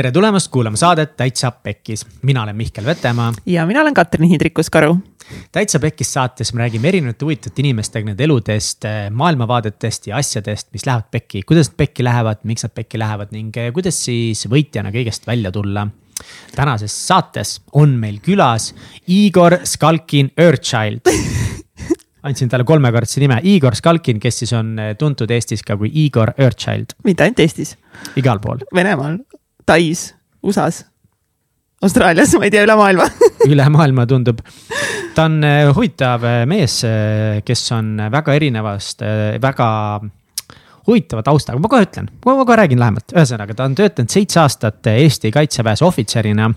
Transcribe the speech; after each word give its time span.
tere 0.00 0.14
tulemast 0.16 0.48
kuulama 0.48 0.78
saadet 0.80 1.10
Täitsa 1.16 1.50
Pekkis, 1.50 2.06
mina 2.24 2.42
olen 2.42 2.56
Mihkel 2.56 2.84
Vetemaa. 2.84 3.32
ja 3.46 3.66
mina 3.66 3.80
olen 3.80 3.94
Katrin 3.94 4.30
Hindrikus-Karu. 4.30 4.96
täitsa 5.52 5.78
Pekkis 5.78 6.12
saates 6.12 6.54
me 6.54 6.62
räägime 6.62 6.88
erinevate 6.88 7.24
huvitavate 7.24 7.60
inimestega 7.60 8.06
nende 8.08 8.24
eludest, 8.24 8.86
maailmavaadetest 9.10 10.06
ja 10.06 10.16
asjadest, 10.16 10.70
mis 10.72 10.86
lähevad 10.86 11.10
pekki, 11.10 11.42
kuidas 11.42 11.68
nad 11.68 11.76
pekki 11.76 12.04
lähevad, 12.04 12.40
miks 12.48 12.64
nad 12.64 12.72
pekki 12.74 12.98
lähevad 12.98 13.34
ning 13.36 13.56
eh, 13.60 13.68
kuidas 13.76 13.98
siis 14.04 14.46
võitjana 14.48 14.88
kõigest 14.94 15.28
välja 15.28 15.52
tulla. 15.52 15.86
tänases 16.56 16.96
saates 17.06 17.60
on 17.72 17.90
meil 17.90 18.20
külas 18.24 18.72
Igor 19.06 19.58
Skalkin 19.64 20.30
Earthchild 20.36 21.12
andsin 22.22 22.48
talle 22.48 22.64
kolmekordse 22.64 23.20
nime, 23.20 23.40
Igor 23.42 23.76
Skalkin, 23.76 24.20
kes 24.20 24.38
siis 24.38 24.52
on 24.56 24.78
eh, 24.78 24.96
tuntud 24.96 25.30
Eestis 25.30 25.62
ka 25.62 25.76
kui 25.76 25.92
Igor 26.06 26.32
Earthchild. 26.38 26.96
mitte 27.04 27.28
ainult 27.28 27.44
Eestis. 27.44 27.76
igal 28.16 28.40
pool. 28.40 28.64
Venemaal, 28.74 29.18
Tais, 29.70 30.08
USA-s, 30.42 30.84
Austraalias, 31.80 32.34
ma 32.36 32.48
ei 32.48 32.50
tea, 32.52 32.66
üle 32.66 32.74
maailma 32.76 33.06
üle 33.52 33.66
maailma 33.72 34.06
tundub. 34.10 34.40
ta 35.14 35.28
on 35.30 35.38
eh, 35.46 35.68
huvitav 35.70 36.26
eh, 36.26 36.40
mees, 36.50 36.80
kes 37.46 37.68
on 37.76 37.94
väga 38.10 38.34
erinevast, 38.34 39.06
väga 39.40 39.68
huvitava 40.86 41.22
taustaga, 41.24 41.60
ma 41.60 41.70
kohe 41.70 41.84
ütlen, 41.86 42.08
ma 42.24 42.34
kohe 42.42 42.58
räägin 42.58 42.80
lähemalt, 42.80 43.14
ühesõnaga 43.14 43.56
ta 43.56 43.66
on 43.68 43.76
töötanud 43.78 44.12
seitse 44.12 44.40
aastat 44.42 44.90
Eesti 44.90 45.30
kaitseväes 45.34 45.82
ohvitserina. 45.86 46.50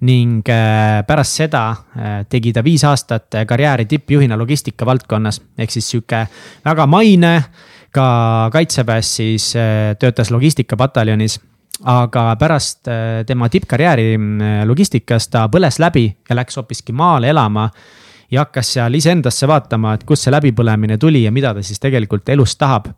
ning 0.00 0.48
äh, 0.48 1.02
pärast 1.06 1.38
seda 1.42 1.64
äh, 1.70 2.16
tegi 2.28 2.52
ta 2.52 2.64
viis 2.64 2.84
aastat 2.84 3.42
karjääri 3.48 3.86
tippjuhina 3.86 4.38
logistika 4.38 4.86
valdkonnas, 4.86 5.40
ehk 5.58 5.70
siis 5.70 5.90
sihuke 5.90 6.26
väga 6.64 6.86
maine. 6.86 7.44
ka 7.92 8.48
kaitseväes 8.52 9.16
siis 9.16 9.56
äh, 9.56 9.96
töötas 9.98 10.30
logistikapataljonis 10.30 11.40
aga 11.88 12.36
pärast 12.38 12.88
tema 13.26 13.48
tippkarjääri 13.50 14.14
logistikas 14.68 15.26
ta 15.32 15.48
põles 15.50 15.80
läbi 15.82 16.04
ja 16.28 16.36
läks 16.38 16.56
hoopiski 16.60 16.94
maale 16.94 17.32
elama 17.32 17.68
ja 18.32 18.46
hakkas 18.46 18.74
seal 18.76 18.96
iseendasse 18.96 19.48
vaatama, 19.48 19.96
et 19.96 20.04
kust 20.08 20.26
see 20.26 20.32
läbipõlemine 20.32 20.98
tuli 21.00 21.26
ja 21.26 21.32
mida 21.34 21.52
ta 21.54 21.64
siis 21.64 21.80
tegelikult 21.82 22.28
elus 22.32 22.56
tahab. 22.56 22.88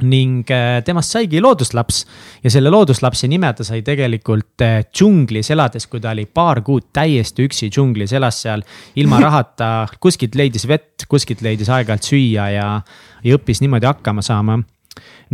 Ning 0.00 0.48
äh, 0.48 0.78
temast 0.80 1.12
saigi 1.12 1.42
looduslaps 1.44 1.98
ja 2.40 2.50
selle 2.52 2.70
looduslapse 2.72 3.28
nime 3.28 3.50
ta 3.52 3.66
sai 3.68 3.82
tegelikult 3.84 4.64
äh, 4.64 4.78
džunglis 4.88 5.50
elades, 5.52 5.84
kui 5.92 6.00
ta 6.00 6.14
oli 6.14 6.24
paar 6.24 6.62
kuud 6.64 6.86
täiesti 6.96 7.44
üksi 7.44 7.68
džunglis, 7.68 8.14
elas 8.16 8.38
seal 8.46 8.64
ilma 9.00 9.20
rahata, 9.26 9.70
kuskilt 10.00 10.38
leidis 10.40 10.64
vett, 10.68 11.04
kuskilt 11.08 11.44
leidis 11.44 11.68
aeg-ajalt 11.68 12.08
süüa 12.08 12.48
ja, 12.54 12.68
ja 13.24 13.36
õppis 13.36 13.60
niimoodi 13.60 13.90
hakkama 13.90 14.24
saama 14.24 14.62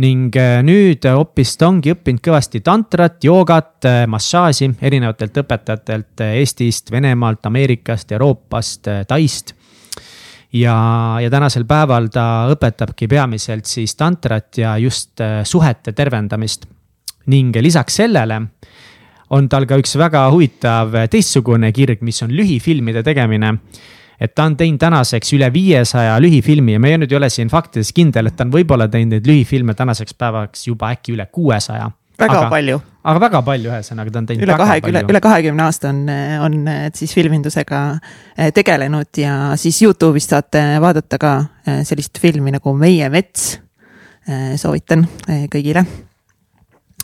ning 0.03 0.35
äh, 0.37 0.59
nüüd 0.63 1.05
hoopis 1.09 1.55
ta 1.57 1.67
ongi 1.71 1.93
õppinud 1.95 2.21
kõvasti 2.23 2.61
tantrat, 2.65 3.17
joogat, 3.23 3.87
massaaži 4.07 4.69
erinevatelt 4.81 5.41
õpetajatelt 5.43 6.25
Eestist, 6.31 6.91
Venemaalt, 6.91 7.45
Ameerikast, 7.49 8.11
Euroopast, 8.11 8.89
Taist 9.07 9.55
ja, 10.53 10.75
ja 11.21 11.29
tänasel 11.29 11.65
päeval 11.67 12.09
ta 12.13 12.47
õpetabki 12.53 13.09
peamiselt 13.11 13.67
siis 13.69 13.95
tantrat 13.97 14.57
ja 14.61 14.77
just 14.81 15.21
äh, 15.21 15.41
suhete 15.43 15.93
tervendamist. 15.93 16.65
ning 17.27 17.55
lisaks 17.55 17.95
sellele 17.95 18.41
on 19.35 19.49
tal 19.49 19.65
ka 19.67 19.75
üks 19.75 19.97
väga 19.99 20.29
huvitav 20.31 20.93
teistsugune 21.11 21.73
kirg, 21.75 22.01
mis 22.01 22.21
on 22.23 22.31
lühifilmide 22.31 23.03
tegemine 23.03 23.57
et 24.19 24.33
ta 24.35 24.47
on 24.49 24.57
teinud 24.57 24.81
tänaseks 24.81 25.33
üle 25.37 25.49
viiesaja 25.53 26.17
lühifilmi 26.21 26.77
ja 26.77 26.81
ma 26.81 26.95
nüüd 26.97 27.13
ei 27.13 27.19
ole 27.19 27.29
siin 27.33 27.51
faktides 27.53 27.93
kindel, 27.95 28.31
et 28.31 28.37
ta 28.37 28.47
on 28.47 28.53
võib-olla 28.53 28.89
teinud 28.91 29.17
neid 29.17 29.29
lühifilme 29.29 29.77
tänaseks 29.77 30.17
päevaks 30.17 30.67
juba 30.69 30.91
äkki 30.95 31.15
üle 31.17 31.27
kuuesaja 31.31 31.91
väga 32.17 32.39
aga, 32.39 32.49
palju. 32.49 32.79
aga 33.11 33.21
väga 33.21 33.41
palju, 33.45 33.71
ühesõnaga 33.71 34.13
ta 34.13 34.21
on 34.21 34.29
teinud 34.31 34.47
üle 34.47 34.57
kahekümne, 34.61 35.03
üle 35.11 35.21
kahekümne 35.23 35.65
aasta 35.67 35.91
on, 35.93 36.01
on 36.47 36.57
siis 36.97 37.13
filmindusega 37.17 37.83
eh, 37.93 38.51
tegelenud 38.55 39.21
ja 39.21 39.37
siis 39.59 39.79
Youtube'ist 39.85 40.33
saate 40.33 40.65
vaadata 40.83 41.21
ka 41.21 41.37
eh, 41.65 41.83
sellist 41.87 42.21
filmi 42.21 42.53
nagu 42.55 42.73
Meie 42.77 43.09
mets. 43.13 43.55
Eh, 44.27 44.57
soovitan 44.59 45.05
kõigile 45.53 45.85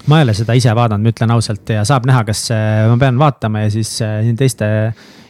ma 0.07 0.19
ei 0.19 0.27
ole 0.27 0.33
seda 0.37 0.55
ise 0.57 0.73
vaadanud, 0.75 1.03
ma 1.03 1.13
ütlen 1.13 1.33
ausalt 1.35 1.69
ja 1.75 1.83
saab 1.87 2.07
näha, 2.09 2.23
kas 2.27 2.47
ma 2.51 2.97
pean 2.99 3.19
vaatama 3.19 3.65
ja 3.65 3.69
siis 3.73 3.95
siin 3.99 4.35
teiste 4.39 4.67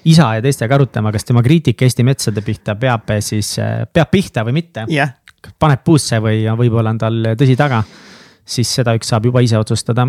isa 0.10 0.32
ja 0.38 0.42
teistega 0.44 0.76
arutama, 0.76 1.12
kas 1.14 1.28
tema 1.28 1.44
kriitika 1.46 1.86
Eesti 1.86 2.06
metsade 2.08 2.42
pihta 2.46 2.76
peab 2.80 3.14
siis, 3.24 3.56
peab 3.94 4.12
pihta 4.12 4.44
või 4.48 4.58
mitte. 4.62 4.88
Yeah.. 4.92 5.14
paneb 5.60 5.84
puusse 5.86 6.20
või 6.24 6.46
võib-olla 6.58 6.96
on 6.96 7.00
tal 7.02 7.22
tõsi 7.40 7.56
taga 7.60 7.84
siis 8.46 8.70
seda 8.80 8.96
üks 8.98 9.10
saab 9.12 9.28
juba 9.30 9.44
ise 9.44 9.58
otsustada 9.60 10.08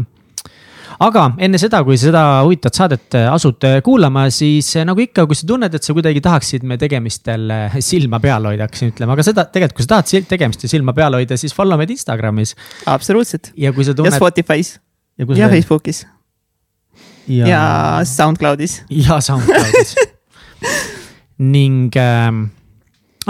aga 1.02 1.24
enne 1.42 1.58
seda, 1.60 1.80
kui 1.86 1.96
seda 2.00 2.22
huvitavat 2.44 2.78
saadet 2.78 3.16
äh, 3.18 3.28
asud 3.32 3.66
äh, 3.66 3.78
kuulama, 3.84 4.26
siis 4.34 4.70
äh, 4.78 4.86
nagu 4.86 5.02
ikka, 5.02 5.26
kui 5.30 5.38
sa 5.38 5.48
tunned, 5.48 5.74
et 5.74 5.86
sa 5.86 5.96
kuidagi 5.96 6.22
tahaksid 6.24 6.66
me 6.68 6.78
tegemistel 6.80 7.52
silma 7.84 8.20
peal 8.22 8.48
hoida, 8.50 8.68
hakkasin 8.68 8.94
ütlema, 8.94 9.16
aga 9.16 9.26
seda 9.26 9.46
tegelikult, 9.50 9.80
kui 9.80 9.86
sa 9.86 9.96
tahad 9.96 10.30
tegemistel 10.30 10.72
silma 10.72 10.94
peal 10.96 11.18
hoida, 11.18 11.38
siis 11.40 11.54
follow 11.56 11.80
meid 11.80 11.94
Instagramis. 11.94 12.54
absoluutselt. 12.90 13.52
ja 13.60 13.72
kui 13.74 13.86
sa 13.86 13.96
tunned. 13.96 14.12
ja 14.12 14.20
Spotify's. 14.20 14.76
ja, 15.18 15.28
ja 15.44 15.52
Facebookis. 15.52 16.04
ja, 17.28 17.48
ja 17.48 17.62
SoundCloudis. 18.08 18.82
ja 18.90 19.20
SoundCloudis 19.20 19.96
ning 21.54 21.96
äh, 21.98 22.30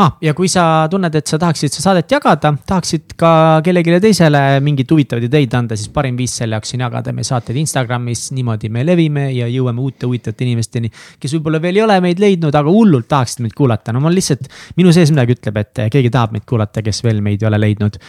ah, 0.00 0.14
ja 0.22 0.34
kui 0.36 0.48
sa 0.50 0.86
tunned, 0.90 1.14
et 1.14 1.30
sa 1.30 1.38
tahaksid 1.40 1.72
seda 1.72 1.84
saadet 1.84 2.10
jagada, 2.10 2.50
tahaksid 2.66 3.14
ka 3.18 3.30
kellelegi 3.64 4.00
teisele 4.02 4.40
mingeid 4.64 4.90
huvitavaid 4.90 5.26
ideid 5.28 5.54
anda, 5.58 5.78
siis 5.78 5.90
parim 5.94 6.16
viis 6.18 6.34
selle 6.40 6.58
jaoks 6.58 6.74
on 6.76 6.84
jagada 6.84 7.14
meie 7.14 7.26
saateid 7.28 7.58
Instagramis, 7.62 8.26
niimoodi 8.36 8.70
me 8.74 8.84
levime 8.86 9.28
ja 9.34 9.48
jõuame 9.50 9.82
uute 9.84 10.08
huvitavate 10.08 10.46
inimesteni. 10.46 10.90
kes 11.20 11.36
võib-olla 11.36 11.60
veel 11.62 11.80
ei 11.80 11.84
ole 11.86 11.98
meid 12.04 12.22
leidnud, 12.22 12.54
aga 12.54 12.74
hullult 12.74 13.08
tahaksid 13.10 13.44
meid 13.44 13.54
kuulata, 13.58 13.94
no 13.94 14.02
mul 14.04 14.16
lihtsalt, 14.18 14.48
minu 14.80 14.94
sees 14.94 15.12
midagi 15.14 15.38
ütleb, 15.38 15.60
et 15.62 15.84
keegi 15.92 16.10
tahab 16.14 16.34
meid 16.34 16.46
kuulata, 16.48 16.82
kes 16.82 17.04
veel 17.06 17.22
meid 17.24 17.42
ei 17.42 17.50
ole 17.50 17.60
leidnud. 17.60 18.00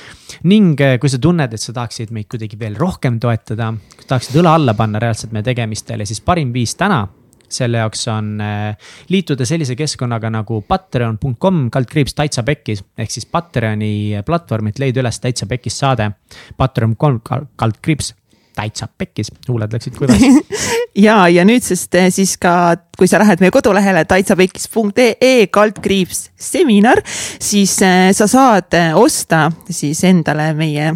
ning 0.49 0.81
eh, 0.81 0.97
kui 1.01 1.11
sa 1.11 1.19
tunned, 1.21 1.53
et 1.53 1.61
sa 1.61 1.73
tahaksid 1.75 2.13
meid 2.15 2.29
kuidagi 2.31 2.57
veel 2.59 2.79
rohkem 2.79 3.19
toetada, 3.19 3.73
tahaksid 4.07 4.41
õla 4.41 4.57
alla 4.59 4.73
panna 4.73 4.99
reaalselt 5.01 5.35
meie 5.35 5.45
tegemistele, 5.45 6.05
siis 6.05 6.21
parim 6.25 6.53
viis 6.53 6.75
täna 6.79 7.05
selle 7.49 7.81
jaoks 7.81 8.07
on 8.11 8.35
äh, 8.41 8.91
liituda 9.09 9.45
sellise 9.45 9.75
keskkonnaga 9.75 10.29
nagu 10.33 10.61
patreon.com 10.67 11.69
kaldkriips 11.71 12.17
täitsa 12.17 12.43
pekkis. 12.43 12.83
ehk 12.97 13.11
siis 13.11 13.25
Patreoni 13.25 14.21
platvormilt 14.25 14.79
leida 14.79 15.01
üles 15.03 15.19
täitsa 15.19 15.45
pekkis 15.45 15.79
saade. 15.79 16.11
Patreon.com 16.57 17.21
kaldkriips 17.55 18.13
täitsa 18.55 18.87
pekkis, 18.97 19.31
huuled 19.49 19.73
läksid 19.73 19.97
kuivaks 19.99 20.21
ja, 21.05 21.27
ja 21.27 21.45
nüüdsest 21.45 21.95
äh, 21.99 22.07
siis 22.13 22.37
ka, 22.41 22.75
kui 22.97 23.07
sa 23.07 23.19
lähed 23.19 23.43
meie 23.43 23.51
kodulehele 23.51 24.05
täitsapekkis.ee 24.07 25.47
kaldkriips 25.51 26.29
seminar, 26.39 27.03
siis 27.39 27.77
äh, 27.83 28.11
sa 28.15 28.27
saad 28.31 28.79
osta 28.95 29.49
siis 29.69 30.03
endale 30.07 30.53
meie 30.55 30.93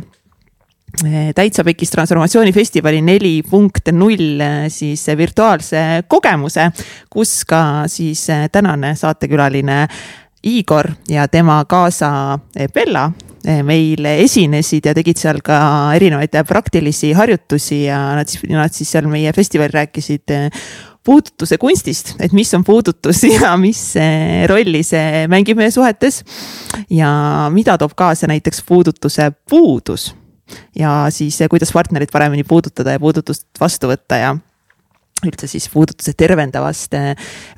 täitsa 1.35 1.63
Pekis 1.63 1.91
transformatsioonifestivali 1.93 3.01
neli 3.01 3.39
punkt 3.49 3.91
null 3.95 4.41
eh, 4.41 4.67
siis 4.71 5.05
virtuaalse 5.17 6.03
kogemuse, 6.07 6.69
kus 7.09 7.43
ka 7.47 7.61
siis 7.87 8.25
eh, 8.29 8.47
tänane 8.51 8.95
saatekülaline 8.95 9.85
Igor 10.49 10.87
ja 11.09 11.27
tema 11.27 11.63
kaasa 11.67 12.39
Bella 12.73 13.09
meil 13.63 14.05
esinesid 14.05 14.87
ja 14.87 14.93
tegid 14.95 15.19
seal 15.19 15.39
ka 15.43 15.57
erinevaid 15.95 16.35
praktilisi 16.47 17.13
harjutusi 17.15 17.85
ja 17.85 17.99
nad 18.15 18.27
siis, 18.27 18.43
nad 18.51 18.71
siis 18.75 18.91
seal 18.91 19.07
meie 19.11 19.31
festivalil 19.35 19.71
rääkisid 19.73 20.35
puudutuse 21.03 21.57
kunstist, 21.57 22.13
et 22.19 22.35
mis 22.35 22.51
on 22.55 22.63
puudutus 22.67 23.23
ja 23.35 23.55
mis 23.59 23.83
rolli 24.51 24.83
see 24.83 25.27
mängib 25.31 25.59
meie 25.59 25.71
suhetes. 25.71 26.23
ja 26.89 27.11
mida 27.51 27.77
toob 27.79 27.95
kaasa 27.99 28.27
näiteks 28.27 28.63
puudutuse 28.67 29.31
puudus 29.49 30.13
ja 30.75 31.07
siis 31.13 31.39
kuidas 31.49 31.73
partnerit 31.75 32.11
paremini 32.11 32.43
puudutada 32.43 32.95
ja 32.95 33.01
puudutust 33.01 33.47
vastu 33.59 33.91
võtta 33.91 34.21
ja 34.21 34.37
üldse 35.27 35.49
siis 35.51 35.67
puudutuse 35.71 36.13
tervendavast 36.17 36.93
eh, 36.93 37.11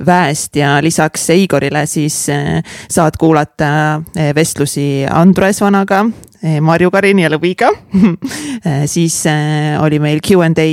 väest. 0.06 0.56
Ja 0.58 0.78
lisaks 0.84 1.30
Eigorile 1.36 1.86
siis 1.90 2.24
eh, 2.34 2.60
saad 2.90 3.18
kuulata 3.20 4.02
eh, 4.16 4.32
vestlusi 4.36 5.06
Andres 5.10 5.62
Vanaga, 5.62 6.06
Marju 6.42 6.90
Karini 6.90 7.22
ja 7.22 7.30
Lõviga. 7.30 7.68
Siis 8.94 9.20
oli 9.78 10.00
meil 10.02 10.18
Q 10.26 10.42
and 10.42 10.58
A 10.58 10.66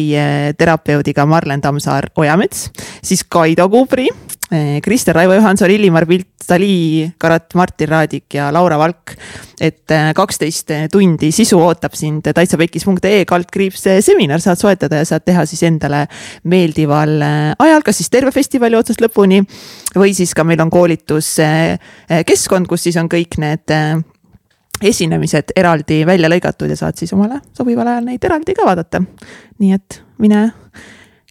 terapeudiga 0.56 1.26
Marlen 1.28 1.60
Tammsaar 1.60 2.08
Ojamets, 2.16 2.70
siis 3.04 3.20
Kaido 3.28 3.68
Eh, 3.68 4.08
Krister, 4.82 5.14
Raivo 5.14 5.34
Johanson, 5.34 5.70
Illimar 5.70 6.06
Pilt, 6.08 6.28
Dali, 6.48 7.12
Karat, 7.18 7.54
Martin 7.54 7.88
Raadik 7.88 8.34
ja 8.34 8.52
Laura 8.52 8.78
Valk. 8.78 9.16
et 9.60 9.90
eh, 9.90 10.12
kaksteist 10.14 10.70
tundi 10.92 11.32
sisu 11.34 11.58
ootab 11.58 11.96
sind 11.98 12.22
täitsapekis.ee 12.22 13.24
kaldkriips 13.26 13.88
seminar 14.06 14.40
saad 14.40 14.56
soetada 14.56 15.02
ja 15.02 15.04
saad 15.04 15.24
teha 15.26 15.42
siis 15.46 15.64
endale 15.66 16.06
meeldival 16.44 17.20
eh, 17.20 17.54
ajal, 17.58 17.82
kas 17.82 17.98
siis 17.98 18.10
terve 18.10 18.30
festivali 18.32 18.78
otsast 18.78 19.02
lõpuni 19.02 19.42
või 19.98 20.14
siis 20.14 20.34
ka 20.34 20.46
meil 20.46 20.62
on 20.62 20.70
koolituskeskkond, 20.70 22.70
kus 22.70 22.86
siis 22.86 22.96
on 23.02 23.10
kõik 23.10 23.34
need 23.42 23.74
esinemised 24.82 25.52
eraldi 25.56 26.06
välja 26.06 26.30
lõigatud 26.30 26.70
ja 26.70 26.76
saad 26.78 26.96
siis 26.96 27.12
omale 27.16 27.40
sobival 27.56 27.88
ajal 27.90 28.06
neid 28.06 28.24
eraldi 28.24 28.54
ka 28.54 28.66
vaadata. 28.66 29.02
nii 29.58 29.72
et 29.74 30.00
mine 30.22 30.52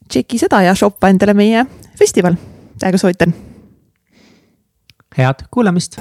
tšeki 0.09 0.39
seda 0.39 0.61
ja 0.67 0.75
shoppa 0.75 1.09
endale 1.11 1.33
meie 1.33 1.65
festival, 1.97 2.35
täiega 2.79 2.97
soovitan. 2.97 3.33
head 5.17 5.35
kuulamist 5.51 5.97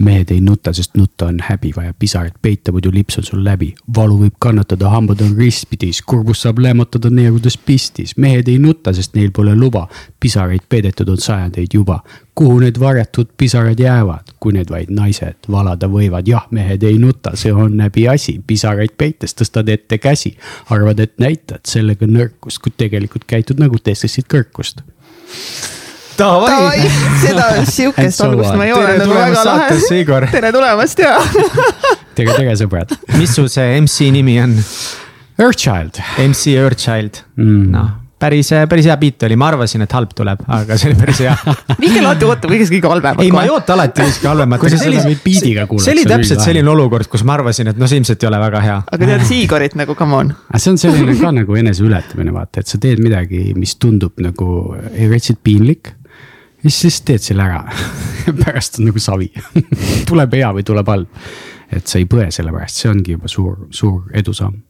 mehed 0.00 0.30
ei 0.30 0.40
nuta, 0.40 0.72
sest 0.72 0.94
nutta 0.96 1.26
on 1.26 1.38
häbi, 1.42 1.72
vaja 1.76 1.94
pisaraid 1.98 2.34
peita, 2.42 2.72
muidu 2.72 2.90
lips 2.92 3.18
on 3.18 3.24
sul 3.24 3.44
läbi. 3.44 3.74
valu 3.96 4.18
võib 4.18 4.36
kannatada, 4.38 4.88
hambad 4.90 5.20
on 5.20 5.36
ristpidis, 5.36 6.02
kurbus 6.02 6.42
saab 6.42 6.58
lämmatada 6.58 7.10
neerudes 7.10 7.58
pistis. 7.58 8.16
mehed 8.16 8.48
ei 8.48 8.58
nuta, 8.58 8.92
sest 8.92 9.14
neil 9.14 9.30
pole 9.30 9.56
luba. 9.56 9.88
pisaraid 10.20 10.62
peidetud 10.68 11.08
on 11.08 11.18
sajandeid 11.18 11.74
juba. 11.74 12.00
kuhu 12.34 12.58
need 12.60 12.80
varjatud 12.80 13.28
pisarad 13.36 13.80
jäävad, 13.80 14.32
kui 14.40 14.52
need 14.52 14.70
vaid 14.70 14.90
naised 14.90 15.50
valada 15.50 15.88
võivad? 15.88 16.28
jah, 16.28 16.46
mehed 16.50 16.82
ei 16.82 16.98
nuta, 16.98 17.36
see 17.36 17.52
on 17.52 17.80
häbiasi. 17.80 18.40
pisaraid 18.46 18.96
peites 18.98 19.34
tõstad 19.34 19.68
ette 19.68 19.98
käsi. 19.98 20.36
arvad, 20.70 21.00
et 21.00 21.18
näitad 21.18 21.60
sellega 21.66 22.06
nõrkust, 22.06 22.62
kuid 22.62 22.76
tegelikult 22.76 23.24
käitud 23.26 23.60
nagu 23.60 23.78
testisid 23.78 24.24
kõrkust 24.28 24.82
Davai, 26.18 26.82
seda 27.22 27.46
sihukest 27.76 28.24
algust 28.26 28.56
ma 28.58 28.66
ei 28.68 28.74
oodanud, 28.76 29.14
väga 29.16 29.46
lahe. 29.48 30.28
tere 30.34 30.52
tulemast 30.54 31.00
ja 31.02 31.16
tere, 32.16 32.36
tere 32.36 32.58
sõbrad. 32.60 32.92
mis 33.16 33.32
su 33.36 33.48
see 33.52 33.80
MC 33.80 34.12
nimi 34.14 34.36
on? 34.42 34.58
Earthchild. 35.40 35.98
MC 36.20 36.58
Earthchild 36.60 37.24
mm., 37.40 37.66
noh 37.72 37.98
päris, 38.22 38.50
päris 38.70 38.86
hea 38.86 38.96
beat 39.00 39.24
oli, 39.26 39.36
ma 39.40 39.48
arvasin, 39.50 39.84
et 39.86 39.94
halb 39.96 40.12
tuleb, 40.16 40.42
aga 40.56 40.76
see 40.78 40.90
oli 40.90 40.98
päris 41.00 41.22
hea. 41.24 41.32
Mihkel 41.82 42.04
alati 42.04 42.28
ootab 42.28 42.52
kõigest 42.52 42.74
kõige 42.74 42.90
halvemat. 42.92 43.22
ei, 43.24 43.32
ma 43.34 43.44
ei 43.46 43.52
oota 43.52 43.74
alati 43.76 44.04
kõige 44.04 44.30
halvemat. 44.30 44.62
kui 44.62 44.72
sa 44.72 44.78
seda 44.80 45.02
beat'iga 45.24 45.66
kuulad. 45.70 45.86
see 45.86 45.96
oli 45.96 46.04
täpselt 46.08 46.44
selline 46.44 46.70
olukord, 46.72 47.10
kus 47.12 47.24
ma 47.26 47.36
arvasin, 47.38 47.72
et 47.72 47.80
noh, 47.80 47.90
see 47.90 48.02
ilmselt 48.02 48.22
ei 48.22 48.30
ole 48.30 48.42
väga 48.42 48.62
hea. 48.66 48.76
aga 48.96 49.10
tead 49.10 49.34
Igorit 49.38 49.74
nagu 49.80 49.96
come 49.98 50.18
on. 50.20 50.34
see 50.54 50.74
on 50.74 50.78
selline 50.78 51.16
ka 51.18 51.32
nagu 51.34 51.58
eneseületamine, 51.64 52.34
vaata, 52.36 52.62
et 52.62 52.70
sa 52.70 52.78
teed 52.82 53.02
midagi, 53.02 53.42
mis 53.58 53.74
tundub 53.82 54.22
nagu 54.22 54.52
retsid 54.94 55.42
piinlik 55.42 55.96
ja 56.62 56.70
siis 56.70 57.00
teed 57.06 57.24
selle 57.24 57.46
ära? 57.46 57.62
Pärast 58.44 58.78
on 58.80 58.90
nagu 58.90 59.02
savi. 59.02 59.30
Tuleb 60.08 60.36
hea 60.38 60.52
või 60.56 60.66
tuleb 60.66 60.92
halb. 60.94 61.24
et 61.72 61.88
sa 61.88 61.98
ei 61.98 62.04
põe 62.04 62.28
selle 62.30 62.52
pärast, 62.52 62.82
see 62.82 62.90
ongi 62.90 63.14
juba 63.16 63.30
suur, 63.32 63.66
suur 63.72 64.10
edusamm 64.12 64.60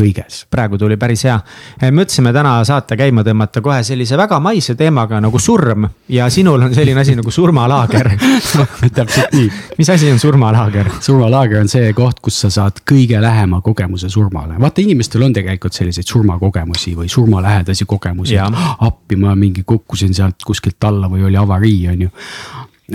kõiges. 0.00 0.44
praegu 0.50 0.78
tuli 0.78 0.96
päris 0.96 1.24
hea. 1.24 1.36
mõtlesime 1.80 2.32
täna 2.32 2.58
saate 2.64 2.96
käima 2.96 3.24
tõmmata 3.24 3.62
kohe 3.64 3.82
sellise 3.86 4.16
väga 4.16 4.38
maise 4.40 4.74
teemaga 4.74 5.20
nagu 5.20 5.38
surm 5.38 5.88
ja 6.08 6.28
sinul 6.30 6.62
on 6.62 6.74
selline 6.74 7.00
asi 7.00 7.16
nagu 7.16 7.30
surmalaager 7.30 8.10
täpselt 8.98 9.32
nii. 9.32 9.50
mis 9.78 9.90
asi 9.90 10.10
on 10.12 10.18
surmalaager? 10.18 10.90
surmalaager 11.00 11.60
on 11.60 11.72
see 11.72 11.92
koht, 11.96 12.20
kus 12.20 12.40
sa 12.44 12.50
saad 12.50 12.82
kõige 12.90 13.20
lähema 13.22 13.60
kogemuse 13.64 14.10
surmale. 14.12 14.60
vaata, 14.60 14.84
inimestel 14.84 15.24
on 15.26 15.32
tegelikult 15.36 15.72
selliseid 15.72 16.06
surmakogemusi 16.06 16.96
või 16.96 17.08
surmalähedasi 17.08 17.88
kogemusi. 17.88 18.38
appi, 18.38 19.16
ma 19.16 19.34
mingi 19.34 19.64
kukkusin 19.66 20.14
sealt 20.14 20.44
kuskilt 20.46 20.84
alla 20.84 21.08
või 21.08 21.24
oli 21.26 21.36
avarii, 21.40 21.88
on 21.88 22.06
ju 22.08 22.10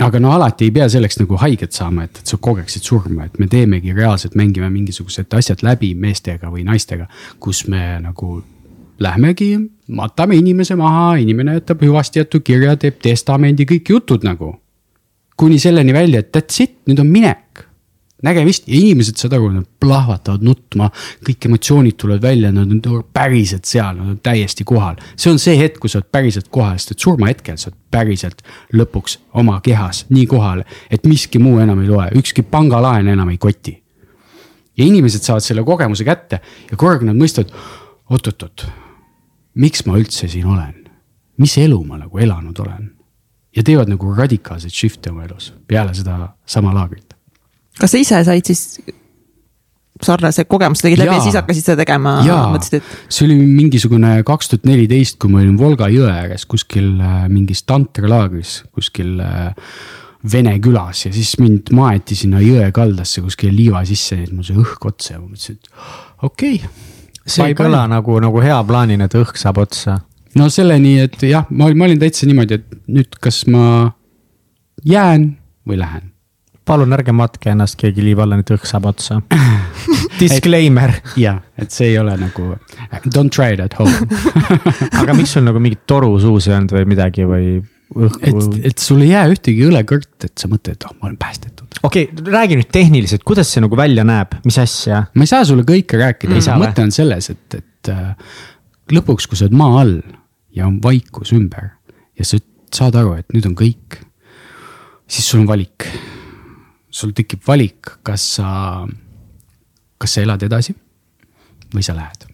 aga 0.00 0.20
no 0.20 0.32
alati 0.32 0.68
ei 0.68 0.72
pea 0.72 0.88
selleks 0.88 1.18
nagu 1.20 1.36
haiget 1.40 1.76
saama, 1.76 2.06
et, 2.06 2.22
et 2.22 2.32
sa 2.32 2.38
kogeksid 2.40 2.86
surma, 2.86 3.26
et 3.26 3.38
me 3.38 3.48
teemegi 3.50 3.92
reaalselt, 3.96 4.36
mängime 4.38 4.70
mingisugused 4.72 5.34
asjad 5.36 5.64
läbi 5.66 5.92
meestega 5.98 6.48
või 6.52 6.64
naistega, 6.68 7.08
kus 7.42 7.66
me 7.68 7.98
nagu 8.00 8.38
lähmegi, 9.02 9.50
matame 9.92 10.38
inimese 10.38 10.76
maha, 10.78 11.16
inimene 11.20 11.58
jätab 11.58 11.82
hüvasti 11.84 12.22
jätu 12.22 12.40
kirja, 12.44 12.76
teeb 12.80 13.00
testamendi, 13.02 13.68
kõik 13.68 13.94
jutud 13.96 14.24
nagu. 14.24 14.56
kuni 15.36 15.58
selleni 15.58 15.92
välja, 15.92 16.20
et 16.20 16.28
that's 16.36 16.62
it, 16.62 16.74
nüüd 16.86 17.00
on 17.02 17.08
minek 17.10 17.64
nägemist 18.22 18.68
ja 18.68 18.76
inimesed 18.78 19.18
saad 19.18 19.34
aru, 19.36 19.50
nad 19.56 19.66
plahvatavad 19.82 20.44
nutma, 20.46 20.88
kõik 21.26 21.48
emotsioonid 21.48 21.98
tulevad 21.98 22.22
välja, 22.22 22.52
nad 22.54 22.70
on 22.70 23.02
päriselt 23.14 23.66
seal, 23.68 23.96
nad 23.98 24.14
on 24.14 24.18
täiesti 24.22 24.64
kohal. 24.68 24.96
see 25.16 25.32
on 25.32 25.38
see 25.42 25.56
hetk, 25.58 25.80
kus 25.82 25.96
sa 25.96 26.00
oled 26.00 26.10
päriselt 26.14 26.48
kohal, 26.54 26.78
sest 26.78 26.94
et 26.94 27.06
surmahetkel 27.06 27.58
sa 27.58 27.70
oled 27.70 27.78
päriselt 27.90 28.42
lõpuks 28.72 29.18
oma 29.38 29.60
kehas 29.60 30.04
nii 30.10 30.26
kohal, 30.30 30.64
et 30.90 31.06
miski 31.06 31.42
muu 31.42 31.58
enam 31.62 31.82
ei 31.82 31.90
loe, 31.90 32.08
ükski 32.18 32.42
pangalaen 32.42 33.08
enam 33.08 33.30
ei 33.30 33.38
koti. 33.38 33.82
ja 34.76 34.84
inimesed 34.84 35.20
saavad 35.20 35.44
selle 35.44 35.64
kogemuse 35.64 36.04
kätte 36.04 36.40
ja 36.70 36.76
korraga 36.76 37.04
nad 37.04 37.18
mõistavad, 37.18 37.50
oot-oot-oot, 38.10 38.66
miks 39.54 39.84
ma 39.86 39.98
üldse 39.98 40.28
siin 40.28 40.46
olen, 40.46 40.88
mis 41.36 41.58
elu 41.58 41.84
ma 41.84 41.98
nagu 41.98 42.18
elanud 42.18 42.58
olen 42.58 42.92
ja 43.56 43.62
teevad 43.62 43.90
nagu 43.92 44.14
radikaalseid 44.14 44.72
shift'e 44.72 45.10
oma 45.10 45.26
elus 45.26 45.52
peale 45.68 45.94
seda 45.94 46.30
sama 46.46 46.72
laagrit 46.74 47.11
kas 47.80 47.94
sa 47.94 48.00
ise 48.00 48.24
said 48.26 48.48
siis 48.48 48.80
sarnase 50.02 50.44
kogemuse 50.50 50.86
tegid 50.86 51.02
läbi 51.02 51.14
ja 51.14 51.22
siis 51.22 51.36
hakkasid 51.38 51.66
seda 51.66 51.82
tegema, 51.84 52.16
mõtlesid, 52.52 52.80
et? 52.80 52.92
see 53.12 53.26
oli 53.28 53.38
mingisugune 53.40 54.14
kaks 54.26 54.52
tuhat 54.52 54.68
neliteist, 54.68 55.18
kui 55.22 55.32
ma 55.32 55.42
olin 55.42 55.56
Volga 55.60 55.88
jõe 55.92 56.10
ääres 56.10 56.46
kuskil 56.50 56.94
äh, 56.98 57.24
mingis 57.32 57.64
tantralaagris 57.68 58.62
kuskil 58.74 59.18
äh, 59.22 59.52
Vene 60.32 60.52
külas 60.62 61.00
ja 61.02 61.10
siis 61.10 61.32
mind 61.42 61.72
maeti 61.74 62.14
sinna 62.14 62.38
jõe 62.38 62.68
kaldasse 62.74 63.24
kuskile 63.24 63.50
liiva 63.56 63.80
sisse, 63.86 64.14
nii 64.14 64.28
et 64.28 64.34
mul 64.36 64.46
sai 64.46 64.60
õhk 64.62 64.86
otsa 64.86 65.16
ja 65.16 65.18
ma 65.18 65.26
mõtlesin, 65.26 65.58
et 65.58 66.28
okei 66.28 66.60
okay,. 66.60 66.70
see 67.26 67.48
ei 67.50 67.56
kõla 67.58 67.82
nagu, 67.90 68.20
nagu 68.22 68.44
hea 68.44 68.60
plaanina, 68.68 69.10
et 69.10 69.18
õhk 69.18 69.40
saab 69.40 69.58
otsa. 69.64 69.98
no 70.38 70.46
selleni, 70.46 70.94
et 71.02 71.18
jah, 71.26 71.50
ma, 71.50 71.72
ma 71.74 71.90
olin 71.90 71.98
täitsa 72.02 72.30
niimoodi, 72.30 72.60
et 72.60 72.78
nüüd, 72.86 73.18
kas 73.22 73.42
ma 73.50 73.66
jään 74.86 75.32
või 75.66 75.82
lähen 75.82 76.11
palun 76.72 76.96
ärge 76.96 77.12
matke 77.16 77.52
ennast 77.52 77.76
keegi 77.80 78.04
liiva 78.04 78.24
alla, 78.24 78.38
nüüd 78.40 78.54
õhk 78.56 78.68
saab 78.68 78.88
otsa 78.92 79.20
Disclaimer. 80.22 80.94
jah, 81.18 81.42
et 81.60 81.74
see 81.74 81.92
ei 81.92 81.98
ole 82.00 82.14
nagu, 82.20 82.54
don't 83.08 83.32
try 83.34 83.52
it 83.56 83.62
at 83.64 83.76
home 83.78 83.92
aga 85.02 85.16
miks 85.16 85.34
sul 85.36 85.44
nagu 85.46 85.60
mingit 85.62 85.84
toru 85.90 86.14
suus 86.22 86.48
ei 86.48 86.56
olnud 86.56 86.74
või 86.76 86.88
midagi 86.94 87.26
või 87.28 87.48
õhku? 87.92 88.22
et, 88.28 88.70
et 88.72 88.82
sul 88.82 89.02
ei 89.04 89.12
jää 89.12 89.26
ühtegi 89.34 89.66
õlekõrt, 89.68 90.14
et 90.28 90.32
sa 90.38 90.48
mõtled, 90.50 90.78
et 90.78 90.86
oh, 90.88 90.94
ma 91.00 91.10
olen 91.10 91.18
päästetud. 91.20 91.80
okei 91.82 92.08
okay,, 92.08 92.24
räägi 92.36 92.60
nüüd 92.60 92.70
tehniliselt, 92.72 93.26
kuidas 93.28 93.52
see 93.52 93.64
nagu 93.64 93.78
välja 93.78 94.06
näeb, 94.08 94.38
mis 94.46 94.60
asja? 94.62 95.04
ma 95.12 95.26
ei 95.26 95.32
saa 95.32 95.44
sulle 95.48 95.66
kõike 95.68 96.00
rääkida 96.00 96.38
mm., 96.38 96.62
mõte 96.62 96.86
on 96.86 96.94
selles, 96.94 97.28
et, 97.34 97.60
et 97.60 97.92
äh, 97.92 98.40
lõpuks, 98.96 99.28
kui 99.28 99.38
sa 99.38 99.48
oled 99.48 99.58
maa 99.60 99.82
all 99.82 99.98
ja 100.56 100.68
on 100.68 100.80
vaikus 100.84 101.34
ümber 101.36 101.74
ja 102.18 102.28
sa 102.28 102.40
saad 102.72 102.96
aru, 102.96 103.18
et 103.20 103.28
nüüd 103.36 103.44
on 103.50 103.58
kõik, 103.58 104.00
siis 105.10 105.28
sul 105.28 105.42
on 105.42 105.50
valik 105.50 105.90
sul 106.92 107.14
tekib 107.16 107.42
valik, 107.46 107.96
kas 108.04 108.24
sa, 108.36 108.48
kas 109.98 110.16
sa 110.16 110.24
elad 110.24 110.42
edasi 110.44 110.74
või 111.72 111.84
sa 111.84 111.96
lähed. 111.96 112.26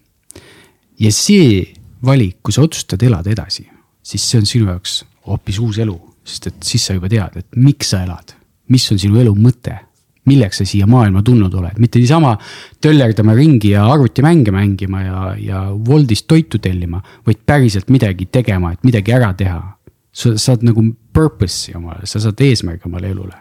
ja 0.99 1.11
see 1.15 1.63
valik, 2.03 2.39
kui 2.43 2.55
sa 2.55 2.63
otsustad 2.65 3.03
elada 3.03 3.31
edasi, 3.31 3.67
siis 4.03 4.23
see 4.23 4.41
on 4.41 4.49
sinu 4.49 4.71
jaoks 4.71 5.03
hoopis 5.29 5.59
uus 5.63 5.79
elu, 5.79 5.95
sest 6.27 6.49
et 6.51 6.63
siis 6.63 6.85
sa 6.85 6.95
juba 6.97 7.11
tead, 7.11 7.39
et 7.39 7.59
miks 7.59 7.93
sa 7.93 8.03
elad, 8.03 8.35
mis 8.69 8.85
on 8.91 8.99
sinu 8.99 9.19
elu 9.21 9.35
mõte 9.39 9.77
milleks 10.29 10.61
sa 10.61 10.67
siia 10.67 10.87
maailma 10.89 11.23
tulnud 11.25 11.53
oled, 11.57 11.79
mitte 11.81 11.97
niisama 12.01 12.35
töllerdama 12.83 13.33
ringi 13.37 13.73
ja 13.73 13.87
arvutimänge 13.89 14.53
mängima 14.53 15.01
ja, 15.01 15.21
ja 15.41 15.61
Woldist 15.73 16.27
toitu 16.29 16.59
tellima, 16.61 17.01
vaid 17.25 17.41
päriselt 17.45 17.89
midagi 17.89 18.27
tegema, 18.31 18.73
et 18.75 18.85
midagi 18.85 19.15
ära 19.15 19.33
teha. 19.33 19.61
sa 20.19 20.33
saad 20.41 20.63
nagu 20.65 20.81
purpose'i 21.13 21.75
omale, 21.77 22.07
sa 22.09 22.19
saad 22.19 22.41
eesmärgi 22.41 22.87
omale 22.89 23.11
elule 23.13 23.35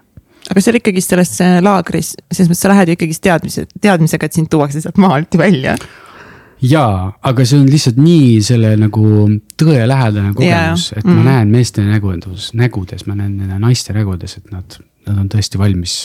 aga 0.48 0.64
seal 0.64 0.80
ikkagist 0.80 1.14
selles 1.14 1.32
laagris, 1.64 2.12
selles 2.32 2.50
mõttes 2.50 2.64
sa 2.64 2.72
lähed 2.72 2.90
ju 2.90 2.98
ikkagist 2.98 3.24
teadmise, 3.24 3.64
teadmisega, 3.80 4.28
et 4.28 4.38
sind 4.38 4.50
tuuakse 4.52 4.82
sealt 4.84 5.00
maalt 5.00 5.38
välja. 5.38 5.76
jaa, 6.64 7.12
aga 7.30 7.46
see 7.46 7.60
on 7.60 7.68
lihtsalt 7.70 8.00
nii 8.02 8.38
selle 8.44 8.74
nagu 8.80 9.04
tõelähedane 9.60 10.34
kogemus, 10.34 10.90
et 10.96 11.04
mm. 11.04 11.18
ma 11.18 11.32
näen 11.32 11.52
meeste 11.52 11.84
nägudes, 11.86 12.52
nägudes, 12.58 13.06
ma 13.06 13.18
näen 13.18 13.36
nende 13.38 13.60
naiste 13.62 13.96
nägudes, 13.96 14.38
et 14.40 14.54
nad, 14.54 14.80
nad 15.06 15.20
on 15.24 15.28
tõesti 15.32 15.60
valmis 15.60 16.00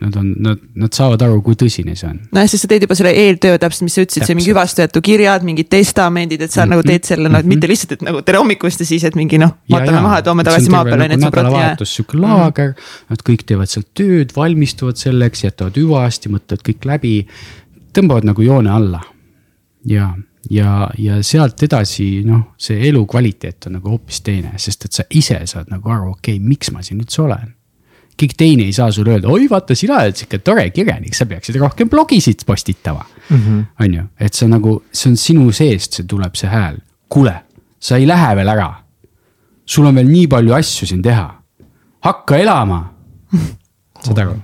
Nad 0.00 0.14
on, 0.16 0.30
nad, 0.40 0.60
nad 0.80 0.94
saavad 0.96 1.20
aru, 1.20 1.42
kui 1.44 1.56
tõsine 1.58 1.92
see 1.98 2.06
on. 2.08 2.16
nojah, 2.32 2.46
sest 2.48 2.64
sa 2.64 2.68
teed 2.70 2.86
juba 2.86 2.96
selle 2.96 3.10
eeltöö 3.12 3.58
täpselt, 3.60 3.84
mis 3.84 3.96
sa 3.98 4.04
ütlesid, 4.06 4.24
see 4.24 4.36
mingi 4.38 4.48
hüvastajatu 4.48 5.02
kirjad, 5.04 5.44
mingid 5.44 5.68
testamendid, 5.72 6.40
et 6.40 6.50
sa 6.50 6.62
mm 6.62 6.64
-hmm. 6.64 6.70
nagu 6.72 6.86
teed 6.88 7.10
selle, 7.10 7.28
no 7.28 7.42
et 7.42 7.50
mitte 7.50 7.68
lihtsalt, 7.68 7.92
et 7.98 8.06
nagu 8.08 8.22
tere 8.24 8.40
hommikust 8.40 8.80
ja 8.80 8.86
siis, 8.88 9.04
et 9.04 9.18
mingi 9.20 9.38
noh, 9.42 9.52
matame 9.68 10.00
maha, 10.00 10.22
toome 10.24 10.48
tagasi 10.48 10.72
maa 10.72 10.84
peale, 10.88 11.10
et 11.10 11.12
sõbrad. 11.20 11.44
nädalavahetus 11.44 11.94
sihuke 11.96 12.18
laager 12.24 12.72
mm, 12.72 12.74
-hmm. 12.80 13.12
nad 13.12 13.26
kõik 13.28 13.44
teevad 13.46 13.68
seal 13.68 13.84
tööd, 13.94 14.32
valmistuvad 14.36 14.96
selleks, 14.96 15.44
jätavad 15.44 15.76
hüvasti, 15.76 16.32
mõtlevad 16.32 16.64
kõik 16.68 16.88
läbi. 16.88 17.26
tõmbavad 17.92 18.24
nagu 18.24 18.42
joone 18.42 18.70
alla 18.70 19.02
ja, 19.84 20.14
ja, 20.50 20.90
ja 20.98 21.22
sealt 21.22 21.62
edasi, 21.62 22.22
noh, 22.24 22.54
see 22.56 22.88
elukvaliteet 22.88 23.66
on 23.66 23.72
nagu 23.72 23.90
hoopis 23.92 24.20
teine, 24.20 24.54
sest 24.56 24.84
et 24.84 24.92
sa 24.92 25.04
ise 25.10 25.40
saad 25.44 25.68
nagu 25.68 25.90
aru, 25.90 26.10
okei 26.16 26.36
okay,, 26.36 26.48
miks 26.48 26.72
ma 26.72 26.82
siin 26.82 27.00
üldse 27.00 27.22
olen 27.22 27.52
keegi 28.16 28.38
teine 28.38 28.66
ei 28.68 28.74
saa 28.76 28.90
sulle 28.92 29.14
öelda, 29.16 29.30
oi 29.32 29.48
vaata, 29.50 29.76
sina 29.78 29.98
oled 30.02 30.18
sihuke 30.18 30.40
tore 30.44 30.68
kirjanik, 30.74 31.14
sa 31.16 31.26
peaksid 31.28 31.58
rohkem 31.60 31.90
blogisid 31.90 32.44
postitama 32.46 33.04
mm. 33.28 33.36
-hmm. 33.36 33.64
on 33.84 33.94
ju, 33.94 34.04
et 34.20 34.34
sa 34.34 34.48
nagu, 34.48 34.82
see 34.92 35.10
on 35.10 35.16
sinu 35.16 35.52
seest, 35.52 35.98
see 35.98 36.06
tuleb 36.08 36.36
see 36.38 36.50
hääl. 36.50 36.78
kuule, 37.08 37.34
sa 37.80 37.96
ei 37.96 38.06
lähe 38.06 38.36
veel 38.36 38.48
ära. 38.48 38.70
sul 39.66 39.86
on 39.86 39.94
veel 39.94 40.08
nii 40.08 40.26
palju 40.26 40.54
asju 40.54 40.86
siin 40.86 41.02
teha. 41.02 41.42
hakka 42.00 42.36
elama. 42.36 42.94
saad 44.04 44.18
aru? 44.18 44.38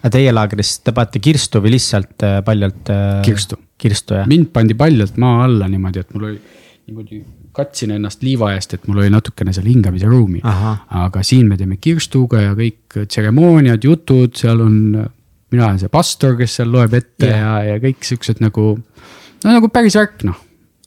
aga 0.00 0.10
teie 0.10 0.32
laagris 0.32 0.78
te 0.84 0.92
panete 0.92 1.18
kirstu 1.18 1.60
või 1.64 1.76
lihtsalt 1.76 2.22
äh, 2.22 2.42
paljalt 2.44 2.90
äh,? 2.90 3.22
kirstu. 3.24 3.56
kirstu 3.78 4.14
jah? 4.14 4.26
mind 4.26 4.52
pandi 4.52 4.74
paljalt 4.74 5.16
maa 5.16 5.44
alla 5.44 5.68
niimoodi, 5.68 5.98
et 6.00 6.14
mul 6.14 6.30
oli 6.32 6.40
niimoodi 6.86 7.24
katsin 7.54 7.94
ennast 7.94 8.24
liiva 8.26 8.52
eest, 8.54 8.74
et 8.76 8.86
mul 8.88 9.02
oli 9.02 9.10
natukene 9.12 9.54
seal 9.54 9.68
hingamise 9.70 10.08
ruumi. 10.10 10.40
aga 10.44 11.22
siin 11.26 11.48
me 11.50 11.58
teeme 11.60 11.78
kirstuga 11.80 12.42
ja 12.42 12.54
kõik 12.58 13.04
tseremooniad, 13.06 13.84
jutud, 13.84 14.34
seal 14.38 14.62
on, 14.64 14.78
mina 15.54 15.68
olen 15.68 15.78
see 15.82 15.92
pastor, 15.92 16.34
kes 16.38 16.58
seal 16.60 16.72
loeb 16.74 16.96
ette 16.98 17.28
yeah. 17.28 17.44
ja, 17.44 17.74
ja 17.74 17.82
kõik 17.82 18.02
siuksed 18.06 18.42
nagu, 18.44 18.74
no 19.44 19.54
nagu 19.58 19.70
päris 19.72 19.98
värk 19.98 20.26
noh 20.28 20.40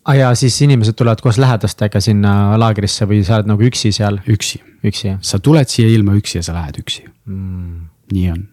ah,. 0.08 0.16
ja 0.18 0.34
siis 0.40 0.60
inimesed 0.66 0.98
tulevad 0.98 1.22
koos 1.24 1.40
lähedastega 1.42 2.02
sinna 2.04 2.58
laagrisse 2.60 3.08
või 3.10 3.24
sa 3.28 3.40
oled 3.40 3.52
nagu 3.54 3.68
üksi 3.68 3.94
seal? 3.96 4.20
üksi. 4.28 4.62
üksi 4.88 5.10
jah? 5.12 5.24
sa 5.24 5.40
tuled 5.44 5.72
siia 5.72 5.90
ilma 5.94 6.18
üksi 6.20 6.40
ja 6.40 6.46
sa 6.48 6.56
lähed 6.58 6.80
üksi 6.84 7.08
mm.. 7.08 7.82
nii 8.14 8.30
on 8.36 8.46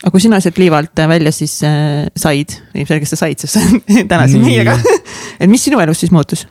aga 0.00 0.12
kui 0.14 0.22
sina 0.24 0.38
sealt 0.40 0.60
liiva 0.60 0.78
alt 0.80 1.02
välja 1.10 1.32
siis 1.34 1.58
äh, 1.66 2.06
said, 2.16 2.56
ilmselgelt 2.74 3.10
sa 3.10 3.18
said, 3.20 3.42
sest 3.42 3.58
sa 3.58 3.64
oled 3.66 4.08
täna 4.08 4.28
siin 4.30 4.44
meiega 4.44 4.78
et 5.40 5.50
mis 5.50 5.64
sinu 5.66 5.80
elus 5.82 6.00
siis 6.04 6.14
muutus? 6.14 6.46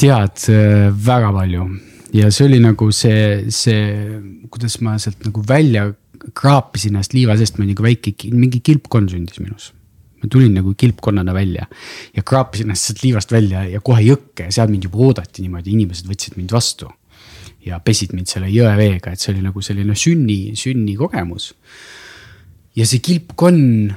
Tead, 0.00 0.46
äh, 0.50 0.88
väga 1.06 1.32
palju 1.34 1.68
ja 2.14 2.30
see 2.32 2.48
oli 2.48 2.60
nagu 2.62 2.90
see, 2.94 3.50
see, 3.52 4.18
kuidas 4.52 4.78
ma 4.84 4.96
sealt 5.02 5.24
nagu 5.26 5.42
välja 5.46 5.88
kraapisin 6.34 6.94
ennast 6.94 7.14
liiva 7.16 7.36
seest, 7.38 7.58
ma 7.58 7.66
nagu 7.68 7.84
väike, 7.84 8.14
mingi 8.32 8.62
kilpkonn 8.64 9.10
sündis 9.10 9.40
minus. 9.42 9.72
ma 10.22 10.30
tulin 10.32 10.54
nagu 10.56 10.72
kilpkonnana 10.78 11.34
välja 11.36 11.66
ja 12.16 12.22
kraapisin 12.22 12.70
ennast 12.70 12.88
sealt 12.88 13.02
liivast 13.04 13.32
välja 13.34 13.64
ja 13.68 13.80
kohe 13.84 14.04
jõkke 14.06 14.46
ja 14.48 14.54
seal 14.56 14.70
mind 14.72 14.86
juba 14.88 15.02
oodati 15.08 15.44
niimoodi, 15.44 15.74
inimesed 15.74 16.08
võtsid 16.08 16.38
mind 16.38 16.54
vastu. 16.54 16.88
ja 17.64 17.78
pesid 17.80 18.12
mind 18.12 18.28
selle 18.28 18.50
jõeveega, 18.52 19.12
et 19.12 19.20
see 19.20 19.32
oli 19.32 19.42
nagu 19.44 19.62
selline 19.64 19.94
sünni, 19.96 20.54
sünnikogemus. 20.56 21.54
ja 22.76 22.86
see 22.86 23.02
kilpkonn, 23.04 23.90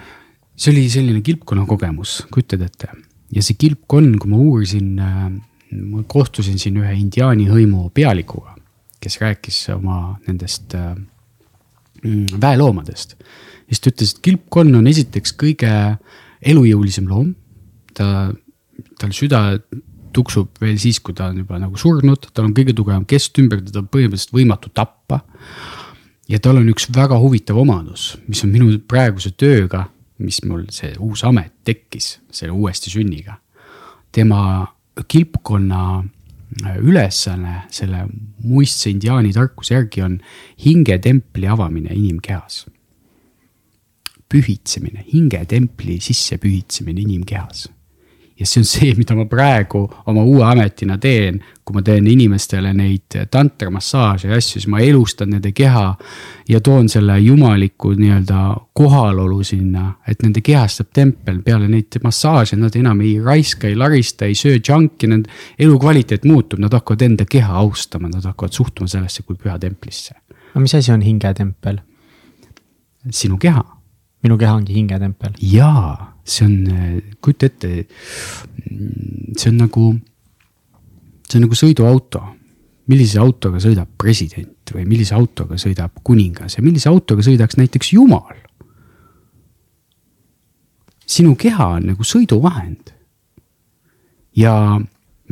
see 0.55 0.73
oli 0.73 0.87
selline 0.89 1.21
kilpkonna 1.21 1.67
kogemus, 1.69 2.23
kujutad 2.33 2.65
ette 2.65 2.89
ja 3.31 3.43
see 3.43 3.59
kilpkonn, 3.59 4.17
kui 4.17 4.31
ma 4.31 4.41
uurisin 4.41 4.97
äh, 5.03 5.29
ma 5.71 6.03
kohtusin 6.07 6.59
siin 6.61 6.77
ühe 6.81 6.93
indiaani 6.95 7.47
hõimu 7.49 7.89
pealikuga, 7.95 8.55
kes 9.03 9.19
rääkis 9.21 9.59
oma 9.75 10.17
nendest 10.27 10.75
äh, 10.77 10.93
mm, 12.03 12.39
väeloomadest. 12.41 13.17
siis 13.67 13.81
ta 13.81 13.91
ütles, 13.91 14.15
et 14.15 14.23
kilpkonn 14.23 14.79
on 14.79 14.87
esiteks 14.87 15.35
kõige 15.35 15.71
elujõulisem 16.41 17.09
loom. 17.09 17.35
ta, 17.93 18.31
tal 18.99 19.11
süda 19.11 19.59
tuksub 20.13 20.61
veel 20.61 20.77
siis, 20.81 20.99
kui 21.03 21.15
ta 21.17 21.29
on 21.31 21.41
juba 21.43 21.59
nagu 21.61 21.77
surnud, 21.77 22.29
tal 22.33 22.47
on 22.47 22.55
kõige 22.57 22.73
tugevam 22.77 23.05
kestümber, 23.09 23.61
teda 23.65 23.83
on 23.83 23.89
põhimõtteliselt 23.91 24.33
võimatu 24.33 24.71
tappa. 24.73 25.21
ja 26.29 26.39
tal 26.39 26.61
on 26.61 26.69
üks 26.71 26.89
väga 26.95 27.19
huvitav 27.19 27.57
omadus, 27.57 28.15
mis 28.27 28.43
on 28.43 28.51
minu 28.51 28.79
praeguse 28.87 29.31
tööga, 29.31 29.87
mis 30.17 30.41
mul 30.45 30.65
see 30.73 30.95
uus 30.99 31.23
amet 31.23 31.53
tekkis, 31.63 32.17
selle 32.31 32.55
uuesti 32.55 32.89
sünniga. 32.93 33.37
tema 34.11 34.65
kilpkonna 35.07 36.03
äh, 36.65 36.77
ülesanne 36.77 37.61
selle 37.69 38.07
muistse 38.43 38.89
indiaani 38.89 39.33
tarkuse 39.33 39.73
järgi 39.73 40.03
on 40.03 40.19
hingetempli 40.65 41.47
avamine 41.47 41.93
inimkehas. 41.93 42.65
pühitsemine, 44.27 45.05
hingetempli 45.13 46.01
sisse 46.03 46.35
pühitsemine 46.37 46.99
inimkehas 47.01 47.69
ja 48.39 48.45
see 48.45 48.61
on 48.61 48.65
see, 48.73 48.93
mida 48.97 49.15
ma 49.15 49.25
praegu 49.29 49.83
oma 50.07 50.23
uue 50.23 50.43
ametina 50.45 50.97
teen. 50.97 51.41
kui 51.67 51.75
ma 51.75 51.81
teen 51.83 52.05
inimestele 52.07 52.69
neid 52.71 53.11
tantramassaaže 53.31 54.29
ja 54.29 54.37
asju, 54.37 54.53
siis 54.53 54.67
ma 54.71 54.79
elustan 54.79 55.33
nende 55.33 55.51
keha 55.51 55.97
ja 56.47 56.61
toon 56.63 56.87
selle 56.87 57.17
jumaliku 57.19 57.91
nii-öelda 57.91 58.43
kohalolu 58.71 59.41
sinna, 59.43 59.89
et 60.07 60.23
nende 60.23 60.39
kehast 60.39 60.79
saab 60.79 60.93
tempel 60.95 61.41
peale 61.43 61.67
neid 61.67 61.99
massaaže, 62.03 62.55
nad 62.55 62.75
enam 62.79 63.03
ei 63.03 63.17
raiska, 63.19 63.67
ei 63.67 63.75
larista, 63.75 64.25
ei 64.31 64.35
söö 64.39 64.61
junk'i, 64.63 65.11
nende 65.11 65.27
elukvaliteet 65.59 66.23
muutub, 66.23 66.63
nad 66.63 66.71
hakkavad 66.71 67.03
enda 67.03 67.27
keha 67.27 67.59
austama, 67.59 68.07
nad 68.15 68.23
hakkavad 68.23 68.55
suhtuma 68.55 68.87
sellesse 68.87 69.27
kui 69.27 69.35
püha 69.35 69.59
templisse. 69.59 70.15
no 70.55 70.63
mis 70.63 70.75
asi 70.75 70.95
on 70.95 71.03
hingetempel? 71.03 71.83
sinu 73.11 73.37
keha. 73.37 73.63
minu 74.23 74.37
keha 74.37 74.55
ongi 74.55 74.79
hingetempel? 74.79 75.35
jaa 75.41 76.16
see 76.27 76.45
on, 76.45 76.55
kujuta 77.23 77.47
ette, 77.47 77.85
see 79.37 79.51
on 79.51 79.61
nagu, 79.61 79.91
see 81.27 81.39
on 81.39 81.47
nagu 81.47 81.59
sõiduauto. 81.59 82.23
millise 82.87 83.19
autoga 83.19 83.59
sõidab 83.59 83.89
president 83.99 84.71
või 84.71 84.85
millise 84.87 85.11
autoga 85.15 85.57
sõidab 85.59 85.97
kuningas 86.07 86.55
ja 86.55 86.61
millise 86.63 86.87
autoga 86.89 87.23
sõidaks 87.25 87.57
näiteks 87.59 87.93
jumal. 87.93 88.35
sinu 91.07 91.35
keha 91.35 91.67
on 91.79 91.87
nagu 91.87 92.03
sõiduvahend. 92.03 92.93
ja 94.35 94.79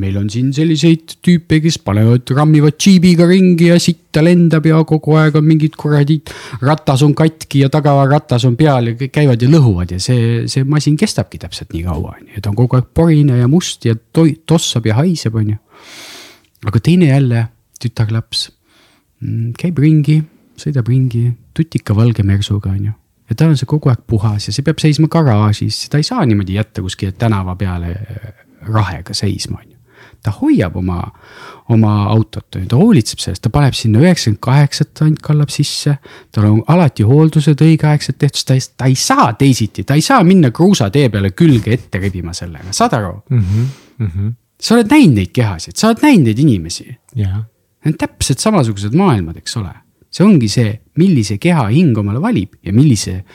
meil 0.01 0.17
on 0.19 0.27
siin 0.31 0.49
selliseid 0.55 1.15
tüüpe, 1.23 1.61
kes 1.63 1.77
panevad, 1.83 2.27
rammivad 2.35 2.75
džiibiga 2.75 3.27
ringi 3.29 3.69
ja 3.69 3.77
sitta 3.79 4.23
lendab 4.23 4.65
ja 4.67 4.81
kogu 4.87 5.15
aeg 5.19 5.37
on 5.39 5.45
mingid 5.47 5.77
kuradi. 5.79 6.17
ratas 6.61 7.03
on 7.05 7.13
katki 7.15 7.63
ja 7.63 7.69
tagaratas 7.71 8.45
on 8.45 8.57
peal 8.59 8.91
ja 8.91 8.97
kõik 8.99 9.13
käivad 9.15 9.41
ja 9.41 9.49
lõhuvad 9.51 9.95
ja 9.95 9.99
see, 10.03 10.43
see 10.51 10.67
masin 10.67 10.97
kestabki 10.99 11.39
täpselt 11.39 11.71
nii 11.73 11.85
kaua, 11.87 12.17
on 12.19 12.27
ju, 12.27 12.41
ta 12.41 12.51
on 12.51 12.59
kogu 12.59 12.79
aeg 12.79 12.91
porine 12.93 13.39
ja 13.39 13.47
must 13.51 13.87
ja 13.87 13.95
toi-, 13.95 14.35
tossab 14.45 14.87
ja 14.89 14.97
haiseb, 14.99 15.35
on 15.39 15.55
ju. 15.55 15.61
aga 16.67 16.81
teine 16.83 17.11
jälle, 17.13 17.47
tütarlaps, 17.79 18.49
mm, 19.23 19.53
käib 19.59 19.79
ringi, 19.79 20.19
sõidab 20.59 20.91
ringi 20.91 21.29
tutika 21.55 21.95
valge 21.95 22.23
mersuga, 22.27 22.73
on 22.75 22.91
ju 22.91 22.97
ja 23.29 23.37
tal 23.39 23.53
on 23.53 23.57
see 23.57 23.69
kogu 23.69 23.89
aeg 23.89 24.03
puhas 24.09 24.49
ja 24.49 24.53
see 24.53 24.65
peab 24.65 24.83
seisma 24.83 25.07
garaažis, 25.11 25.85
ta 25.89 26.01
ei 26.01 26.05
saa 26.05 26.25
niimoodi 26.27 26.59
jätta 26.59 26.83
kuskile 26.83 27.15
tänava 27.15 27.55
peale 27.55 27.95
rahega 28.67 29.15
seisma, 29.15 29.61
on 29.63 29.71
ju 29.71 29.74
ta 30.25 30.33
hoiab 30.33 30.75
oma, 30.81 30.99
oma 31.73 31.93
autot, 32.11 32.47
ta 32.55 32.79
hoolitseb 32.79 33.21
sellest, 33.21 33.43
ta 33.45 33.51
paneb 33.53 33.77
sinna 33.77 34.01
üheksakümmend 34.03 34.41
kaheksat 34.43 35.03
ainult 35.05 35.21
kallab 35.25 35.53
sisse. 35.53 35.97
tal 36.33 36.49
on 36.49 36.61
alati 36.73 37.05
hooldused 37.07 37.61
õigeaegselt 37.61 38.19
tehtud, 38.21 38.41
ta 38.47 38.57
ei, 38.57 38.65
ta 38.77 38.89
ei 38.91 38.97
saa 38.99 39.31
teisiti, 39.39 39.85
ta 39.85 39.97
ei 39.97 40.05
saa 40.05 40.23
minna 40.27 40.51
kruusatee 40.55 41.09
peale 41.13 41.31
külge 41.37 41.73
ette 41.77 42.01
rebima 42.01 42.33
sellega, 42.33 42.73
saad 42.73 42.97
aru 42.97 43.13
mm? 43.29 43.39
-hmm, 43.39 43.65
mm 43.97 44.11
-hmm. 44.11 44.35
sa 44.59 44.75
oled 44.75 44.91
näinud 44.91 45.21
neid 45.21 45.33
kehasid, 45.33 45.75
sa 45.75 45.91
oled 45.91 46.05
näinud 46.05 46.31
neid 46.31 46.39
inimesi 46.39 46.87
yeah.. 47.15 47.43
Need 47.85 47.93
on 47.93 47.97
täpselt 48.01 48.39
samasugused 48.41 48.95
maailmad, 48.97 49.37
eks 49.37 49.57
ole. 49.57 49.73
see 50.09 50.25
ongi 50.25 50.47
see, 50.49 50.79
millise 50.97 51.37
keha 51.37 51.67
hing 51.67 51.97
omale 51.97 52.21
valib 52.21 52.53
ja 52.63 52.73
millise, 52.73 53.25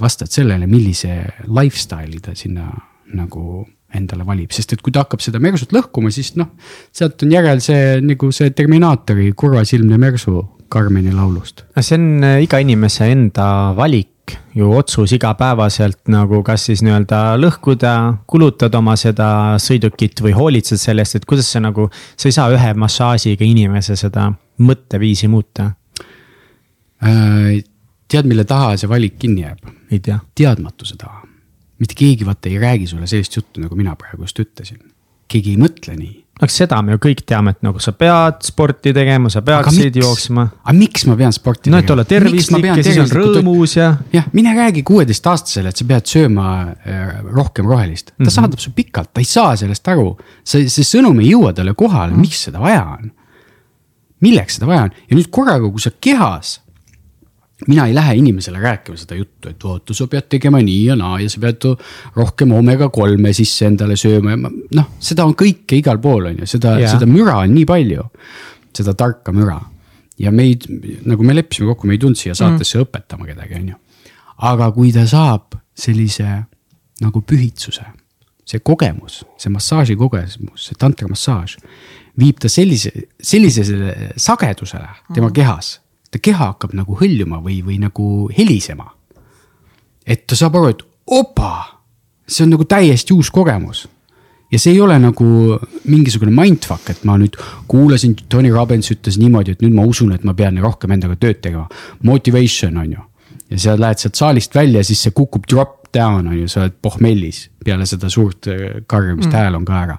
vastavalt 0.00 0.32
sellele, 0.32 0.66
millise 0.66 1.24
lifestyle'i 1.48 2.20
ta 2.20 2.34
sinna 2.34 2.68
nagu 3.14 3.66
endale 3.98 4.26
valib, 4.26 4.52
sest 4.54 4.76
et 4.76 4.82
kui 4.84 4.94
ta 4.94 5.04
hakkab 5.04 5.22
seda 5.24 5.40
mersut 5.42 5.72
lõhkuma, 5.76 6.12
siis 6.14 6.34
noh, 6.40 6.52
sealt 6.94 7.22
on 7.26 7.32
järel 7.32 7.62
see 7.64 8.00
nagu 8.04 8.30
see 8.34 8.52
Terminaatori 8.56 9.32
kurvasilmne 9.36 9.98
mersu 10.00 10.44
Karmeni 10.68 11.12
laulust. 11.14 11.62
no 11.76 11.82
see 11.82 11.98
on 11.98 12.24
äh, 12.26 12.42
iga 12.42 12.58
inimese 12.62 13.06
enda 13.12 13.46
valik 13.76 14.34
ju 14.56 14.72
otsus 14.74 15.12
igapäevaselt 15.14 16.08
nagu 16.10 16.40
kas 16.42 16.64
siis 16.66 16.82
nii-öelda 16.82 17.36
lõhkuda, 17.38 17.92
kulutad 18.26 18.74
oma 18.74 18.96
seda 18.98 19.28
sõidukit 19.62 20.22
või 20.24 20.34
hoolitsed 20.34 20.80
selle 20.82 21.04
eest, 21.04 21.20
et 21.20 21.28
kuidas 21.28 21.52
sa 21.52 21.62
nagu, 21.62 21.86
sa 22.16 22.26
ei 22.26 22.34
saa 22.34 22.50
ühe 22.54 22.72
massaažiga 22.74 23.46
inimese 23.46 23.94
seda 24.00 24.32
mõtteviisi 24.58 25.30
muuta 25.30 25.70
äh,. 27.04 27.62
tead, 28.08 28.26
mille 28.26 28.44
taha 28.48 28.74
see 28.80 28.90
valik 28.90 29.18
kinni 29.22 29.46
jääb? 29.46 29.62
ei 29.90 30.02
tea. 30.02 30.18
teadmatuse 30.34 30.98
taha 30.98 31.25
mitte 31.82 31.96
keegi 31.96 32.26
vaata 32.26 32.48
ei 32.48 32.60
räägi 32.60 32.86
sulle 32.86 33.06
sellist 33.06 33.36
juttu, 33.36 33.60
nagu 33.60 33.76
mina 33.76 33.96
praegu 33.96 34.22
just 34.22 34.38
ütlesin. 34.40 34.78
keegi 35.28 35.56
ei 35.56 35.58
mõtle 35.58 35.96
nii. 35.98 36.12
aga 36.36 36.52
seda 36.52 36.78
me 36.86 36.94
ju 36.94 37.00
kõik 37.02 37.24
teame, 37.26 37.52
et 37.56 37.62
nagu 37.66 37.80
sa 37.82 37.92
pead 37.96 38.44
sporti 38.46 38.92
tegema, 38.94 39.30
sa 39.32 39.42
peaksid 39.42 39.96
jooksma. 40.00 40.46
aga 40.62 40.76
miks 40.76 41.06
ma 41.10 41.16
pean 41.18 41.34
sporti 41.34 41.70
no, 41.70 41.76
tegema? 41.76 41.80
no, 41.80 41.84
et 41.84 41.94
olla 41.94 42.06
tervislik 42.12 42.68
ja 42.68 42.76
siis 42.86 43.00
on 43.02 43.12
rõõmus 43.18 43.76
ja. 43.78 43.90
jah, 44.14 44.28
mine 44.36 44.54
räägi 44.56 44.84
kuueteistaastasele, 44.86 45.72
et 45.72 45.82
sa 45.82 45.88
pead 45.88 46.10
sööma 46.12 46.48
äh, 46.72 47.14
rohkem 47.26 47.68
rohelist. 47.68 48.12
ta 48.12 48.18
mm 48.18 48.26
-hmm. 48.26 48.36
saadab 48.38 48.62
su 48.62 48.72
pikalt, 48.76 49.12
ta 49.12 49.24
ei 49.24 49.28
saa 49.28 49.56
sellest 49.56 49.88
aru. 49.88 50.16
see, 50.44 50.68
see 50.68 50.84
sõnum 50.84 51.20
ei 51.20 51.32
jõua 51.32 51.52
talle 51.52 51.74
kohale 51.74 52.12
mm, 52.12 52.16
-hmm. 52.16 52.20
miks 52.20 52.44
seda 52.48 52.60
vaja 52.60 52.84
on. 52.98 53.10
milleks 54.20 54.54
seda 54.54 54.66
vaja 54.66 54.82
on 54.82 54.90
ja 55.10 55.16
nüüd 55.16 55.28
korraga, 55.30 55.70
kui 55.70 55.80
sa 55.80 55.90
kehas 56.00 56.60
mina 57.68 57.86
ei 57.86 57.94
lähe 57.94 58.16
inimesele 58.20 58.58
rääkima 58.60 58.98
seda 59.00 59.16
juttu, 59.16 59.48
et 59.48 59.64
vaata, 59.64 59.94
sa 59.96 60.06
pead 60.12 60.28
tegema 60.28 60.60
nii 60.62 60.82
ja 60.90 60.96
naa 60.98 61.20
ja 61.22 61.30
sa 61.32 61.40
pead 61.40 61.64
rohkem 62.16 62.52
omega 62.52 62.88
kolme 62.92 63.32
sisse 63.36 63.70
endale 63.70 63.96
sööma 63.96 64.34
ja 64.34 64.40
noh, 64.42 64.90
seda 65.00 65.24
on 65.24 65.32
kõike 65.38 65.78
igal 65.80 66.00
pool, 66.02 66.28
on 66.32 66.42
ju, 66.42 66.50
seda 66.56 66.76
yeah., 66.80 66.92
seda 66.92 67.08
müra 67.08 67.38
on 67.44 67.54
nii 67.56 67.64
palju. 67.68 68.04
seda 68.76 68.92
tarka 68.92 69.32
müra 69.32 69.56
ja 70.20 70.32
meid, 70.32 70.66
nagu 71.08 71.24
me 71.24 71.36
leppisime 71.36 71.70
kokku, 71.72 71.88
me 71.88 71.96
ei 71.96 72.00
tulnud 72.02 72.20
siia 72.20 72.34
saatesse 72.36 72.76
mm. 72.76 72.84
õpetama 72.84 73.28
kedagi, 73.28 73.60
on 73.60 73.70
ju. 73.72 73.78
aga 74.52 74.70
kui 74.76 74.92
ta 74.92 75.06
saab 75.08 75.56
sellise 75.76 76.26
nagu 77.00 77.20
pühitsuse, 77.24 77.84
see 78.44 78.60
kogemus, 78.64 79.22
see 79.40 79.52
massaaži 79.52 79.96
kogemus, 79.96 80.68
see 80.68 80.76
tantramassaaž 80.80 81.56
viib 82.20 82.38
ta 82.40 82.48
sellise, 82.52 82.92
sellisele 83.20 84.12
sagedusele 84.20 84.88
tema 85.14 85.28
mm. 85.28 85.34
kehas 85.36 85.74
ta 86.16 86.22
keha 86.22 86.52
hakkab 86.52 86.72
nagu 86.76 86.96
hõljuma 86.96 87.42
või, 87.44 87.60
või 87.66 87.76
nagu 87.82 88.30
helisema. 88.32 88.92
et 90.06 90.26
ta 90.26 90.38
saab 90.38 90.56
aru, 90.56 90.72
et 90.72 90.82
opa, 91.06 91.82
see 92.26 92.46
on 92.46 92.56
nagu 92.56 92.64
täiesti 92.64 93.14
uus 93.14 93.30
kogemus 93.30 93.86
ja 94.52 94.58
see 94.58 94.76
ei 94.76 94.80
ole 94.80 94.98
nagu 95.02 95.26
mingisugune 95.90 96.32
mindfuck, 96.34 96.90
et 96.90 97.02
ma 97.04 97.16
nüüd 97.18 97.36
kuulasin, 97.68 98.14
Tony 98.30 98.52
Robbins 98.54 98.90
ütles 98.94 99.18
niimoodi, 99.18 99.56
et 99.56 99.64
nüüd 99.64 99.74
ma 99.74 99.86
usun, 99.86 100.14
et 100.14 100.24
ma 100.24 100.36
pean 100.38 100.58
rohkem 100.62 100.94
endaga 100.94 101.18
tööd 101.18 101.42
tegema. 101.42 101.66
Motivation 102.06 102.78
on 102.82 102.96
ju. 102.96 103.04
ja 103.50 103.58
sa 103.62 103.76
lähed 103.78 104.00
sealt 104.02 104.18
saalist 104.18 104.54
välja, 104.54 104.82
siis 104.84 105.04
see 105.04 105.14
kukub 105.14 105.44
drop 105.50 105.86
down 105.94 106.26
on 106.26 106.38
ju, 106.38 106.48
sa 106.50 106.64
oled 106.64 106.74
pohmellis 106.82 107.44
peale 107.64 107.86
seda 107.86 108.10
suurt 108.10 108.48
äh, 108.50 108.82
karjumist 108.86 109.30
mm., 109.30 109.36
hääl 109.38 109.58
on 109.58 109.64
ka 109.66 109.76
ära. 109.82 109.98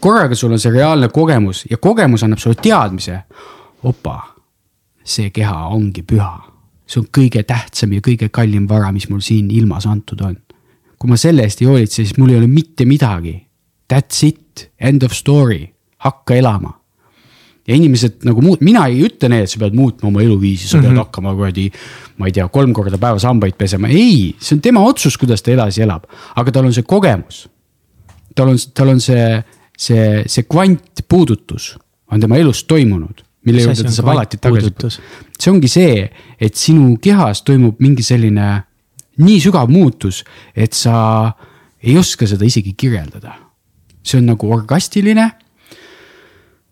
korraga 0.00 0.36
sul 0.36 0.52
on 0.52 0.60
see 0.60 0.72
reaalne 0.72 1.08
kogemus 1.08 1.64
ja 1.70 1.76
kogemus 1.80 2.24
annab 2.24 2.42
sulle 2.42 2.60
teadmise. 2.60 3.22
opa, 3.82 4.18
see 5.04 5.30
keha 5.30 5.68
ongi 5.68 6.02
püha. 6.02 6.50
see 6.86 7.00
on 7.00 7.08
kõige 7.12 7.42
tähtsam 7.48 7.92
ja 7.96 8.02
kõige 8.04 8.28
kallim 8.28 8.68
vara, 8.68 8.90
mis 8.92 9.08
mul 9.08 9.22
siin 9.24 9.50
ilmas 9.50 9.86
antud 9.86 10.20
on. 10.20 10.36
kui 10.98 11.10
ma 11.10 11.16
selle 11.20 11.44
eest 11.44 11.62
ei 11.62 11.68
hoolitse, 11.68 12.02
siis 12.02 12.16
mul 12.18 12.32
ei 12.32 12.40
ole 12.40 12.48
mitte 12.48 12.84
midagi 12.88 13.44
That's 13.88 14.24
it, 14.24 14.70
end 14.80 15.02
of 15.04 15.12
story, 15.12 15.68
hakka 16.00 16.34
elama. 16.34 16.80
ja 17.68 17.76
inimesed 17.76 18.24
nagu 18.28 18.42
muud, 18.44 18.60
mina 18.60 18.82
ei 18.92 18.98
ütle 19.06 19.28
neile, 19.32 19.46
et 19.46 19.52
sa 19.52 19.60
pead 19.60 19.76
muutma 19.76 20.10
oma 20.10 20.20
eluviisi, 20.20 20.66
sa 20.68 20.76
mm 20.76 20.82
-hmm. 20.82 20.88
pead 20.88 20.98
hakkama 20.98 21.34
kuradi. 21.34 21.70
ma 22.18 22.26
ei 22.26 22.32
tea, 22.32 22.48
kolm 22.48 22.72
korda 22.72 22.98
päevas 22.98 23.24
hambaid 23.24 23.56
pesema, 23.56 23.88
ei, 23.88 24.34
see 24.38 24.56
on 24.56 24.60
tema 24.60 24.80
otsus, 24.80 25.16
kuidas 25.18 25.42
ta 25.42 25.50
edasi 25.50 25.82
elab, 25.82 26.04
aga 26.36 26.52
tal 26.52 26.64
on 26.64 26.72
see 26.72 26.82
kogemus. 26.82 27.48
tal 28.34 28.48
on, 28.48 28.56
tal 28.74 28.88
on 28.88 29.00
see, 29.00 29.44
see, 29.78 30.22
see 30.26 30.42
kvantpuudutus 30.42 31.76
on 32.12 32.20
tema 32.20 32.36
elus 32.36 32.64
toimunud 32.64 33.24
mille 33.44 33.64
juurde 33.64 33.86
ta 33.86 33.94
saab 33.94 34.12
alati 34.14 34.40
tagasi. 34.42 35.00
see 35.38 35.52
ongi 35.52 35.68
see, 35.68 36.04
et 36.40 36.54
sinu 36.56 36.96
kehas 37.02 37.42
toimub 37.44 37.80
mingi 37.80 38.02
selline 38.02 38.50
nii 39.22 39.40
sügav 39.40 39.70
muutus, 39.70 40.24
et 40.56 40.74
sa 40.74 41.32
ei 41.84 41.98
oska 41.98 42.26
seda 42.26 42.46
isegi 42.48 42.72
kirjeldada 42.72 43.44
see 44.04 44.18
on 44.20 44.28
nagu 44.28 44.52
orgastiline. 44.52 45.30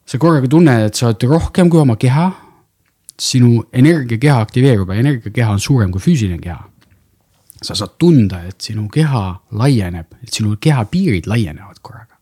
sa 0.07 0.19
korraga 0.19 0.49
tunned, 0.51 0.89
et 0.91 0.99
sa 0.99 1.09
oled 1.09 1.25
rohkem 1.31 1.71
kui 1.73 1.81
oma 1.81 1.97
keha. 1.97 2.31
sinu 3.23 3.63
energiakeha 3.73 4.41
aktiveerub 4.41 4.89
ja 4.91 4.99
energiakeha 4.99 5.53
on 5.53 5.61
suurem 5.61 5.91
kui 5.93 6.01
füüsiline 6.01 6.41
keha. 6.43 6.69
sa 7.63 7.75
saad 7.75 7.97
tunda, 7.99 8.43
et 8.49 8.61
sinu 8.61 8.89
keha 8.89 9.41
laieneb, 9.53 10.07
et 10.23 10.33
sinu 10.33 10.57
keha 10.61 10.85
piirid 10.85 11.27
laienevad 11.27 11.81
korraga. 11.83 12.17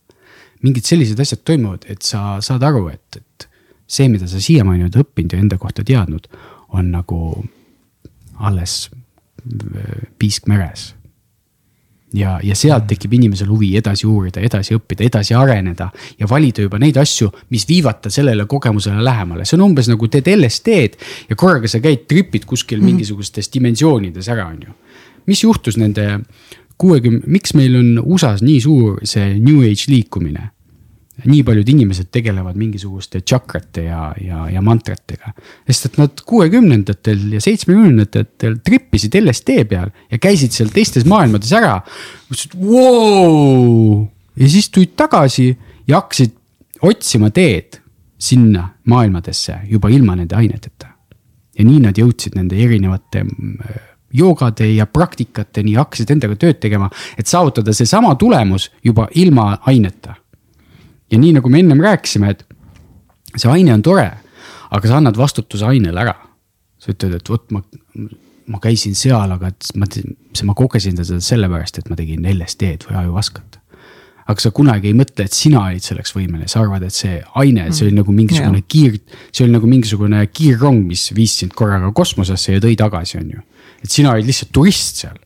mingid 0.63 0.85
sellised 0.85 1.21
asjad 1.21 1.43
toimuvad, 1.45 1.87
et 1.89 2.03
sa 2.03 2.41
saad 2.41 2.63
aru, 2.63 2.89
et, 2.89 3.17
et 3.17 3.49
see, 3.91 4.09
mida 4.09 4.29
sa 4.31 4.41
siiamaani 4.43 4.87
oled 4.87 5.01
õppinud 5.03 5.35
ja 5.35 5.43
enda 5.43 5.59
kohta 5.59 5.85
teadnud, 5.87 6.29
on 6.77 6.93
nagu 6.95 7.21
alles 8.41 8.87
äh, 8.89 10.09
piisk 10.19 10.47
meres 10.51 10.93
ja, 12.15 12.37
ja 12.43 12.55
sealt 12.59 12.87
tekib 12.91 13.13
inimesel 13.19 13.49
huvi 13.51 13.71
edasi 13.79 14.07
uurida, 14.09 14.43
edasi 14.45 14.75
õppida, 14.77 15.07
edasi 15.07 15.35
areneda 15.37 15.91
ja 16.19 16.29
valida 16.31 16.65
juba 16.65 16.81
neid 16.83 16.99
asju, 17.01 17.31
mis 17.55 17.67
viivad 17.69 18.01
ta 18.05 18.13
sellele 18.13 18.47
kogemusele 18.51 19.03
lähemale, 19.05 19.47
see 19.47 19.59
on 19.59 19.69
umbes 19.71 19.91
nagu 19.91 20.11
teed 20.11 20.31
LSD-d 20.35 21.31
ja 21.31 21.39
korraga 21.39 21.71
sa 21.71 21.83
käid, 21.83 22.07
tripid 22.11 22.47
kuskil 22.49 22.81
mm. 22.81 22.91
mingisugustes 22.91 23.51
dimensioonides 23.55 24.31
ära, 24.33 24.49
on 24.51 24.65
ju. 24.67 24.77
mis 25.31 25.45
juhtus 25.45 25.79
nende 25.81 26.07
kuuekümne, 26.81 27.23
miks 27.31 27.55
meil 27.55 27.77
on 27.79 27.93
USA-s 28.03 28.43
nii 28.43 28.61
suur 28.65 28.99
see 29.07 29.37
New 29.39 29.63
Age 29.67 29.91
liikumine? 29.93 30.51
Nii 31.25 31.43
paljud 31.47 31.69
inimesed 31.69 32.11
tegelevad 32.13 32.57
mingisuguste 32.59 33.21
tšakrate 33.21 33.85
ja, 33.85 34.11
ja, 34.21 34.45
ja 34.51 34.63
mantratega. 34.65 35.33
sest 35.67 35.91
et 35.91 35.99
nad 36.01 36.23
kuuekümnendatel 36.27 37.35
ja 37.35 37.41
seitsmekümnendatel 37.45 38.59
trippisid 38.65 39.17
LSD 39.21 39.65
peal 39.71 39.91
ja 40.11 40.19
käisid 40.19 40.55
seal 40.57 40.73
teistes 40.75 41.07
maailmades 41.09 41.53
ära. 41.57 41.81
mõtlesid, 42.31 42.57
vau, 42.61 44.07
ja 44.37 44.49
siis 44.49 44.71
tulid 44.71 44.97
tagasi 44.97 45.51
ja 45.89 46.01
hakkasid 46.01 46.37
otsima 46.87 47.31
teed 47.35 47.81
sinna 48.21 48.69
maailmadesse 48.85 49.61
juba 49.69 49.89
ilma 49.89 50.17
nende 50.17 50.37
aineteta. 50.37 50.89
ja 51.59 51.65
nii 51.67 51.81
nad 51.85 51.99
jõudsid 51.99 52.37
nende 52.39 52.57
erinevate 52.57 53.25
mm, 53.25 53.79
joogade 54.17 54.67
ja 54.73 54.87
praktikateni, 54.87 55.75
hakkasid 55.77 56.11
endaga 56.11 56.37
tööd 56.37 56.59
tegema, 56.63 56.89
et 57.19 57.27
saavutada 57.27 57.73
seesama 57.77 58.15
tulemus 58.19 58.71
juba 58.85 59.09
ilma 59.15 59.53
aineta 59.67 60.17
ja 61.11 61.19
nii 61.19 61.35
nagu 61.37 61.51
me 61.51 61.61
ennem 61.63 61.81
rääkisime, 61.83 62.31
et 62.35 62.45
see 63.37 63.51
aine 63.51 63.75
on 63.75 63.85
tore, 63.85 64.09
aga 64.71 64.91
sa 64.91 64.99
annad 65.01 65.19
vastutuse 65.19 65.67
ainele 65.67 66.03
ära. 66.03 66.17
sa 66.81 66.95
ütled, 66.95 67.13
et 67.19 67.29
vot 67.29 67.51
ma, 67.53 67.61
ma 68.49 68.59
käisin 68.63 68.95
seal, 68.97 69.29
aga 69.35 69.51
et 69.51 69.67
ma, 69.77 69.85
ma 70.49 70.55
kogesin 70.57 70.97
seda 70.97 71.19
sellepärast, 71.21 71.77
et 71.77 71.91
ma 71.93 71.99
tegin 71.99 72.25
LSD-d 72.25 72.89
või 72.89 72.97
ajuvaskat. 73.03 73.59
aga 74.31 74.41
sa 74.41 74.53
kunagi 74.55 74.89
ei 74.93 74.95
mõtle, 74.95 75.27
et 75.27 75.35
sina 75.35 75.65
olid 75.67 75.85
selleks 75.85 76.15
võimeline, 76.15 76.47
sa 76.49 76.63
arvad, 76.63 76.85
et 76.87 76.95
see 76.95 77.19
aine, 77.43 77.67
see 77.75 77.89
oli 77.89 77.97
nagu 77.97 78.15
mingisugune 78.15 78.63
kiir, 78.63 79.01
see 79.33 79.45
oli 79.45 79.57
nagu 79.57 79.67
mingisugune 79.67 80.23
kiirrong, 80.31 80.85
mis 80.87 81.09
viis 81.17 81.35
sind 81.43 81.57
korraga 81.59 81.91
kosmosesse 81.93 82.55
ja 82.55 82.63
tõi 82.63 82.77
tagasi, 82.79 83.19
on 83.19 83.33
ju. 83.35 83.43
et 83.83 83.91
sina 83.91 84.15
olid 84.15 84.29
lihtsalt 84.31 84.53
turist 84.55 85.03
seal. 85.03 85.19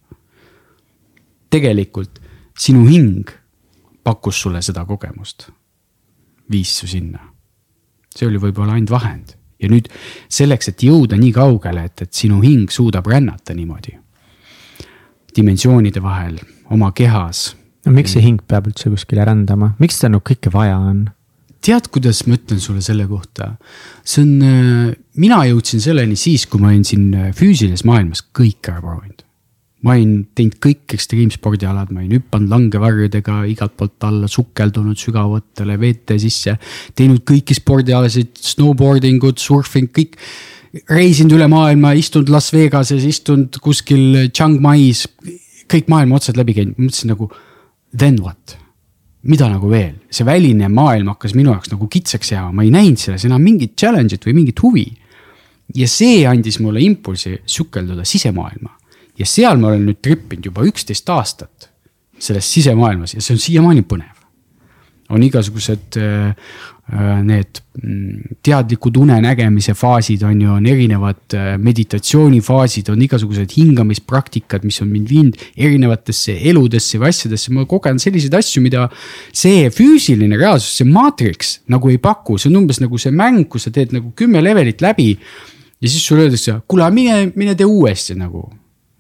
tegelikult 1.53 2.19
sinu 2.59 2.89
hing 2.89 3.31
pakkus 4.03 4.41
sulle 4.43 4.63
seda 4.65 4.83
kogemust 4.89 5.53
viis 6.51 6.75
su 6.79 6.87
sinna. 6.91 7.31
see 8.15 8.29
oli 8.29 8.39
võib-olla 8.39 8.77
ainult 8.77 8.93
vahend 8.95 9.35
ja 9.59 9.71
nüüd 9.71 9.89
selleks, 10.33 10.71
et 10.71 10.85
jõuda 10.87 11.19
nii 11.19 11.33
kaugele, 11.35 11.89
et, 11.89 12.05
et 12.05 12.13
sinu 12.15 12.41
hing 12.45 12.71
suudab 12.71 13.07
rännata 13.11 13.57
niimoodi. 13.57 13.99
dimensioonide 15.35 16.03
vahel, 16.03 16.39
oma 16.71 16.93
kehas. 16.93 17.57
no 17.87 17.93
miks 17.93 18.15
see 18.15 18.23
hing 18.23 18.43
peab 18.47 18.69
üldse 18.71 18.91
kuskile 18.91 19.25
rändama, 19.27 19.75
miks 19.79 19.99
seda 19.99 20.15
nagu 20.15 20.25
kõike 20.31 20.53
vaja 20.53 20.79
on? 20.79 21.09
tead, 21.65 21.89
kuidas 21.89 22.27
ma 22.29 22.37
ütlen 22.37 22.61
sulle 22.61 22.83
selle 22.85 23.07
kohta? 23.09 23.55
see 24.05 24.23
on, 24.23 24.33
äh, 24.43 24.95
mina 25.17 25.43
jõudsin 25.49 25.83
selleni 25.83 26.17
siis, 26.17 26.47
kui 26.47 26.61
ma 26.61 26.73
olin 26.73 26.85
siin 26.87 27.13
äh, 27.15 27.31
füüsilises 27.37 27.87
maailmas 27.89 28.25
kõik 28.35 28.71
ära 28.71 28.83
proovinud 28.85 29.14
ma 29.85 29.93
olin 29.93 30.25
teinud 30.37 30.57
kõik 30.65 30.97
ekstreemspordialad, 30.97 31.93
ma 31.93 32.01
olin 32.01 32.17
hüpanud 32.17 32.53
langevarjudega 32.53 33.43
igalt 33.53 33.77
poolt 33.77 34.07
alla, 34.09 34.31
sukeldunud 34.31 34.99
sügavõttele, 35.01 35.77
veete 35.81 36.17
sisse. 36.21 36.57
teinud 36.97 37.23
kõiki 37.29 37.57
spordialasid, 37.57 38.33
snowboarding 38.55 39.25
ut, 39.29 39.39
surfing, 39.39 39.93
kõik. 39.93 40.19
reisinud 40.91 41.37
üle 41.37 41.47
maailma, 41.47 41.93
istunud 41.95 42.33
Las 42.35 42.51
Vegases, 42.51 43.05
istunud 43.07 43.61
kuskil 43.63 44.31
Chiang 44.33 44.59
Mai's, 44.59 45.05
kõik 45.71 45.87
maailma 45.93 46.17
otsad 46.19 46.37
läbi 46.41 46.57
käinud, 46.57 46.81
mõtlesin 46.81 47.13
nagu 47.15 47.31
then 47.95 48.19
what 48.19 48.57
mida 49.25 49.47
nagu 49.49 49.71
veel, 49.71 49.95
see 50.13 50.27
väline 50.27 50.69
maailm 50.69 51.15
hakkas 51.15 51.33
minu 51.37 51.55
jaoks 51.55 51.71
nagu 51.73 51.87
kitsaks 51.89 52.33
jääma, 52.35 52.53
ma 52.53 52.65
ei 52.67 52.73
näinud 52.75 53.01
selles 53.01 53.25
enam 53.25 53.41
mingit 53.41 53.73
challenge'it 53.81 54.27
või 54.27 54.35
mingit 54.41 54.61
huvi. 54.61 54.85
ja 55.75 55.87
see 55.89 56.27
andis 56.29 56.59
mulle 56.61 56.83
impulsi 56.85 57.39
sukelduda 57.47 58.05
sisemaailma 58.05 58.75
ja 59.19 59.29
seal 59.29 59.61
ma 59.61 59.71
olen 59.71 59.87
nüüd 59.89 60.03
trippinud 60.03 60.51
juba 60.51 60.67
üksteist 60.67 61.11
aastat 61.15 61.71
selles 62.19 62.51
sisemaailmas 62.53 63.17
ja 63.17 63.23
see 63.23 63.37
on 63.37 63.43
siiamaani 63.43 63.87
põnev. 63.87 64.13
on 65.13 65.23
igasugused 65.23 65.99
äh, 66.01 66.31
äh 66.89 67.19
need 67.23 67.61
mm, 67.83 68.39
teadlikud 68.43 68.97
unenägemise 68.97 69.75
faasid 69.77 70.23
on 70.25 70.41
ju, 70.41 70.49
on 70.51 70.67
erinevad 70.67 71.37
äh, 71.37 71.51
meditatsioonifaasid, 71.61 72.89
on 72.89 73.03
igasugused 73.05 73.53
hingamispraktikad, 73.57 74.65
mis 74.65 74.81
on 74.83 74.89
mind 74.89 75.13
viinud 75.13 75.45
erinevatesse 75.57 76.39
eludesse 76.51 76.99
või 76.99 77.13
asjadesse, 77.13 77.53
ma 77.53 77.67
kogen 77.69 78.01
selliseid 78.01 78.35
asju, 78.41 78.65
mida 78.65 78.89
see 79.29 79.69
füüsiline 79.77 80.41
reaalsus, 80.41 80.81
see 80.81 80.89
maatriks 80.89 81.59
nagu 81.69 81.93
ei 81.93 82.01
paku, 82.01 82.39
see 82.41 82.51
on 82.51 82.63
umbes 82.65 82.81
nagu 82.81 82.99
see 82.99 83.13
mäng, 83.13 83.45
kus 83.49 83.69
sa 83.69 83.75
teed 83.75 83.93
nagu 83.95 84.15
kümme 84.17 84.43
levelit 84.43 84.81
läbi. 84.83 85.13
ja 85.81 85.89
siis 85.89 86.07
sulle 86.07 86.27
öeldakse, 86.27 86.63
kuule, 86.67 86.91
mine, 86.91 87.33
mine 87.37 87.55
tee 87.55 87.69
uuesti 87.69 88.17
nagu 88.17 88.49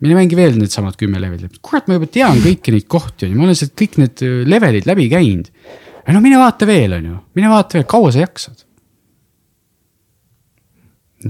mine 0.05 0.19
mängi 0.19 0.37
veel 0.39 0.59
needsamad 0.61 0.99
kümme 1.01 1.21
levelit, 1.23 1.59
kurat, 1.65 1.89
ma 1.89 1.97
juba 1.99 2.11
tean 2.13 2.39
kõiki 2.45 2.75
neid 2.75 2.87
kohti 2.91 3.27
on 3.27 3.33
ju, 3.33 3.41
ma 3.41 3.49
olen 3.49 3.59
sealt 3.59 3.75
kõik 3.81 3.99
need 4.03 4.25
levelid 4.51 4.89
läbi 4.91 5.09
käinud. 5.13 5.51
no 6.13 6.23
mine 6.25 6.39
vaata 6.41 6.69
veel, 6.69 6.99
on 6.99 7.11
ju, 7.11 7.19
mine 7.41 7.53
vaata 7.53 7.79
veel, 7.79 7.89
kaua 7.89 8.13
sa 8.13 8.25
jaksad. 8.25 8.65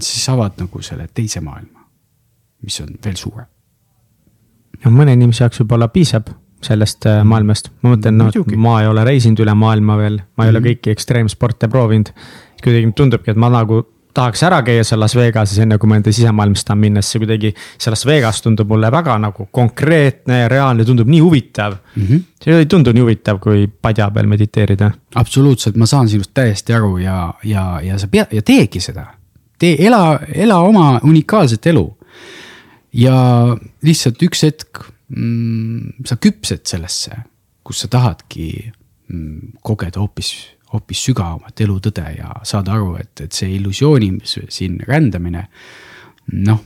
siis 0.00 0.28
avad 0.32 0.58
nagu 0.58 0.82
selle 0.82 1.06
teise 1.14 1.40
maailma, 1.44 1.84
mis 2.66 2.80
on 2.82 2.96
veel 3.04 3.20
suurem. 3.20 3.50
no 4.84 4.94
mõne 4.94 5.14
inimese 5.14 5.46
jaoks 5.46 5.62
võib-olla 5.62 5.88
piisab 5.94 6.32
sellest 6.64 7.06
äh, 7.06 7.22
maailmast, 7.28 7.70
ma 7.84 7.94
mõtlen, 7.94 8.16
noh, 8.18 8.30
et 8.32 8.56
ma 8.60 8.78
ei 8.82 8.88
ole 8.88 9.04
reisinud 9.06 9.42
üle 9.44 9.54
maailma 9.58 9.98
veel, 10.00 10.18
ma 10.36 10.46
ei 10.46 10.50
mm 10.50 10.56
-hmm. 10.56 10.62
ole 10.64 10.68
kõiki 10.68 10.94
ekstreemsporte 10.94 11.68
proovinud. 11.68 12.10
kuidagi 12.64 12.92
tundubki, 12.96 13.30
et 13.30 13.36
ma 13.36 13.50
nagu 13.52 13.82
tahaks 14.14 14.42
ära 14.46 14.60
käia 14.64 14.84
seal 14.86 15.00
Las 15.02 15.14
Vegases, 15.16 15.58
enne 15.62 15.78
kui 15.80 15.90
ma 15.90 15.98
enda 15.98 16.12
sisemaailmast 16.14 16.66
tahan 16.68 16.80
minna, 16.80 17.02
sest 17.02 17.16
see 17.16 17.22
kuidagi. 17.24 17.52
see 17.78 17.92
Las 17.92 18.04
Vegas 18.06 18.40
tundub 18.44 18.70
mulle 18.70 18.90
väga 18.92 19.16
nagu 19.22 19.48
konkreetne 19.50 20.40
ja 20.44 20.48
reaalne, 20.50 20.86
tundub 20.86 21.10
nii 21.10 21.20
huvitav 21.20 21.76
mm. 21.96 22.06
-hmm. 22.06 22.22
see 22.44 22.58
ei 22.58 22.66
tundu 22.66 22.92
nii 22.92 23.02
huvitav, 23.02 23.40
kui 23.40 23.66
padja 23.66 24.10
peal 24.10 24.26
mediteerida. 24.26 24.90
absoluutselt, 25.14 25.76
ma 25.76 25.86
saan 25.86 26.08
sinust 26.08 26.30
täiesti 26.34 26.74
aru 26.74 26.98
ja, 26.98 27.34
ja, 27.44 27.80
ja 27.82 27.98
sa 27.98 28.08
pead 28.08 28.32
ja 28.32 28.42
teegi 28.42 28.80
seda. 28.80 29.06
tee, 29.58 29.76
ela, 29.86 30.20
ela 30.34 30.58
oma 30.58 31.00
unikaalset 31.02 31.66
elu. 31.66 31.98
ja 32.92 33.16
lihtsalt 33.82 34.22
üks 34.22 34.42
hetk 34.42 34.84
mm, 35.08 36.04
sa 36.06 36.16
küpsed 36.16 36.66
sellesse, 36.66 37.16
kus 37.64 37.80
sa 37.80 37.88
tahadki 37.88 38.72
mm, 39.08 39.58
kogeda 39.62 40.00
hoopis, 40.00 40.34
hoopis 40.74 41.02
sügavamat 41.08 41.64
elutõde 41.64 42.04
ja 42.18 42.30
saada 42.46 42.74
aru, 42.76 42.96
et, 43.00 43.26
et 43.26 43.32
see 43.34 43.54
illusiooni 43.56 44.12
siin 44.24 44.80
rändamine 44.86 45.46
noh, 46.44 46.62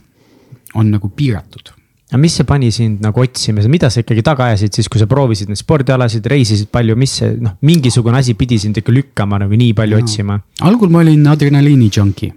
on 0.77 0.89
nagu 0.93 1.11
piiratud. 1.15 1.73
Aga 2.09 2.17
mis 2.23 2.33
see 2.39 2.45
pani 2.49 2.71
sind 2.73 3.03
nagu 3.05 3.21
otsima, 3.21 3.61
mida 3.69 3.91
sa 3.93 4.01
ikkagi 4.01 4.23
taga 4.25 4.47
ajasid 4.49 4.79
siis, 4.79 4.87
kui 4.89 4.97
sa 4.97 5.05
proovisid 5.09 5.51
neid 5.51 5.59
spordialasid, 5.61 6.25
reisisid 6.31 6.71
palju, 6.73 6.95
mis 6.97 7.11
see 7.19 7.35
noh, 7.37 7.59
mingisugune 7.65 8.17
asi 8.17 8.33
pidi 8.37 8.57
sind 8.61 8.79
ikka 8.81 8.93
lükkama 8.95 9.37
nagu 9.43 9.59
nii 9.59 9.75
palju 9.77 9.99
no. 9.99 10.05
otsima? 10.07 10.39
algul 10.65 10.89
ma 10.89 11.03
olin 11.03 11.27
adrenaliini 11.29 11.91
junkie, 11.93 12.31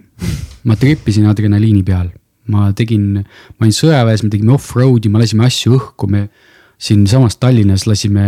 ma 0.69 0.77
tripisin 0.77 1.25
adrenaliini 1.31 1.81
peal, 1.87 2.11
ma 2.53 2.69
tegin, 2.77 3.23
ma 3.23 3.65
olin 3.65 3.73
sõjaväes, 3.73 4.21
me 4.21 4.29
tegime 4.35 4.53
off-road'i, 4.53 5.09
me 5.09 5.23
lasime 5.23 5.49
asju 5.49 5.73
õhku, 5.79 6.11
me 6.11 6.27
siinsamas 6.77 7.37
Tallinnas 7.37 7.87
lasime, 7.87 8.23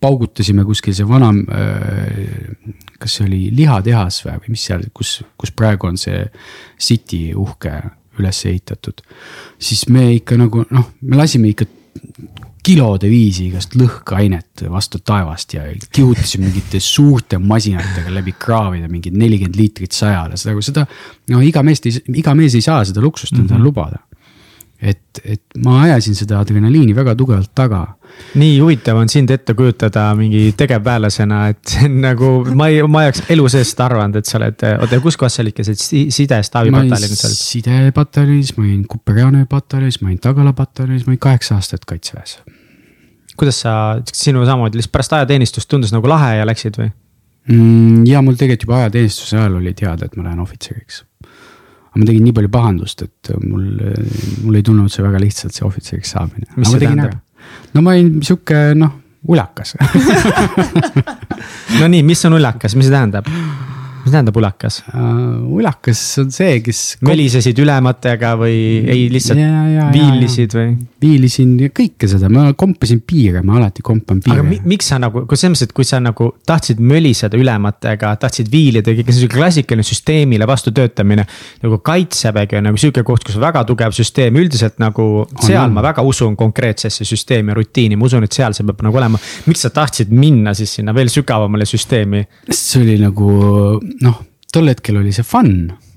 paugutasime 0.00 0.64
kuskil 0.64 0.94
see 0.96 1.08
vana 1.08 1.30
äh,, 1.30 2.74
kas 2.98 3.18
see 3.18 3.26
oli 3.26 3.40
lihatehas 3.56 4.24
või, 4.26 4.36
või 4.44 4.56
mis 4.56 4.66
seal, 4.70 4.84
kus, 4.94 5.20
kus 5.38 5.52
praegu 5.56 5.90
on 5.90 5.98
see 6.00 6.24
City 6.80 7.30
uhke 7.34 7.78
üles 8.20 8.44
ehitatud. 8.46 9.00
siis 9.58 9.86
me 9.88 10.10
ikka 10.14 10.36
nagu 10.36 10.64
noh, 10.70 10.90
me 11.00 11.16
lasime 11.16 11.52
ikka 11.52 11.66
kilode 12.64 13.08
viisi 13.08 13.46
igast 13.48 13.74
lõhkeainet 13.78 14.66
vastu 14.70 15.00
taevast 15.04 15.54
ja 15.56 15.64
kihutasime 15.92 16.48
mingite 16.48 16.80
suurte 16.84 17.38
masinatega 17.40 18.12
läbi 18.12 18.34
kraavide 18.38 18.88
mingid 18.92 19.16
nelikümmend 19.16 19.56
liitrit 19.56 19.96
sajale, 19.96 20.36
seda, 20.40 20.60
seda. 20.64 20.86
no 21.32 21.40
iga 21.44 21.64
meest 21.66 21.88
ei, 21.88 21.96
iga 22.20 22.34
mees 22.36 22.56
ei 22.58 22.64
saa 22.64 22.82
seda 22.84 23.00
luksust 23.04 23.32
endale 23.38 23.58
mm 23.58 23.62
-hmm. 23.62 23.64
lubada 23.64 24.02
et, 24.80 25.20
et 25.24 25.42
ma 25.64 25.82
ajasin 25.84 26.16
seda 26.16 26.38
adrenaliini 26.40 26.94
väga 26.96 27.14
tugevalt 27.18 27.52
taga. 27.56 27.82
nii 28.40 28.56
huvitav 28.58 28.98
on 28.98 29.08
sind 29.12 29.30
ette 29.30 29.54
kujutada 29.54 30.08
mingi 30.18 30.54
tegevväelasena, 30.58 31.40
et 31.52 31.74
nagu, 32.06 32.30
ma 32.56 32.68
ei, 32.72 32.80
ma 32.82 33.04
ei 33.04 33.10
oleks 33.10 33.22
elu 33.32 33.48
sees 33.52 33.72
seda 33.74 33.86
arvanud, 33.90 34.16
et 34.20 34.30
sa 34.30 34.38
oled, 34.40 34.64
oota 34.82 35.00
kus 35.04 35.18
kohas 35.20 35.36
sa 35.38 35.44
olid, 35.44 35.54
kes 35.56 35.70
olid 35.72 35.82
sidestaabipataljonis 36.16 37.26
olid? 37.28 37.36
sidepataljonis, 37.36 38.54
ma 38.56 38.64
olin 38.66 38.86
Kuperjanovi 38.90 39.48
pataljonis, 39.50 40.00
ma 40.02 40.10
olin 40.10 40.22
Tagala 40.24 40.54
pataljonis, 40.56 41.04
ma 41.06 41.14
olin 41.14 41.22
kaheksa 41.28 41.60
aastat 41.60 41.86
kaitseväes. 41.88 42.40
kuidas 43.36 43.62
sa, 43.64 43.74
sinu 44.12 44.42
samamoodi 44.48 44.80
lihtsalt 44.80 44.96
pärast 44.96 45.14
ajateenistust 45.20 45.70
tundus 45.70 45.94
nagu 45.94 46.08
lahe 46.10 46.34
ja 46.40 46.48
läksid 46.48 46.80
või 46.80 46.90
mm,? 47.52 48.08
ja 48.08 48.24
mul 48.24 48.40
tegelikult 48.40 48.68
juba 48.68 48.82
ajateenistuse 48.84 49.38
ajal 49.38 49.60
oli 49.60 49.76
teada, 49.76 50.08
et 50.08 50.18
ma 50.18 50.26
lähen 50.26 50.42
ohvitseriks 50.42 51.04
aga 51.90 52.00
ma 52.02 52.06
tegin 52.06 52.24
nii 52.26 52.34
palju 52.36 52.50
pahandust, 52.54 53.02
et 53.06 53.32
mul, 53.42 53.66
mul 54.44 54.58
ei 54.58 54.66
tulnud 54.66 54.92
see 54.92 55.04
väga 55.04 55.20
lihtsalt, 55.22 55.54
see 55.56 55.66
ohvitseriks 55.66 56.14
saamine. 56.16 56.46
mis 56.56 56.70
see 56.70 56.82
tähendab? 56.82 57.18
no 57.74 57.82
ma 57.82 57.96
olin 57.96 58.20
sihuke 58.22 58.60
noh, 58.78 58.92
ulakas 59.30 59.74
no 61.80 61.90
nii, 61.90 62.04
mis 62.06 62.24
on 62.28 62.38
ulakas, 62.38 62.76
mis 62.78 62.86
see 62.88 62.94
tähendab? 62.94 63.30
Mis 64.04 64.12
tähendab 64.14 64.36
ulakas 64.40 64.80
uh,? 64.94 65.56
ulakas 65.60 66.00
on 66.22 66.30
see, 66.34 66.60
kes. 66.64 66.80
mölisesid 67.06 67.58
ülematega 67.60 68.34
või 68.40 68.56
ei 68.84 69.08
lihtsalt 69.12 69.40
ja, 69.40 69.64
ja, 69.70 69.88
viilisid 69.94 70.56
või? 70.56 70.74
viilisin 71.00 71.54
kõike 71.74 72.08
seda, 72.10 72.28
ma 72.32 72.50
kompasin 72.58 73.00
piire, 73.06 73.42
ma 73.46 73.56
alati 73.58 73.84
kompan 73.84 74.20
piire. 74.24 74.40
aga 74.40 74.46
mi, 74.46 74.58
miks 74.68 74.90
sa 74.92 74.98
nagu, 75.00 75.24
kui 75.28 75.38
selles 75.38 75.54
mõttes, 75.54 75.70
et 75.70 75.76
kui 75.76 75.86
sa 75.88 76.00
nagu 76.02 76.30
tahtsid 76.48 76.80
möliseda 76.84 77.38
ülematega, 77.40 78.12
tahtsid 78.20 78.50
viilida, 78.52 78.94
kõik 78.96 79.12
see 79.16 79.30
klassikaline 79.30 79.86
süsteemile 79.86 80.48
vastu 80.48 80.72
töötamine. 80.76 81.26
nagu 81.62 81.80
kaitsevägi 81.84 82.58
on 82.60 82.68
nagu 82.70 82.80
sihuke 82.80 83.04
koht, 83.06 83.24
kus 83.26 83.38
on 83.38 83.44
väga 83.44 83.64
tugev 83.68 83.94
süsteem, 83.96 84.36
üldiselt 84.40 84.80
nagu 84.82 85.08
seal 85.40 85.62
on, 85.64 85.76
ma 85.76 85.84
väga 85.84 86.04
usun 86.06 86.36
konkreetsesse 86.40 87.06
süsteemi, 87.08 87.54
rutiini, 87.56 87.98
ma 88.00 88.08
usun, 88.08 88.26
et 88.26 88.36
seal 88.36 88.56
see 88.56 88.66
peab 88.68 88.84
nagu 88.86 89.00
olema. 89.00 89.20
miks 89.48 89.64
sa 89.66 89.72
tahtsid 89.74 90.12
minna 90.12 90.54
siis 90.56 90.76
sinna 90.78 90.94
veel 90.96 91.12
sügavamale 91.12 91.68
süsteemi? 91.68 92.26
see 92.50 92.82
oli 92.84 92.98
nagu 93.00 93.30
noh, 94.02 94.20
tol 94.50 94.66
hetkel 94.70 94.98
oli 94.98 95.12
see 95.14 95.24
fun, 95.26 95.50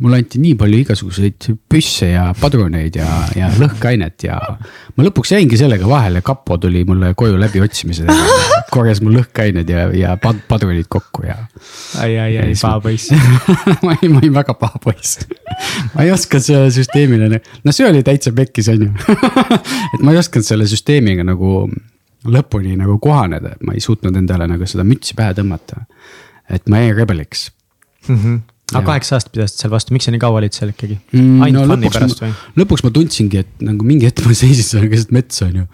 mulle 0.04 0.20
anti 0.22 0.40
nii 0.42 0.54
palju 0.60 0.80
igasuguseid 0.84 1.48
püsse 1.70 2.10
ja 2.12 2.26
padruneid 2.38 2.98
ja, 3.00 3.08
ja 3.38 3.48
lõhkeainet 3.58 4.26
ja. 4.28 4.38
ma 4.94 5.06
lõpuks 5.08 5.32
jäingi 5.34 5.58
sellega 5.58 5.88
vahele, 5.90 6.22
kapo 6.26 6.60
tuli 6.62 6.84
mulle 6.86 7.14
koju 7.18 7.40
läbiotsimise, 7.42 8.06
korjas 8.74 9.02
mul 9.06 9.18
lõhkeained 9.18 9.72
ja, 9.74 9.88
ja 9.98 10.14
pad, 10.22 10.44
padrunid 10.50 10.90
kokku 10.92 11.26
ja. 11.26 11.40
ai, 12.04 12.12
ai, 12.22 12.38
ai, 12.44 12.52
paha 12.60 12.82
poiss 12.84 13.10
ma 13.86 13.96
olin, 13.96 14.14
ma 14.14 14.22
olin 14.22 14.36
väga 14.38 14.58
paha 14.60 14.82
poiss 14.84 15.26
ma 15.96 16.06
ei 16.06 16.14
osanud 16.14 16.46
selle 16.46 16.70
süsteemile, 16.76 17.42
no 17.42 17.74
see 17.74 17.90
oli 17.90 18.06
täitsa 18.06 18.36
pekkis, 18.38 18.70
on 18.76 18.86
ju 18.86 19.18
et 19.96 20.06
ma 20.06 20.14
ei 20.14 20.22
osanud 20.22 20.46
selle 20.46 20.70
süsteemiga 20.70 21.26
nagu 21.26 21.66
lõpuni 22.30 22.78
nagu 22.80 23.00
kohaneda, 23.04 23.58
et 23.58 23.66
ma 23.66 23.74
ei 23.76 23.82
suutnud 23.84 24.16
endale 24.16 24.46
nagu 24.48 24.70
seda 24.70 24.86
mütsi 24.88 25.18
pähe 25.18 25.34
tõmmata. 25.42 25.88
et 26.54 26.70
ma 26.70 26.86
jäin 26.86 26.96
rebeliks 27.02 27.50
mm. 28.08 28.18
-hmm 28.18 28.42
aga 28.74 28.88
kaheksa 28.88 29.18
aastat 29.18 29.34
pidasid 29.36 29.62
seal 29.62 29.72
vastu, 29.74 29.94
miks 29.94 30.08
sa 30.08 30.14
nii 30.14 30.22
kaua 30.22 30.40
olid 30.40 30.56
seal 30.56 30.72
ikkagi 30.72 30.96
mm,? 30.98 31.42
ainult 31.46 31.68
no, 31.68 31.76
fun'i 31.76 31.92
pärast 31.94 32.24
või? 32.24 32.32
lõpuks 32.62 32.86
ma 32.86 32.92
tundsingi, 32.96 33.44
et 33.44 33.64
nagu 33.68 33.88
mingi 33.88 34.08
hetk 34.10 34.24
ma 34.26 34.36
seisin 34.38 34.66
seal 34.66 34.88
keset 34.92 35.14
metsa, 35.16 35.50
on 35.50 35.62
ju. 35.62 35.66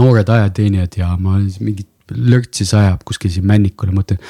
noored 0.00 0.32
ajateenijad 0.34 0.98
ja 1.00 1.12
ma 1.20 1.38
mingit 1.38 1.88
lörtsi 2.16 2.66
sajab 2.68 3.04
kuskil 3.08 3.32
siin 3.32 3.46
männikul 3.48 3.92
ja 3.92 3.98
mõtlen. 3.98 4.20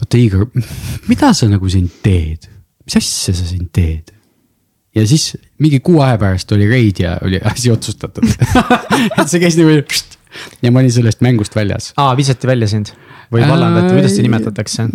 oota 0.00 0.20
Igor, 0.20 0.46
mida 1.10 1.32
sa 1.36 1.50
nagu 1.50 1.72
siin 1.72 1.90
teed, 2.04 2.48
mis 2.86 2.98
asja 3.02 3.34
sa 3.36 3.48
siin 3.50 3.68
teed? 3.74 4.14
ja 4.96 5.04
siis 5.08 5.34
mingi 5.60 5.82
kuu 5.84 6.00
aja 6.04 6.16
pärast 6.20 6.52
oli 6.56 6.68
reid 6.70 7.02
ja 7.02 7.18
oli 7.24 7.40
asi 7.44 7.72
otsustatud 7.72 8.24
et 9.18 9.26
see 9.28 9.42
käis 9.42 9.58
niimoodi 9.58 9.82
ja 10.62 10.72
ma 10.72 10.80
olin 10.80 10.92
sellest 10.92 11.20
mängust 11.24 11.56
väljas. 11.56 11.92
aa, 12.00 12.14
visati 12.16 12.48
välja 12.48 12.68
sind? 12.70 12.94
Või 13.32 13.42
vallandati, 13.46 13.92
kuidas 13.96 14.14
seda 14.14 14.26
nimetatakse? 14.28 14.88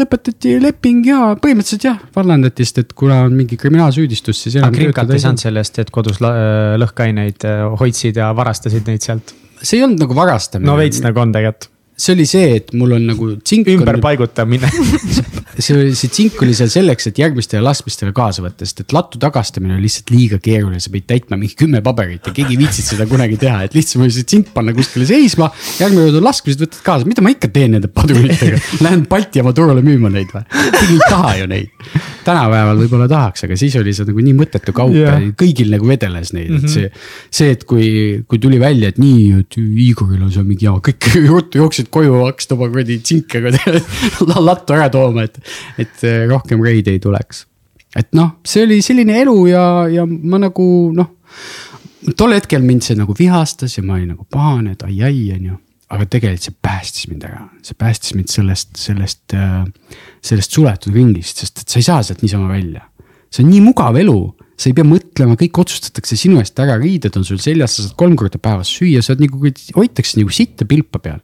lõpetati 0.00 0.54
leping 0.62 1.08
ja 1.08 1.32
põhimõtteliselt 1.40 1.88
jah, 1.88 1.98
vallandati, 2.16 2.66
sest 2.66 2.82
et 2.84 2.94
kuna 2.96 3.22
on 3.26 3.36
mingi 3.36 3.58
kriminaalsüüdistus, 3.60 4.44
siis. 4.46 4.60
aga 4.60 4.72
Krimkat 4.74 5.14
ei 5.16 5.22
saanud 5.22 5.42
selle 5.42 5.64
eest, 5.64 5.80
et 5.82 5.92
kodus 5.94 6.20
lõhkeaineid 6.20 7.48
äh, 7.48 7.66
hoidsid 7.80 8.20
ja 8.20 8.30
varastasid 8.36 8.88
neid 8.90 9.06
sealt? 9.06 9.34
see 9.60 9.76
ei 9.78 9.84
olnud 9.84 10.00
nagu 10.06 10.16
varastamine. 10.16 10.70
no 10.70 10.78
veits 10.80 11.02
nagu 11.04 11.20
on 11.20 11.34
tegelikult 11.36 11.68
see 12.00 12.16
oli 12.16 12.26
see, 12.28 12.56
et 12.60 12.72
mul 12.76 12.96
on 12.96 13.06
nagu 13.10 13.34
tsink. 13.44 13.68
ümberpaigutamine 13.74 14.70
see 15.60 15.74
oli, 15.76 15.94
see 15.98 16.10
tsink 16.12 16.40
oli 16.44 16.54
seal 16.56 16.70
selleks, 16.72 17.10
et 17.10 17.20
järgmistele 17.20 17.62
laskmistele 17.64 18.14
kaasa 18.16 18.44
võtta, 18.44 18.66
sest 18.68 18.84
et 18.84 18.94
lattu 18.96 19.20
tagastamine 19.20 19.76
on 19.76 19.82
lihtsalt 19.84 20.12
liiga 20.14 20.40
keeruline, 20.42 20.80
sa 20.82 20.92
pidid 20.92 21.08
täitma 21.10 21.38
mingi 21.40 21.58
kümme 21.60 21.82
paberit 21.84 22.26
ja 22.26 22.34
keegi 22.36 22.56
ei 22.56 22.60
viitsinud 22.60 22.92
seda 22.94 23.08
kunagi 23.10 23.36
teha, 23.40 23.64
et 23.66 23.76
lihtsam 23.76 24.04
oli 24.06 24.14
see 24.14 24.28
tsink 24.28 24.52
panna 24.54 24.74
kuskile 24.76 25.08
seisma. 25.08 25.50
järgmine 25.80 26.08
kord 26.08 26.20
on 26.22 26.28
laskmised, 26.30 26.64
võtad 26.64 26.84
kaasa, 26.86 27.08
mida 27.10 27.24
ma 27.24 27.34
ikka 27.34 27.50
teen 27.52 27.76
nende 27.76 27.90
padrunitega, 27.92 28.60
lähen 28.86 29.04
Balti 29.10 29.42
jaama 29.42 29.54
turule 29.56 29.84
müüma 29.84 30.12
neid 30.12 30.32
või? 30.34 30.46
keegi 30.50 30.96
ei 30.96 31.04
taha 31.08 31.34
ju 31.42 31.50
neid. 31.50 31.90
Tänapäeval 32.24 32.80
võib-olla 32.80 33.06
tahaks, 33.10 33.44
aga 33.46 33.56
siis 33.58 33.76
oli 33.80 33.94
see 33.96 34.08
nagu 34.08 34.24
nii 34.24 34.34
mõttetu 34.36 34.74
kaup 34.76 34.94
yeah. 34.96 35.20
ja 35.22 35.34
kõigil 35.38 35.70
nagu 35.72 35.88
vedeles 35.88 36.32
neid 36.36 36.50
mm, 36.50 36.56
-hmm. 36.56 36.64
et 36.64 36.64
mhm. 36.64 36.74
see. 36.74 37.30
see, 37.40 37.54
et 37.56 37.64
kui, 37.68 37.86
kui 38.28 38.42
tuli 38.42 38.60
välja, 38.60 38.90
et 38.92 39.00
nii, 39.00 39.40
et 39.40 39.58
Igoril 39.60 40.22
on 40.22 40.32
seal 40.34 40.46
mingi 40.48 40.68
jama, 40.68 40.82
kõik 40.84 41.08
ruttu 41.30 41.62
jooksid 41.62 41.90
koju, 41.92 42.18
hakkasid 42.26 42.56
oma 42.56 42.70
kuradi 42.72 43.00
tsinkega 43.04 43.54
lattu 44.50 44.76
ära 44.76 44.90
tooma, 44.92 45.26
et, 45.28 45.40
et 45.78 46.04
eh, 46.08 46.26
rohkem 46.30 46.62
reide 46.64 46.94
ei 46.94 47.02
tuleks. 47.02 47.46
et 47.96 48.12
noh, 48.14 48.36
see 48.46 48.66
oli 48.66 48.82
selline 48.84 49.16
elu 49.22 49.38
ja, 49.50 49.64
ja 49.90 50.06
ma 50.06 50.38
nagu 50.42 50.66
noh, 50.94 51.16
tol 52.16 52.36
hetkel 52.36 52.62
mind 52.64 52.86
see 52.86 52.98
nagu 52.98 53.14
vihastas 53.16 53.76
ja 53.78 53.84
ma 53.84 53.98
olin 53.98 54.14
nagu 54.14 54.26
pahane, 54.30 54.76
et 54.76 54.86
ai-ai, 54.86 55.26
on 55.36 55.50
ju 55.50 55.58
aga 55.90 56.06
tegelikult 56.06 56.46
see 56.46 56.58
päästis 56.62 57.08
mind 57.10 57.24
ära, 57.26 57.46
see 57.66 57.78
päästis 57.78 58.14
mind 58.14 58.30
sellest, 58.32 58.74
sellest, 58.78 59.34
äh, 59.34 59.64
sellest 60.26 60.54
suletud 60.54 60.94
ringist, 60.94 61.42
sest 61.42 61.64
et 61.64 61.72
sa 61.72 61.80
ei 61.80 61.86
saa 61.86 62.04
sealt 62.06 62.22
niisama 62.22 62.50
välja. 62.52 62.86
see 63.30 63.44
on 63.44 63.50
nii 63.52 63.62
mugav 63.62 63.94
elu, 63.98 64.18
sa 64.58 64.68
ei 64.70 64.74
pea 64.74 64.86
mõtlema, 64.86 65.36
kõik 65.38 65.58
otsustatakse 65.62 66.16
sinu 66.18 66.40
eest 66.42 66.58
ära, 66.58 66.74
riided 66.80 67.14
on 67.18 67.26
sul 67.26 67.38
seljas, 67.42 67.76
sa 67.76 67.84
saad 67.84 67.94
kolm 67.98 68.16
korda 68.18 68.40
päevas 68.42 68.70
süüa, 68.74 69.02
sa 69.02 69.14
oled 69.14 69.28
nagu, 69.28 69.52
hoitakse 69.76 70.18
nagu 70.18 70.34
sitta 70.34 70.66
pilpa 70.68 70.98
peal 71.02 71.20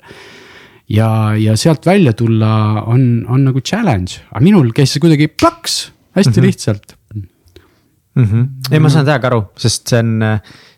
ja, 0.92 1.09
ja 1.38 1.57
sealt 1.59 1.87
välja 1.87 2.14
tulla 2.16 2.83
on, 2.87 3.26
on 3.29 3.46
nagu 3.48 3.61
challenge, 3.61 4.22
aga 4.31 4.44
minul 4.44 4.70
käis 4.76 4.94
see 4.94 5.02
kuidagi 5.02 5.29
plaks, 5.29 5.90
hästi 6.16 6.31
mm 6.31 6.37
-hmm. 6.37 6.46
lihtsalt 6.46 6.96
mm. 7.14 8.24
-hmm. 8.24 8.48
ei, 8.70 8.81
ma 8.81 8.90
saan 8.90 9.07
täiega 9.07 9.26
aru, 9.31 9.42
sest 9.59 9.88
see 9.90 9.98
on, 9.98 10.22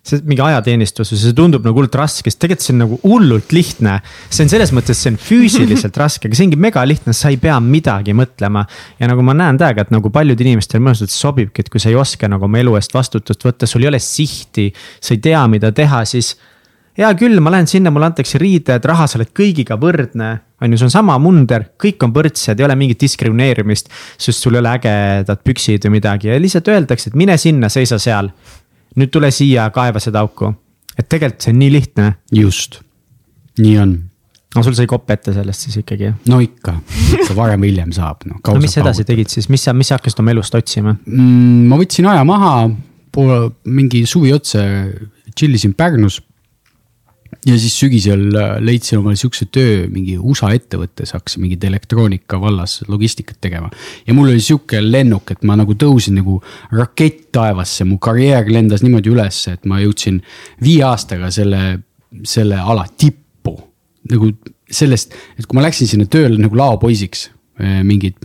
see 0.09 0.25
mingi 0.29 0.43
ajateenistus 0.45 1.13
või 1.13 1.21
see 1.23 1.37
tundub 1.37 1.67
nagu 1.67 1.79
hullult 1.79 1.99
raske, 1.99 2.31
sest 2.31 2.41
tegelikult 2.43 2.67
see 2.67 2.75
on 2.75 2.83
nagu 2.85 2.99
hullult 3.05 3.55
lihtne. 3.55 3.99
see 4.29 4.45
on 4.47 4.53
selles 4.53 4.75
mõttes, 4.77 5.01
see 5.03 5.15
on 5.15 5.21
füüsiliselt 5.23 5.97
raske, 6.03 6.29
aga 6.29 6.39
see 6.39 6.49
ongi 6.49 6.61
mega 6.61 6.85
lihtne, 6.89 7.15
sa 7.17 7.33
ei 7.33 7.41
pea 7.41 7.59
midagi 7.63 8.17
mõtlema. 8.17 8.67
ja 8.99 9.11
nagu 9.11 9.25
ma 9.27 9.37
näen 9.39 9.61
täiega, 9.61 9.87
et 9.87 9.95
nagu 9.95 10.13
paljud 10.15 10.41
inimestel 10.41 10.85
mõttes 10.85 11.17
sobibki, 11.17 11.65
et 11.65 11.73
kui 11.73 11.83
sa 11.83 11.93
ei 11.93 11.99
oska 11.99 12.31
nagu 12.31 12.49
oma 12.49 12.63
elu 12.63 12.77
eest 12.81 12.95
vastutust 12.95 13.45
võtta, 13.45 13.69
sul 13.69 13.85
ei 13.85 13.93
ole 13.93 14.03
sihti, 14.03 14.71
sa 15.01 15.15
ei 15.15 15.25
tea, 15.25 15.47
mida 15.51 15.73
teha, 15.73 16.05
siis 16.09 16.37
hea 16.99 17.09
küll, 17.19 17.39
ma 17.43 17.53
lähen 17.55 17.69
sinna, 17.71 17.93
mulle 17.95 18.09
antakse 18.11 18.41
riided, 18.43 18.85
raha, 18.91 19.07
sa 19.09 19.19
oled 19.21 19.31
kõigiga 19.37 19.79
võrdne. 19.81 20.39
on 20.59 20.73
ju, 20.73 20.79
see 20.81 20.89
on 20.89 20.91
sama 20.91 21.15
munder, 21.23 21.69
kõik 21.79 22.03
on 22.03 22.11
võrdsed, 22.15 22.59
ei 22.59 22.67
ole 22.67 22.75
mingit 22.75 23.01
diskrimineerimist. 23.01 23.89
sest 24.19 24.43
sul 24.43 24.57
ei 24.57 24.63
ole 24.63 24.73
ägedad 24.75 25.45
püksid 25.47 25.87
või 25.87 25.99
midagi 25.99 26.33
ja 26.33 26.39
lihtsalt 26.41 26.69
öeldakse, 26.69 27.11
et 27.11 27.19
mine 27.19 27.37
sinna, 27.39 27.69
seisa 27.69 27.99
seal. 28.03 28.33
Nüüd 28.99 29.13
tule 29.15 29.31
siia, 29.35 29.69
kaeva 29.75 30.03
seda 30.03 30.23
auku 30.25 30.53
et 30.99 31.07
tegelikult 31.07 31.47
see 31.47 31.55
on 31.55 31.61
nii 31.63 31.73
lihtne. 31.73 32.13
just, 32.35 32.81
nii 33.63 33.77
on. 33.83 33.95
no 34.57 34.65
sul 34.65 34.75
sai 34.77 34.89
kopp 34.91 35.11
ette 35.15 35.35
sellest 35.37 35.67
siis 35.67 35.81
ikkagi? 35.83 36.13
no 36.31 36.41
ikka, 36.43 36.75
ikka 37.21 37.37
varem 37.39 37.63
või 37.65 37.73
hiljem 37.73 37.95
saab 37.97 38.27
no,. 38.29 38.41
no 38.43 38.57
mis 38.59 38.75
edasi 38.75 38.83
paugutab. 38.83 39.11
tegid 39.13 39.35
siis, 39.35 39.49
mis 39.53 39.67
sa, 39.67 39.75
mis 39.77 39.91
sa 39.91 39.99
hakkasid 39.99 40.23
oma 40.23 40.35
elust 40.35 40.59
otsima 40.59 40.97
mm,? 40.97 41.69
ma 41.71 41.81
võtsin 41.81 42.09
aja 42.11 42.25
maha, 42.29 42.55
mingi 43.79 44.05
suvi 44.11 44.35
otsa 44.35 44.65
chill 45.39 45.55
isin 45.59 45.77
Pärnus 45.79 46.21
ja 47.47 47.59
siis 47.59 47.75
sügisel 47.81 48.35
äh, 48.37 48.57
leidsin 48.65 48.99
omale 48.99 49.17
siukse 49.17 49.49
töö 49.53 49.87
mingi 49.93 50.17
USA 50.19 50.51
ettevõttes, 50.57 51.13
hakkasin 51.17 51.45
mingit 51.45 51.65
elektroonika 51.65 52.41
vallas 52.41 52.81
logistikat 52.89 53.41
tegema. 53.41 53.71
ja 54.07 54.15
mul 54.15 54.33
oli 54.33 54.41
sihuke 54.41 54.81
lennuk, 54.83 55.31
et 55.33 55.45
ma 55.49 55.57
nagu 55.59 55.77
tõusin 55.79 56.19
nagu 56.21 56.39
rakett 56.73 57.29
taevasse, 57.33 57.85
mu 57.89 57.99
karjäär 58.03 58.51
lendas 58.53 58.85
niimoodi 58.85 59.13
ülesse, 59.13 59.57
et 59.59 59.67
ma 59.69 59.81
jõudsin 59.83 60.21
viie 60.65 60.85
aastaga 60.89 61.31
selle, 61.35 61.81
selle 62.25 62.61
ala 62.61 62.87
tippu. 62.97 63.59
nagu 64.09 64.33
sellest, 64.71 65.15
et 65.39 65.47
kui 65.47 65.57
ma 65.59 65.65
läksin 65.65 65.89
sinna 65.89 66.07
tööle 66.09 66.39
nagu 66.41 66.57
laopoisiks, 66.57 67.29
äh, 67.61 67.81
mingid 67.85 68.17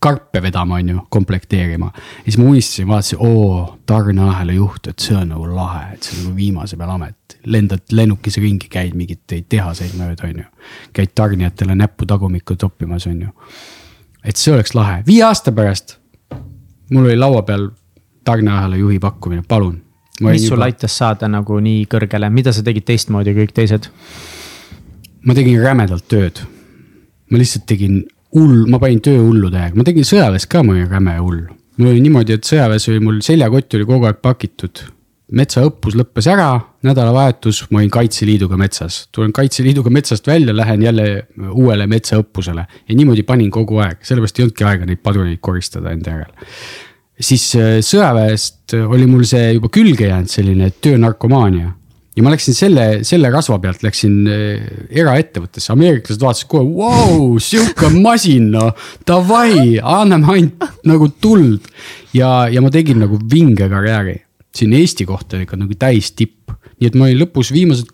karpe 0.00 0.42
vedama, 0.42 0.80
on 0.80 0.88
ju, 0.88 1.00
komplekteerima. 1.12 1.90
ja 1.94 2.24
siis 2.24 2.38
ma 2.38 2.44
unistasin, 2.48 2.88
vaatasin, 2.88 3.18
oo, 3.20 3.78
tarneahela 3.86 4.52
juht, 4.52 4.86
et 4.88 4.98
see 4.98 5.16
on 5.16 5.28
nagu 5.34 5.48
lahe, 5.54 5.94
et 5.94 6.02
see 6.02 6.16
on 6.16 6.24
nagu 6.24 6.36
viimase 6.36 6.76
peal 6.80 6.94
amet. 6.96 7.38
lendad 7.46 7.92
lennukis 7.92 8.36
ringi, 8.36 8.68
käid 8.68 8.96
mingeid 8.96 9.46
tehaseid 9.48 9.96
mööda, 10.00 10.28
on 10.28 10.44
ju. 10.44 10.48
käid 10.96 11.14
tarnijatele 11.14 11.76
näppu 11.76 12.06
tagumikku 12.06 12.56
toppimas, 12.56 13.06
on 13.06 13.22
ju. 13.28 13.32
et 14.24 14.36
see 14.36 14.54
oleks 14.54 14.74
lahe, 14.74 15.02
viie 15.06 15.24
aasta 15.28 15.52
pärast 15.52 16.00
mul 16.90 17.04
oli 17.04 17.16
laua 17.16 17.42
peal 17.42 17.68
tarneahela 18.24 18.76
juhi 18.76 18.98
pakkumine, 18.98 19.42
palun. 19.48 19.82
mis 20.20 20.46
sul 20.46 20.56
juba... 20.56 20.64
aitas 20.64 20.98
saada 20.98 21.28
nagu 21.28 21.58
nii 21.60 21.86
kõrgele, 21.90 22.30
mida 22.30 22.52
sa 22.52 22.64
tegid 22.66 22.86
teistmoodi 22.88 23.34
kui 23.34 23.46
kõik 23.46 23.56
teised? 23.56 23.90
ma 25.26 25.36
tegin 25.36 25.60
rämedalt 25.62 26.08
tööd. 26.08 26.42
ma 27.30 27.38
lihtsalt 27.38 27.66
tegin 27.66 28.02
hull, 28.36 28.64
ma 28.70 28.78
panin 28.82 29.00
tööhullu 29.04 29.50
täiega, 29.52 29.76
ma 29.78 29.86
tegin 29.86 30.06
sõjaväes 30.06 30.46
ka, 30.50 30.62
ma 30.66 30.74
olin 30.76 30.88
räme 30.90 31.16
hull. 31.18 31.42
mul 31.80 31.92
oli 31.92 32.00
niimoodi, 32.04 32.36
et 32.36 32.46
sõjaväes 32.46 32.88
oli 32.92 33.00
mul 33.02 33.20
seljakott 33.24 33.76
oli 33.78 33.86
kogu 33.88 34.08
aeg 34.08 34.20
pakitud. 34.22 34.82
metsaõppus 35.30 35.94
lõppes 35.94 36.26
ära, 36.26 36.58
nädalavahetus, 36.82 37.62
ma 37.70 37.78
olin 37.78 37.90
Kaitseliiduga 37.94 38.56
metsas, 38.58 39.04
tulen 39.14 39.32
Kaitseliiduga 39.32 39.90
metsast 39.90 40.26
välja, 40.26 40.56
lähen 40.56 40.82
jälle 40.82 41.26
uuele 41.52 41.86
metsaõppusele. 41.86 42.66
ja 42.88 42.96
niimoodi 42.96 43.22
panin 43.22 43.50
kogu 43.50 43.78
aeg, 43.78 43.98
sellepärast 44.02 44.38
ei 44.38 44.44
olnudki 44.44 44.64
aega 44.64 44.86
neid 44.86 45.02
padruneid 45.02 45.40
koristada 45.40 45.90
enda 45.90 46.10
järel. 46.10 46.32
siis 47.20 47.54
äh, 47.56 47.78
sõjaväest 47.80 48.74
oli 48.86 49.06
mul 49.06 49.24
see 49.24 49.52
juba 49.52 49.68
külge 49.68 50.06
jäänud, 50.06 50.30
selline 50.30 50.70
töönarkomaania 50.80 51.74
ja 52.16 52.22
ma 52.26 52.32
läksin 52.32 52.54
selle, 52.56 52.84
selle 53.06 53.28
rasva 53.32 53.58
pealt 53.62 53.84
läksin 53.86 54.26
eh, 54.30 54.60
eraettevõttesse, 55.02 55.72
ameeriklased 55.74 56.22
vaatasid 56.22 56.48
kohe, 56.50 56.64
vau, 56.74 57.38
sihuke 57.42 57.88
masin, 57.94 58.44
no 58.56 58.64
davai, 59.08 59.78
anname 59.78 60.26
ainult 60.34 60.60
nagu 60.88 61.06
tuld. 61.22 61.62
ja, 62.16 62.30
ja 62.50 62.60
ma 62.64 62.70
tegin 62.74 62.98
nagu 63.04 63.16
vinge 63.30 63.66
karjääri, 63.70 64.16
siin 64.56 64.72
Eesti 64.74 65.04
kohta 65.06 65.40
ikka 65.40 65.56
nagu 65.60 65.74
täis 65.78 66.10
tipp, 66.18 66.38
nii 66.80 66.88
et 66.90 66.96
ma 66.98 67.04
olin 67.06 67.20
lõpus 67.22 67.48
viimased 67.54 67.86
äh, 67.86 67.92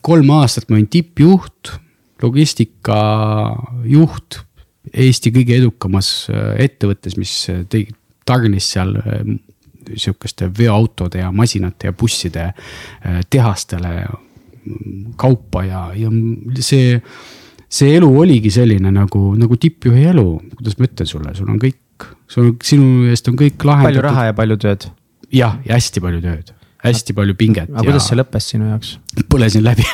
kolm 0.00 0.28
aastat 0.38 0.66
ma 0.70 0.76
olin 0.78 0.92
tippjuht, 0.92 1.62
logistikajuht 2.22 4.30
Eesti 4.92 5.28
kõige 5.34 5.52
edukamas 5.60 6.08
äh, 6.32 6.52
ettevõttes, 6.64 7.14
mis 7.20 7.32
tegi, 7.70 7.86
tarnis 8.26 8.66
seal 8.72 8.90
sihukeste 9.96 10.50
veoautode 10.58 11.22
ja 11.22 11.32
masinate 11.32 11.90
ja 11.90 11.92
busside 11.92 12.48
äh, 12.52 13.20
tehastele 13.30 14.06
kaupa 15.18 15.64
ja, 15.66 15.84
ja 15.98 16.10
see, 16.62 16.96
see 17.66 17.96
elu 17.96 18.08
oligi 18.20 18.52
selline 18.54 18.92
nagu, 18.94 19.32
nagu 19.38 19.58
tippjuhi 19.58 20.06
elu, 20.12 20.26
kuidas 20.56 20.78
ma 20.78 20.88
ütlen 20.88 21.10
sulle, 21.10 21.34
sul 21.34 21.50
on 21.50 21.60
kõik, 21.62 22.08
sul, 22.30 22.52
sinu 22.62 23.08
eest 23.10 23.30
on 23.30 23.38
kõik 23.38 23.62
lahendatud. 23.66 23.98
palju 23.98 24.04
raha 24.06 24.26
ja 24.30 24.36
palju 24.38 24.58
tööd. 24.62 24.90
jah, 25.34 25.58
ja 25.66 25.78
hästi 25.78 26.04
palju 26.04 26.22
tööd 26.24 26.52
hästi 26.82 27.14
palju 27.14 27.34
pinget. 27.38 27.70
aga 27.70 27.82
ja... 27.82 27.88
kuidas 27.90 28.06
see 28.10 28.18
lõppes 28.18 28.48
sinu 28.54 28.70
jaoks? 28.70 28.94
põlesin 29.30 29.62
läbi 29.64 29.86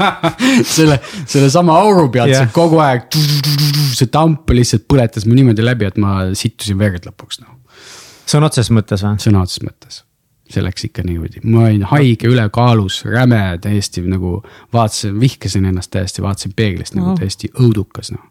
selle, 0.76 1.00
sellesama 1.24 1.78
auru 1.82 2.08
pealt 2.14 2.34
yeah. 2.34 2.50
kogu 2.54 2.78
aeg, 2.82 3.08
see 3.94 4.10
tamp 4.10 4.50
lihtsalt 4.54 4.86
põletas 4.90 5.26
mu 5.26 5.38
niimoodi 5.38 5.64
läbi, 5.64 5.90
et 5.90 5.98
ma 6.00 6.20
sittusin 6.38 6.78
verd 6.80 7.08
lõpuks 7.08 7.42
noh 7.42 7.59
sõna 8.30 8.50
otseses 8.50 8.72
mõttes 8.74 9.04
või? 9.04 9.18
sõna 9.22 9.44
otseses 9.44 9.66
mõttes, 9.66 10.02
see 10.50 10.64
läks 10.64 10.86
ikka 10.88 11.04
niimoodi, 11.06 11.44
ma 11.44 11.66
olin 11.68 11.86
haige, 11.92 12.30
ülekaalus, 12.30 13.02
räme, 13.08 13.42
täiesti 13.62 14.04
nagu 14.06 14.40
vaatasin, 14.72 15.20
vihkasin 15.20 15.68
ennast 15.70 15.92
täiesti, 15.94 16.22
vaatasin 16.22 16.56
peeglist 16.56 16.98
nagu 16.98 17.14
oh. 17.14 17.18
täiesti 17.18 17.52
õudukas 17.58 18.14
noh 18.16 18.29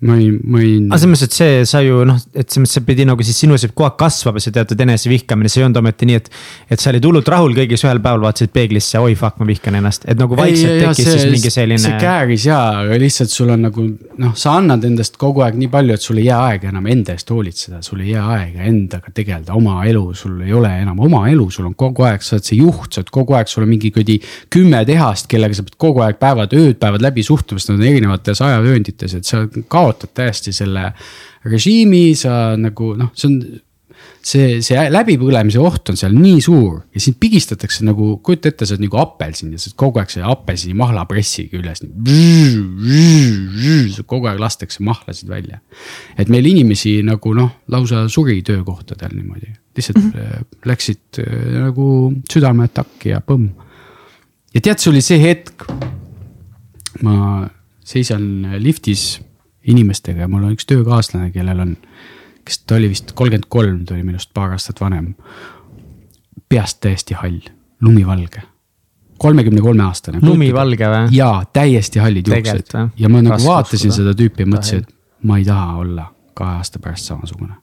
ma 0.00 0.14
olin, 0.14 0.38
ma 0.46 0.60
olin. 0.60 0.84
aga 0.92 0.98
selles 1.02 1.10
mõttes, 1.10 1.26
et 1.26 1.34
see, 1.34 1.62
sa 1.66 1.80
ju 1.82 2.04
noh, 2.06 2.18
et 2.30 2.46
selles 2.46 2.62
mõttes 2.62 2.76
see 2.78 2.84
pidi 2.86 3.06
nagu 3.08 3.24
siis 3.26 3.40
sinu 3.42 3.56
sees 3.58 3.72
kogu 3.72 3.88
aeg 3.88 3.96
kasvama, 3.98 4.38
see 4.42 4.54
teatud 4.54 4.78
enesevihkamine, 4.84 5.50
see 5.50 5.58
ei 5.58 5.66
olnud 5.66 5.80
ometi 5.80 6.06
nii, 6.06 6.18
et. 6.20 6.28
et 6.70 6.78
sa 6.78 6.92
olid 6.92 7.08
hullult 7.08 7.30
rahul 7.34 7.56
kõigis, 7.56 7.82
ühel 7.82 7.98
päeval 8.04 8.22
vaatasid 8.28 8.52
peeglisse, 8.54 9.00
oi 9.02 9.16
fuck, 9.18 9.40
ma 9.42 9.48
vihkan 9.48 9.78
ennast, 9.80 10.06
et 10.06 10.20
nagu 10.20 10.38
vaikselt 10.38 10.74
ei, 10.76 10.84
tekkis 10.84 11.08
see, 11.08 11.16
siis 11.16 11.34
mingi 11.34 11.50
selline. 11.50 11.82
see 11.82 11.98
kääris 11.98 12.46
ja, 12.46 12.60
aga 12.84 12.98
lihtsalt 13.02 13.34
sul 13.34 13.50
on 13.54 13.66
nagu 13.66 13.86
noh, 14.22 14.36
sa 14.38 14.54
annad 14.60 14.86
endast 14.86 15.18
kogu 15.18 15.42
aeg 15.42 15.58
nii 15.58 15.72
palju, 15.72 15.98
et 15.98 16.06
sul 16.06 16.22
ei 16.22 16.28
jää 16.28 16.38
aega 16.52 16.70
enam 16.70 16.86
enda 16.94 17.18
eest 17.18 17.34
hoolitseda, 17.34 17.82
sul 17.82 18.04
ei 18.04 18.12
jää 18.12 18.28
aega 18.36 18.70
endaga 18.70 19.10
tegeleda, 19.14 19.58
oma 19.58 19.80
elu, 19.90 20.04
sul 20.14 20.38
ei 20.46 20.54
ole 20.54 20.70
enam 20.84 21.02
oma 21.08 21.24
elu, 21.32 21.48
sul 21.58 21.66
on 21.72 21.74
kogu 21.78 22.06
aeg, 22.06 22.22
sa 22.22 22.36
oled 22.38 22.46
see 22.46 22.60
juht, 22.60 22.92
sa 22.94 23.02
oled 23.02 23.10
kogu 23.18 23.34
aeg, 23.34 23.50
sul 23.50 23.66
on 23.66 23.72
mingi 23.74 23.90
kuradi 23.94 24.20
kümme 24.54 24.84
tehast, 24.86 25.26
kellega 25.32 25.58
sa 25.58 25.66
pead 25.66 25.80
kogu 25.88 26.06
aeg 26.06 26.22
päevad, 26.22 26.54
ööd-päevad 26.54 27.02
läbi 27.02 27.26
suhtuma, 27.26 27.58
sest 27.58 27.74
nad 27.74 27.82
on 27.82 27.90
erinevates 27.90 28.46
ajavööndites, 28.46 29.18
et 29.18 29.26
sa 29.26 29.42
kaotad 29.88 30.14
täiesti 30.14 30.52
selle 30.52 30.92
režiimi, 31.48 32.12
sa 32.18 32.56
nagu 32.60 32.92
noh, 32.98 33.10
see 33.16 33.32
on 33.32 33.40
see, 34.24 34.58
see 34.64 34.84
läbipõlemise 34.92 35.60
oht 35.62 35.92
on 35.92 35.98
seal 35.98 36.14
nii 36.16 36.40
suur 36.44 36.80
ja 36.94 37.02
sind 37.02 37.18
pigistatakse 37.20 37.84
nagu, 37.86 38.16
kujuta 38.24 38.50
ette, 38.50 38.66
sa 38.66 38.76
oled 38.76 38.84
nagu 38.86 39.00
apelsin 39.00 39.52
ja 39.54 39.60
sa 39.60 39.70
oled 39.70 39.78
kogu 39.82 40.02
aeg 40.02 40.12
selle 40.12 40.30
apelsini 40.32 40.76
mahlapressiga 40.78 41.58
üles. 41.58 41.82
kogu 44.08 44.30
aeg 44.30 44.42
lastakse 44.42 44.84
mahlasid 44.86 45.30
välja. 45.30 45.60
et 46.18 46.30
meil 46.32 46.46
inimesi 46.50 46.98
nagu 47.06 47.34
noh, 47.36 47.54
lausa 47.72 48.06
suri 48.12 48.40
töökohtadel 48.46 49.14
niimoodi, 49.16 49.52
lihtsalt 49.76 50.02
mm 50.02 50.10
-hmm. 50.10 50.48
läksid 50.64 51.22
äh, 51.22 51.62
nagu 51.66 52.12
südameatakki 52.32 53.14
ja 53.14 53.20
põmm. 53.20 53.50
ja 54.54 54.60
tead, 54.60 54.78
see 54.78 54.90
oli 54.90 55.02
see 55.02 55.22
hetk. 55.22 55.68
ma 57.02 57.48
seisan 57.84 58.58
liftis 58.58 59.20
inimestega 59.68 60.24
ja 60.24 60.28
mul 60.30 60.46
on 60.48 60.56
üks 60.56 60.66
töökaaslane, 60.68 61.30
kellel 61.34 61.62
on, 61.64 61.74
kes 62.46 62.62
ta 62.64 62.78
oli 62.78 62.90
vist 62.92 63.12
kolmkümmend 63.12 63.48
kolm, 63.52 63.80
ta 63.86 63.96
oli 63.96 64.06
minust 64.06 64.32
paar 64.34 64.54
aastat 64.56 64.80
vanem. 64.80 65.14
peast 66.48 66.80
täiesti 66.80 67.14
hall, 67.14 67.40
lumivalge, 67.84 68.42
kolmekümne 69.18 69.60
kolme 69.60 69.84
aastane. 69.84 70.22
lumivalge 70.22 70.88
või? 70.88 71.16
jaa, 71.16 71.42
täiesti 71.52 72.00
hallid 72.02 72.28
juuksed 72.28 72.76
ja 72.96 73.08
ma 73.08 73.22
nagu 73.22 73.36
Raskus 73.36 73.48
vaatasin 73.48 73.92
seda 73.92 74.14
tüüpi 74.16 74.46
ja 74.46 74.52
mõtlesin, 74.54 74.86
et 74.86 75.26
ma 75.28 75.38
ei 75.38 75.44
taha 75.48 75.74
olla 75.82 76.06
kahe 76.38 76.60
aasta 76.62 76.78
pärast 76.78 77.10
samasugune. 77.10 77.54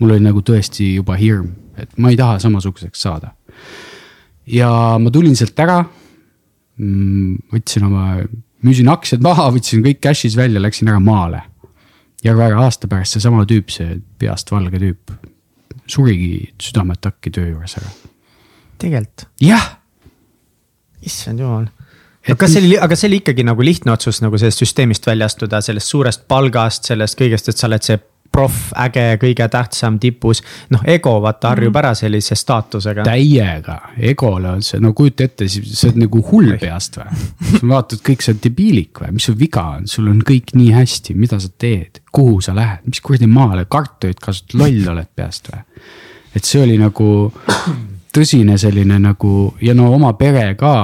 mul 0.00 0.16
oli 0.16 0.24
nagu 0.24 0.42
tõesti 0.42 0.94
juba 0.96 1.16
hirm, 1.20 1.52
et 1.76 1.92
ma 1.98 2.10
ei 2.10 2.18
taha 2.18 2.40
samasuguseks 2.42 3.02
saada. 3.02 3.34
ja 4.46 4.70
ma 4.98 5.10
tulin 5.10 5.36
sealt 5.36 5.58
ära. 5.60 5.84
Mm, 6.76 7.38
võtsin 7.48 7.86
oma 7.86 8.18
müüsin 8.64 8.88
aktsiad 8.90 9.24
maha, 9.24 9.48
võtsin 9.54 9.84
kõik 9.84 10.00
cash'is 10.04 10.36
välja, 10.38 10.62
läksin 10.62 10.88
ära 10.92 11.00
maale. 11.02 11.42
ja 12.24 12.32
väga 12.36 12.58
aasta 12.64 12.88
pärast 12.88 13.14
seesama 13.14 13.44
tüüp, 13.46 13.70
see 13.70 14.00
peast 14.18 14.50
valge 14.50 14.80
tüüp, 14.82 15.12
surigi 15.86 16.48
südameatakki 16.62 17.30
töö 17.30 17.50
juures 17.52 17.76
ära. 17.80 17.90
tegelikult? 18.78 19.28
jah. 19.40 19.76
issand 21.02 21.40
jumal. 21.40 21.68
aga 22.30 22.48
see 22.48 22.64
oli, 22.64 22.78
aga 22.78 22.96
see 22.96 23.10
oli 23.10 23.22
ikkagi 23.22 23.46
nagu 23.46 23.62
lihtne 23.62 23.92
otsus 23.92 24.22
nagu 24.24 24.38
sellest 24.38 24.64
süsteemist 24.64 25.06
välja 25.06 25.28
astuda, 25.30 25.60
sellest 25.60 25.92
suurest 25.92 26.26
palgast, 26.28 26.88
sellest 26.88 27.18
kõigest, 27.20 27.52
et 27.52 27.58
sa 27.58 27.68
oled 27.70 27.84
see 27.86 28.00
proff, 28.36 28.72
äge, 28.84 29.04
kõige 29.20 29.48
tähtsam 29.52 29.98
tipus. 30.02 30.42
noh, 30.74 30.82
ego 30.88 31.16
vaata 31.24 31.54
harjub 31.54 31.72
mm. 31.72 31.80
ära 31.80 31.92
sellise 31.98 32.36
staatusega. 32.38 33.06
täiega, 33.06 33.78
egole 34.12 34.52
on 34.56 34.64
see, 34.66 34.80
no 34.82 34.92
kujuta 34.96 35.26
ette, 35.26 35.48
sa 35.48 35.88
oled 35.88 36.02
nagu 36.04 36.22
hull 36.30 36.56
peast 36.60 37.00
või? 37.00 37.24
sa 37.54 37.62
vaatad, 37.72 38.02
kõik 38.06 38.24
sa 38.24 38.32
oled 38.34 38.42
debiilik 38.44 39.02
või, 39.02 39.16
mis 39.16 39.28
sul 39.30 39.38
viga 39.40 39.66
on, 39.78 39.88
sul 39.90 40.10
on 40.12 40.20
kõik 40.26 40.52
nii 40.58 40.70
hästi, 40.76 41.16
mida 41.18 41.40
sa 41.42 41.50
teed, 41.64 42.02
kuhu 42.14 42.40
sa 42.44 42.54
lähed, 42.56 42.84
mis 42.90 43.02
kuradi 43.04 43.28
maale, 43.30 43.66
kartulit 43.70 44.20
kasutad, 44.22 44.58
loll 44.60 44.94
oled 44.94 45.12
peast 45.16 45.52
või? 45.52 45.64
et 46.36 46.44
see 46.44 46.60
oli 46.60 46.76
nagu 46.80 47.08
tõsine 48.16 48.56
selline 48.60 48.98
nagu 49.00 49.32
ja 49.64 49.74
no 49.76 49.88
oma 49.94 50.12
pere 50.18 50.50
ka. 50.60 50.74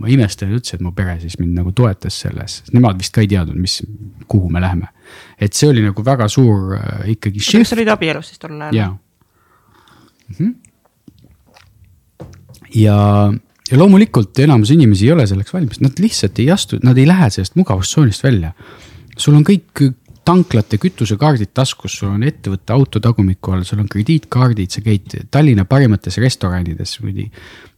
ma 0.00 0.10
imestan 0.12 0.52
üldse, 0.54 0.76
et 0.76 0.82
mu 0.84 0.92
pere 0.94 1.16
siis 1.20 1.38
mind 1.40 1.56
nagu 1.58 1.72
toetas 1.74 2.20
selles, 2.22 2.60
nemad 2.74 2.98
vist 2.98 3.14
ka 3.14 3.22
ei 3.24 3.30
teadnud, 3.30 3.58
mis, 3.58 3.80
kuhu 4.30 4.50
me 4.50 4.62
läheme 4.62 4.90
et 5.38 5.56
see 5.56 5.70
oli 5.70 5.84
nagu 5.84 6.04
väga 6.04 6.28
suur 6.32 6.76
äh, 6.78 7.10
ikkagi 7.16 7.42
shift. 7.42 7.70
sa 7.70 7.76
olid 7.78 7.90
abielus 7.92 8.32
siis 8.32 8.42
tol 8.42 8.56
ajal? 8.56 8.74
jaa 8.74 8.92
mm 10.28 10.34
-hmm.. 10.38 10.54
ja, 12.74 12.98
ja 13.70 13.78
loomulikult 13.78 14.38
enamus 14.38 14.70
inimesi 14.70 15.06
ei 15.06 15.12
ole 15.12 15.26
selleks 15.26 15.54
valmis, 15.54 15.80
nad 15.80 16.02
lihtsalt 16.02 16.38
ei 16.38 16.50
astu, 16.50 16.80
nad 16.82 16.98
ei 16.98 17.06
lähe 17.06 17.30
sellest 17.30 17.56
mugavustsoonist 17.56 18.24
välja. 18.24 18.52
sul 19.16 19.34
on 19.34 19.44
kõik 19.44 19.92
tanklate 20.26 20.78
kütusekaardid 20.82 21.52
taskus, 21.54 21.94
sul 22.00 22.10
on 22.10 22.24
ettevõtte 22.26 22.74
auto 22.74 23.00
tagumiku 23.02 23.54
all, 23.54 23.64
sul 23.66 23.80
on 23.82 23.88
krediitkaardid, 23.90 24.72
sa 24.74 24.82
käid 24.84 25.14
Tallinna 25.30 25.64
parimates 25.68 26.18
restoranides, 26.22 26.96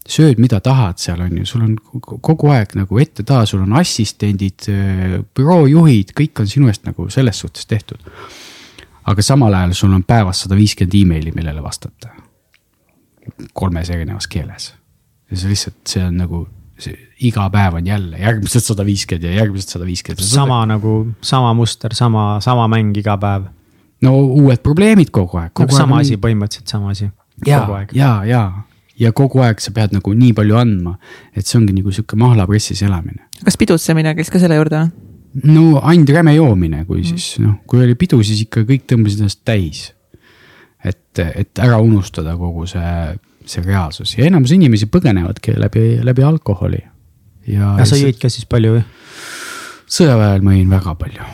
sööd, 0.08 0.40
mida 0.40 0.60
tahad, 0.64 1.00
seal 1.02 1.20
on 1.24 1.36
ju, 1.40 1.46
sul 1.48 1.66
on 1.66 1.76
kogu 2.00 2.52
aeg 2.54 2.72
nagu 2.78 3.00
ette-taha, 3.02 3.44
sul 3.48 3.64
on 3.66 3.76
assistendid, 3.80 4.68
büroojuhid, 5.36 6.14
kõik 6.16 6.44
on 6.44 6.50
sinu 6.50 6.72
eest 6.72 6.88
nagu 6.88 7.10
selles 7.12 7.44
suhtes 7.44 7.68
tehtud. 7.68 8.00
aga 9.08 9.22
samal 9.24 9.54
ajal 9.54 9.72
sul 9.72 9.92
on 9.96 10.04
päevas 10.04 10.42
sada 10.44 10.56
viiskümmend 10.56 10.94
emaili, 10.94 11.32
millele 11.34 11.62
vastata. 11.62 12.08
kolmes 13.52 13.90
erinevas 13.90 14.26
keeles. 14.26 14.74
ja 15.30 15.36
see 15.36 15.48
lihtsalt, 15.48 15.80
see 15.86 16.04
on 16.04 16.16
nagu 16.16 16.46
iga 17.28 17.48
päev 17.50 17.78
on 17.80 17.86
jälle 17.86 18.18
järgmised 18.20 18.64
sada 18.70 18.84
viiskümmend 18.86 19.26
ja 19.26 19.34
järgmised 19.40 19.74
sada 19.74 19.86
viiskümmend. 19.86 20.24
sama 20.24 20.60
nagu, 20.66 21.08
sama 21.22 21.54
muster, 21.54 21.94
sama, 21.94 22.38
sama 22.40 22.68
mäng 22.68 22.96
iga 22.96 23.16
päev. 23.18 23.48
no 24.02 24.14
uued 24.18 24.62
probleemid 24.62 25.10
kogu 25.10 25.40
aeg. 25.40 25.52
nagu 25.58 25.76
sama 25.76 25.98
asi, 26.04 26.16
põhimõtteliselt 26.16 26.70
sama 26.70 26.94
asi. 26.94 27.10
ja, 27.46 27.66
ja, 27.92 28.12
ja, 28.24 28.42
ja 28.98 29.12
kogu 29.12 29.42
aeg 29.42 29.60
sa 29.60 29.74
pead 29.74 29.96
nagu 29.96 30.14
nii 30.14 30.32
palju 30.36 30.58
andma, 30.58 30.96
et 31.34 31.46
see 31.46 31.58
ongi 31.60 31.74
nagu 31.74 31.92
sihuke 31.92 32.16
mahlapressis 32.16 32.82
elamine. 32.86 33.26
kas 33.44 33.58
pidutsemine 33.58 34.14
käis 34.14 34.30
ka 34.30 34.42
selle 34.42 34.58
juurde? 34.60 34.86
no 35.44 35.80
ainult 35.82 36.10
räme 36.14 36.34
joomine, 36.34 36.84
kui 36.86 37.02
mm. 37.02 37.06
siis 37.14 37.38
noh, 37.42 37.58
kui 37.66 37.82
oli 37.84 37.94
pidu, 37.98 38.22
siis 38.22 38.46
ikka 38.46 38.64
kõik 38.68 38.86
tõmbasid 38.90 39.24
ennast 39.24 39.42
täis. 39.46 39.88
et, 40.84 41.18
et 41.18 41.58
ära 41.58 41.80
unustada 41.82 42.36
kogu 42.38 42.66
see 42.70 43.18
see 43.50 43.64
reaalsus 43.64 44.14
ja 44.18 44.26
enamus 44.28 44.52
inimesi 44.56 44.88
põgenevadki 44.92 45.56
läbi, 45.58 45.84
läbi 46.04 46.24
alkoholi. 46.26 46.80
ja, 47.46 47.74
ja 47.78 47.86
sa 47.88 47.98
jõid 47.98 48.20
ka 48.20 48.30
siis 48.32 48.48
palju 48.48 48.78
või? 48.78 48.86
sõjaväe 49.88 50.32
ajal 50.32 50.44
ma 50.44 50.56
jõin 50.56 50.72
väga 50.72 50.94
palju. 51.00 51.28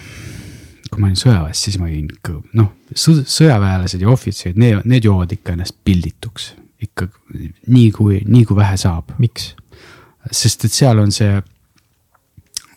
kui 0.90 1.02
ma 1.02 1.08
olin 1.08 1.18
sõjaväes, 1.18 1.62
siis 1.66 1.78
ma 1.82 1.88
jõin 1.90 2.10
noh, 2.54 2.70
sõjaväelased 2.94 4.02
ja 4.02 4.10
ohvitserid, 4.12 4.60
need, 4.60 4.84
need 4.86 5.08
joovad 5.08 5.32
ikka 5.34 5.56
ennast 5.56 5.76
pildituks. 5.84 6.52
ikka 6.84 7.08
nii 7.66 7.90
kui, 7.96 8.20
nii 8.26 8.44
kui 8.44 8.56
vähe 8.56 8.76
saab. 8.80 9.16
miks? 9.18 9.54
sest 10.30 10.64
et 10.64 10.72
seal 10.72 10.98
on 10.98 11.10
see, 11.12 11.40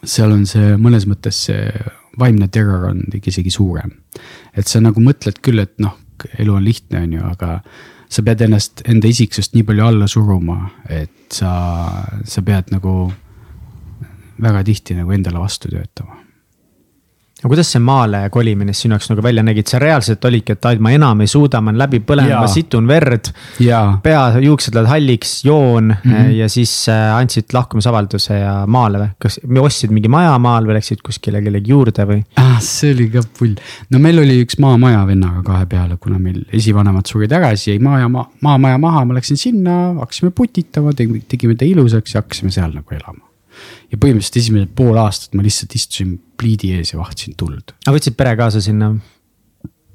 seal 0.04 0.34
on 0.34 0.44
see 0.50 0.76
mõnes 0.82 1.08
mõttes 1.08 1.46
see 1.48 1.70
vaimne 2.20 2.48
terror 2.48 2.90
on 2.90 3.04
isegi 3.18 3.54
suurem. 3.54 3.94
et 4.54 4.68
sa 4.68 4.82
nagu 4.82 5.02
mõtled 5.04 5.40
küll, 5.42 5.62
et 5.62 5.78
noh, 5.80 5.98
elu 6.40 6.54
on 6.54 6.66
lihtne, 6.66 7.04
on 7.06 7.14
ju, 7.14 7.24
aga 7.30 7.62
sa 8.10 8.24
pead 8.24 8.42
ennast, 8.46 8.82
enda 8.88 9.10
isiksust 9.10 9.56
nii 9.56 9.66
palju 9.68 9.84
alla 9.88 10.08
suruma, 10.08 10.62
et 10.90 11.34
sa, 11.34 11.52
sa 12.24 12.42
pead 12.46 12.72
nagu 12.72 12.94
väga 14.42 14.64
tihti 14.64 14.96
nagu 14.98 15.12
endale 15.12 15.42
vastu 15.42 15.70
töötama 15.74 16.27
aga 17.38 17.52
kuidas 17.52 17.70
see 17.70 17.82
maale 17.86 18.24
kolimine 18.34 18.74
sinu 18.74 18.96
jaoks 18.96 19.12
nagu 19.12 19.22
välja 19.22 19.44
nägi, 19.46 19.62
et 19.62 19.70
sa 19.70 19.78
reaalselt 19.82 20.24
olidki, 20.26 20.56
et 20.56 20.82
ma 20.82 20.94
enam 20.96 21.22
ei 21.22 21.30
suuda, 21.30 21.62
ma 21.62 21.70
olen 21.70 21.82
läbi 21.84 22.00
põlenud, 22.02 22.34
ma 22.34 22.50
situn 22.50 22.88
verd. 22.90 23.30
pea, 24.04 24.22
juuksed 24.42 24.74
lähevad 24.74 24.90
halliks, 24.96 25.34
joon 25.46 25.92
mm 25.92 26.14
-hmm. 26.14 26.32
ja 26.40 26.50
siis 26.50 26.74
äh, 26.90 27.14
andsid 27.16 27.54
lahkumisavalduse 27.54 28.40
ja 28.40 28.56
maale 28.66 29.04
või? 29.04 29.10
kas 29.22 29.40
ostsid 29.62 29.94
mingi 29.94 30.10
maja 30.10 30.34
maal 30.40 30.66
või 30.66 30.80
läksid 30.80 31.06
kuskile 31.06 31.42
kellegi 31.42 31.72
juurde 31.72 32.08
või 32.10 32.24
ah,? 32.42 32.58
see 32.62 32.94
oli 32.96 33.10
ka 33.14 33.22
pull, 33.40 33.54
no 33.92 34.00
meil 34.00 34.20
oli 34.20 34.42
üks 34.42 34.58
maamaja 34.60 35.06
vennaga 35.08 35.44
kahe 35.44 35.66
peale, 35.66 35.98
kuna 36.02 36.18
meil 36.20 36.42
esivanemad 36.54 37.06
surid 37.06 37.32
ära, 37.32 37.54
siis 37.56 37.76
jäi 37.76 37.80
maa 37.80 38.00
ja 38.00 38.10
maa, 38.10 38.26
maamaja 38.42 38.78
maha, 38.82 39.06
ma 39.06 39.14
läksin 39.14 39.38
sinna, 39.38 39.94
hakkasime 40.02 40.32
putitama, 40.32 40.94
tegime 40.98 41.56
ta 41.56 41.66
ilusaks 41.66 42.16
ja 42.16 42.22
hakkasime 42.22 42.52
seal 42.52 42.74
nagu 42.74 42.98
elama 42.98 43.27
ja 43.92 43.98
põhimõtteliselt 43.98 44.42
esimesed 44.42 44.74
pool 44.78 44.98
aastat 45.02 45.38
ma 45.38 45.46
lihtsalt 45.46 45.76
istusin 45.78 46.18
pliidi 46.40 46.74
ees 46.78 46.94
ja 46.94 47.02
vahtisin 47.02 47.38
tuld. 47.40 47.74
aga 47.86 47.96
võtsid 47.96 48.18
pere 48.20 48.36
kaasa 48.40 48.62
sinna? 48.64 48.94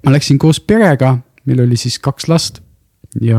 ma 0.03 0.15
läksin 0.15 0.39
koos 0.43 0.61
perega, 0.61 1.17
meil 1.49 1.65
oli 1.67 1.79
siis 1.81 1.99
kaks 2.03 2.29
last 2.31 2.63
ja, 3.21 3.39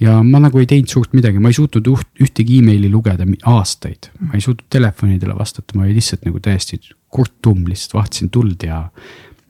ja 0.00 0.18
ma 0.26 0.42
nagu 0.42 0.60
ei 0.60 0.68
teinud 0.70 0.90
suurt 0.90 1.14
midagi, 1.16 1.42
ma 1.42 1.52
ei 1.52 1.56
suutnud 1.56 1.90
üht, 1.92 2.12
ühtegi 2.24 2.60
emaili 2.62 2.90
lugeda 2.92 3.26
aastaid. 3.52 4.10
ma 4.20 4.36
ei 4.38 4.44
suutnud 4.44 4.68
telefonidele 4.72 5.36
vastata, 5.38 5.76
ma 5.76 5.86
olin 5.86 5.98
lihtsalt 5.98 6.26
nagu 6.28 6.40
täiesti 6.42 6.80
kurttumm, 7.10 7.66
lihtsalt 7.70 7.98
vahtisin 8.00 8.30
tuld 8.32 8.66
ja 8.66 8.86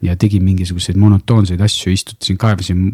ja 0.02 0.14
tegin 0.16 0.44
mingisuguseid 0.46 0.96
monotoonseid 0.96 1.60
asju, 1.60 1.92
istutasin, 1.92 2.38
kaevasin 2.40 2.86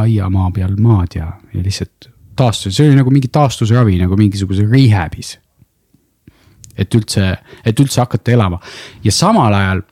aiamaa 0.00 0.50
peal 0.50 0.74
maad 0.82 1.14
ja, 1.14 1.28
ja 1.54 1.62
lihtsalt 1.62 2.08
taastusin, 2.36 2.74
see 2.74 2.88
oli 2.90 2.98
nagu 2.98 3.12
mingi 3.14 3.30
taastusravi 3.32 3.94
nagu 4.00 4.18
mingisuguse 4.18 4.66
rehab'is 4.66 5.36
et 6.76 6.94
üldse, 6.94 7.34
et 7.64 7.80
üldse 7.80 8.02
hakata 8.02 8.34
elama 8.36 8.60
ja 9.04 9.12
samal 9.14 9.54
ajal 9.54 9.84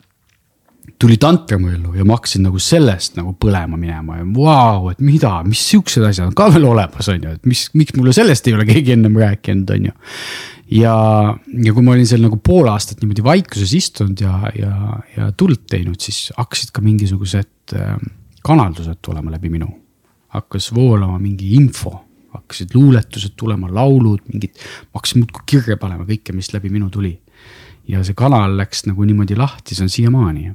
tuli 1.01 1.17
tantramu 1.21 1.69
ellu 1.75 1.95
ja 1.99 2.05
ma 2.07 2.17
hakkasin 2.19 2.45
nagu 2.47 2.61
sellest 2.63 3.17
nagu 3.19 3.35
põlema 3.41 3.79
minema 3.81 4.19
ja 4.21 4.27
vau, 4.37 4.91
et 4.93 5.01
mida, 5.05 5.33
mis 5.47 5.63
siuksed 5.73 6.05
asjad 6.07 6.31
on 6.31 6.37
ka 6.39 6.49
veel 6.55 6.67
olemas, 6.69 7.09
on 7.11 7.23
ju, 7.25 7.35
et 7.35 7.49
mis, 7.51 7.67
miks 7.75 7.97
mulle 7.99 8.15
sellest 8.15 8.49
ei 8.49 8.57
ole 8.57 8.67
keegi 8.69 8.95
ennem 8.95 9.17
rääkinud, 9.19 9.73
on 9.75 9.89
ju. 9.89 9.95
ja, 10.79 10.97
ja 11.67 11.75
kui 11.75 11.87
ma 11.87 11.97
olin 11.97 12.09
seal 12.09 12.23
nagu 12.25 12.39
pool 12.45 12.71
aastat 12.73 13.03
niimoodi 13.03 13.27
vaikuses 13.27 13.75
istunud 13.77 14.23
ja, 14.23 14.39
ja, 14.59 14.75
ja 15.17 15.31
tuld 15.37 15.67
teinud, 15.71 15.99
siis 16.05 16.29
hakkasid 16.39 16.73
ka 16.75 16.85
mingisugused 16.85 17.77
äh, 17.81 17.97
kanaldused 18.45 19.01
tulema 19.03 19.35
läbi 19.35 19.51
minu. 19.53 19.73
hakkas 20.35 20.73
voolama 20.75 21.19
mingi 21.19 21.55
info 21.55 22.04
hakkasid 22.45 22.75
luuletused 22.77 23.35
tulema, 23.37 23.71
laulud, 23.73 24.23
mingid, 24.33 24.57
ma 24.93 25.01
hakkasin 25.01 25.25
muudkui 25.25 25.47
kirja 25.47 25.77
panema 25.81 26.07
kõike, 26.09 26.35
mis 26.37 26.53
läbi 26.55 26.73
minu 26.73 26.91
tuli. 26.91 27.19
ja 27.89 28.01
see 28.05 28.17
kanal 28.17 28.55
läks 28.57 28.87
nagu 28.89 29.05
niimoodi 29.05 29.37
lahti, 29.37 29.75
see 29.75 29.85
on 29.85 29.93
siiamaani. 29.93 30.53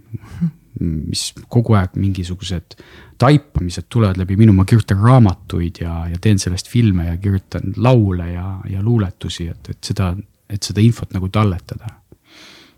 mis 0.79 1.33
kogu 1.49 1.73
aeg 1.75 1.95
mingisugused 1.99 2.77
taipamised 3.19 3.89
tulevad 3.89 4.17
läbi 4.17 4.37
minu, 4.39 4.53
ma 4.53 4.65
kirjutan 4.65 5.01
raamatuid 5.03 5.81
ja, 5.81 6.05
ja 6.07 6.17
teen 6.21 6.39
sellest 6.39 6.69
filme 6.69 7.07
ja 7.07 7.17
kirjutan 7.17 7.73
laule 7.77 8.31
ja, 8.31 8.59
ja 8.69 8.83
luuletusi, 8.83 9.47
et, 9.47 9.69
et 9.69 9.83
seda, 9.83 10.13
et 10.49 10.63
seda 10.63 10.81
infot 10.81 11.11
nagu 11.13 11.29
talletada. 11.29 11.97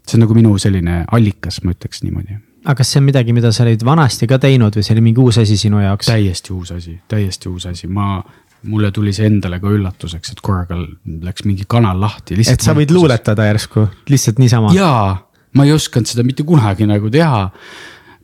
see 0.07 0.17
on 0.17 0.25
nagu 0.25 0.33
minu 0.33 0.57
selline 0.57 1.03
allikas, 1.11 1.61
ma 1.63 1.75
ütleks 1.75 2.01
niimoodi 2.03 2.39
aga 2.65 2.77
kas 2.77 2.93
see 2.93 3.01
on 3.01 3.07
midagi, 3.07 3.33
mida 3.33 3.51
sa 3.53 3.63
olid 3.65 3.83
vanasti 3.85 4.27
ka 4.29 4.37
teinud 4.41 4.75
või 4.77 4.85
see 4.85 4.95
oli 4.95 5.03
mingi 5.05 5.21
uus 5.23 5.39
asi 5.41 5.57
sinu 5.57 5.81
jaoks? 5.81 6.09
täiesti 6.11 6.53
uus 6.53 6.71
asi, 6.75 6.99
täiesti 7.09 7.49
uus 7.49 7.65
asi, 7.69 7.89
ma 7.89 8.21
mulle 8.69 8.91
tuli 8.93 9.13
see 9.15 9.27
endale 9.29 9.59
ka 9.61 9.71
üllatuseks, 9.73 10.33
et 10.33 10.41
korraga 10.43 10.77
läks 11.25 11.45
mingi 11.47 11.65
kanal 11.69 11.99
lahti. 12.01 12.37
et 12.45 12.61
sa 12.61 12.75
võid 12.77 12.93
luuletada 12.93 13.47
järsku, 13.49 13.87
lihtsalt 14.11 14.41
niisama? 14.41 14.73
jaa, 14.77 15.15
ma 15.57 15.65
ei 15.67 15.73
osanud 15.75 16.09
seda 16.09 16.25
mitte 16.27 16.45
kunagi 16.47 16.87
nagu 16.89 17.09
teha. 17.13 17.47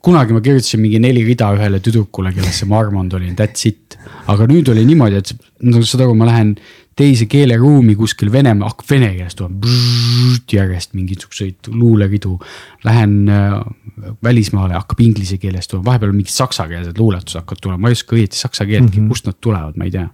kunagi 0.04 0.36
ma 0.36 0.40
kirjutasin 0.40 0.80
mingi 0.80 1.00
neli 1.02 1.24
rida 1.26 1.50
ühele 1.56 1.80
tüdrukule, 1.82 2.32
kellesse 2.34 2.68
ma 2.70 2.78
armunud 2.84 3.18
olin, 3.18 3.34
that's 3.38 3.66
it. 3.68 3.98
aga 4.30 4.46
nüüd 4.50 4.70
oli 4.70 4.86
niimoodi, 4.86 5.22
et 5.24 5.34
no 5.66 5.82
saad 5.82 6.06
aru, 6.06 6.14
ma 6.18 6.28
lähen 6.30 6.54
teise 6.98 7.28
keeleruumi 7.30 7.94
kuskil 7.98 8.30
Venemaa, 8.32 8.72
hakkab 8.72 8.90
vene 8.90 9.10
keeles 9.14 9.36
tulema 9.38 9.74
järjest 10.52 10.94
mingisuguseid 10.98 11.68
luuleridu. 11.70 12.38
Lähen 12.84 13.28
äh, 13.30 13.52
välismaale, 14.24 14.74
hakkab 14.74 15.00
inglise 15.04 15.38
keeles 15.38 15.68
tulema, 15.68 15.92
vahepeal 15.92 16.14
mingid 16.16 16.34
saksakeelsed 16.34 16.98
luuletused 16.98 17.38
hakkavad 17.38 17.62
tulema, 17.62 17.84
ma 17.84 17.92
ei 17.92 17.98
oska 17.98 18.16
õieti 18.16 18.38
saksa 18.38 18.66
keeltki 18.66 18.98
mm, 18.98 19.04
-hmm. 19.04 19.14
kust 19.14 19.30
nad 19.30 19.38
tulevad, 19.40 19.78
ma 19.78 19.86
ei 19.86 19.94
tea 19.94 20.08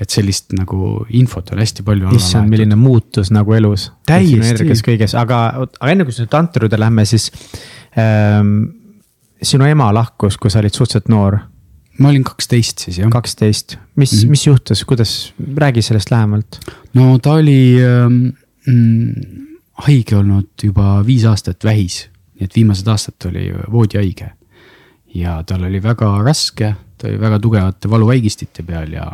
et 0.00 0.10
sellist 0.10 0.54
nagu 0.56 1.04
infot 1.16 1.52
on 1.52 1.60
hästi 1.60 1.84
palju. 1.84 2.14
issand, 2.16 2.48
milline 2.50 2.78
muutus 2.80 3.30
nagu 3.34 3.54
elus. 3.56 3.90
täiesti. 4.08 4.68
kõiges, 4.86 5.14
aga, 5.18 5.42
aga 5.60 5.92
enne 5.92 6.08
kui 6.08 6.16
sinna 6.16 6.30
tantri 6.32 6.66
juurde 6.66 6.80
lähme, 6.80 7.04
siis 7.08 7.30
ähm, 8.00 8.56
sinu 9.42 9.68
ema 9.68 9.90
lahkus, 9.94 10.38
kui 10.40 10.52
sa 10.52 10.62
olid 10.62 10.76
suhteliselt 10.76 11.10
noor 11.12 11.38
ma 12.00 12.08
olin 12.08 12.24
kaksteist 12.24 12.86
siis 12.86 13.00
jah. 13.00 13.10
kaksteist, 13.12 13.76
mis 13.96 14.12
mm, 14.12 14.18
-hmm. 14.18 14.30
mis 14.30 14.46
juhtus, 14.46 14.84
kuidas, 14.84 15.34
räägi 15.56 15.82
sellest 15.82 16.10
lähemalt. 16.10 16.60
no 16.94 17.18
ta 17.18 17.32
oli 17.32 17.76
ähm, 17.84 18.32
mm, 18.66 19.14
haige 19.86 20.16
olnud 20.16 20.48
juba 20.62 21.00
viis 21.06 21.24
aastat 21.24 21.64
vähis, 21.64 22.08
nii 22.34 22.44
et 22.44 22.56
viimased 22.56 22.88
aastad 22.88 23.28
oli 23.28 23.52
voodihaige. 23.72 24.30
ja 25.14 25.42
tal 25.46 25.64
oli 25.64 25.82
väga 25.82 26.22
raske, 26.22 26.74
ta 26.98 27.08
oli 27.08 27.20
väga 27.20 27.38
tugevate 27.38 27.90
valuvaigistite 27.90 28.62
peal 28.62 28.92
ja 28.92 29.10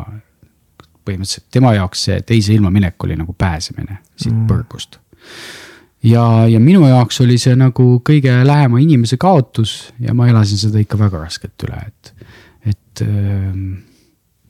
põhimõtteliselt 1.07 1.47
tema 1.53 1.73
jaoks 1.77 2.07
see 2.09 2.19
teise 2.27 2.53
ilma 2.55 2.71
minek 2.73 3.07
oli 3.07 3.17
nagu 3.19 3.33
pääsemine 3.37 4.01
siit 4.15 4.33
mm. 4.33 4.45
põrgust 4.51 4.99
ja, 6.03 6.23
ja 6.49 6.59
minu 6.59 6.87
jaoks 6.87 7.21
oli 7.25 7.37
see 7.41 7.55
nagu 7.57 7.87
kõige 8.05 8.33
lähema 8.45 8.81
inimese 8.83 9.17
kaotus 9.21 9.93
ja 10.03 10.15
ma 10.17 10.29
elasin 10.29 10.59
seda 10.61 10.81
ikka 10.81 10.99
väga 10.99 11.23
raskelt 11.25 11.67
üle, 11.67 11.81
et 11.87 12.13
et 12.67 13.01
äh, 13.05 13.55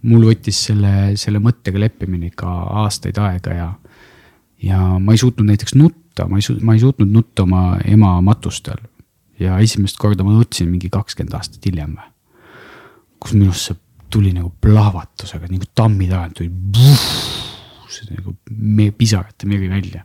mul 0.08 0.28
võttis 0.30 0.60
selle, 0.70 1.14
selle 1.20 1.42
mõttega 1.44 1.80
leppimine 1.82 2.32
ikka 2.32 2.50
aastaid 2.84 3.18
aega 3.22 3.56
ja, 3.56 3.72
ja 4.64 4.82
ma 5.00 5.14
ei 5.14 5.22
suutnud 5.22 5.50
näiteks 5.50 5.76
nutta, 5.78 6.28
ma 6.28 6.40
ei 6.40 6.46
suutnud, 6.46 6.66
ma 6.66 6.78
ei 6.78 6.84
suutnud 6.84 7.12
nutta 7.14 7.46
oma 7.46 7.64
ema 7.86 8.18
matustel. 8.26 8.80
ja 9.40 9.60
esimest 9.62 10.00
korda 10.02 10.24
ma 10.26 10.34
nutsin 10.34 10.70
mingi 10.70 10.90
kakskümmend 10.90 11.36
aastat 11.38 11.66
hiljem. 11.66 11.98
kus 13.20 13.34
minust 13.34 13.70
see 13.70 13.78
tuli 14.10 14.34
nagu 14.36 14.52
plahvatusega 14.62 15.50
nagu 15.52 15.70
tammi 15.76 16.08
tagant 16.10 16.38
tuli. 16.38 16.52
see 17.88 18.14
nagu 18.14 18.36
me, 18.52 18.92
pisarate 18.92 19.48
meri 19.48 19.70
välja. 19.70 20.04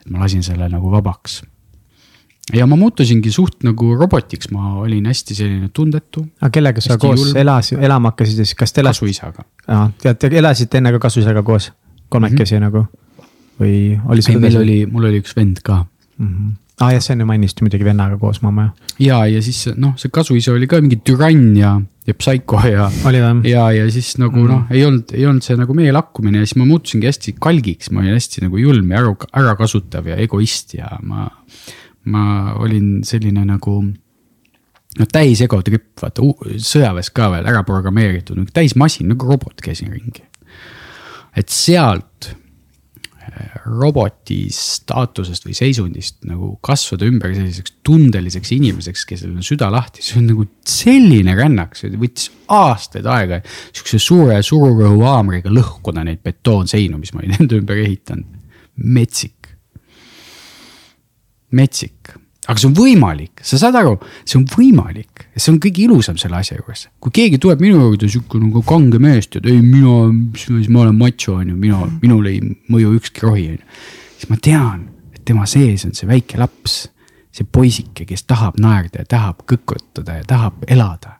et 0.00 0.10
ma 0.10 0.24
lasin 0.24 0.42
selle 0.42 0.68
nagu 0.68 0.90
vabaks. 0.90 1.42
ja 2.54 2.66
ma 2.66 2.76
muutusingi 2.76 3.32
suht 3.32 3.64
nagu 3.66 3.94
robotiks, 3.96 4.50
ma 4.50 4.76
olin 4.82 5.06
hästi 5.06 5.34
selline 5.34 5.68
tundetu. 5.68 6.26
aga 6.40 6.50
kellega 6.50 6.80
sa 6.80 6.98
koos 6.98 7.20
julm. 7.20 7.36
elas, 7.36 7.72
elama 7.72 8.12
hakkasid 8.14 8.44
siis, 8.44 8.54
kas 8.54 8.72
te 8.72 8.84
elasite? 8.84 9.06
kasuisaga. 9.06 9.48
aa, 9.68 9.90
tead, 10.02 10.20
te 10.20 10.30
elasite 10.38 10.78
enne 10.78 10.94
ka 10.96 11.02
kasuisaga 11.08 11.42
koos, 11.42 11.72
kolmekesi 12.08 12.54
mm 12.54 12.62
-hmm. 12.62 12.70
nagu 12.70 12.86
või 13.60 13.98
oli 14.12 14.22
sul? 14.22 14.36
ei, 14.36 14.40
meil 14.40 14.62
oli, 14.62 14.78
mul 14.86 15.10
oli 15.10 15.24
üks 15.24 15.36
vend 15.36 15.60
ka 15.64 15.82
mm. 15.82 16.28
-hmm 16.28 16.54
aa 16.76 16.90
ah, 16.90 16.92
jah, 16.92 17.00
sa 17.00 17.14
enne 17.14 17.24
mainisid 17.24 17.62
muidugi 17.64 17.86
vennaga 17.86 18.18
koos 18.20 18.42
mamma 18.44 18.66
jah. 18.66 18.72
ja, 19.00 19.18
ja 19.32 19.42
siis 19.42 19.62
noh, 19.80 19.94
see 19.96 20.12
kasuisa 20.12 20.52
oli 20.52 20.68
ka 20.68 20.80
mingi 20.84 20.98
türann 21.00 21.54
ja, 21.56 21.70
ja 22.06 22.14
psaiko 22.14 22.60
ja. 22.70 22.86
ja, 23.44 23.64
ja 23.74 23.86
siis 23.90 24.14
nagu 24.22 24.38
mm. 24.38 24.48
noh, 24.50 24.70
ei 24.70 24.84
olnud, 24.86 25.10
ei 25.16 25.26
olnud 25.26 25.44
see 25.46 25.58
nagu 25.58 25.74
meie 25.76 25.94
lakkumine 25.94 26.40
ja 26.42 26.46
siis 26.46 26.58
ma 26.60 26.68
muutusingi 26.68 27.08
hästi 27.08 27.36
kalgiks, 27.42 27.90
ma 27.90 28.02
olin 28.04 28.16
hästi 28.16 28.44
nagu 28.46 28.60
julm 28.62 28.92
ja 28.92 29.02
ära, 29.02 29.14
ärakasutav 29.42 30.06
ja 30.12 30.18
egoist 30.22 30.76
ja 30.78 30.92
ma. 31.02 31.28
ma 32.06 32.54
olin 32.62 33.00
selline 33.02 33.42
nagu 33.48 33.80
noh, 33.82 35.08
täis 35.10 35.42
egotripp, 35.42 35.96
vaata 35.98 36.22
sõjaväes 36.62 37.10
ka 37.14 37.30
veel 37.34 37.48
ära 37.50 37.64
programmeeritud, 37.66 38.38
nagu 38.38 38.54
täis 38.54 38.76
masin 38.78 39.10
nagu 39.10 39.26
robot 39.26 39.58
käisin 39.64 39.90
ringi. 39.90 40.22
et 41.36 41.50
sealt 41.50 42.30
roboti 43.66 44.46
staatusest 44.54 45.46
või 45.46 45.56
seisundist 45.58 46.22
nagu 46.28 46.54
kasvada 46.64 47.06
ümber 47.08 47.34
selliseks 47.34 47.76
tundeliseks 47.86 48.52
inimeseks, 48.56 49.06
kellel 49.08 49.36
on 49.36 49.46
süda 49.46 49.70
lahti, 49.72 50.04
see 50.04 50.20
on 50.20 50.28
nagu 50.30 50.46
selline 50.66 51.36
rännak, 51.38 51.76
see 51.78 51.92
võttis 51.94 52.30
aastaid 52.52 53.08
aega. 53.10 53.40
sihukese 53.72 54.00
suure 54.02 54.38
sururõhuhaamriga 54.46 55.52
lõhkuda 55.52 56.04
neid 56.06 56.22
betoonseinu, 56.24 57.00
mis 57.00 57.14
ma 57.14 57.24
olin 57.24 57.40
enda 57.40 57.58
ümber 57.58 57.82
ehitanud, 57.84 58.38
metsik. 58.76 59.52
metsik 61.56 62.16
aga 62.46 62.60
see 62.60 62.68
on 62.68 62.74
võimalik, 62.76 63.42
sa 63.46 63.58
saad 63.60 63.76
aru, 63.80 63.96
see 64.24 64.38
on 64.38 64.46
võimalik, 64.50 65.26
see 65.34 65.50
on 65.52 65.60
kõige 65.62 65.82
ilusam 65.86 66.18
selle 66.20 66.38
asja 66.38 66.58
juures. 66.58 66.86
kui 67.02 67.14
keegi 67.18 67.40
tuleb 67.42 67.62
minu 67.64 67.80
juurde 67.80 68.08
sihuke 68.12 68.40
nagu 68.40 68.62
kange 68.66 69.00
mees, 69.02 69.28
tead, 69.32 69.48
ei 69.50 69.60
mina, 69.62 70.08
ma 70.70 70.84
olen 70.84 70.98
macho 70.98 71.36
on 71.40 71.52
ju, 71.52 71.58
mina, 71.60 71.82
minul 72.02 72.30
ei 72.30 72.40
mõju 72.72 72.94
ükski 73.00 73.26
rohi 73.26 73.46
on 73.52 73.58
ju. 73.58 73.78
siis 74.16 74.30
ma 74.32 74.40
tean, 74.42 74.88
et 75.14 75.22
tema 75.26 75.46
sees 75.50 75.86
on 75.88 75.94
see 75.98 76.08
väike 76.08 76.40
laps, 76.40 76.84
see 77.34 77.46
poisike, 77.52 78.06
kes 78.08 78.26
tahab 78.30 78.60
naerda 78.62 79.02
ja 79.02 79.10
tahab 79.16 79.42
kõkutada 79.48 80.20
ja 80.20 80.26
tahab 80.26 80.66
elada. 80.68 81.18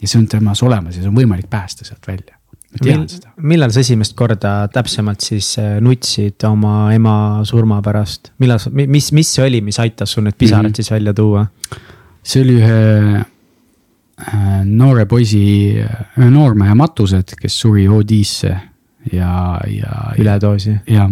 ja 0.00 0.08
see 0.08 0.22
on 0.22 0.28
temas 0.30 0.62
olemas 0.62 0.96
ja 0.96 1.02
see 1.02 1.10
on 1.12 1.18
võimalik 1.18 1.50
päästa 1.50 1.84
sealt 1.84 2.06
välja 2.06 2.39
tean 2.78 3.06
seda. 3.10 3.32
millal 3.42 3.72
sa 3.74 3.82
esimest 3.82 4.14
korda 4.18 4.54
täpsemalt 4.72 5.24
siis 5.24 5.52
äh, 5.58 5.78
nutsid 5.82 6.42
oma 6.48 6.92
ema 6.94 7.14
surma 7.48 7.80
pärast, 7.82 8.32
millal 8.42 8.62
mis, 8.86 9.10
mis 9.16 9.34
see 9.34 9.46
oli, 9.46 9.60
mis 9.64 9.80
aitas 9.82 10.14
sul 10.14 10.26
need 10.26 10.38
pisarad 10.38 10.68
mm 10.68 10.70
-hmm. 10.70 10.76
siis 10.76 10.90
välja 10.90 11.14
tuua? 11.14 11.46
see 12.22 12.42
oli 12.42 12.56
ühe 12.60 13.16
äh, 13.16 14.64
noore 14.64 15.06
poisi, 15.06 15.42
ühe 16.18 16.30
noormehe 16.30 16.74
matused, 16.74 17.34
kes 17.40 17.60
suri 17.60 17.88
OD-sse 17.88 18.56
ja, 19.12 19.60
ja. 19.66 20.14
üledoosi. 20.18 20.76
jah, 20.86 21.10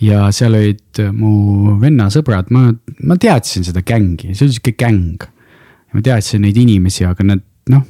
ja 0.00 0.30
seal 0.32 0.54
olid 0.54 1.02
mu 1.12 1.78
venna 1.80 2.08
sõbrad, 2.12 2.52
ma, 2.54 2.68
ma 3.02 3.16
teadsin 3.16 3.64
seda 3.66 3.82
gängi, 3.82 4.34
see 4.34 4.46
oli 4.46 4.56
sihuke 4.58 4.76
gäng. 4.78 5.24
ma 5.92 6.02
teadsin 6.04 6.42
neid 6.44 6.56
inimesi, 6.56 7.04
aga 7.08 7.24
nad 7.24 7.40
noh, 7.72 7.84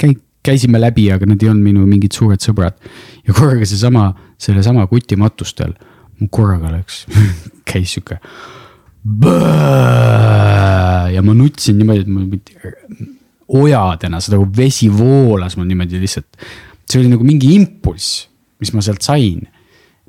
käi-, 0.00 0.16
käisime 0.46 0.80
läbi, 0.80 1.08
aga 1.14 1.28
nad 1.28 1.42
ei 1.42 1.50
olnud 1.50 1.66
minu 1.66 1.86
mingid 1.88 2.14
suured 2.16 2.42
sõbrad. 2.42 2.78
ja 3.26 3.34
korraga 3.34 3.66
seesama, 3.68 4.08
sellesama 4.40 4.86
kuti 4.90 5.18
matustel, 5.20 5.74
mul 6.20 6.30
korraga 6.32 6.72
läks 6.76 7.04
käis 7.68 7.96
sihuke. 7.96 8.20
ja 11.14 11.22
ma 11.22 11.34
nutsin 11.34 11.78
niimoodi, 11.78 12.04
et 12.04 12.10
mul 12.10 12.30
ojadena, 13.62 14.20
seda 14.20 14.38
nagu 14.38 14.48
vesi 14.56 14.88
voolas 14.90 15.56
mul 15.56 15.68
niimoodi 15.70 16.00
lihtsalt. 16.02 16.48
see 16.86 17.02
oli 17.02 17.10
nagu 17.10 17.26
mingi 17.26 17.54
impulss, 17.56 18.26
mis 18.62 18.72
ma 18.74 18.82
sealt 18.84 19.02
sain, 19.06 19.42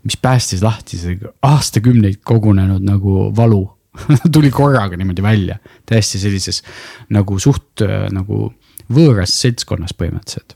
mis 0.05 0.17
päästis 0.21 0.61
lahti 0.63 0.99
see 0.99 1.17
aastakümneid 1.45 2.21
kogunenud 2.25 2.85
nagu 2.85 3.27
valu 3.35 3.65
tuli 4.33 4.51
korraga 4.53 4.97
niimoodi 4.97 5.25
välja, 5.25 5.57
täiesti 5.85 6.21
sellises 6.21 6.61
nagu 7.13 7.39
suht 7.41 7.85
nagu 8.13 8.51
võõras 8.93 9.33
seltskonnas 9.41 9.95
põhimõtteliselt. 9.97 10.55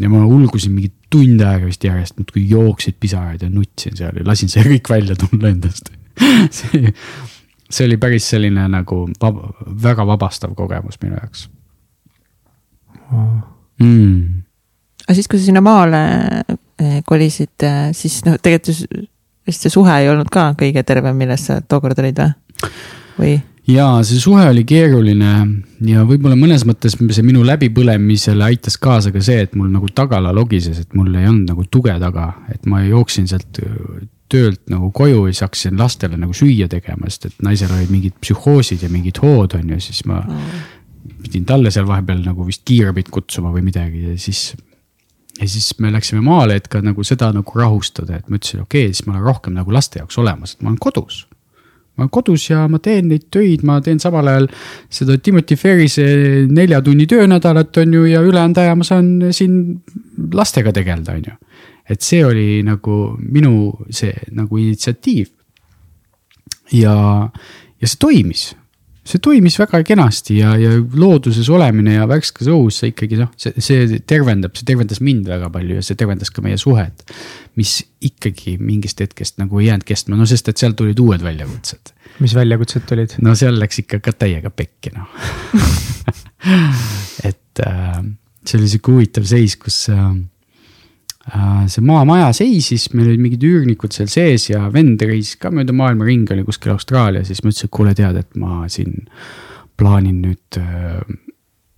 ja 0.00 0.10
ma 0.12 0.24
ulgusin 0.26 0.74
mingi 0.74 0.92
tund 1.10 1.42
aega 1.42 1.66
vist 1.66 1.84
järjest, 1.84 2.16
muudkui 2.18 2.44
jooksid 2.50 2.98
pisaraid 3.00 3.42
ja 3.42 3.50
nutsin 3.50 3.96
seal 3.98 4.20
ja 4.20 4.26
lasin 4.26 4.52
see 4.52 4.62
kõik 4.66 4.90
välja 4.90 5.16
tulla 5.18 5.50
endast 5.50 5.90
see, 6.56 6.92
see 7.70 7.88
oli 7.88 7.98
päris 8.00 8.28
selline 8.30 8.68
nagu 8.70 9.02
vab, 9.22 9.40
väga 9.82 10.06
vabastav 10.06 10.54
kogemus 10.58 11.00
minu 11.02 11.18
jaoks 11.18 11.48
mm.. 13.10 14.42
aga 15.06 15.16
siis, 15.18 15.28
kui 15.30 15.40
sa 15.40 15.48
sinna 15.48 15.64
maale 15.64 16.02
eh, 16.78 17.00
kolisid, 17.06 17.56
eh, 17.66 17.88
siis 17.96 18.20
noh, 18.28 18.38
tegelikult 18.42 19.08
vist 19.48 19.66
see 19.66 19.72
suhe 19.72 19.94
ei 20.02 20.10
olnud 20.10 20.30
ka 20.32 20.52
kõige 20.58 20.84
tervem, 20.86 21.16
milles 21.18 21.48
sa 21.48 21.60
tookord 21.60 21.98
olid 22.02 22.20
või? 22.22 22.70
või? 23.18 23.38
Ja 23.68 23.86
see 24.06 24.20
suhe 24.20 24.46
oli 24.50 24.64
keeruline 24.68 25.32
ja 25.86 26.04
võib-olla 26.08 26.38
mõnes 26.38 26.64
mõttes 26.68 26.96
see 26.96 27.26
minu 27.26 27.42
läbipõlemisele 27.46 28.46
aitas 28.46 28.78
kaasa 28.80 29.12
ka 29.14 29.22
see, 29.24 29.44
et 29.44 29.56
mul 29.58 29.70
nagu 29.72 29.90
tagala 29.94 30.32
logises, 30.36 30.80
et 30.80 30.96
mul 30.96 31.12
ei 31.14 31.28
olnud 31.28 31.52
nagu 31.52 31.66
tuge 31.70 31.94
taga, 32.00 32.32
et 32.52 32.66
ma 32.70 32.82
jooksin 32.86 33.28
sealt 33.30 33.60
töölt 34.30 34.62
nagu 34.70 34.92
koju 34.94 35.26
ja 35.26 35.34
siis 35.34 35.44
hakkasin 35.44 35.78
lastele 35.78 36.18
nagu 36.20 36.34
süüa 36.36 36.68
tegema, 36.70 37.10
sest 37.10 37.30
et 37.30 37.44
naisel 37.44 37.72
olid 37.74 37.90
mingid 37.90 38.16
psühhoosid 38.22 38.84
ja 38.86 38.90
mingid 38.92 39.18
hood 39.22 39.56
on 39.58 39.72
ju, 39.74 39.80
siis 39.82 40.04
ma 40.08 40.22
pidin 41.20 41.46
talle 41.48 41.72
seal 41.74 41.88
vahepeal 41.88 42.22
nagu 42.24 42.46
vist 42.46 42.62
kiirabit 42.68 43.10
kutsuma 43.12 43.50
või 43.54 43.64
midagi 43.66 44.04
ja 44.06 44.18
siis 44.20 44.52
ja 45.40 45.48
siis 45.48 45.72
me 45.80 45.90
läksime 45.92 46.20
maale, 46.24 46.58
et 46.60 46.68
ka 46.68 46.82
nagu 46.84 47.04
seda 47.06 47.30
nagu 47.34 47.58
rahustada, 47.58 48.18
et 48.18 48.28
ma 48.28 48.38
ütlesin, 48.38 48.62
okei 48.62 48.86
okay,, 48.86 48.94
siis 48.94 49.06
ma 49.08 49.16
olen 49.16 49.26
rohkem 49.26 49.56
nagu 49.56 49.72
laste 49.72 50.00
jaoks 50.02 50.18
olemas, 50.20 50.54
et 50.54 50.64
ma 50.64 50.72
olen 50.72 50.80
kodus 50.82 51.24
ma 52.00 52.06
olen 52.06 52.14
kodus 52.16 52.46
ja 52.48 52.64
ma 52.70 52.80
teen 52.80 53.10
neid 53.12 53.26
töid, 53.32 53.64
ma 53.68 53.76
teen 53.84 54.00
samal 54.00 54.28
ajal 54.32 54.48
seda 54.88 55.18
Timothy 55.20 55.58
Ferrise 55.60 56.06
nelja 56.48 56.80
tunni 56.84 57.06
töönädalat, 57.10 57.76
on 57.82 57.92
ju, 57.94 58.06
ja 58.08 58.22
ülejäänud 58.24 58.62
aja 58.62 58.76
ma 58.78 58.86
saan 58.86 59.10
siin 59.36 59.82
lastega 60.32 60.72
tegeleda, 60.72 61.18
on 61.18 61.28
ju. 61.28 61.36
et 61.90 62.00
see 62.06 62.24
oli 62.24 62.62
nagu 62.64 62.96
minu 63.20 63.74
see 63.90 64.14
nagu 64.32 64.58
initsiatiiv. 64.62 65.28
ja, 66.72 66.96
ja 67.80 67.86
see 67.92 68.00
toimis 68.00 68.48
see 69.06 69.20
toimis 69.22 69.56
väga 69.60 69.80
kenasti 69.86 70.38
ja, 70.40 70.52
ja 70.60 70.74
looduses 70.78 71.48
olemine 71.52 71.96
ja 71.96 72.06
värskes 72.08 72.50
õhus, 72.52 72.80
see 72.82 72.92
ikkagi 72.92 73.18
noh, 73.20 73.30
see, 73.40 73.54
see 73.64 74.00
tervendab, 74.08 74.54
see 74.58 74.68
tervendas 74.68 75.00
mind 75.04 75.30
väga 75.30 75.48
palju 75.52 75.78
ja 75.78 75.84
see 75.84 75.98
tervendas 75.98 76.32
ka 76.34 76.44
meie 76.44 76.58
suhet. 76.60 77.04
mis 77.58 77.80
ikkagi 78.04 78.56
mingist 78.60 79.00
hetkest 79.02 79.40
nagu 79.40 79.60
ei 79.60 79.70
jäänud 79.70 79.86
kestma, 79.88 80.18
no 80.20 80.28
sest 80.28 80.52
et 80.52 80.60
sealt 80.60 80.78
tulid 80.78 81.00
uued 81.00 81.24
väljakutsed. 81.24 81.94
mis 82.20 82.36
väljakutsed 82.36 82.86
tulid? 82.88 83.16
no 83.24 83.34
seal 83.38 83.58
läks 83.60 83.82
ikka 83.84 84.02
ka 84.04 84.16
täiega 84.26 84.52
pekki 84.52 84.92
noh 84.96 85.08
et 87.28 87.64
äh, 87.66 88.02
see 88.44 88.60
oli 88.60 88.68
sihuke 88.68 88.96
huvitav 88.96 89.26
seis, 89.28 89.56
kus 89.60 89.86
Äh, 89.90 90.14
see 91.70 91.84
maamaja 91.86 92.32
seisis, 92.34 92.88
meil 92.94 93.12
olid 93.12 93.22
mingid 93.22 93.44
üürnikud 93.46 93.94
seal 93.94 94.10
sees 94.10 94.48
ja 94.50 94.64
vend 94.72 95.02
reisis 95.06 95.38
ka 95.40 95.52
mööda 95.54 95.74
maailma 95.76 96.08
ringi, 96.08 96.34
oli 96.34 96.46
kuskil 96.46 96.74
Austraalias, 96.74 97.28
siis 97.30 97.44
ma 97.44 97.52
ütlesin, 97.52 97.70
et 97.70 97.76
kuule, 97.76 97.94
tead, 97.98 98.18
et 98.20 98.38
ma 98.40 98.64
siin 98.72 98.96
plaanin 99.80 100.20
nüüd 100.24 100.58
äh, 100.60 100.98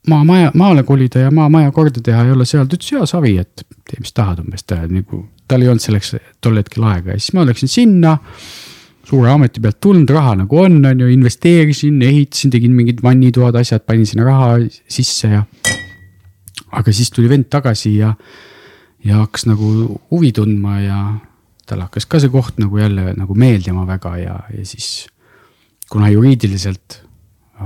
maamaja, 0.09 0.51
maale 0.59 0.83
kolida 0.83 1.27
ja 1.27 1.31
maamaja 1.31 1.71
korda 1.73 2.03
teha 2.05 2.25
ja 2.27 2.35
olla 2.35 2.47
seal, 2.49 2.67
ta 2.67 2.79
ütles 2.79 2.93
jaa, 2.95 3.07
Savi, 3.07 3.37
et 3.43 3.65
tee, 3.65 4.01
mis 4.01 4.15
tahad 4.17 4.43
umbes, 4.43 4.65
ta 4.67 4.83
nagu, 4.89 5.25
tal 5.49 5.65
ei 5.65 5.71
olnud 5.71 5.85
selleks 5.85 6.15
tol 6.43 6.59
hetkel 6.59 6.87
aega 6.89 7.15
ja 7.15 7.23
siis 7.23 7.35
ma 7.37 7.47
läksin 7.47 7.71
sinna 7.71 8.17
suure 9.07 9.33
ameti 9.33 9.61
pealt 9.61 9.81
tulnud, 9.83 10.11
raha 10.15 10.37
nagu 10.43 10.63
on, 10.63 10.79
on 10.89 11.03
ju, 11.05 11.11
investeerisin, 11.13 12.01
ehitasin, 12.07 12.53
tegin 12.55 12.75
mingid 12.77 13.03
vannitoad, 13.05 13.59
asjad, 13.61 13.85
panin 13.87 14.09
sinna 14.09 14.27
raha 14.31 14.55
sisse 14.91 15.29
ja. 15.35 15.43
aga 16.73 16.95
siis 16.95 17.11
tuli 17.13 17.29
vend 17.31 17.51
tagasi 17.53 17.97
ja 17.99 18.15
ja 19.05 19.23
hakkas 19.23 19.47
nagu 19.51 20.01
huvi 20.11 20.33
tundma 20.33 20.81
ja 20.81 20.99
talle 21.67 21.89
hakkas 21.89 22.07
ka 22.07 22.21
see 22.23 22.33
koht 22.33 22.59
nagu 22.63 22.79
jälle 22.79 23.15
nagu 23.17 23.35
meeldima 23.35 23.87
väga 23.87 24.17
ja, 24.19 24.37
ja 24.59 24.67
siis. 24.67 25.07
kuna 25.91 26.09
juriidiliselt 26.09 27.03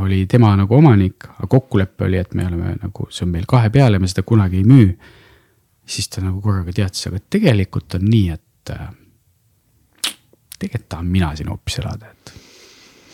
oli 0.00 0.26
tema 0.26 0.56
nagu 0.56 0.74
omanik, 0.74 1.24
aga 1.24 1.46
kokkulepe 1.46 2.04
oli, 2.04 2.18
et 2.18 2.34
me 2.34 2.46
oleme 2.46 2.74
nagu, 2.82 3.06
see 3.10 3.24
on 3.24 3.32
meil 3.32 3.46
kahe 3.48 3.70
peale, 3.70 3.98
me 3.98 4.08
seda 4.10 4.22
kunagi 4.26 4.60
ei 4.60 4.64
müü. 4.64 4.96
siis 5.86 6.08
ta 6.08 6.20
nagu 6.20 6.40
korraga 6.42 6.72
teatas, 6.74 7.06
aga 7.06 7.20
tegelikult 7.30 7.94
on 7.94 8.08
nii, 8.10 8.30
et 8.34 8.70
äh, 8.74 8.88
tegelikult 10.58 10.88
tahan 10.88 11.06
mina 11.06 11.30
siin 11.36 11.48
hoopis 11.52 11.78
elada, 11.78 12.10
et 12.10 12.32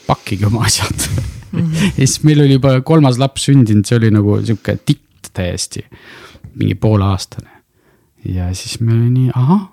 pakkige 0.06 0.46
oma 0.46 0.64
asjad 0.64 0.96
mm. 0.96 1.58
-hmm. 1.58 1.84
ja 1.84 2.06
siis 2.06 2.22
meil 2.22 2.40
oli 2.40 2.58
juba 2.58 2.80
kolmas 2.80 3.18
laps 3.18 3.44
sündinud, 3.50 3.84
see 3.84 3.98
oli 4.00 4.10
nagu 4.10 4.40
sihuke 4.40 4.78
titt 4.86 5.32
täiesti 5.32 5.84
mingi 6.54 6.74
pooleaastane. 6.74 7.51
Ja 8.24 8.50
siis 8.54 8.80
me 8.80 8.92
oli 8.92 9.10
nii, 9.10 9.30
ahah, 9.34 9.64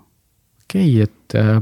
okei 0.64 1.04
okay,, 1.04 1.04
et 1.04 1.36
äh, 1.40 1.60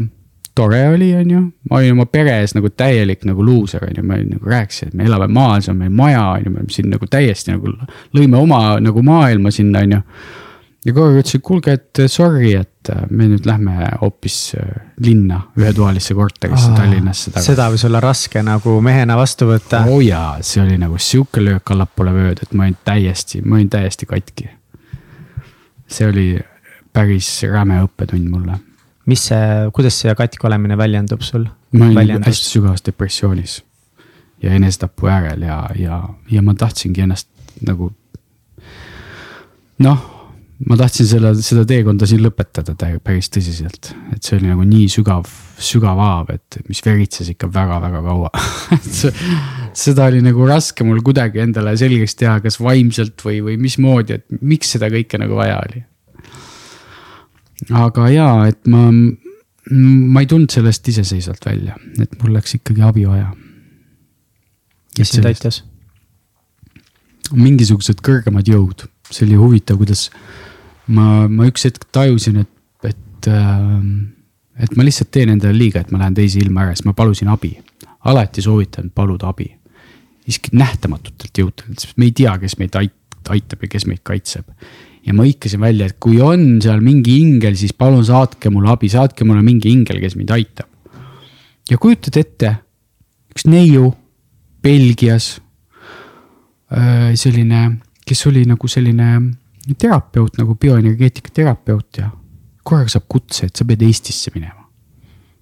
tore 0.57 0.87
oli, 0.89 1.15
on 1.15 1.31
ju. 1.31 1.41
ma 1.69 1.77
olin 1.77 1.91
oma 1.91 2.05
peres 2.09 2.55
nagu 2.57 2.69
täielik 2.69 3.25
nagu 3.29 3.45
luuser, 3.45 3.83
on 3.85 3.99
ju, 3.99 4.05
ma 4.07 4.17
nagu 4.17 4.49
rääkisin, 4.49 4.89
et 4.89 4.97
me 4.97 5.05
elame 5.05 5.29
maal, 5.33 5.61
see 5.61 5.73
on 5.73 5.79
meil 5.83 5.93
maja, 5.93 6.23
on 6.33 6.45
ju, 6.45 6.53
me 6.53 6.63
oleme 6.63 6.73
siin 6.73 6.89
nagu 6.93 7.09
täiesti 7.11 7.53
nagu 7.53 7.73
lõime 8.17 8.41
oma 8.41 8.61
nagu 8.81 9.03
maailma 9.05 9.53
sinna, 9.53 9.83
on 9.85 9.97
ju. 9.97 10.01
ja 10.87 10.95
aeg 10.95 11.21
ütlesin, 11.21 11.43
kuulge, 11.45 11.77
et 11.77 12.03
sorry, 12.09 12.55
et 12.57 12.91
äh, 12.93 13.05
me 13.09 13.29
nüüd 13.29 13.45
lähme 13.49 13.91
hoopis 14.01 14.39
äh, 14.57 14.73
linna 15.03 15.43
ühetoalisse 15.59 16.17
korterisse 16.17 16.73
Tallinnasse 16.73 17.35
tagasi. 17.35 17.51
seda 17.51 17.69
võis 17.73 17.85
olla 17.85 18.01
raske 18.01 18.41
nagu 18.45 18.79
mehena 18.81 19.19
vastu 19.19 19.51
võtta. 19.51 19.85
oo 19.85 19.99
oh 19.99 20.05
jaa, 20.05 20.37
see 20.41 20.63
oli 20.65 20.81
nagu 20.81 20.97
sihuke 20.97 21.43
löök 21.43 21.75
allapoole 21.75 22.17
vööd, 22.17 22.45
et 22.47 22.57
ma 22.57 22.65
olin 22.65 22.81
täiesti, 22.87 23.45
ma 23.45 23.59
olin 23.59 23.69
täiesti 23.77 24.09
katki. 24.09 24.49
see 25.85 26.09
oli 26.09 26.29
päris 26.97 27.29
räme 27.45 27.83
õppetund 27.85 28.33
mulle 28.33 28.57
mis 29.07 29.23
see, 29.29 29.69
kuidas 29.75 30.01
see 30.03 30.13
katki 30.17 30.47
olemine 30.49 30.77
väljendub 30.79 31.23
sul? 31.25 31.47
ma 31.77 31.89
olin 31.91 32.17
nagu 32.17 32.27
hästi 32.27 32.51
sügavas 32.57 32.83
depressioonis 32.85 33.61
ja 34.43 34.53
enesetapu 34.57 35.09
äärel 35.11 35.47
ja, 35.47 35.63
ja, 35.79 36.03
ja 36.31 36.43
ma 36.45 36.53
tahtsingi 36.57 37.03
ennast 37.05 37.29
nagu. 37.65 37.89
noh, 39.83 40.03
ma 40.67 40.77
tahtsin 40.77 41.09
selle, 41.09 41.33
seda 41.41 41.65
teekonda 41.69 42.07
siin 42.09 42.21
lõpetada 42.25 42.75
päris 43.03 43.31
tõsiselt, 43.33 43.91
et 44.13 44.23
see 44.23 44.37
oli 44.39 44.51
nagu 44.51 44.65
nii 44.67 44.87
sügav, 44.91 45.29
sügav 45.61 45.99
haav, 46.01 46.31
et 46.35 46.59
mis 46.69 46.83
veritses 46.85 47.31
ikka 47.33 47.49
väga-väga 47.53 48.03
kaua 48.05 48.31
seda 49.85 50.07
oli 50.11 50.23
nagu 50.25 50.47
raske 50.49 50.85
mul 50.87 51.03
kuidagi 51.05 51.45
endale 51.45 51.77
selgeks 51.79 52.17
teha, 52.19 52.39
kas 52.43 52.59
vaimselt 52.61 53.23
või, 53.25 53.41
või 53.45 53.59
mismoodi, 53.61 54.19
et 54.19 54.41
miks 54.41 54.75
seda 54.75 54.91
kõike 54.93 55.21
nagu 55.21 55.39
vaja 55.39 55.61
oli 55.63 55.85
aga 57.73 58.09
jaa, 58.13 58.47
et 58.51 58.59
ma, 58.71 58.87
ma 58.91 60.23
ei 60.23 60.29
tulnud 60.29 60.53
sellest 60.53 60.87
iseseisvalt 60.93 61.45
välja, 61.47 61.77
et 62.01 62.13
mul 62.21 62.35
läks 62.37 62.57
ikkagi 62.59 62.83
abi 62.85 63.07
vaja. 63.09 63.31
kes 64.97 65.15
sind 65.15 65.29
aitas? 65.29 65.63
mingisugused 67.35 67.99
kõrgemad 68.05 68.47
jõud, 68.47 68.85
see 69.11 69.25
oli 69.25 69.39
huvitav, 69.39 69.79
kuidas 69.81 70.07
ma, 70.87 71.27
ma 71.27 71.47
üks 71.49 71.67
hetk 71.67 71.83
tajusin, 71.91 72.45
et, 72.45 72.53
et 72.87 73.27
äh, 73.27 73.81
et 74.57 74.73
ma 74.77 74.85
lihtsalt 74.85 75.11
teen 75.13 75.31
endale 75.33 75.55
liiga, 75.57 75.81
et 75.83 75.91
ma 75.93 76.01
lähen 76.01 76.15
teise 76.17 76.39
ilma 76.41 76.65
ära, 76.65 76.75
siis 76.75 76.87
ma 76.87 76.95
palusin 76.97 77.29
abi. 77.29 77.53
alati 78.07 78.41
soovitan 78.41 78.89
paluda 78.95 79.29
abi. 79.29 79.49
isegi 80.27 80.55
nähtamatutelt 80.57 81.39
jõududelt, 81.39 81.79
sest 81.79 81.97
me 81.97 82.07
ei 82.07 82.13
tea, 82.15 82.37
kes 82.39 82.57
meid 82.59 82.75
aitab 82.77 83.63
ja 83.63 83.69
kes 83.71 83.85
meid 83.87 84.03
kaitseb 84.03 84.47
ja 85.07 85.15
ma 85.15 85.23
hõikasin 85.23 85.61
välja, 85.63 85.87
et 85.87 85.97
kui 86.03 86.19
on 86.23 86.59
seal 86.63 86.81
mingi 86.83 87.17
ingel, 87.21 87.55
siis 87.59 87.73
palun 87.77 88.03
saatke 88.05 88.51
mulle 88.51 88.73
abi, 88.73 88.89
saatke 88.91 89.27
mulle 89.27 89.43
mingi 89.45 89.71
ingel, 89.71 90.01
kes 90.03 90.17
mind 90.19 90.33
aitab. 90.35 90.67
ja 91.69 91.79
kujutad 91.79 92.19
ette, 92.19 92.53
üks 93.31 93.47
neiu 93.47 93.91
Belgias, 94.63 95.37
äh, 96.71 97.13
selline, 97.15 97.63
kes 98.07 98.25
oli 98.27 98.43
nagu 98.47 98.67
selline 98.67 99.09
terapeut 99.79 100.39
nagu 100.39 100.55
bioenergeetika 100.55 101.31
terapeut 101.35 101.99
ja 101.99 102.09
korraga 102.63 102.91
saab 102.91 103.07
kutse, 103.11 103.47
et 103.47 103.55
sa 103.55 103.67
pead 103.67 103.83
Eestisse 103.87 104.31
minema. 104.35 104.65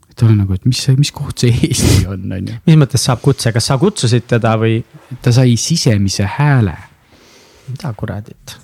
et 0.09 0.13
ta 0.17 0.27
oli 0.27 0.37
nagu, 0.37 0.53
et 0.53 0.65
mis, 0.65 0.81
mis 0.97 1.13
koht 1.13 1.41
see 1.41 1.53
Eesti 1.69 2.05
on, 2.09 2.27
on 2.37 2.51
ju. 2.53 2.59
mis 2.69 2.77
mõttes 2.77 3.05
saab 3.05 3.21
kutse, 3.25 3.53
kas 3.53 3.71
sa 3.71 3.79
kutsusid 3.81 4.29
teda 4.29 4.53
või? 4.61 4.83
ta 5.21 5.33
sai 5.33 5.57
sisemise 5.57 6.29
hääle. 6.37 6.77
mida 7.69 7.93
kuradit 7.97 8.59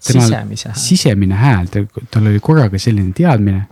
sisemise 0.00 0.68
hääl. 0.68 0.78
sisemine 0.78 1.34
hääl, 1.34 1.68
tal 2.10 2.26
oli 2.26 2.40
korraga 2.40 2.78
selline 2.78 3.12
teadmine. 3.16 3.62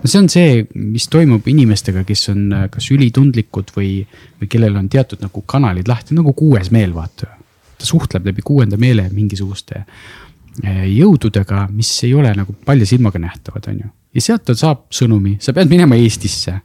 no 0.00 0.08
see 0.08 0.20
on 0.20 0.28
see, 0.32 0.64
mis 0.74 1.08
toimub 1.12 1.48
inimestega, 1.48 2.04
kes 2.08 2.28
on 2.32 2.46
äh, 2.56 2.66
kas 2.72 2.90
ülitundlikud 2.94 3.74
või, 3.76 3.92
või 4.40 4.48
kellel 4.48 4.80
on 4.80 4.88
teatud 4.88 5.20
nagu 5.24 5.44
kanalid 5.46 5.88
lahti, 5.88 6.16
nagu 6.16 6.32
kuues 6.32 6.70
meel, 6.70 6.94
vaata. 6.94 7.36
ta 7.78 7.86
suhtleb 7.86 8.26
läbi 8.26 8.42
kuuenda 8.44 8.76
meele 8.80 9.08
mingisuguste 9.12 9.84
äh, 9.84 10.84
jõududega, 10.88 11.68
mis 11.72 11.92
ei 12.04 12.14
ole 12.14 12.32
nagu 12.36 12.56
palja 12.64 12.86
silmaga 12.86 13.18
nähtavad, 13.18 13.70
on 13.72 13.84
ju. 13.84 13.94
ja 14.14 14.26
sealt 14.28 14.44
ta 14.48 14.56
saab 14.56 14.88
sõnumi, 14.94 15.36
sa 15.40 15.52
pead 15.56 15.70
minema 15.72 15.98
Eestisse 16.00 16.60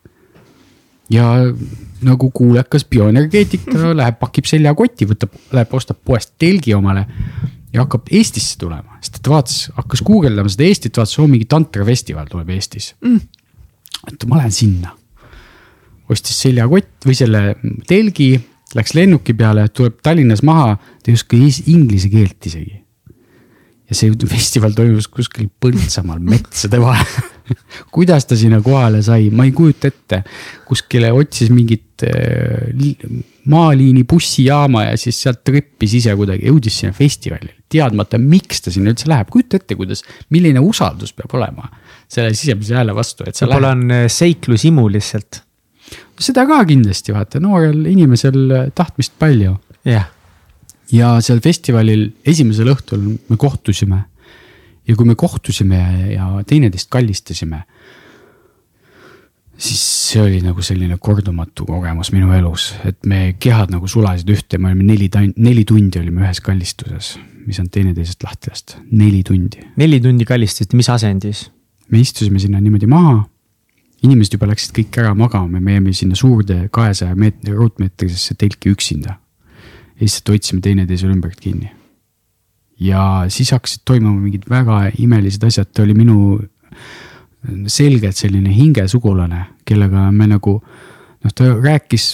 ja 1.09 1.25
nagu 2.05 2.29
kuulekas 2.33 2.85
bioenergeetik, 2.89 3.67
ta 3.69 3.91
läheb, 3.99 4.17
pakib 4.21 4.47
seljakoti, 4.49 5.07
võtab, 5.09 5.35
läheb, 5.55 5.75
ostab 5.77 5.99
poest 6.05 6.35
telgi 6.41 6.75
omale 6.77 7.05
ja 7.73 7.83
hakkab 7.83 8.09
Eestisse 8.13 8.57
tulema, 8.61 8.99
sest 9.03 9.21
ta 9.21 9.33
vaatas, 9.33 9.65
hakkas 9.77 10.03
guugeldama 10.05 10.51
seda 10.51 10.67
Eestit, 10.69 10.95
vaatas, 10.97 11.17
oo 11.19 11.27
mingi 11.31 11.47
tantrafestival 11.51 12.29
tuleb 12.31 12.53
Eestis 12.55 12.93
mm.. 13.03 13.19
et 14.13 14.27
ma 14.29 14.41
lähen 14.41 14.55
sinna. 14.55 14.95
ostis 16.09 16.37
seljakott 16.45 17.07
või 17.07 17.17
selle 17.17 17.43
telgi, 17.89 18.33
läks 18.77 18.93
lennuki 18.97 19.33
peale, 19.37 19.67
tuleb 19.73 19.99
Tallinnas 20.05 20.43
maha, 20.45 20.75
ta 20.77 21.11
ei 21.11 21.17
oska 21.17 21.37
inglise 21.71 22.11
keelt 22.13 22.45
isegi. 22.45 22.84
Ja 23.89 23.97
see 23.97 24.11
festival 24.29 24.73
toimus 24.77 25.07
kuskil 25.11 25.49
Põltsamaal 25.61 26.21
metsade 26.25 26.79
vahel. 26.81 27.31
Kuidas 27.95 28.25
ta 28.25 28.37
sinna 28.37 28.57
kohale 28.65 29.03
sai, 29.05 29.29
ma 29.29 29.45
ei 29.45 29.53
kujuta 29.53 29.91
ette, 29.91 30.23
kuskile 30.65 31.11
otsis 31.13 31.51
mingit 31.53 32.05
äh, 32.07 32.71
maaliini 33.51 34.03
bussijaama 34.09 34.87
ja 34.87 34.95
siis 34.97 35.19
sealt 35.21 35.43
trüppis 35.45 35.93
ise 35.99 36.15
kuidagi, 36.17 36.49
jõudis 36.49 36.79
sinna 36.81 36.95
festivalile, 36.97 37.53
teadmata, 37.69 38.17
miks 38.21 38.65
ta 38.65 38.73
sinna 38.73 38.95
üldse 38.95 39.09
läheb, 39.11 39.29
kujuta 39.33 39.59
ette, 39.61 39.77
kuidas, 39.77 40.01
milline 40.33 40.63
usaldus 40.65 41.13
peab 41.13 41.37
olema 41.37 41.69
selle 42.09 42.33
sisemise 42.33 42.77
hääle 42.77 42.95
vastu, 42.97 43.25
et 43.27 43.37
sa 43.37 43.45
võib-olla 43.45 43.75
on 43.75 43.93
äh, 43.93 44.07
seiklushimu 44.11 44.87
lihtsalt. 44.93 45.41
seda 46.21 46.45
ka 46.49 46.63
kindlasti, 46.65 47.13
vaata, 47.13 47.41
noorel 47.43 47.85
inimesel 47.91 48.41
äh, 48.49 48.67
tahtmist 48.75 49.13
palju. 49.21 49.57
jah. 49.85 50.09
Ja 50.91 51.15
seal 51.23 51.41
festivalil 51.43 52.09
esimesel 52.25 52.69
õhtul 52.73 53.07
me 53.29 53.37
kohtusime 53.37 54.03
ja 54.87 54.95
kui 54.95 55.07
me 55.07 55.15
kohtusime 55.17 55.79
ja 56.13 56.27
teineteist 56.47 56.89
kallistasime, 56.93 57.63
siis 59.57 59.81
see 60.11 60.21
oli 60.21 60.41
nagu 60.43 60.61
selline 60.65 60.97
kordumatu 61.01 61.65
kogemus 61.67 62.11
minu 62.13 62.31
elus, 62.35 62.73
et 62.85 62.99
me 63.07 63.35
kehad 63.41 63.73
nagu 63.73 63.87
sulasid 63.89 64.29
ühte, 64.31 64.59
me 64.59 64.71
olime 64.71 64.85
neli, 64.91 65.09
neli 65.35 65.65
tundi 65.67 66.01
olime 66.01 66.25
ühes 66.25 66.41
kallistuses, 66.43 67.15
mis 67.45 67.59
on 67.61 67.69
teineteisest 67.71 68.25
lahti 68.25 68.51
lasta, 68.51 68.81
neli 68.91 69.23
tundi. 69.25 69.63
neli 69.79 70.01
tundi 70.03 70.27
kallistasite, 70.27 70.77
mis 70.77 70.91
asendis? 70.91 71.47
me 71.89 72.01
istusime 72.01 72.39
sinna 72.41 72.61
niimoodi 72.61 72.89
maha. 72.89 73.23
inimesed 74.05 74.37
juba 74.37 74.49
läksid 74.51 74.73
kõik 74.75 74.97
ära 75.01 75.13
magama, 75.17 75.59
me 75.59 75.77
jäime 75.77 75.93
sinna 75.93 76.17
suurde 76.19 76.67
kahesaja 76.73 77.15
meetri, 77.17 77.55
ruutmeetrisesse 77.55 78.35
telki 78.37 78.69
üksinda. 78.69 79.15
Ja 79.95 80.03
lihtsalt 80.03 80.29
hoidsime 80.33 80.61
teineteisele 80.61 81.15
ümbert 81.15 81.39
kinni 81.41 81.71
ja 82.79 83.25
siis 83.31 83.51
hakkasid 83.55 83.85
toimuma 83.87 84.19
mingid 84.19 84.47
väga 84.49 84.89
imelised 84.99 85.43
asjad, 85.47 85.71
ta 85.71 85.83
oli 85.85 85.95
minu 85.97 86.39
selgelt 87.71 88.17
selline 88.17 88.51
hingesugulane, 88.53 89.45
kellega 89.67 90.09
me 90.11 90.27
nagu 90.29 90.57
noh, 90.59 91.31
ta 91.35 91.53
rääkis 91.53 92.09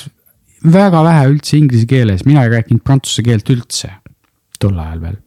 väga 0.72 1.04
vähe 1.08 1.26
üldse 1.32 1.58
inglise 1.58 1.88
keeles, 1.90 2.26
mina 2.28 2.46
ei 2.46 2.54
rääkinud 2.54 2.84
prantsuse 2.86 3.24
keelt 3.26 3.50
üldse 3.54 3.90
tol 4.62 4.78
ajal 4.78 5.02
veel. 5.02 5.18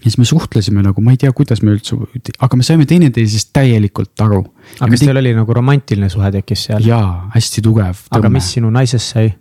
ja 0.00 0.06
siis 0.06 0.18
me 0.20 0.24
suhtlesime 0.28 0.84
nagu, 0.84 1.02
ma 1.02 1.14
ei 1.16 1.20
tea, 1.20 1.32
kuidas 1.36 1.64
me 1.66 1.74
üldse, 1.74 1.98
aga 2.38 2.56
me 2.56 2.66
saime 2.66 2.86
teineteisest 2.88 3.50
täielikult 3.56 4.22
aru. 4.22 4.44
aga 4.78 4.92
kas 4.92 5.02
teil 5.06 5.22
oli 5.22 5.34
nagu 5.34 5.56
romantiline 5.56 6.10
suhe 6.12 6.30
tekkis 6.38 6.68
seal? 6.68 6.86
jaa, 6.86 7.30
hästi 7.34 7.64
tugev. 7.66 8.04
aga 8.14 8.32
mis 8.32 8.52
sinu 8.54 8.70
naisest 8.74 9.16
sai? 9.16 9.32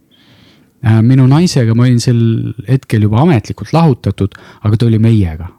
Äh, 0.80 1.02
minu 1.04 1.26
naisega 1.28 1.74
ma 1.76 1.84
olin 1.84 2.00
sel 2.00 2.20
hetkel 2.68 3.04
juba 3.04 3.20
ametlikult 3.26 3.74
lahutatud, 3.76 4.36
aga 4.64 4.78
ta 4.78 4.88
oli 4.88 5.00
meiega. 5.00 5.50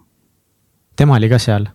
tema 0.96 1.16
oli 1.16 1.28
ka 1.28 1.38
seal? 1.38 1.66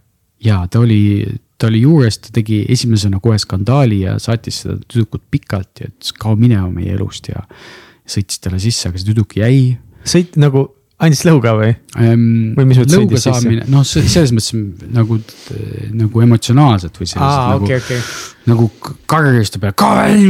ja 0.42 0.64
ta 0.68 0.80
oli, 0.80 1.26
ta 1.58 1.68
oli 1.68 1.82
juures, 1.82 2.18
ta 2.20 2.34
tegi 2.34 2.64
esimesena 2.70 3.20
kohe 3.22 3.38
skandaali 3.42 4.02
ja 4.02 4.18
saatis 4.20 4.64
seda 4.64 4.80
tüdrukut 4.88 5.24
pikalt 5.32 5.82
ja 5.82 5.90
ütles 5.92 6.14
kao 6.18 6.36
minema 6.36 6.70
meie 6.74 6.94
elust 6.98 7.30
ja. 7.30 7.46
sõitis 8.06 8.42
talle 8.42 8.60
sisse, 8.62 8.90
aga 8.90 8.98
see 8.98 9.12
tüdruk 9.12 9.38
jäi. 9.38 9.78
sõit 10.06 10.38
nagu 10.42 10.68
andis 11.04 11.24
lõuga 11.28 11.54
või 11.58 11.72
ähm,? 12.00 12.54
või 12.56 12.68
mis 12.70 12.80
mõttes 12.80 12.96
sõidis 12.96 13.26
sisse? 13.26 13.56
noh, 13.72 13.84
selles 13.88 14.32
mõttes 14.36 14.92
nagu, 14.96 15.18
nagu 15.96 16.24
emotsionaalselt 16.24 17.00
või 17.02 17.10
selliselt 17.10 17.28
Aa, 17.28 17.56
nagu 17.56 17.68
okay,, 17.68 17.82
okay. 17.84 18.04
nagu 18.48 18.70
karjus 19.12 19.52
ta 19.52 19.62
peale, 19.64 19.76
ka, 19.82 19.90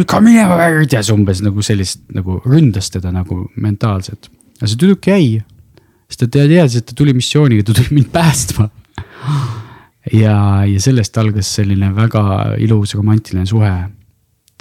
ka 0.09 0.21
minema 0.25 0.57
värdjas 0.57 1.11
umbes 1.13 1.43
nagu 1.45 1.65
sellist 1.65 2.01
nagu 2.15 2.39
ründas 2.47 2.89
teda 2.93 3.13
nagu 3.13 3.43
mentaalselt. 3.61 4.31
aga 4.57 4.71
see 4.71 4.81
tüdruk 4.81 5.11
jäi, 5.11 5.43
sest 6.09 6.25
ta 6.25 6.31
teadis, 6.33 6.79
et 6.79 6.89
ta 6.89 6.97
tuli 6.97 7.13
missiooniga, 7.17 7.67
ta 7.67 7.75
tuli 7.77 7.99
mind 7.99 8.09
päästma. 8.15 8.69
ja, 10.13 10.37
ja 10.65 10.79
sellest 10.81 11.21
algas 11.21 11.51
selline 11.59 11.91
väga 11.93 12.55
ilus 12.63 12.97
romantiline 12.97 13.45
suhe 13.49 13.75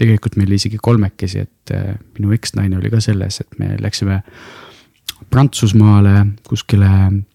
tegelikult 0.01 0.37
meil 0.37 0.53
isegi 0.57 0.77
kolmekesi, 0.83 1.47
et 1.47 1.73
äh, 1.73 1.95
minu 2.19 2.35
eksnaine 2.35 2.77
oli 2.77 2.91
ka 2.93 3.01
selles, 3.05 3.41
et 3.41 3.59
me 3.61 3.77
läksime 3.81 4.21
Prantsusmaale 5.31 6.27
kuskile 6.47 6.91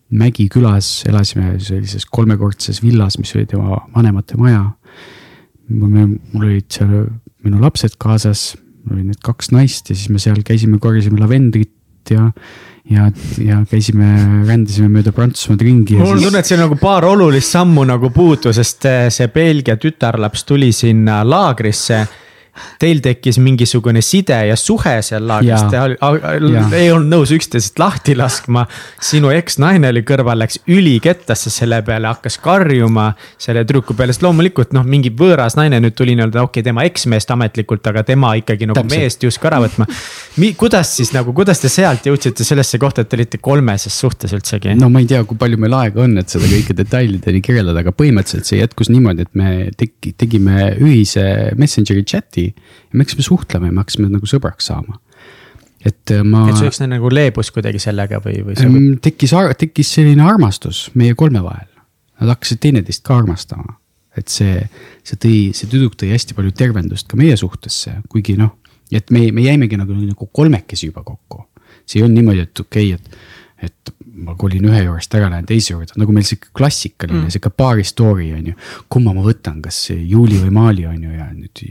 mägikülas, 0.10 1.04
elasime 1.10 1.58
sellises 1.62 2.06
kolmekordses 2.10 2.82
villas, 2.84 3.20
mis 3.22 3.36
oli 3.36 3.46
tema 3.50 3.82
vanemate 3.96 4.38
maja. 4.38 4.72
mul 5.70 6.46
olid 6.46 6.66
seal 6.74 7.06
minu 7.46 7.60
lapsed 7.62 8.00
kaasas, 8.02 8.56
mul 8.86 8.98
olid 8.98 9.12
need 9.12 9.22
kaks 9.24 9.52
naist 9.54 9.92
ja 9.92 9.96
siis 9.96 10.10
me 10.10 10.20
seal 10.20 10.42
käisime, 10.46 10.80
korjasime 10.82 11.20
lavendrit 11.22 11.76
ja 12.10 12.32
ja, 12.90 13.06
ja 13.44 13.60
käisime, 13.70 14.08
rändasime 14.48 14.90
mööda 14.90 15.14
Prantsusmaad 15.14 15.62
ringi. 15.62 16.00
mul 16.00 16.16
on 16.16 16.24
tunne, 16.24 16.42
et 16.42 16.50
siin 16.50 16.62
nagu 16.64 16.78
paar 16.80 17.06
olulist 17.06 17.54
sammu 17.54 17.86
nagu 17.86 18.10
puudu, 18.14 18.54
sest 18.56 18.88
eh, 18.90 19.04
see 19.14 19.30
Belgia 19.34 19.78
tütarlaps 19.78 20.46
tuli 20.50 20.72
sinna 20.76 21.22
laagrisse 21.28 22.02
teil 22.80 23.02
tekkis 23.04 23.40
mingisugune 23.44 24.02
side 24.06 24.38
ja 24.50 24.56
suhe 24.60 24.96
seal 25.06 25.26
laagris, 25.30 25.66
te 25.70 26.80
ei 26.80 26.92
olnud 26.94 27.12
nõus 27.12 27.34
üksteisest 27.36 27.80
lahti 27.80 28.16
laskma. 28.18 28.66
sinu 29.02 29.32
eksnaine 29.34 29.92
oli 29.94 30.04
kõrval, 30.08 30.40
läks 30.44 30.62
ülikettasse 30.70 31.52
selle 31.54 31.82
peale, 31.86 32.10
hakkas 32.12 32.40
karjuma 32.44 33.10
selle 33.38 33.64
tüdruku 33.66 33.96
peale, 33.98 34.14
sest 34.16 34.26
loomulikult 34.26 34.74
noh, 34.76 34.86
mingi 34.88 35.12
võõras 35.16 35.58
naine 35.60 35.82
nüüd 35.84 35.96
tuli 35.98 36.16
nii-öelda, 36.18 36.44
okei 36.44 36.62
okay,, 36.62 36.68
tema 36.70 36.86
eksmeest 36.88 37.34
ametlikult, 37.36 37.86
aga 37.92 38.04
tema 38.08 38.34
ikkagi 38.40 38.70
nagu 38.70 38.82
Täpselt. 38.82 38.96
meest 39.00 39.26
justkui 39.28 39.50
ära 39.52 39.62
võtma. 39.64 39.88
kuidas 40.60 40.96
siis 40.98 41.14
nagu, 41.16 41.34
kuidas 41.36 41.62
te 41.62 41.72
sealt 41.72 42.06
jõudsite 42.10 42.46
sellesse 42.48 42.80
kohta, 42.82 43.04
et 43.04 43.12
te 43.12 43.20
olite 43.20 43.42
kolmeses 43.44 44.00
suhtes 44.00 44.34
üldsegi? 44.36 44.76
no 44.80 44.90
ma 44.94 45.04
ei 45.04 45.10
tea, 45.10 45.24
kui 45.28 45.40
palju 45.40 45.60
meil 45.62 45.76
aega 45.80 46.04
on, 46.06 46.18
et 46.22 46.32
seda 46.32 46.50
kõike 46.50 46.76
detailideni 46.78 47.42
kirjeldada, 47.46 47.84
aga 47.84 47.94
põhimõtteliselt 47.96 48.50
see 48.50 48.62
jätkus 48.62 48.92
niimoodi, 48.94 49.28
et 49.28 49.40
me 49.40 49.54
tegi, 49.78 50.14
tegime 50.20 50.74
ühise 50.80 51.26
Messengeri 51.60 52.04
chat'i 52.08 52.49
ja 52.56 52.98
me 52.98 53.06
hakkasime 53.06 53.26
suhtlema 53.26 53.70
ja 53.70 53.76
me 53.76 53.84
hakkasime 53.84 54.10
nagu 54.12 54.30
sõbraks 54.30 54.70
saama. 54.72 55.00
et 55.86 56.14
äh, 56.16 56.24
ma. 56.24 56.46
et 56.50 56.60
su 56.60 56.70
üks 56.70 56.82
nagu 56.86 57.12
leebus 57.14 57.52
kuidagi 57.56 57.82
sellega 57.82 58.22
või, 58.24 58.42
või? 58.48 58.86
Tekkis, 59.02 59.36
tekkis 59.58 59.94
selline 60.00 60.26
armastus 60.26 60.88
meie 61.00 61.16
kolme 61.16 61.44
vahel. 61.44 61.68
Nad 62.20 62.34
hakkasid 62.34 62.60
teineteist 62.60 63.06
ka 63.08 63.18
armastama. 63.22 63.78
et 64.18 64.28
see, 64.28 64.58
see 65.08 65.16
tõi, 65.16 65.36
see 65.56 65.70
tüdruk 65.72 65.94
tõi 65.96 66.10
hästi 66.12 66.36
palju 66.36 66.52
tervendust 66.52 67.08
ka 67.08 67.16
meie 67.16 67.38
suhtesse, 67.40 68.02
kuigi 68.12 68.34
noh, 68.36 68.58
et 68.92 69.14
me, 69.16 69.30
me 69.32 69.46
jäimegi 69.46 69.78
nagu, 69.80 69.96
nagu 69.96 70.28
kolmekesi 70.34 70.90
juba 70.90 71.06
kokku. 71.06 71.46
see 71.86 72.02
ei 72.02 72.06
olnud 72.06 72.20
niimoodi, 72.20 72.48
et 72.48 72.66
okei 72.66 72.94
okay,, 72.94 72.98
et 73.00 73.38
et 73.64 73.92
ma 74.24 74.36
kolin 74.40 74.66
ühe 74.70 74.82
juurest 74.86 75.16
ära, 75.18 75.30
lähen 75.32 75.48
teise 75.48 75.74
juurde, 75.74 75.96
nagu 76.00 76.14
meil 76.16 76.28
sihuke 76.28 76.52
klassikaline 76.56 77.26
mm. 77.26 77.34
sihuke 77.34 77.52
paari 77.56 77.86
story 77.88 78.32
on 78.36 78.52
ju. 78.52 78.56
kumma 78.92 79.14
ma 79.16 79.24
võtan, 79.26 79.60
kas 79.64 79.82
Juuli 79.92 80.40
või 80.42 80.54
Maali 80.56 80.88
on 80.90 81.04
ju 81.04 81.16
ja 81.16 81.30
nüüd 81.34 81.64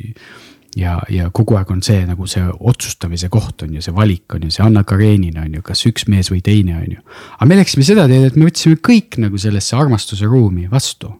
ja, 0.78 0.96
ja 1.12 1.28
kogu 1.34 1.56
aeg 1.58 1.70
on 1.74 1.80
see 1.84 2.02
nagu 2.06 2.26
see 2.30 2.44
otsustamise 2.70 3.30
koht 3.32 3.64
on 3.66 3.76
ju, 3.76 3.82
see 3.84 3.94
valik 3.94 4.36
on 4.36 4.46
ju, 4.46 4.52
see 4.54 4.64
Anna 4.64 4.84
Karenina 4.86 5.44
on 5.46 5.58
ju, 5.58 5.64
kas 5.66 5.84
üks 5.88 6.06
mees 6.10 6.30
või 6.32 6.42
teine 6.44 6.76
on 6.78 6.96
ju. 6.96 7.04
aga 7.36 7.48
me 7.50 7.58
läksime 7.60 7.86
seda 7.86 8.06
teed, 8.10 8.28
et 8.30 8.38
me 8.38 8.48
võtsime 8.48 8.78
kõik 8.90 9.18
nagu 9.22 9.40
sellesse 9.40 9.76
armastuse 9.78 10.28
ruumi 10.28 10.68
vastu. 10.70 11.12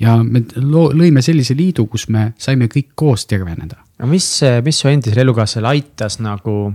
ja 0.00 0.18
me 0.22 0.44
lõime 0.60 1.22
sellise 1.24 1.56
liidu, 1.56 1.86
kus 1.86 2.08
me 2.12 2.32
saime 2.38 2.68
kõik 2.72 2.92
koos 2.94 3.26
terveneda. 3.26 3.80
aga 3.98 4.10
mis, 4.10 4.28
mis 4.64 4.80
su 4.82 4.92
endisel 4.92 5.24
elukaaslasel 5.24 5.72
aitas 5.72 6.20
nagu 6.20 6.74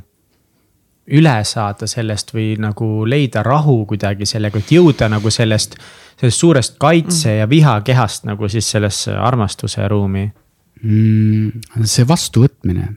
üle 1.12 1.34
saada 1.44 1.88
sellest 1.90 2.34
või 2.34 2.54
nagu 2.62 3.06
leida 3.10 3.44
rahu 3.44 3.84
kuidagi 3.90 4.26
sellega, 4.30 4.62
et 4.62 4.72
jõuda 4.72 5.10
nagu 5.12 5.30
sellest, 5.34 5.76
sellest 6.20 6.40
suurest 6.40 6.78
kaitse 6.80 7.36
ja 7.42 7.50
vihakehast 7.50 8.30
nagu 8.30 8.50
siis 8.50 8.70
sellesse 8.72 9.18
armastuse 9.18 9.88
ruumi 9.92 10.26
mm,? 10.26 10.41
See 10.82 12.06
vastuvõtmine, 12.08 12.88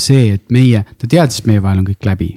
see, 0.00 0.32
et 0.36 0.52
meie, 0.52 0.82
ta 0.98 1.08
teadis, 1.10 1.42
et 1.42 1.48
meie 1.50 1.62
vahel 1.62 1.82
on 1.82 1.88
kõik 1.88 2.08
läbi. 2.08 2.30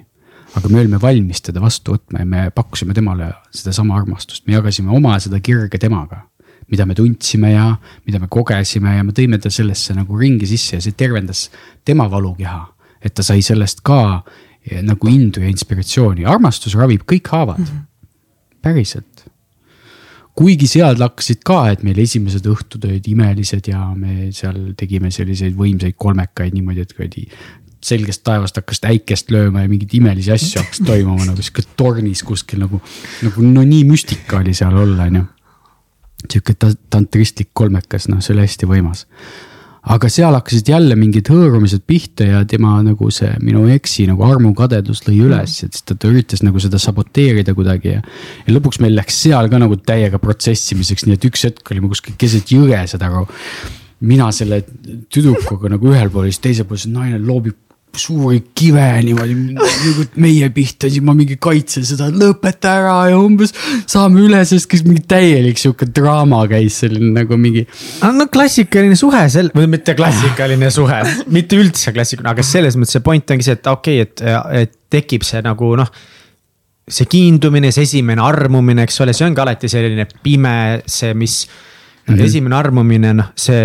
aga 0.58 0.70
me 0.70 0.80
olime 0.82 0.98
valmis 0.98 1.44
teda 1.46 1.62
vastu 1.62 1.94
võtma 1.94 2.24
ja 2.24 2.26
me 2.26 2.48
pakkusime 2.50 2.94
temale 2.98 3.28
sedasama 3.54 3.96
armastust, 4.00 4.48
me 4.48 4.56
jagasime 4.56 4.90
oma 4.90 5.20
seda 5.20 5.40
kirge 5.40 5.78
temaga. 5.78 6.26
mida 6.70 6.86
me 6.86 6.94
tundsime 6.94 7.52
ja 7.52 7.78
mida 8.06 8.20
me 8.20 8.28
kogesime 8.30 8.96
ja 8.96 9.04
me 9.04 9.12
tõime 9.12 9.40
ta 9.42 9.50
sellesse 9.50 9.94
nagu 9.94 10.18
ringi 10.18 10.46
sisse 10.46 10.76
ja 10.76 10.82
see 10.82 10.92
tervendas 10.92 11.50
tema 11.86 12.10
valukeha. 12.10 12.68
et 13.02 13.14
ta 13.14 13.24
sai 13.24 13.42
sellest 13.42 13.82
ka 13.82 14.24
eh, 14.66 14.82
nagu 14.82 15.08
indu 15.08 15.42
ja 15.42 15.48
inspiratsiooni, 15.48 16.26
armastus 16.26 16.76
ravib 16.76 17.02
kõik 17.06 17.28
haavad 17.32 17.60
mm. 17.60 17.66
-hmm. 17.66 17.86
päriselt 18.62 19.09
kuigi 20.40 20.70
seal 20.72 21.00
hakkasid 21.04 21.42
ka, 21.48 21.64
et 21.74 21.82
meil 21.84 21.98
esimesed 22.00 22.46
õhtud 22.48 22.86
olid 22.88 23.08
imelised 23.12 23.66
ja 23.68 23.90
me 23.96 24.30
seal 24.36 24.72
tegime 24.80 25.12
selliseid 25.12 25.58
võimsaid 25.58 25.98
kolmekaid 26.00 26.56
niimoodi, 26.56 26.86
et 26.86 26.96
kuradi 26.96 27.26
selgest 27.84 28.24
taevast 28.28 28.60
hakkas 28.60 28.82
äikest 28.88 29.32
lööma 29.32 29.64
ja 29.64 29.72
mingeid 29.72 29.94
imelisi 30.00 30.32
asju 30.36 30.62
hakkas 30.62 30.82
toimuma 30.88 31.28
nagu 31.28 31.44
sihuke 31.44 31.64
tornis 31.80 32.24
kuskil 32.28 32.64
nagu, 32.64 32.82
nagu 33.24 33.46
no 33.46 33.64
nii 33.68 33.86
müstika 33.88 34.40
oli 34.40 34.56
seal 34.56 34.76
olla, 34.80 35.08
on 35.08 35.22
ju. 35.22 35.28
sihuke 36.26 36.56
tantristlik 36.92 37.52
kolmekas, 37.54 38.10
noh, 38.12 38.24
see 38.24 38.36
oli 38.36 38.48
hästi 38.48 38.68
võimas 38.68 39.06
aga 39.90 40.10
seal 40.12 40.36
hakkasid 40.38 40.70
jälle 40.70 40.96
mingid 41.00 41.30
hõõrumised 41.32 41.82
pihta 41.90 42.28
ja 42.28 42.42
tema 42.50 42.76
nagu 42.86 43.10
see 43.14 43.32
minu 43.42 43.64
eksi 43.74 44.06
nagu 44.10 44.26
armukadedus 44.28 45.02
lõi 45.08 45.18
üles, 45.26 45.56
et 45.66 45.78
siis 45.78 45.86
ta, 45.86 45.98
ta 45.98 46.12
üritas 46.12 46.44
nagu 46.46 46.62
seda 46.62 46.82
saboteerida 46.82 47.56
kuidagi 47.58 47.96
ja. 47.96 48.04
ja 48.46 48.56
lõpuks 48.56 48.82
meil 48.84 48.94
läks 49.00 49.18
seal 49.26 49.50
ka 49.50 49.62
nagu 49.62 49.80
täiega 49.82 50.22
protsessimiseks, 50.22 51.08
nii 51.08 51.18
et 51.18 51.30
üks 51.32 51.48
hetk 51.50 51.74
olime 51.74 51.90
kuskil 51.90 52.18
keset 52.22 52.54
jõge, 52.54 52.84
saad 52.92 53.08
aru. 53.08 53.26
mina 54.06 54.30
selle 54.36 54.62
tüdrukuga 55.10 55.74
nagu 55.74 55.90
ühel 55.90 56.14
pool 56.14 56.30
ja 56.30 56.36
siis 56.36 56.46
teisel 56.46 56.70
pool 56.70 56.82
see 56.82 56.94
naine 56.94 57.18
loobib 57.24 57.58
suuri 57.98 58.42
kive 58.56 58.86
niimoodi 59.06 59.36
nagu 59.56 60.06
meie 60.22 60.50
pihta, 60.54 60.90
siis 60.92 61.04
ma 61.06 61.16
mingi 61.18 61.40
kaitsen 61.42 61.86
seda, 61.88 62.10
lõpeta 62.14 62.76
ära 62.82 62.98
ja 63.12 63.18
umbes 63.20 63.54
saame 63.90 64.22
üle, 64.28 64.42
sest 64.48 64.70
kas 64.72 64.84
mingi 64.86 65.04
täielik 65.10 65.60
sihuke 65.60 65.88
draama 65.90 66.44
käis 66.52 66.82
selline 66.84 67.12
nagu 67.16 67.40
mingi. 67.40 67.66
no 68.04 68.30
klassikaline 68.32 68.98
suhe 69.00 69.24
sel-, 69.34 69.52
või 69.56 69.68
mitte 69.74 69.96
klassikaline 69.98 70.70
suhe, 70.74 71.02
mitte 71.34 71.60
üldse 71.60 71.94
klassikaline, 71.96 72.36
aga 72.36 72.46
selles 72.46 72.78
mõttes 72.80 72.98
see 72.98 73.06
point 73.06 73.36
ongi 73.36 73.50
see, 73.50 73.58
et 73.60 73.74
okei 73.74 74.06
okay,, 74.06 74.08
et, 74.08 74.64
et 74.64 74.78
tekib 74.90 75.26
see 75.28 75.42
nagu 75.46 75.74
noh 75.80 75.92
see 76.90 77.06
kiindumine, 77.10 77.70
see 77.74 77.86
esimene 77.86 78.24
armumine, 78.26 78.86
eks 78.88 79.04
ole, 79.04 79.14
see 79.14 79.28
ongi 79.28 79.44
alati 79.44 79.70
selline 79.70 80.08
pime, 80.24 80.56
see, 80.90 81.14
mis 81.18 81.44
mm. 82.10 82.16
-hmm. 82.16 82.26
esimene 82.26 82.56
armumine, 82.56 83.14
noh, 83.14 83.30
see 83.36 83.56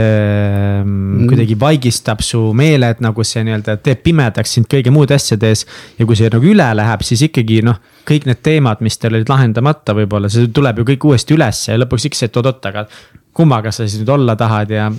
mm 0.84 0.84
-hmm. 0.84 1.26
kuidagi 1.28 1.56
vaigistab 1.60 2.20
su 2.20 2.52
meele, 2.52 2.90
et 2.90 3.00
nagu 3.00 3.24
see 3.24 3.44
nii-öelda 3.44 3.76
teeb 3.82 4.02
pimedaks 4.02 4.54
sind 4.54 4.66
kõigi 4.70 4.90
muude 4.90 5.14
asjade 5.14 5.48
ees. 5.48 5.66
ja 5.98 6.06
kui 6.06 6.16
see 6.16 6.30
nagu 6.30 6.44
üle 6.44 6.68
läheb, 6.76 7.02
siis 7.02 7.22
ikkagi 7.22 7.62
noh, 7.62 7.80
kõik 8.08 8.26
need 8.26 8.42
teemad, 8.42 8.80
mis 8.80 8.98
teil 8.98 9.14
olid 9.14 9.28
lahendamata, 9.28 9.94
võib-olla 9.94 10.28
see 10.28 10.48
tuleb 10.48 10.78
ju 10.78 10.84
kõik 10.84 11.04
uuesti 11.10 11.34
ülesse 11.34 11.72
ja 11.72 11.78
lõpuks 11.78 12.08
see, 12.10 12.26
et 12.26 12.36
oot-oot, 12.36 12.66
aga 12.66 12.86
kummaga 13.34 13.72
sa 13.72 13.88
siis 13.88 14.00
nüüd 14.00 14.12
olla 14.14 14.36
tahad 14.36 14.70
ja. 14.70 14.92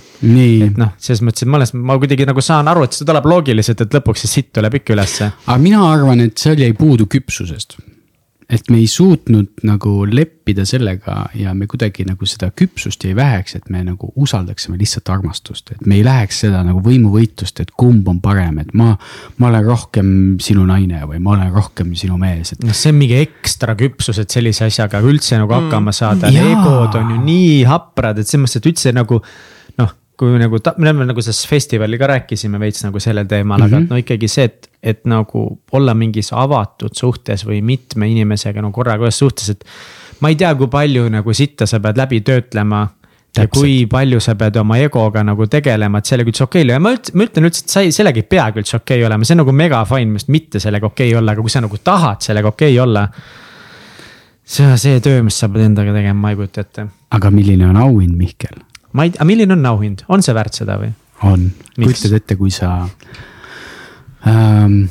et 0.66 0.76
noh, 0.76 0.92
selles 0.98 1.22
mõttes, 1.24 1.42
et 1.42 1.48
ma 1.48 1.56
alles, 1.60 1.72
ma 1.74 1.96
kuidagi 1.98 2.26
nagu 2.28 2.40
saan 2.44 2.68
aru, 2.68 2.84
et 2.84 2.92
see 2.92 3.08
tuleb 3.08 3.26
loogiliselt, 3.32 3.80
et 3.80 3.94
lõpuks 3.98 4.26
see 4.26 4.34
sitt 4.36 4.52
tuleb 4.52 4.74
ikka 4.80 4.92
ülesse. 4.92 5.30
aga 5.46 5.58
mina 5.58 5.84
arvan, 5.92 6.20
et 6.20 6.38
seal 6.38 6.58
jäi 6.60 6.72
puudu 6.76 7.06
küpsusest 7.06 7.78
et 8.46 8.68
me 8.70 8.78
ei 8.78 8.86
suutnud 8.86 9.64
nagu 9.66 9.92
leppida 10.06 10.62
sellega 10.68 11.16
ja 11.34 11.54
me 11.54 11.66
kuidagi 11.66 12.04
nagu 12.06 12.28
seda 12.30 12.52
küpsust 12.54 13.02
jäi 13.02 13.16
väheks, 13.18 13.56
et 13.58 13.66
me 13.74 13.82
nagu 13.82 14.12
usaldaksime 14.22 14.78
lihtsalt 14.78 15.10
armastust, 15.10 15.72
et 15.74 15.82
me 15.86 15.98
ei 15.98 16.04
läheks 16.06 16.44
seda 16.44 16.60
nagu 16.66 16.82
võimuvõitlust, 16.84 17.58
et 17.64 17.72
kumb 17.74 18.06
on 18.08 18.20
parem, 18.22 18.60
et 18.62 18.70
ma. 18.74 18.92
ma 19.42 19.50
olen 19.50 19.66
rohkem 19.66 20.08
sinu 20.42 20.66
naine 20.68 21.02
või 21.10 21.18
ma 21.22 21.34
olen 21.34 21.50
rohkem 21.54 21.90
sinu 21.98 22.20
mees, 22.20 22.54
et. 22.54 22.62
noh, 22.62 22.76
see 22.76 22.94
on 22.94 23.00
mingi 23.00 23.18
ekstra 23.18 23.74
küpsus, 23.78 24.22
et 24.22 24.30
sellise 24.30 24.68
asjaga 24.70 25.02
üldse 25.02 25.40
nagu 25.42 25.56
hakkama 25.56 25.94
saada 25.96 26.30
mm., 26.30 26.54
egod 26.54 26.94
on 27.00 27.12
ju 27.16 27.20
nii 27.26 27.60
haprad, 27.66 28.22
et 28.22 28.30
selles 28.30 28.46
mõttes, 28.46 28.62
et 28.62 28.70
üldse 28.70 28.94
nagu 28.94 29.22
kui 30.16 30.38
nagu 30.40 30.58
ta, 30.64 30.72
me 30.80 30.88
oleme 30.88 31.06
nagu 31.10 31.22
sellest 31.22 31.48
festivali 31.50 31.98
ka 32.00 32.08
rääkisime 32.08 32.60
veits 32.60 32.84
nagu 32.86 33.00
sellel 33.02 33.28
teemal 33.28 33.60
mm, 33.60 33.64
-hmm. 33.64 33.74
aga 33.74 33.80
mhm. 33.80 33.88
no 33.90 34.00
ikkagi 34.00 34.28
see, 34.28 34.44
et, 34.44 34.68
et 34.82 35.04
nagu 35.04 35.46
olla 35.72 35.94
mingis 35.94 36.32
avatud 36.32 36.96
suhtes 36.96 37.46
või 37.46 37.62
mitme 37.62 38.08
inimesega 38.08 38.62
no 38.62 38.72
korraga 38.72 39.04
ühes 39.04 39.18
suhtes, 39.18 39.50
et. 39.50 39.64
ma 40.20 40.28
ei 40.32 40.36
tea, 40.36 40.54
kui 40.54 40.68
palju 40.72 41.08
nagu 41.12 41.32
sitta 41.32 41.66
sa 41.66 41.80
pead 41.80 41.96
läbi 41.96 42.20
töötlema. 42.20 42.88
ja 43.36 43.48
kui 43.52 43.86
palju 43.86 44.20
sa 44.20 44.34
pead 44.34 44.56
oma 44.56 44.78
egoga 44.78 45.22
nagu 45.22 45.46
tegelema, 45.46 45.98
et 45.98 46.06
sellega 46.06 46.30
üldse 46.30 46.44
okei 46.44 46.62
okay 46.62 46.72
ja 46.72 46.80
ma 46.80 46.92
üldse, 46.94 47.12
ma 47.12 47.24
ütlen 47.24 47.44
üldse, 47.44 47.64
et 47.64 47.68
sa 47.68 47.80
ei, 47.80 47.92
sellega 47.92 48.16
ei 48.16 48.22
peagi 48.22 48.62
üldse 48.62 48.76
okei 48.76 48.96
okay 48.96 49.06
olema, 49.06 49.24
see 49.24 49.34
on 49.36 49.44
nagu 49.44 49.52
mega 49.52 49.84
fine, 49.84 50.06
minu 50.06 50.16
arust 50.16 50.32
mitte 50.32 50.60
sellega 50.60 50.86
okei 50.86 51.10
okay 51.10 51.18
olla, 51.18 51.32
aga 51.32 51.44
kui 51.44 51.52
sa 51.52 51.60
nagu 51.60 51.76
tahad 51.76 52.24
sellega 52.24 52.48
okei 52.48 52.72
okay 52.72 52.80
olla 52.80 53.10
see 54.46 54.64
on 54.64 54.78
see 54.78 55.00
töö, 55.04 55.20
mis 55.26 55.36
sa 55.36 55.50
pead 55.52 55.66
endaga 55.66 55.92
tegema, 55.92 56.20
ma 56.20 56.32
ei 56.32 56.40
kujuta 56.40 56.64
ette. 56.64 56.86
aga 57.10 57.30
milline 57.34 57.68
on 57.68 57.76
auhind, 57.76 58.16
Mihkel? 58.16 58.56
Ma 58.92 59.06
ei, 59.06 59.14
aga 59.16 59.28
milline 59.28 59.56
on 59.56 59.66
auhind, 59.72 60.04
on 60.08 60.22
see 60.22 60.34
väärt 60.36 60.58
seda 60.58 60.78
või? 60.82 60.92
on, 61.26 61.50
kujutad 61.76 62.16
ette, 62.18 62.36
kui 62.36 62.52
sa 62.54 62.88
ähm,. 64.26 64.82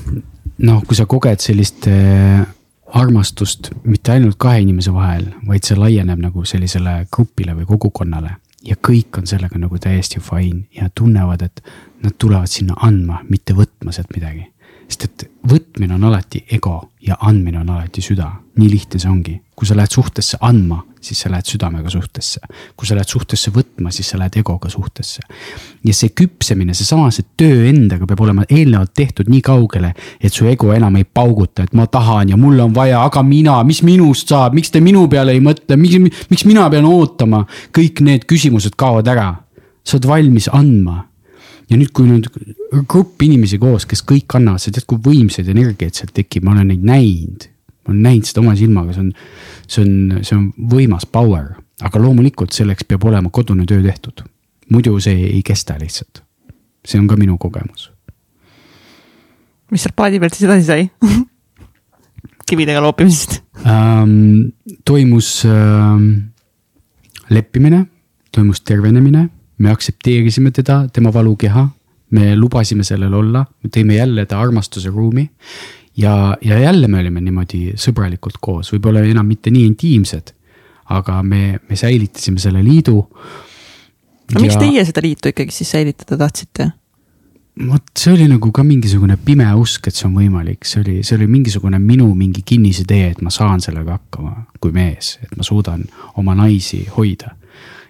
noh, 0.58 0.84
kui 0.88 0.98
sa 0.98 1.06
koged 1.10 1.43
sellist 1.43 1.88
äh, 1.91 2.46
armastust 2.96 3.72
mitte 3.84 4.14
ainult 4.14 4.38
kahe 4.39 4.62
inimese 4.64 4.93
vahel, 4.96 5.28
vaid 5.48 5.68
see 5.68 5.78
laieneb 5.78 6.22
nagu 6.22 6.46
sellisele 6.48 7.02
grupile 7.12 7.56
või 7.58 7.68
kogukonnale. 7.74 8.38
ja 8.66 8.76
kõik 8.88 9.20
on 9.20 9.28
sellega 9.30 9.60
nagu 9.62 9.78
täiesti 9.78 10.20
fine 10.20 10.64
ja 10.74 10.89
tunnevad, 10.89 11.41
et 11.46 11.62
nad 12.02 12.16
tulevad 12.18 12.50
sinna 12.50 12.74
andma, 12.82 13.20
mitte 13.30 13.54
võtma 13.54 13.91
sealt 13.93 14.10
midagi. 14.16 14.48
Sest 14.86 15.05
et 15.07 15.23
võtmine 15.49 15.95
on 15.95 16.03
alati 16.09 16.43
ego 16.53 16.91
ja 17.05 17.17
andmine 17.25 17.59
on 17.61 17.69
alati 17.73 18.01
süda, 18.01 18.27
nii 18.59 18.69
lihtne 18.69 18.99
see 19.01 19.09
ongi. 19.09 19.41
kui 19.55 19.67
sa 19.67 19.75
lähed 19.77 19.93
suhtesse 19.93 20.36
andma, 20.43 20.81
siis 20.99 21.21
sa 21.23 21.29
lähed 21.31 21.47
südamega 21.47 21.89
suhtesse. 21.89 22.39
kui 22.75 22.88
sa 22.88 22.95
lähed 22.95 23.07
suhtesse 23.07 23.51
võtma, 23.55 23.91
siis 23.91 24.09
sa 24.09 24.17
lähed 24.17 24.38
egoga 24.41 24.69
suhtesse. 24.69 25.21
ja 25.83 25.93
see 25.93 26.09
küpsemine, 26.09 26.73
seesama 26.73 27.11
see 27.11 27.25
töö 27.38 27.69
endaga 27.69 28.05
peab 28.05 28.21
olema 28.21 28.45
eelnevalt 28.49 28.93
tehtud 28.93 29.29
nii 29.29 29.41
kaugele, 29.41 29.93
et 30.19 30.33
su 30.33 30.47
ego 30.47 30.73
enam 30.73 30.95
ei 30.95 31.05
pauguta, 31.05 31.63
et 31.63 31.73
ma 31.73 31.88
tahan 31.88 32.29
ja 32.29 32.38
mul 32.38 32.59
on 32.59 32.75
vaja, 32.75 33.01
aga 33.05 33.23
mina, 33.23 33.63
mis 33.63 33.81
minust 33.83 34.29
saab, 34.29 34.53
miks 34.53 34.71
te 34.71 34.81
minu 34.81 35.07
peale 35.07 35.33
ei 35.33 35.41
mõtle, 35.41 35.77
miks, 35.77 36.21
miks 36.29 36.45
mina 36.45 36.69
pean 36.69 36.86
ootama. 36.86 37.45
kõik 37.71 38.01
need 38.01 38.25
küsimused 38.25 38.75
kaovad 38.77 39.07
ära. 39.07 39.36
sa 39.86 39.97
oled 39.97 40.07
valmis 40.07 40.49
andma 40.49 41.05
ja 41.70 41.78
nüüd, 41.80 41.91
kui 41.95 42.07
nüüd 42.09 42.30
grupp 42.89 43.24
inimesi 43.26 43.59
koos, 43.61 43.88
kes 43.89 44.03
kõik 44.07 44.38
annavad, 44.38 44.61
sa 44.61 44.74
tead, 44.74 44.86
kui 44.89 45.01
võimsaid 45.01 45.49
energiaid 45.51 45.97
sealt 45.97 46.13
tekib, 46.16 46.45
ma 46.45 46.55
olen 46.55 46.72
neid 46.74 46.86
näinud. 46.86 47.49
ma 47.86 47.93
olen 47.93 48.01
näinud 48.07 48.30
seda 48.30 48.41
oma 48.41 48.55
silmaga, 48.57 48.93
see 48.95 49.03
on, 49.03 49.11
see 49.68 49.84
on, 49.84 50.24
see 50.26 50.38
on 50.38 50.45
võimas 50.72 51.05
power, 51.05 51.53
aga 51.86 52.01
loomulikult 52.01 52.55
selleks 52.55 52.88
peab 52.89 53.05
olema 53.05 53.30
kodune 53.30 53.66
töö 53.70 53.84
tehtud. 53.84 54.26
muidu 54.70 54.99
see 54.99 55.30
ei 55.32 55.41
kesta 55.45 55.78
lihtsalt. 55.82 56.24
see 56.86 56.99
on 56.99 57.07
ka 57.07 57.18
minu 57.18 57.38
kogemus. 57.38 57.91
mis 59.72 59.82
seal 59.82 59.95
paadi 59.95 60.20
pealt 60.20 60.38
siis 60.38 60.49
edasi 60.49 60.66
sai 60.66 60.89
kividega 62.49 62.82
loopimisest 62.82 63.41
ähm,? 63.66 64.53
toimus 64.86 65.45
ähm, 65.49 66.30
leppimine, 67.30 67.86
toimus 68.32 68.61
tervenemine 68.61 69.30
me 69.58 69.72
aktsepteerisime 69.72 70.51
teda, 70.51 70.86
tema 70.93 71.14
valukeha, 71.14 71.68
me 72.16 72.36
lubasime 72.36 72.84
sellel 72.84 73.14
olla, 73.14 73.45
me 73.64 73.72
tõime 73.74 73.97
jälle 73.97 74.26
ta 74.26 74.39
armastuse 74.41 74.89
ruumi. 74.89 75.30
ja, 75.97 76.38
ja 76.41 76.60
jälle 76.60 76.88
me 76.88 76.99
olime 76.99 77.22
niimoodi 77.22 77.74
sõbralikult 77.80 78.39
koos, 78.41 78.74
võib-olla 78.74 79.03
enam 79.08 79.28
mitte 79.28 79.51
nii 79.51 79.66
intiimsed, 79.72 80.34
aga 80.91 81.22
me, 81.24 81.60
me 81.70 81.76
säilitasime 81.76 82.39
selle 82.39 82.64
liidu. 82.64 82.99
miks 84.39 84.53
ja... 84.53 84.60
teie 84.60 84.86
seda 84.86 85.01
liitu 85.01 85.32
ikkagi 85.32 85.51
siis 85.51 85.72
säilitada 85.72 86.18
tahtsite? 86.18 86.72
vot 87.68 87.84
see 87.97 88.12
oli 88.14 88.28
nagu 88.28 88.51
ka 88.51 88.64
mingisugune 88.68 89.16
pime 89.18 89.47
usk, 89.56 89.88
et 89.88 89.95
see 89.95 90.10
on 90.10 90.18
võimalik, 90.20 90.68
see 90.68 90.82
oli, 90.82 90.97
see 91.08 91.16
oli 91.16 91.28
mingisugune 91.32 91.80
minu 91.80 92.10
mingi 92.16 92.43
kinnisidee, 92.45 93.14
et 93.14 93.22
ma 93.24 93.32
saan 93.32 93.64
sellega 93.64 93.95
hakkama 93.95 94.36
kui 94.60 94.76
mees, 94.76 95.16
et 95.24 95.32
ma 95.38 95.47
suudan 95.47 95.86
oma 96.20 96.36
naisi 96.36 96.84
hoida 96.97 97.32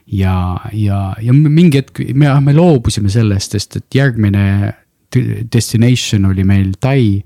ja, 0.08 0.60
ja, 0.74 1.00
ja 1.22 1.34
mingi 1.34 1.82
hetk 1.82 2.02
me, 2.14 2.30
me 2.42 2.54
loobusime 2.54 3.10
sellest, 3.10 3.56
sest 3.58 3.80
et 3.82 3.96
järgmine 3.96 4.74
destination 5.54 6.26
oli 6.26 6.44
meil 6.44 6.74
Tai. 6.80 7.24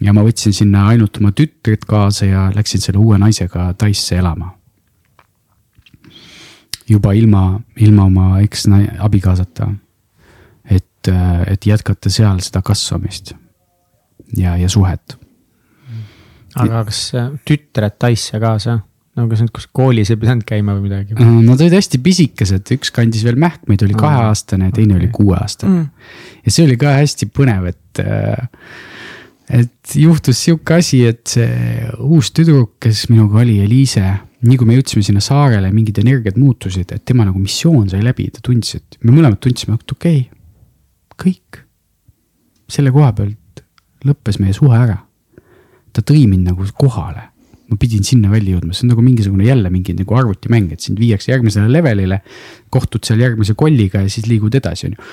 ja 0.00 0.12
ma 0.12 0.22
võtsin 0.24 0.52
sinna 0.52 0.86
ainult 0.92 1.16
oma 1.16 1.32
tütred 1.32 1.86
kaasa 1.88 2.26
ja 2.28 2.46
läksin 2.54 2.80
selle 2.80 3.00
uue 3.00 3.18
naisega 3.18 3.72
Taisse 3.78 4.16
elama. 4.16 4.52
juba 6.88 7.12
ilma, 7.12 7.60
ilma 7.76 8.04
oma 8.04 8.40
eks-abikaasata. 8.40 9.70
et, 10.70 11.08
et 11.46 11.66
jätkata 11.66 12.10
seal 12.10 12.40
seda 12.40 12.62
kasvamist 12.62 13.34
ja, 14.36 14.56
ja 14.56 14.68
suhet. 14.68 15.18
aga 16.54 16.84
kas 16.84 17.12
tütred 17.44 17.98
Taisse 17.98 18.40
kaasa? 18.40 18.80
No 19.16 19.24
kas 19.30 19.42
nad 19.42 19.52
kus 19.54 19.66
koolis 19.74 20.10
ei 20.12 20.18
pidanud 20.20 20.44
käima 20.48 20.74
või 20.76 20.90
midagi? 20.90 21.16
Äh, 21.16 21.32
nad 21.46 21.60
olid 21.60 21.76
hästi 21.76 22.00
pisikesed, 22.04 22.68
üks 22.76 22.92
kandis 22.94 23.24
veel 23.26 23.38
mähkmeid, 23.40 23.84
oli 23.86 23.96
kaheaastane 23.96 24.70
ja 24.70 24.76
teine 24.76 24.96
okay. 24.96 25.04
oli 25.04 25.10
kuueaastane 25.14 25.72
mm.. 25.72 26.12
ja 26.44 26.54
see 26.54 26.66
oli 26.68 26.76
ka 26.80 26.92
hästi 26.98 27.28
põnev, 27.36 27.68
et, 27.72 28.02
äh, 28.02 28.48
et 29.62 29.96
juhtus 30.02 30.42
sihuke 30.44 30.78
asi, 30.80 31.02
et 31.08 31.24
see 31.36 31.90
uus 32.04 32.32
tüdruk, 32.36 32.76
kes 32.82 33.06
minuga 33.12 33.40
oli, 33.44 33.58
Eliise. 33.64 34.04
nii 34.46 34.58
kui 34.60 34.68
me 34.68 34.76
jõudsime 34.76 35.02
sinna 35.02 35.22
saarele, 35.24 35.70
mingid 35.74 35.96
energiat 36.02 36.36
muutusid, 36.38 36.92
et 36.92 37.04
tema 37.08 37.24
nagu 37.26 37.40
missioon 37.40 37.88
sai 37.90 38.02
läbi, 38.04 38.28
ta 38.34 38.44
tundis, 38.44 38.76
et 38.76 38.98
me 39.02 39.14
mõlemad 39.16 39.40
tundsime, 39.42 39.78
et 39.80 39.96
okei 39.96 40.20
okay,, 40.26 40.42
kõik. 41.16 41.64
selle 42.68 42.92
koha 42.92 43.14
pealt 43.16 43.64
lõppes 44.06 44.36
meie 44.42 44.52
suhe 44.54 44.76
ära. 44.76 44.98
ta 45.96 46.04
tõi 46.04 46.26
mind 46.28 46.52
nagu 46.52 46.66
kohale 46.76 47.30
ma 47.70 47.78
pidin 47.80 48.04
sinna 48.06 48.30
välja 48.30 48.54
jõudma, 48.56 48.74
see 48.74 48.86
on 48.86 48.92
nagu 48.94 49.02
mingisugune 49.02 49.46
jälle 49.46 49.70
mingi 49.74 49.94
nagu 49.96 50.18
arvutimäng, 50.18 50.70
et 50.74 50.84
sind 50.84 51.00
viiakse 51.02 51.32
järgmisele 51.32 51.70
levelile. 51.72 52.20
kohtud 52.70 53.04
seal 53.06 53.20
järgmise 53.20 53.54
kolliga 53.58 54.02
ja 54.04 54.10
siis 54.10 54.26
liigud 54.30 54.54
edasi, 54.54 54.86
on 54.86 54.94
ju. 54.94 55.06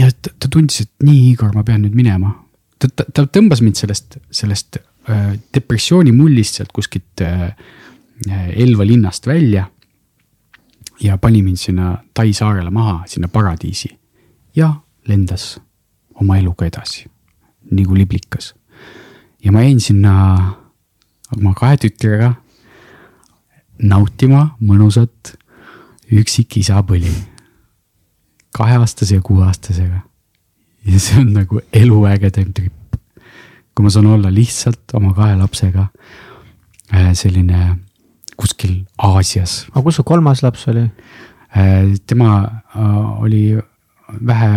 ja 0.00 0.10
ta, 0.10 0.32
ta 0.38 0.48
tundis, 0.48 0.80
et 0.86 1.04
nii, 1.04 1.32
Igor, 1.32 1.52
ma 1.54 1.64
pean 1.64 1.82
nüüd 1.84 1.96
minema. 1.96 2.32
ta, 2.78 2.88
ta, 2.88 3.04
ta 3.04 3.26
tõmbas 3.26 3.60
mind 3.64 3.76
sellest, 3.76 4.16
sellest 4.30 4.80
äh, 4.80 5.34
depressiooni 5.54 6.14
mullist 6.16 6.60
sealt 6.60 6.72
kuskilt 6.72 7.24
äh, 7.26 7.52
Elva 8.30 8.84
linnast 8.84 9.26
välja. 9.26 9.66
ja 11.00 11.16
pani 11.18 11.42
mind 11.42 11.56
sinna 11.56 11.98
Tai 12.14 12.32
saarele 12.32 12.70
maha, 12.70 13.02
sinna 13.06 13.28
paradiisi. 13.28 13.90
ja 14.56 14.74
lendas 15.08 15.58
oma 16.14 16.38
eluga 16.38 16.66
edasi, 16.66 17.04
nagu 17.70 17.94
liblikas. 17.94 18.54
ja 19.44 19.52
ma 19.52 19.62
jäin 19.62 19.80
sinna 19.80 20.59
oma 21.36 21.54
kahe 21.54 21.78
tütrega 21.80 22.34
nautima 23.82 24.50
mõnusat 24.60 25.34
üksikisa 26.10 26.82
põli. 26.86 27.12
kaheaastase 28.56 29.14
ja 29.14 29.22
kuueaastasega. 29.22 30.00
ja 30.84 31.00
see 31.00 31.20
on 31.20 31.32
nagu 31.32 31.60
eluägedam 31.72 32.52
trip. 32.52 32.96
kui 33.74 33.84
ma 33.84 33.90
saan 33.90 34.06
olla 34.06 34.32
lihtsalt 34.32 34.94
oma 34.94 35.14
kahe 35.14 35.36
lapsega 35.36 35.88
äh, 36.94 37.12
selline 37.14 37.78
kuskil 38.36 38.84
Aasias. 38.98 39.66
aga 39.70 39.82
kus 39.82 40.00
su 40.00 40.04
kolmas 40.04 40.42
laps 40.42 40.68
oli? 40.68 40.90
Äh, 41.56 41.94
tema 42.06 42.42
äh, 42.76 43.22
oli 43.22 43.58
vähe 44.26 44.50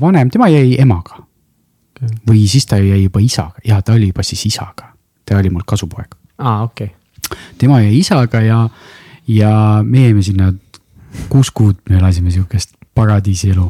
vanem, 0.00 0.30
tema 0.30 0.48
jäi 0.48 0.76
emaga 0.80 1.20
okay.. 1.20 2.08
või 2.26 2.46
siis 2.50 2.66
ta 2.66 2.78
jäi 2.82 3.04
juba 3.04 3.20
isaga 3.20 3.62
ja 3.64 3.80
ta 3.82 3.94
oli 3.94 4.10
juba 4.10 4.22
siis 4.22 4.46
isaga 4.46 4.95
ta 5.26 5.38
oli 5.38 5.50
mul 5.50 5.66
kasupoeg. 5.66 6.14
aa, 6.38 6.62
okei 6.62 6.86
okay.. 6.86 7.38
tema 7.58 7.80
jäi 7.80 7.98
isaga 7.98 8.40
ja, 8.40 8.68
ja 9.28 9.50
me 9.82 10.06
jäime 10.06 10.22
sinna 10.22 10.52
kuus 11.28 11.50
kuud, 11.50 11.76
me 11.90 11.98
elasime 11.98 12.30
sihukest 12.30 12.76
paradiisielu 12.94 13.66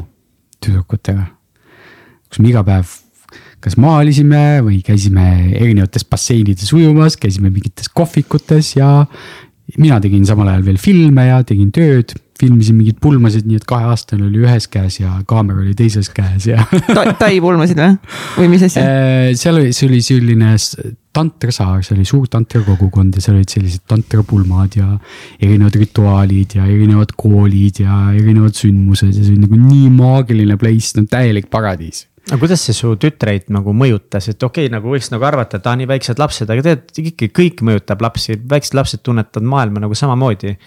tüdrukutega. 0.65 1.25
kus 2.29 2.39
me 2.39 2.49
iga 2.49 2.63
päev 2.63 2.95
kas 3.63 3.77
maalisime 3.81 4.61
või 4.63 4.81
käisime 4.85 5.25
erinevates 5.57 6.05
basseinides 6.05 6.69
ujumas, 6.73 7.17
käisime 7.17 7.49
mingites 7.49 7.89
kohvikutes 7.89 8.75
ja 8.77 9.05
mina 9.77 9.99
tegin 10.03 10.25
samal 10.25 10.51
ajal 10.51 10.65
veel 10.67 10.79
filme 10.81 11.27
ja 11.27 11.41
tegin 11.43 11.71
tööd 11.75 12.13
filmisin 12.39 12.77
mingeid 12.77 12.99
pulmasid, 13.01 13.47
nii 13.49 13.59
et 13.61 13.65
kaheaastane 13.67 14.27
oli 14.27 14.43
ühes 14.45 14.67
käes 14.71 14.99
ja 15.01 15.17
kaamera 15.29 15.63
oli 15.63 15.75
teises 15.77 16.09
käes 16.13 16.49
ja 16.49 16.63
Ta,. 16.97 17.05
Tai 17.17 17.33
pulmasid 17.43 17.79
või, 17.81 17.97
või 18.37 18.51
mis 18.55 18.67
asja? 18.67 18.83
Äh, 18.83 19.29
seal 19.39 19.59
oli, 19.59 19.73
see 19.75 19.89
oli 19.89 20.01
selline 20.05 20.53
tantrasaar, 21.17 21.81
see 21.85 21.95
oli 21.97 22.05
suur 22.07 22.27
tantrakogukond 22.31 23.17
ja 23.17 23.23
seal 23.23 23.39
olid 23.39 23.53
sellised 23.53 23.85
tantrapulmad 23.89 24.77
ja 24.77 24.91
erinevad 25.41 25.79
rituaalid 25.79 26.57
ja 26.59 26.67
erinevad 26.67 27.15
koolid 27.17 27.81
ja 27.85 28.03
erinevad 28.13 28.57
sündmused 28.57 29.13
ja 29.13 29.23
see 29.23 29.33
oli 29.33 29.47
nagu 29.47 29.63
nii 29.63 29.89
maagiline 29.97 30.59
place, 30.61 30.93
no 30.97 31.09
täielik 31.09 31.49
paradiis 31.53 32.05
aga 32.27 32.39
kuidas 32.41 32.63
see 32.67 32.75
su 32.75 32.91
tütreid 32.99 33.47
nagu 33.55 33.71
mõjutas, 33.75 34.27
et 34.27 34.43
okei 34.43 34.67
okay,, 34.67 34.73
nagu 34.73 34.91
võiks 34.91 35.07
nagu 35.13 35.23
arvata, 35.27 35.59
et 35.59 35.69
aa, 35.69 35.77
nii 35.79 35.87
väiksed 35.87 36.19
lapsed, 36.19 36.49
aga 36.51 36.65
tead 36.65 36.99
ikkagi 36.99 37.29
kõik 37.39 37.63
mõjutab 37.63 38.03
lapsi, 38.03 38.35
väiksed 38.51 38.75
lapsed 38.75 39.03
tunnetavad 39.05 39.47
maailma 39.47 39.85
nagu 39.85 39.95
samamoodi 39.95 40.57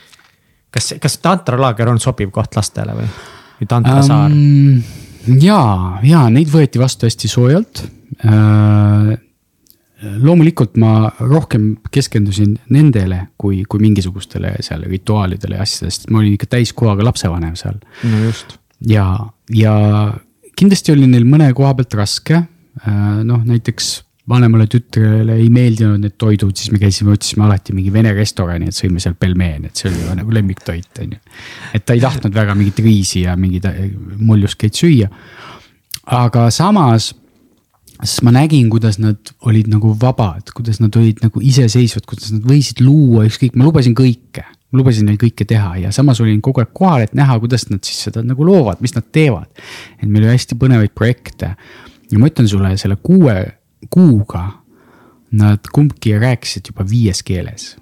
kas, 0.70 0.94
kas 1.02 1.18
tantralaager 1.22 1.90
on 1.92 2.00
sobiv 2.02 2.32
koht 2.34 2.56
lastele 2.58 2.96
või, 2.98 3.08
või 3.60 3.70
tantrasaar 3.70 4.30
um,? 4.30 4.82
ja, 5.40 5.62
ja 6.06 6.26
neid 6.32 6.52
võeti 6.52 6.80
vastu 6.80 7.08
hästi 7.08 7.30
soojalt 7.30 7.84
äh, 8.24 9.18
loomulikult 10.00 10.78
ma 10.80 11.10
rohkem 11.20 11.74
keskendusin 11.92 12.54
nendele 12.72 13.26
kui, 13.40 13.62
kui 13.68 13.82
mingisugustele 13.82 14.54
seal 14.64 14.86
rituaalidele 14.88 15.58
ja 15.58 15.66
asjadele, 15.66 15.92
sest 15.92 16.08
ma 16.10 16.22
olin 16.22 16.36
ikka 16.38 16.48
täiskohaga 16.56 17.04
lapsevanem 17.04 17.56
seal. 17.58 17.76
no 18.08 18.24
just. 18.24 18.56
ja, 18.88 19.06
ja 19.54 19.74
kindlasti 20.56 20.94
oli 20.94 21.08
neil 21.10 21.26
mõne 21.28 21.50
koha 21.56 21.74
pealt 21.78 21.96
raske. 22.00 22.44
Äh, 22.80 23.20
noh, 23.26 23.42
näiteks 23.44 23.92
vanemale 24.30 24.66
tütrele 24.70 25.36
ei 25.40 25.48
meeldinud 25.52 26.00
need 26.02 26.16
toidud, 26.20 26.54
siis 26.56 26.70
me 26.74 26.80
käisime, 26.80 27.14
otsisime 27.16 27.46
alati 27.46 27.74
mingi 27.76 27.92
vene 27.94 28.12
restorani, 28.16 28.70
et 28.70 28.76
sõime 28.76 29.02
seal 29.02 29.16
pelmeene, 29.18 29.70
et 29.70 29.80
see 29.80 29.90
oli 29.90 30.18
nagu 30.18 30.34
lemmiktoit, 30.34 30.90
on 31.04 31.16
ju. 31.16 31.22
et 31.76 31.86
ta 31.86 31.96
ei 31.96 32.02
tahtnud 32.02 32.36
väga 32.36 32.54
mingit 32.58 32.78
riisi 32.84 33.24
ja 33.26 33.36
mingeid 33.40 33.66
äh, 33.70 33.82
molluskeid 34.18 34.78
süüa. 34.78 35.10
aga 36.20 36.46
samas, 36.54 37.10
siis 38.00 38.22
ma 38.26 38.34
nägin, 38.34 38.70
kuidas 38.72 39.00
nad 39.02 39.34
olid 39.46 39.68
nagu 39.72 39.96
vabad, 40.00 40.54
kuidas 40.56 40.80
nad 40.82 40.96
olid 40.96 41.22
nagu 41.24 41.42
iseseisvad, 41.42 42.06
kuidas 42.08 42.32
nad 42.36 42.46
võisid 42.46 42.82
luua 42.84 43.26
ükskõik, 43.28 43.58
ma 43.58 43.68
lubasin 43.68 43.98
kõike 43.98 44.46
ma 44.70 44.78
lubasin 44.78 45.08
neil 45.08 45.18
kõike 45.18 45.42
teha 45.50 45.72
ja 45.82 45.88
samas 45.94 46.20
olin 46.22 46.38
kogu 46.44 46.62
aeg 46.62 46.70
kohal, 46.76 47.02
et 47.02 47.14
näha, 47.18 47.40
kuidas 47.42 47.66
nad 47.72 47.82
siis 47.86 48.04
seda 48.06 48.22
nagu 48.22 48.44
loovad, 48.46 48.78
mis 48.84 48.94
nad 48.94 49.06
teevad. 49.10 49.50
et 49.98 50.06
meil 50.06 50.28
oli 50.28 50.36
hästi 50.36 50.58
põnevaid 50.60 50.94
projekte 50.94 51.56
ja 52.10 52.18
ma 52.18 52.30
ütlen 52.30 52.48
sulle 52.50 52.76
selle 52.78 52.96
kuue 53.02 53.34
kuuga, 53.90 54.48
nad 55.32 55.70
kumbki 55.72 56.18
rääkisid 56.18 56.72
juba 56.72 56.84
viies 56.90 57.22
keeles 57.22 57.76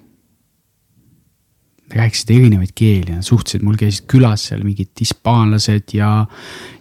rääkisid 1.95 2.29
erinevaid 2.35 2.73
keeli, 2.75 3.15
nad 3.15 3.25
suhtlesid, 3.25 3.63
mul 3.65 3.77
käisid 3.79 4.05
külas 4.09 4.43
seal 4.49 4.61
mingid 4.61 4.91
hispaanlased 4.99 5.93
ja, 5.97 6.11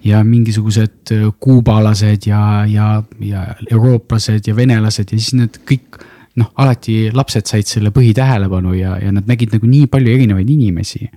ja 0.05 0.23
mingisugused 0.25 1.13
äh, 1.15 1.25
kuubalased 1.41 2.29
ja, 2.29 2.43
ja, 2.69 2.91
ja 3.25 3.47
eurooplased 3.71 4.49
ja 4.49 4.57
venelased 4.57 5.13
ja 5.13 5.19
siis 5.19 5.35
need 5.39 5.61
kõik 5.69 6.01
noh, 6.39 6.51
alati 6.61 7.09
lapsed 7.15 7.49
said 7.49 7.69
selle 7.69 7.93
põhitähelepanu 7.95 8.75
ja, 8.77 8.99
ja 9.03 9.13
nad 9.15 9.29
nägid 9.31 9.57
nagu 9.57 9.69
nii 9.71 9.89
palju 9.91 10.15
erinevaid 10.15 10.51
inimesi. 10.51 11.09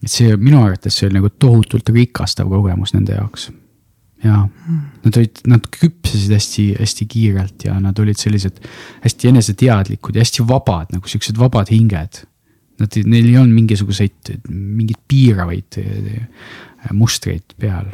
et 0.00 0.08
see 0.10 0.36
minu 0.36 0.62
arvates 0.62 0.96
see 0.96 1.08
oli 1.08 1.18
nagu 1.18 1.32
tohutult 1.38 1.90
rikastav 1.92 2.48
kogemus 2.48 2.94
nende 2.94 3.18
jaoks. 3.18 3.50
Ja 4.24 4.48
nad 5.04 5.16
olid, 5.16 5.38
nad 5.48 5.68
küpsesid 5.72 6.32
hästi-hästi 6.36 7.06
kiirelt 7.08 7.64
ja 7.64 7.78
nad 7.80 7.98
olid 7.98 8.18
sellised 8.20 8.60
hästi 9.04 9.30
eneseteadlikud 9.32 10.16
ja 10.16 10.24
hästi 10.26 10.44
vabad 10.48 10.92
nagu 10.92 11.08
siuksed 11.08 11.38
vabad 11.40 11.72
hinged 11.72 12.24
Nad, 12.80 12.96
neil 13.04 13.26
ei 13.28 13.36
olnud 13.36 13.58
mingisuguseid, 13.58 14.30
mingeid 14.48 15.00
piiravaid 15.10 15.76
eh, 15.82 16.22
mustreid 16.96 17.58
peal. 17.60 17.90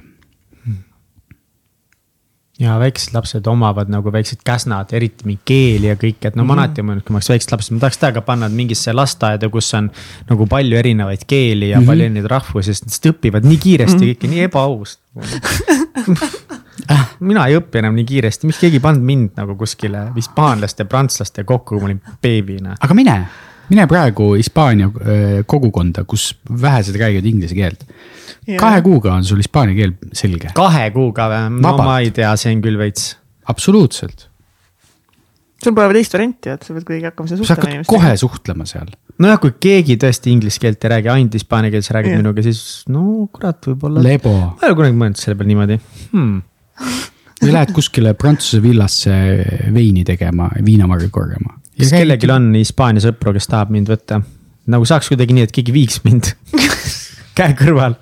ja 2.56 2.78
väiksed 2.80 3.12
lapsed 3.12 3.48
omavad 3.50 3.90
nagu 3.92 4.08
väiksed 4.12 4.40
käsnad, 4.46 4.94
eriti 4.96 5.26
mingi 5.28 5.42
keeli 5.44 5.90
ja 5.90 5.96
kõik, 6.00 6.22
et 6.24 6.36
no 6.38 6.44
ma 6.44 6.54
mm 6.54 6.58
-hmm. 6.58 6.62
alati 6.62 6.82
mõelnud, 6.82 7.04
kui 7.04 7.12
ma 7.12 7.18
oleks 7.18 7.28
väiksed 7.28 7.52
lapsed, 7.52 7.74
ma 7.74 7.82
tahaks 7.82 7.98
täiega 8.00 8.22
panna 8.24 8.48
mingisse 8.48 8.94
lasteaeda, 8.94 9.50
kus 9.52 9.74
on 9.74 9.90
nagu 10.30 10.46
palju 10.46 10.78
erinevaid 10.78 11.26
keeli 11.26 11.68
ja 11.68 11.76
mm 11.76 11.82
-hmm. 11.82 11.86
palju 11.86 12.04
erinevaid 12.04 12.30
rahvusi, 12.30 12.74
sest 12.74 12.86
nad 12.86 13.12
õpivad 13.12 13.44
nii 13.44 13.58
kiiresti 13.58 13.96
mm 13.96 14.02
-hmm. 14.02 14.14
kõike, 14.14 14.30
nii 14.30 14.40
ebaaus 14.48 14.98
mina 17.20 17.46
ei 17.48 17.56
õpi 17.58 17.80
enam 17.80 17.96
nii 17.96 18.06
kiiresti, 18.08 18.48
miks 18.50 18.60
keegi 18.62 18.80
ei 18.80 18.84
pannud 18.84 19.06
mind 19.06 19.34
nagu 19.40 19.56
kuskile 19.58 20.08
hispaanlaste, 20.16 20.86
prantslaste 20.90 21.44
kokku, 21.44 21.74
kui 21.74 21.82
ma 21.82 21.90
olin 21.90 22.00
beebina. 22.22 22.76
aga 22.80 22.96
mine 22.98 23.18
mine 23.68 23.86
praegu 23.90 24.32
Hispaania 24.36 24.86
äh, 24.86 25.40
kogukonda, 25.46 26.04
kus 26.08 26.30
vähesed 26.62 26.98
räägivad 27.00 27.26
inglise 27.26 27.54
keelt. 27.54 27.84
kahe 28.60 28.82
kuuga 28.82 29.14
on 29.14 29.24
sul 29.24 29.42
hispaania 29.42 29.74
keel 29.74 29.96
selge. 30.12 30.52
kahe 30.54 30.90
kuuga 30.94 31.28
või? 31.32 31.60
no 31.62 31.76
ma 31.82 31.98
ei 32.04 32.12
tea, 32.14 32.30
see 32.38 32.54
on 32.54 32.62
küll 32.64 32.78
veits. 32.78 33.16
absoluutselt. 33.48 34.25
Sul 35.62 35.74
pole 35.76 35.96
teist 35.96 36.16
varianti, 36.16 36.52
et 36.52 36.66
sa 36.66 36.76
pead 36.76 36.86
kuidagi 36.86 37.08
hakkama 37.10 37.30
seal 37.30 37.40
suhtlema. 37.40 37.62
sa 37.62 37.76
hakkad 37.76 37.90
kohe 37.90 38.14
suhtlema 38.20 38.68
seal. 38.68 38.92
nojah, 39.22 39.40
kui 39.42 39.56
keegi 39.66 39.98
tõesti 40.02 40.32
inglise 40.34 40.62
keelt 40.62 40.84
ei 40.84 40.94
räägi, 40.96 41.12
ainult 41.14 41.36
hispaania 41.38 41.74
keeles 41.74 41.92
räägib 41.96 42.18
minuga, 42.20 42.44
siis 42.46 42.62
no 42.92 43.26
kurat, 43.32 43.60
võib-olla. 43.72 44.04
ma 44.04 44.16
ei 44.16 44.70
ole 44.70 44.80
kunagi 44.82 44.98
mõelnud 45.02 45.22
selle 45.22 45.38
peale 45.38 45.52
niimoodi 45.52 45.78
hmm. 46.12 46.40
või 47.42 47.54
lähed 47.54 47.76
kuskile 47.76 48.16
Prantsuse 48.18 48.62
villasse 48.64 49.14
veini 49.74 50.04
tegema, 50.08 50.50
viinamarju 50.64 51.12
korjama 51.14 51.56
kas 51.76 51.92
kellelgi 51.92 52.30
on 52.32 52.50
Hispaania 52.56 53.04
sõpru, 53.04 53.34
kes 53.36 53.50
tahab 53.52 53.72
mind 53.74 53.90
võtta? 53.92 54.22
nagu 54.66 54.86
saaks 54.88 55.12
kuidagi 55.12 55.36
nii, 55.36 55.46
et 55.46 55.52
keegi 55.54 55.74
viiks 55.74 56.00
mind 56.02 56.32
käe 57.38 57.52
kõrval, 57.58 57.94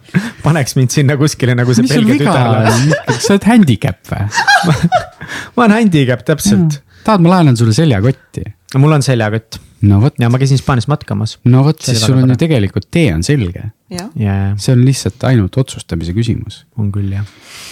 paneks 0.44 0.76
mind 0.78 0.94
sinna 0.94 1.18
kuskile 1.20 1.56
nagu 1.58 1.74
see 1.76 1.84
Belgia 1.90 2.16
tütarlaps. 2.22 3.18
sa 3.18 3.34
oled 3.34 3.48
handicap 3.50 4.00
või 4.08 4.76
ma 5.56 5.66
olen 5.66 5.76
handicap, 5.80 6.24
täpselt 6.24 6.62
mm.. 6.62 6.83
Tahad, 7.04 7.24
ma 7.24 7.36
laenan 7.36 7.56
sulle 7.56 7.74
seljakotti? 7.76 8.44
mul 8.78 8.92
on 8.92 9.02
seljakott. 9.02 9.58
no 9.86 10.00
vot. 10.02 10.14
ja 10.18 10.28
ma 10.30 10.38
käisin 10.38 10.58
Hispaanias 10.58 10.88
matkamas. 10.90 11.38
no 11.44 11.64
vot, 11.64 11.80
siis 11.82 12.02
sul 12.02 12.18
on 12.18 12.34
ju 12.34 12.36
tegelikult 12.40 12.88
tee 12.90 13.12
on 13.14 13.22
selge. 13.22 13.70
Yeah. 13.90 14.54
see 14.56 14.74
on 14.74 14.84
lihtsalt 14.86 15.24
ainult 15.28 15.58
otsustamise 15.60 16.14
küsimus. 16.16 16.64
on 16.78 16.90
küll 16.94 17.12
jah. 17.14 17.26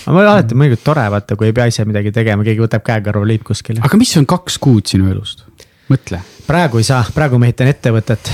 aga 0.06 0.26
alati 0.34 0.58
mõnikord 0.58 0.84
tore 0.84 1.06
vaata, 1.16 1.36
kui 1.36 1.50
ei 1.50 1.56
pea 1.56 1.68
ise 1.72 1.86
midagi 1.88 2.12
tegema, 2.14 2.46
keegi 2.46 2.62
võtab 2.64 2.84
käe 2.86 3.02
kõrval, 3.04 3.34
viib 3.34 3.46
kuskile. 3.48 3.82
aga 3.84 4.00
mis 4.00 4.14
on 4.20 4.28
kaks 4.30 4.60
kuud 4.62 4.86
sinu 4.90 5.10
elust? 5.12 5.46
mõtle. 5.90 6.22
praegu 6.46 6.82
ei 6.82 6.86
saa, 6.86 7.02
praegu 7.14 7.40
ma 7.40 7.50
ehitan 7.50 7.72
ettevõtet. 7.72 8.30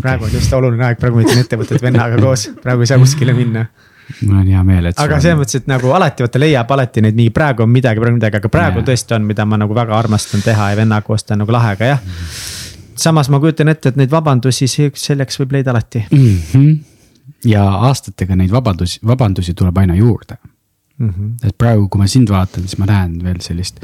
praegu 0.00 0.26
on 0.26 0.34
just 0.34 0.58
oluline 0.58 0.90
aeg, 0.90 0.98
praegu 1.02 1.20
ma 1.20 1.26
ehitan 1.26 1.44
ettevõtet 1.44 1.84
vennaga 1.84 2.18
koos, 2.22 2.48
praegu 2.64 2.86
ei 2.86 2.90
saa 2.90 2.98
kuskile 3.02 3.36
minna 3.36 3.68
mul 4.26 4.40
on 4.40 4.46
hea 4.48 4.62
meel, 4.66 4.90
et. 4.90 4.98
aga 5.00 5.20
selles 5.20 5.38
mõttes, 5.40 5.60
et 5.60 5.70
nagu 5.70 5.92
alati 5.96 6.24
vaata 6.24 6.42
leiab 6.42 6.70
alati 6.76 7.04
neid 7.04 7.18
mingi 7.18 7.32
praegu 7.34 7.64
on 7.64 7.72
midagi, 7.72 8.02
praegu 8.02 8.18
midagi, 8.18 8.40
aga 8.40 8.52
praegu 8.52 8.82
ja. 8.82 8.86
tõesti 8.90 9.16
on, 9.16 9.26
mida 9.28 9.46
ma 9.48 9.58
nagu 9.60 9.76
väga 9.76 9.96
armastan 9.98 10.44
teha 10.44 10.70
ja 10.72 10.78
vennaga 10.78 11.06
koos 11.06 11.26
ta 11.26 11.36
on 11.36 11.44
nagu 11.44 11.54
lahe, 11.54 11.74
aga 11.78 11.90
jah. 11.92 12.04
samas 13.00 13.30
ma 13.32 13.40
kujutan 13.42 13.72
ette, 13.72 13.92
et 13.92 14.00
neid 14.00 14.12
vabandusi 14.12 14.68
selleks 14.70 15.40
võib 15.42 15.58
leida 15.58 15.74
alati 15.74 16.04
mm. 16.10 16.38
-hmm. 16.52 16.78
ja 17.52 17.66
aastatega 17.90 18.36
neid 18.36 18.52
vabandusi, 18.54 19.00
vabandusi 19.06 19.54
tuleb 19.54 19.78
aina 19.84 19.94
juurde 19.94 20.36
mm. 20.98 21.08
-hmm. 21.08 21.48
et 21.48 21.58
praegu, 21.58 21.88
kui 21.88 22.02
ma 22.02 22.06
sind 22.06 22.30
vaatan, 22.30 22.68
siis 22.68 22.78
ma 22.78 22.90
näen 22.90 23.18
veel 23.24 23.40
sellist 23.40 23.80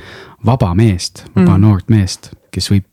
vaba 0.47 0.74
meest, 0.74 1.24
vaba 1.35 1.41
mm 1.41 1.55
-hmm. 1.55 1.61
noort 1.61 1.89
meest, 1.89 2.31
kes 2.51 2.70
võib 2.70 2.85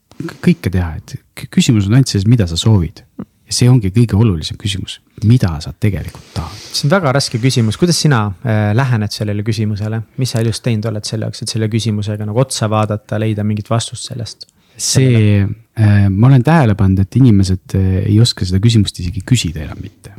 kõike 0.46 0.70
teha, 0.70 0.94
et 0.96 1.16
küsimus 1.50 1.86
on 1.86 1.94
ainult 1.94 2.08
selles, 2.08 2.26
mida 2.26 2.46
sa 2.46 2.56
soovid. 2.56 3.02
ja 3.18 3.33
see 3.54 3.68
ongi 3.70 3.90
kõige 3.94 4.18
olulisem 4.18 4.58
küsimus, 4.60 4.98
mida 5.28 5.52
sa 5.62 5.72
tegelikult 5.72 6.32
tahad. 6.36 6.64
see 6.74 6.88
on 6.88 6.94
väga 6.94 7.12
raske 7.16 7.40
küsimus, 7.42 7.78
kuidas 7.80 8.00
sina 8.00 8.24
äh, 8.42 8.72
lähened 8.76 9.14
sellele 9.14 9.44
küsimusele, 9.46 10.02
mis 10.20 10.34
sa 10.34 10.42
elus 10.42 10.60
teinud 10.64 10.90
oled 10.90 11.06
selle 11.08 11.28
jaoks, 11.28 11.44
et 11.44 11.54
selle 11.54 11.70
küsimusega 11.72 12.26
nagu 12.28 12.42
otsa 12.42 12.68
vaadata, 12.72 13.20
leida 13.22 13.46
mingit 13.46 13.70
vastust 13.70 14.10
sellest? 14.10 14.48
see 14.74 15.38
äh,, 15.44 16.08
ma 16.10 16.28
olen 16.28 16.42
tähele 16.42 16.74
pannud, 16.78 17.04
et 17.04 17.20
inimesed 17.20 17.78
äh, 17.78 18.02
ei 18.08 18.18
oska 18.20 18.46
seda 18.48 18.60
küsimust 18.62 18.98
isegi 19.00 19.22
küsida 19.26 19.62
enam 19.68 19.80
mitte. 19.82 20.14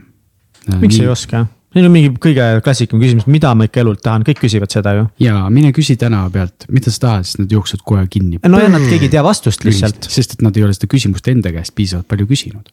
miks 0.79 0.95
Nii... 0.95 1.05
ei 1.05 1.11
oska? 1.11 1.45
Neil 1.75 1.89
on 1.89 1.91
mingi 1.91 2.13
kõige 2.23 2.43
klassikam 2.63 3.01
küsimus, 3.03 3.25
mida 3.27 3.49
ma 3.57 3.65
ikka 3.67 3.81
elult 3.81 3.99
tahan, 4.03 4.23
kõik 4.23 4.39
küsivad 4.45 4.71
seda 4.71 4.93
ju. 4.95 5.09
ja 5.19 5.41
mine 5.51 5.73
küsi 5.75 5.97
tänava 5.99 6.31
pealt, 6.31 6.67
mida 6.71 6.93
sa 6.93 7.01
tahad, 7.03 7.27
siis 7.27 7.41
nad 7.41 7.51
jooksevad 7.51 7.83
kohe 7.91 8.05
kinni. 8.11 8.39
no 8.47 8.61
ja 8.61 8.69
nad, 8.71 8.85
keegi 8.87 9.09
ei 9.09 9.15
tea 9.17 9.23
vastust 9.25 9.67
lihtsalt. 9.67 10.07
sest 10.07 10.37
et 10.37 10.45
nad 10.45 10.55
ei 10.55 10.63
ole 10.63 10.75
seda 10.77 10.87
küsimust 10.91 11.27
enda 11.31 11.51
käest 11.51 11.75
piisavalt 11.75 12.07
palju 12.07 12.29
küsinud. 12.31 12.71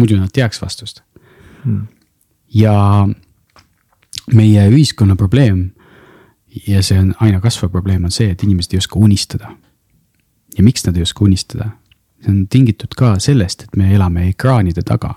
Muidu 0.00 0.18
nad 0.18 0.32
teaks 0.32 0.62
vastust 0.62 1.02
hmm.. 1.64 1.84
ja 2.54 2.74
meie 4.34 4.66
ühiskonna 4.70 5.16
probleem 5.16 5.70
ja 6.66 6.82
see 6.82 6.98
on 6.98 7.12
aina 7.20 7.40
kasvav 7.40 7.70
probleem, 7.70 8.04
on 8.04 8.14
see, 8.14 8.30
et 8.32 8.42
inimesed 8.42 8.74
ei 8.74 8.82
oska 8.82 8.98
unistada. 8.98 9.52
ja 10.56 10.64
miks 10.66 10.86
nad 10.86 10.96
ei 10.96 11.02
oska 11.02 11.24
unistada? 11.24 11.70
see 12.20 12.32
on 12.32 12.46
tingitud 12.52 12.94
ka 12.96 13.14
sellest, 13.22 13.62
et 13.64 13.76
me 13.80 13.94
elame 13.94 14.28
ekraanide 14.28 14.82
taga 14.86 15.14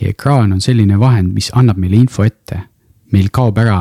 ja 0.00 0.08
ekraan 0.08 0.54
on 0.56 0.60
selline 0.60 0.98
vahend, 0.98 1.34
mis 1.34 1.50
annab 1.54 1.80
meile 1.80 1.98
info 2.00 2.24
ette. 2.24 2.62
meil 3.12 3.28
kaob 3.32 3.58
ära 3.58 3.80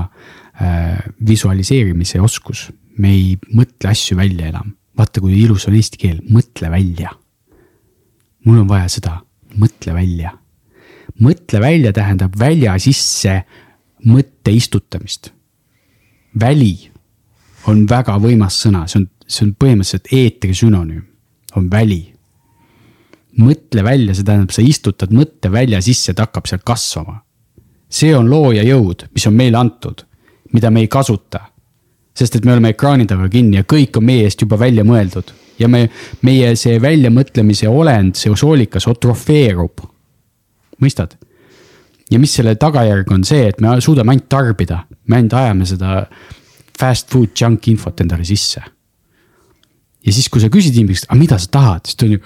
äh, 0.62 1.00
visualiseerimise 1.28 2.22
oskus, 2.22 2.70
me 2.98 3.12
ei 3.14 3.38
mõtle 3.54 3.90
asju 3.90 4.18
välja 4.18 4.50
enam. 4.52 4.76
vaata, 4.98 5.22
kui 5.22 5.40
ilus 5.42 5.68
on 5.68 5.76
eesti 5.76 5.98
keel, 5.98 6.20
mõtle 6.30 6.72
välja. 6.72 7.12
mul 8.46 8.60
on 8.64 8.68
vaja 8.68 8.90
seda, 8.90 9.22
mõtle 9.56 9.94
välja. 9.94 10.38
Mõtle 11.22 11.62
välja 11.62 11.94
tähendab 11.94 12.36
välja 12.40 12.80
sisse 12.80 13.44
mõtte 14.06 14.52
istutamist. 14.52 15.32
väli 16.40 16.92
on 17.68 17.86
väga 17.90 18.18
võimas 18.20 18.60
sõna, 18.62 18.88
see 18.88 19.00
on, 19.00 19.10
see 19.28 19.46
on 19.48 19.56
põhimõtteliselt 19.60 20.12
eetri 20.12 20.54
sünonüüm, 20.54 21.06
on 21.56 21.72
väli 21.72 22.16
mõtle 23.42 23.84
välja, 23.84 24.16
see 24.16 24.24
tähendab, 24.24 24.52
sa 24.56 24.64
istutad 24.64 25.14
mõtte 25.16 25.52
välja 25.52 25.82
sisse, 25.84 26.14
ta 26.14 26.28
hakkab 26.28 26.48
seal 26.48 26.62
kasvama. 26.64 27.22
see 27.90 28.16
on 28.16 28.30
looja 28.30 28.64
jõud, 28.64 29.06
mis 29.14 29.28
on 29.28 29.34
meile 29.34 29.58
antud, 29.58 30.04
mida 30.54 30.72
me 30.72 30.80
ei 30.80 30.88
kasuta. 30.88 31.40
sest 32.16 32.36
et 32.36 32.46
me 32.46 32.54
oleme 32.54 32.70
ekraani 32.70 33.06
taga 33.06 33.30
kinni 33.30 33.58
ja 33.58 33.64
kõik 33.64 33.98
on 33.98 34.06
meie 34.06 34.24
eest 34.24 34.42
juba 34.42 34.60
välja 34.60 34.84
mõeldud 34.84 35.34
ja 35.60 35.68
me, 35.68 35.90
meie 36.22 36.56
see 36.56 36.80
väljamõtlemise 36.82 37.68
olend, 37.68 38.16
see 38.16 38.36
soolikas 38.36 38.88
otrofeerub. 38.88 39.84
Mõistad? 40.84 41.16
ja 42.12 42.20
mis 42.22 42.36
selle 42.38 42.56
tagajärg 42.62 43.12
on 43.16 43.24
see, 43.28 43.48
et 43.50 43.62
me 43.64 43.76
suudame 43.82 44.14
ainult 44.14 44.28
tarbida, 44.30 44.84
me 45.10 45.20
ainult 45.20 45.34
ajame 45.40 45.66
seda 45.70 46.04
fast 46.78 47.10
food 47.14 47.34
junk 47.40 47.70
infot 47.72 48.04
endale 48.04 48.28
sisse. 48.28 48.62
ja 50.06 50.14
siis, 50.14 50.30
kui 50.30 50.44
sa 50.44 50.52
küsid 50.54 50.78
inimesest, 50.78 51.10
aga 51.10 51.20
mida 51.20 51.40
sa 51.42 51.52
tahad, 51.58 51.88
siis 51.88 51.98
ta 51.98 52.06
on 52.06 52.16
ju 52.16 52.20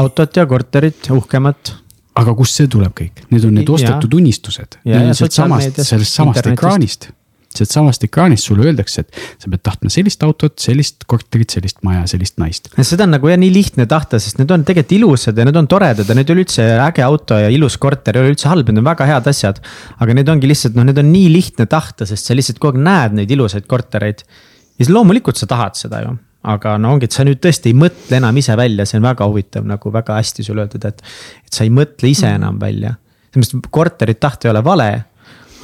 autot 0.00 0.36
ja 0.36 0.46
korterit, 0.46 1.10
uhkemat. 1.12 1.74
aga 2.20 2.34
kust 2.38 2.60
see 2.60 2.68
tuleb 2.70 2.94
kõik, 2.96 3.24
need 3.30 3.46
on 3.46 3.56
need 3.60 3.70
ostetud 3.76 4.12
ja. 4.12 4.20
unistused, 4.22 4.80
need 4.86 5.12
on 5.12 5.18
sealt 5.18 5.36
samast, 5.36 5.82
sellest 5.84 6.20
samast 6.22 6.52
ekraanist 6.54 7.10
sealt 7.50 7.72
samast 7.72 8.04
ekraanist 8.06 8.46
sulle 8.46 8.68
öeldakse, 8.68 9.02
et 9.02 9.42
sa 9.42 9.50
pead 9.50 9.62
tahtma 9.66 9.90
sellist 9.92 10.22
autot, 10.26 10.54
sellist 10.62 11.06
korterit, 11.10 11.50
sellist 11.56 11.80
maja, 11.86 12.04
sellist 12.10 12.38
naist. 12.42 12.70
seda 12.78 13.08
on 13.08 13.16
nagu 13.16 13.30
jah 13.30 13.40
nii 13.40 13.50
lihtne 13.54 13.88
tahta, 13.90 14.20
sest 14.22 14.38
need 14.38 14.54
on 14.54 14.64
tegelikult 14.66 14.96
ilusad 15.00 15.38
ja 15.38 15.46
need 15.48 15.58
on 15.58 15.68
toredad 15.70 16.06
ja 16.06 16.16
need 16.16 16.30
ei 16.30 16.36
ole 16.36 16.46
üldse 16.46 16.68
äge 16.86 17.04
auto 17.06 17.40
ja 17.40 17.50
ilus 17.50 17.78
korter 17.82 18.16
ei 18.16 18.24
ole 18.24 18.34
üldse 18.36 18.50
halb, 18.50 18.70
need 18.70 18.82
on 18.82 18.86
väga 18.86 19.08
head 19.10 19.30
asjad. 19.32 19.60
aga 19.98 20.16
need 20.16 20.30
ongi 20.30 20.50
lihtsalt 20.50 20.78
noh, 20.78 20.86
need 20.86 21.02
on 21.02 21.10
nii 21.10 21.28
lihtne 21.34 21.66
tahta, 21.70 22.06
sest 22.06 22.30
sa 22.30 22.38
lihtsalt 22.38 22.62
kogu 22.62 22.78
aeg 22.78 22.86
näed 22.86 23.20
neid 23.20 23.36
ilusaid 23.36 23.66
kortereid. 23.70 24.22
ja 24.22 24.84
siis 24.84 24.94
loomulikult 24.94 25.40
sa 25.40 25.50
tahad 25.50 25.78
seda 25.78 26.04
ju 26.06 26.16
aga 26.42 26.76
no 26.80 26.94
ongi, 26.94 27.08
et 27.08 27.14
sa 27.14 27.24
nüüd 27.26 27.40
tõesti 27.42 27.72
ei 27.72 27.76
mõtle 27.76 28.16
enam 28.16 28.36
ise 28.40 28.56
välja, 28.56 28.86
see 28.88 29.00
on 29.00 29.06
väga 29.10 29.26
huvitav 29.28 29.66
nagu 29.68 29.92
väga 29.92 30.16
hästi 30.16 30.44
sulle 30.46 30.64
öeldud, 30.64 30.86
et. 30.88 31.02
et 31.44 31.52
sa 31.52 31.66
ei 31.66 31.72
mõtle 31.74 32.08
ise 32.08 32.28
mm. 32.28 32.40
enam 32.40 32.60
välja, 32.62 32.94
mõttes 33.34 33.52
korterit 33.70 34.20
tahta 34.22 34.48
ei 34.48 34.54
ole 34.54 34.64
vale. 34.64 34.90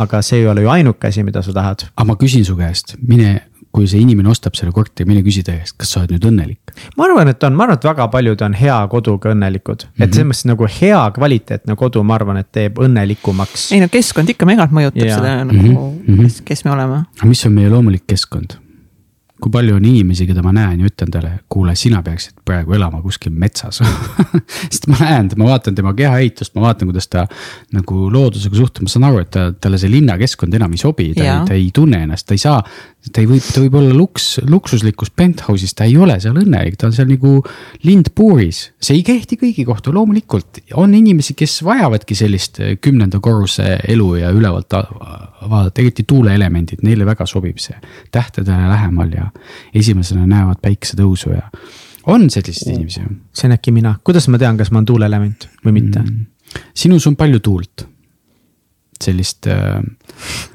Aga 0.02 0.22
see 0.22 0.40
ei 0.42 0.48
ole 0.50 0.64
ju 0.64 0.72
ainuke 0.72 1.08
asi, 1.08 1.22
mida 1.26 1.42
sa 1.42 1.52
tahad. 1.56 1.86
aga 1.96 2.06
ma 2.08 2.16
küsin 2.20 2.44
su 2.44 2.56
käest, 2.56 2.96
mine 3.02 3.40
kui 3.76 3.84
see 3.90 4.00
inimene 4.00 4.30
ostab 4.32 4.56
selle 4.56 4.72
korteri, 4.72 5.04
mine 5.08 5.20
küsi 5.24 5.42
ta 5.44 5.52
käest, 5.52 5.76
kas 5.80 5.92
sa 5.92 6.00
oled 6.00 6.14
nüüd 6.14 6.26
õnnelik? 6.30 6.74
ma 6.96 7.06
arvan, 7.08 7.28
et 7.32 7.44
on, 7.44 7.56
ma 7.56 7.66
arvan, 7.66 7.80
et 7.80 7.88
väga 7.88 8.08
paljud 8.12 8.44
on 8.46 8.56
hea 8.56 8.76
koduga 8.92 9.32
õnnelikud 9.34 9.84
mm, 9.84 9.88
-hmm. 9.88 10.04
et 10.04 10.08
Mhm. 10.08 10.14
selles 10.16 10.28
mõttes 10.30 10.50
nagu 10.52 10.68
hea 10.80 11.02
kvaliteetne 11.18 11.76
kodu, 11.76 12.02
ma 12.02 12.14
arvan, 12.14 12.40
et 12.42 12.52
teeb 12.52 12.78
õnnelikumaks. 12.78 13.72
ei 13.76 13.80
no 13.80 13.88
keskkond 13.92 14.32
ikka 14.32 14.46
megalt 14.48 14.72
mõjutab 14.72 15.04
Jaa. 15.06 15.18
seda 15.18 15.44
nagu 15.44 15.90
mhm. 16.06 16.22
kes, 16.22 16.40
kes 16.44 16.64
me 16.64 16.76
oleme. 16.76 17.04
aga 17.18 17.28
mis 17.28 17.46
on 17.46 17.52
meie 17.52 17.68
loomulik 17.70 18.06
keskkond? 18.06 18.56
Kui 19.36 19.52
palju 19.52 19.76
on 19.76 19.84
inimesi, 19.84 20.24
keda 20.28 20.40
ma 20.44 20.52
näen 20.56 20.80
ja 20.80 20.88
ütlen 20.88 21.10
talle, 21.12 21.32
kuule, 21.52 21.74
sina 21.76 22.00
peaksid 22.04 22.38
praegu 22.46 22.72
elama 22.76 23.02
kuskil 23.04 23.34
metsas 23.36 23.82
sest 24.72 24.86
ma 24.88 24.96
näen, 25.02 25.28
ma 25.36 25.50
vaatan 25.50 25.76
tema 25.76 25.92
kehaehitust, 25.96 26.54
ma 26.56 26.64
vaatan, 26.64 26.88
kuidas 26.88 27.10
ta 27.12 27.26
nagu 27.76 28.06
loodusega 28.12 28.56
suhtub, 28.56 28.86
ma 28.86 28.92
saan 28.92 29.04
aru, 29.10 29.20
et 29.24 29.30
ta, 29.36 29.50
talle 29.60 29.80
see 29.80 29.92
linnakeskkond 29.92 30.56
enam 30.56 30.72
ei 30.72 30.80
sobi, 30.80 31.10
ta, 31.16 31.42
ta 31.48 31.56
ei 31.56 31.68
tunne 31.74 32.00
ennast, 32.06 32.28
ta 32.28 32.36
ei 32.36 32.40
saa. 32.40 32.62
ta 33.12 33.22
ei 33.22 33.28
või, 33.30 33.38
ta 33.38 33.60
võib 33.62 33.76
olla 33.78 33.92
luks, 33.94 34.24
luksuslikus 34.48 35.12
penthouse'is, 35.14 35.76
ta 35.78 35.84
ei 35.86 35.98
ole 36.00 36.16
seal 36.22 36.40
õnnelik, 36.40 36.78
ta 36.80 36.88
on 36.88 36.96
seal 36.96 37.06
nagu 37.12 37.36
lind 37.84 38.10
puuris. 38.16 38.70
see 38.80 38.96
ei 38.98 39.04
kehti 39.06 39.36
kõigi 39.38 39.66
kohta, 39.68 39.92
loomulikult 39.94 40.62
on 40.80 40.96
inimesi, 40.96 41.36
kes 41.38 41.60
vajavadki 41.66 42.16
sellist 42.18 42.58
eh, 42.64 42.76
kümnenda 42.80 43.20
korruse 43.20 43.76
elu 43.86 44.08
ja 44.22 44.32
ülevalt 44.34 44.72
vaadata, 45.50 45.80
eriti 45.80 46.04
tuuleelemendid, 46.08 46.82
neile 46.82 47.06
väga 47.06 47.26
sobib 47.28 47.60
see. 47.62 47.76
tähtedele 48.10 48.68
lähemal 48.72 49.12
ja 49.12 49.25
esimesena 49.74 50.26
näevad 50.26 50.60
päikesetõusu 50.62 51.30
ja 51.34 51.42
on 52.06 52.30
selliseid 52.30 52.74
inimesi 52.74 53.00
see 53.34 53.48
on 53.48 53.56
äkki 53.56 53.72
mina, 53.74 53.96
kuidas 54.04 54.28
ma 54.28 54.38
tean, 54.38 54.56
kas 54.56 54.70
ma 54.70 54.78
olen 54.80 54.86
tuuleelement 54.92 55.48
või 55.64 55.72
mitte 55.80 56.00
mm.? 56.00 56.26
sinus 56.74 57.06
on 57.06 57.16
palju 57.16 57.40
tuult. 57.40 57.86
sellist 59.02 59.46
äh, 59.46 59.80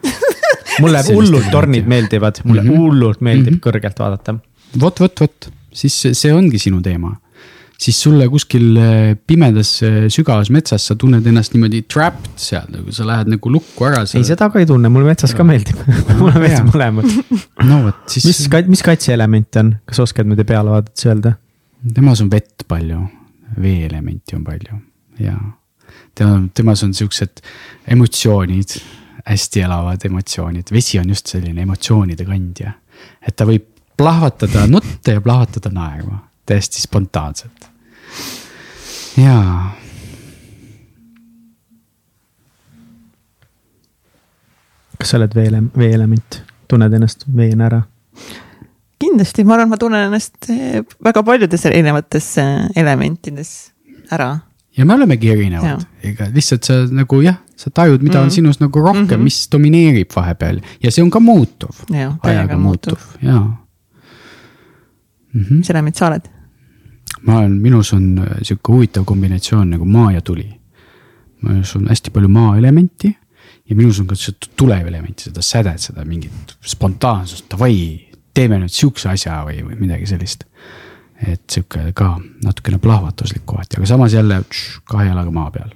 mulle 0.81 1.03
hullult 1.11 1.51
tornid 1.51 1.87
meeldivad, 1.87 2.41
mulle 2.43 2.61
mm 2.61 2.67
Mhm. 2.67 2.75
-hmm. 2.77 2.81
hullult 2.81 3.21
meeldib 3.21 3.53
mm. 3.53 3.57
-hmm. 3.57 3.65
kõrgelt 3.67 3.99
vaadata. 3.99 4.35
vot, 4.81 4.99
vot, 4.99 5.19
vot, 5.19 5.51
siis 5.73 6.01
see 6.13 6.33
ongi 6.33 6.59
sinu 6.59 6.81
teema. 6.81 7.15
Siis 7.81 7.97
sulle 8.03 8.27
kuskil 8.29 8.75
äh, 8.77 9.13
pimedas 9.27 9.73
äh, 9.85 10.03
sügavas 10.13 10.51
metsas, 10.53 10.85
sa 10.87 10.97
tunned 10.99 11.25
ennast 11.27 11.55
niimoodi 11.55 11.83
trapped 11.89 12.35
seal, 12.41 12.67
nagu 12.73 12.93
sa 12.93 13.07
lähed 13.07 13.31
nagu 13.33 13.53
lukku 13.53 13.87
ära. 13.89 14.03
ei, 14.05 14.25
seda 14.27 14.51
ka 14.53 14.61
ei 14.61 14.69
tunne, 14.69 14.91
mulle 14.93 15.09
metsas 15.09 15.33
ka 15.37 15.45
meeldib 15.47 15.81
mulle 16.21 16.43
meeldib 16.43 16.69
mõlemad. 16.73 17.09
no 17.69 17.81
vot, 17.87 18.03
siis. 18.13 18.27
mis, 18.29 18.43
mis 18.69 18.85
kaitseelement 18.85 19.61
on, 19.63 19.73
kas 19.89 20.03
oskad 20.05 20.29
niimoodi 20.29 20.47
peale 20.53 20.75
vaadates 20.75 21.09
öelda? 21.09 21.35
temas 21.95 22.21
on 22.21 22.29
vett 22.29 22.67
palju, 22.69 23.01
veeelementi 23.61 24.37
on 24.37 24.45
palju 24.45 24.77
ja 25.19 25.35
tema, 26.15 26.41
temas 26.53 26.83
on 26.83 26.93
siuksed 26.93 27.41
emotsioonid, 27.87 28.77
hästi 29.25 29.65
elavad 29.65 30.05
emotsioonid, 30.05 30.71
vesi 30.73 30.99
on 30.99 31.09
just 31.09 31.33
selline 31.33 31.65
emotsioonide 31.65 32.25
kandja. 32.25 32.73
et 33.27 33.35
ta 33.35 33.45
võib 33.49 33.65
plahvatada 33.97 34.67
nutta 34.67 35.17
ja 35.17 35.21
plahvatada 35.21 35.69
naerma, 35.73 36.23
täiesti 36.45 36.81
spontaanselt. 36.81 37.70
Jaa. 39.17 39.71
kas 45.01 45.09
sa 45.09 45.17
oled 45.17 45.33
vee, 45.35 45.49
veeelement, 45.77 46.41
tunned 46.69 46.93
ennast 46.93 47.25
veena 47.35 47.65
ära? 47.71 47.81
kindlasti, 49.01 49.43
ma 49.47 49.57
arvan, 49.57 49.71
ma 49.71 49.79
tunnen 49.81 50.07
ennast 50.07 50.49
eh, 50.53 50.81
väga 51.03 51.23
paljudes 51.25 51.65
erinevates 51.69 52.27
eh, 52.41 52.67
elementides 52.77 53.51
ära. 54.13 54.31
ja 54.77 54.85
me 54.85 54.93
olemegi 54.95 55.31
erinevad, 55.33 55.85
ega 56.05 56.29
lihtsalt 56.33 56.67
sa 56.67 56.81
nagu 56.93 57.21
jah, 57.25 57.39
sa 57.55 57.69
tajud, 57.69 58.01
mida 58.01 58.19
mm 58.19 58.21
-hmm. 58.21 58.25
on 58.25 58.31
sinus 58.31 58.59
nagu 58.59 58.79
rohkem 58.79 59.01
mm, 59.01 59.07
Mhm. 59.07 59.19
-hmm. 59.19 59.23
mis 59.23 59.47
domineerib 59.51 60.11
vahepeal 60.15 60.61
ja 60.83 60.91
see 60.91 61.03
on 61.03 61.09
ka 61.09 61.19
muutuv. 61.19 61.75
ajaga 61.89 62.17
täiega 62.23 62.57
muutuv. 62.57 62.99
jaa 63.21 63.39
mm. 65.33 65.43
-hmm. 65.43 65.57
mis 65.57 65.69
element 65.69 65.95
sa 65.95 66.07
oled? 66.07 66.29
Ma 67.27 67.37
olen, 67.39 67.57
minus 67.61 67.93
on 67.93 68.17
äh, 68.19 68.37
sihuke 68.41 68.73
huvitav 68.73 69.05
kombinatsioon 69.05 69.75
nagu 69.75 69.85
maa 69.85 70.11
ja 70.11 70.21
tuli. 70.21 70.49
minus 71.41 71.75
on 71.75 71.87
hästi 71.89 72.11
palju 72.13 72.29
maaelementi 72.29 73.17
ja 73.69 73.75
minus 73.75 73.99
on 73.99 74.07
ka 74.07 74.15
seda 74.15 74.49
tulevelementi, 74.57 75.23
seda 75.29 75.41
sädet, 75.41 75.81
seda 75.81 76.05
mingit 76.05 76.55
spontaansust, 76.61 77.47
davai, 77.49 78.09
teeme 78.33 78.59
nüüd 78.61 78.73
sihukese 78.73 79.09
asja 79.09 79.39
või, 79.47 79.63
või 79.65 79.79
midagi 79.79 80.09
sellist. 80.09 80.45
et 81.21 81.43
sihuke 81.49 81.91
ka 81.93 82.15
natukene 82.43 82.79
plahvatuslik 82.81 83.45
kohati, 83.45 83.77
aga 83.77 83.89
samas 83.89 84.13
jälle 84.13 84.41
tš, 84.49 84.81
kahe 84.89 85.07
jalaga 85.09 85.31
maa 85.31 85.51
peal. 85.51 85.73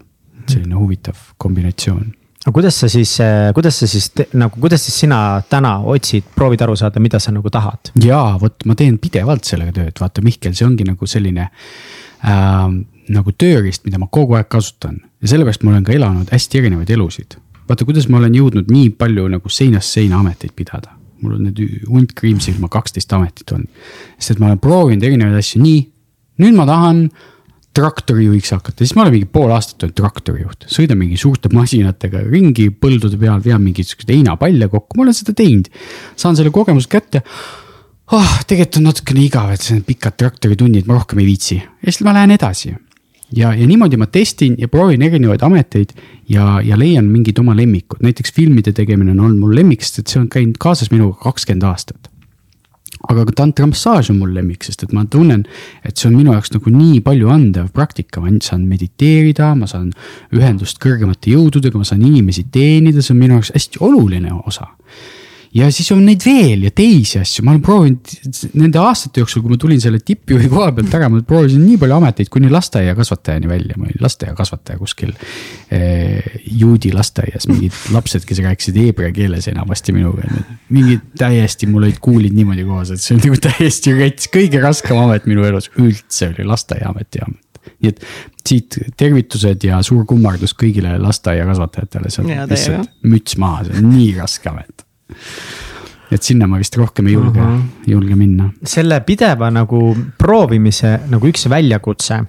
selline 0.49 0.75
huvitav 0.77 1.17
kombinatsioon 1.37 2.13
aga 2.45 2.53
kuidas 2.53 2.77
sa 2.77 2.87
siis, 2.89 3.17
kuidas 3.57 3.79
sa 3.81 3.87
siis 3.89 4.11
nagu, 4.37 4.59
kuidas 4.61 4.83
siis 4.85 4.99
sina 5.01 5.19
täna 5.49 5.79
otsid, 5.89 6.27
proovid 6.35 6.61
aru 6.61 6.75
saada, 6.77 7.01
mida 7.01 7.19
sa 7.19 7.33
nagu 7.33 7.49
tahad? 7.49 7.89
jaa, 8.01 8.35
vot 8.41 8.65
ma 8.69 8.75
teen 8.77 8.99
pidevalt 9.01 9.47
sellega 9.49 9.73
tööd, 9.73 9.95
vaata 10.01 10.21
Mihkel, 10.25 10.53
see 10.53 10.67
ongi 10.67 10.85
nagu 10.85 11.09
selline 11.09 11.47
äh, 11.49 12.67
nagu 13.15 13.33
tööriist, 13.33 13.85
mida 13.87 13.97
ma 14.01 14.09
kogu 14.11 14.37
aeg 14.37 14.49
kasutan. 14.51 14.99
ja 15.21 15.31
sellepärast 15.33 15.65
ma 15.65 15.73
olen 15.73 15.87
ka 15.87 15.93
elanud 15.95 16.29
hästi 16.33 16.61
erinevaid 16.61 16.93
elusid. 16.93 17.39
vaata, 17.69 17.85
kuidas 17.85 18.09
ma 18.13 18.21
olen 18.21 18.37
jõudnud 18.37 18.69
nii 18.69 18.91
palju 18.99 19.27
nagu 19.33 19.49
seinast 19.49 19.97
seina 19.97 20.21
ameteid 20.21 20.53
pidada. 20.55 20.93
mul 21.21 21.39
on 21.39 21.47
nüüd 21.49 21.87
hunt 21.89 22.13
kriimsilma 22.13 22.69
kaksteist 22.69 23.13
ametit 23.13 23.51
on. 23.57 23.65
sest 24.19 24.37
et 24.37 24.43
ma 24.43 24.51
olen 24.51 24.61
proovinud 24.61 25.03
erinevaid 25.03 25.41
asju, 25.41 25.61
nii, 25.65 25.81
nüüd 26.45 26.61
ma 26.61 26.69
tahan 26.69 27.07
traktorijuhiks 27.75 28.53
hakata, 28.55 28.81
siis 28.83 28.95
ma 28.95 29.03
olen 29.03 29.17
mingi 29.17 29.27
pool 29.31 29.51
aastat 29.55 29.83
olnud 29.85 29.97
traktorijuht, 29.97 30.65
sõidan 30.71 30.99
mingi 31.01 31.19
suurte 31.19 31.51
masinatega 31.53 32.23
ringi 32.29 32.69
põldude 32.71 33.19
peal, 33.21 33.41
vean 33.43 33.63
mingisuguseid 33.65 34.13
heinapalle 34.15 34.69
kokku, 34.71 34.97
ma 34.97 35.05
olen 35.05 35.17
seda 35.17 35.35
teinud. 35.37 35.69
saan 36.19 36.37
selle 36.37 36.53
kogemuse 36.55 36.89
kätte. 36.91 37.21
oh, 38.11 38.33
tegelikult 38.47 38.81
on 38.81 38.89
natukene 38.91 39.25
igav, 39.25 39.51
et 39.53 39.65
see 39.65 39.77
on 39.77 39.85
pikad 39.87 40.17
traktoritunnid, 40.21 40.87
ma 40.87 40.99
rohkem 40.99 41.21
ei 41.23 41.29
viitsi 41.29 41.59
ja 41.59 41.91
siis 41.91 42.03
ma 42.07 42.15
lähen 42.15 42.35
edasi. 42.37 42.73
ja, 43.35 43.53
ja 43.53 43.67
niimoodi 43.67 43.99
ma 43.99 44.07
testin 44.07 44.55
ja 44.59 44.71
proovin 44.71 45.01
erinevaid 45.01 45.43
ameteid 45.43 45.93
ja, 46.29 46.61
ja 46.63 46.79
leian 46.79 47.11
mingid 47.11 47.39
oma 47.43 47.55
lemmikud, 47.57 48.01
näiteks 48.05 48.33
filmide 48.33 48.71
tegemine 48.73 49.11
on 49.11 49.23
olnud 49.27 49.45
mul 49.45 49.55
lemmik, 49.61 49.83
sest 49.83 50.03
et 50.03 50.15
see 50.15 50.23
on 50.23 50.29
käinud 50.31 50.59
kaasas 50.61 50.93
minuga 50.95 51.17
kakskümmend 51.27 51.67
aastat 51.67 52.14
aga 53.09 53.25
ka 53.29 53.35
tantramassaaž 53.41 54.11
on 54.13 54.19
mul 54.21 54.33
lemmik, 54.35 54.63
sest 54.65 54.85
et 54.85 54.93
ma 54.95 55.05
tunnen, 55.09 55.45
et 55.85 55.97
see 55.97 56.09
on 56.09 56.17
minu 56.17 56.33
jaoks 56.35 56.53
nagu 56.55 56.73
nii 56.73 57.01
palju 57.05 57.31
andev 57.33 57.69
praktika, 57.75 58.23
ma 58.23 58.33
saan 58.43 58.65
mediteerida, 58.69 59.53
ma 59.57 59.69
saan 59.69 59.91
ühendust 60.35 60.81
kõrgemate 60.83 61.33
jõududega, 61.35 61.77
ma 61.77 61.87
saan 61.87 62.05
inimesi 62.05 62.47
teenida, 62.51 63.03
see 63.03 63.15
on 63.15 63.21
minu 63.21 63.39
jaoks 63.39 63.53
hästi 63.55 63.83
oluline 63.85 64.33
osa. 64.45 64.71
Ja 65.55 65.69
siis 65.71 65.87
on 65.95 66.01
neid 66.05 66.23
veel 66.25 66.65
ja 66.67 66.71
teisi 66.75 67.19
asju, 67.21 67.45
ma 67.45 67.53
olen 67.53 67.63
proovinud 67.63 68.49
nende 68.59 68.81
aastate 68.81 69.21
jooksul, 69.23 69.43
kui 69.45 69.53
ma 69.53 69.59
tulin 69.61 69.81
selle 69.81 70.01
tippjuhi 70.03 70.49
koha 70.51 70.71
pealt 70.75 70.97
ära, 70.97 71.09
ma 71.11 71.21
proovisin 71.27 71.63
nii 71.63 71.79
palju 71.81 71.95
ameteid 71.97 72.31
kuni 72.33 72.51
lasteaiakasvatajani 72.53 73.49
välja, 73.49 73.77
ma 73.79 73.87
olin 73.87 74.03
lasteaiakasvataja 74.03 74.81
kuskil 74.81 75.13
eh, 75.15 76.41
juudi 76.59 76.91
lasteaias, 76.95 77.47
mingid 77.51 77.77
lapsed, 77.95 78.27
kes 78.27 78.43
rääkisid 78.45 78.79
heebrea 78.81 79.13
keeles 79.15 79.47
enamasti 79.51 79.95
minuga. 79.95 80.27
mingid 80.75 81.07
täiesti, 81.19 81.69
mul 81.71 81.87
olid 81.87 82.01
kuulid 82.03 82.35
niimoodi 82.35 82.67
koos, 82.67 82.91
et 82.91 83.03
see 83.03 83.15
on 83.15 83.23
nagu 83.23 83.39
täiesti 83.47 83.95
rets, 83.95 84.29
kõige 84.33 84.61
raskem 84.63 84.99
amet 84.99 85.29
minu 85.29 85.47
elus 85.47 85.71
üldse 85.79 86.33
oli 86.33 86.47
lasteaiaameti 86.51 87.23
amet 87.25 87.41
nii 87.81 87.91
et 87.91 88.01
siit 88.45 88.77
tervitused 88.97 89.63
ja 89.65 89.79
suur 89.85 90.05
kummardus 90.09 90.53
kõigile 90.57 90.95
lasteaiakasvatajatele, 91.01 92.11
see 92.13 92.23
on 92.23 92.49
lihtsalt 92.51 92.91
müts 93.09 93.39
maha, 93.41 93.65
see 93.67 93.79
on 93.81 93.89
nii 93.89 94.11
raske 94.19 94.51
amet. 94.51 94.84
Et 96.11 96.23
sinna 96.23 96.47
ma 96.47 96.59
vist 96.61 96.75
rohkem 96.77 97.07
ei 97.09 97.15
julge 97.15 97.41
uh, 97.41 97.47
-huh. 97.47 97.61
julge 97.87 98.15
minna. 98.15 98.49
selle 98.63 98.99
pideva 99.01 99.49
nagu 99.51 99.95
proovimise 100.17 100.99
nagu 101.09 101.27
üks 101.27 101.49
väljakutse 101.49 102.23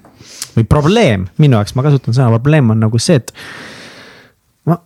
või 0.57 0.65
probleem 0.65 1.27
minu 1.39 1.57
jaoks, 1.57 1.75
ma 1.77 1.85
kasutan 1.87 2.15
sõna 2.15 2.31
probleem 2.39 2.71
on 2.71 2.81
nagu 2.81 2.99
see, 2.99 3.17
et. 3.17 3.33
ma 4.65 4.79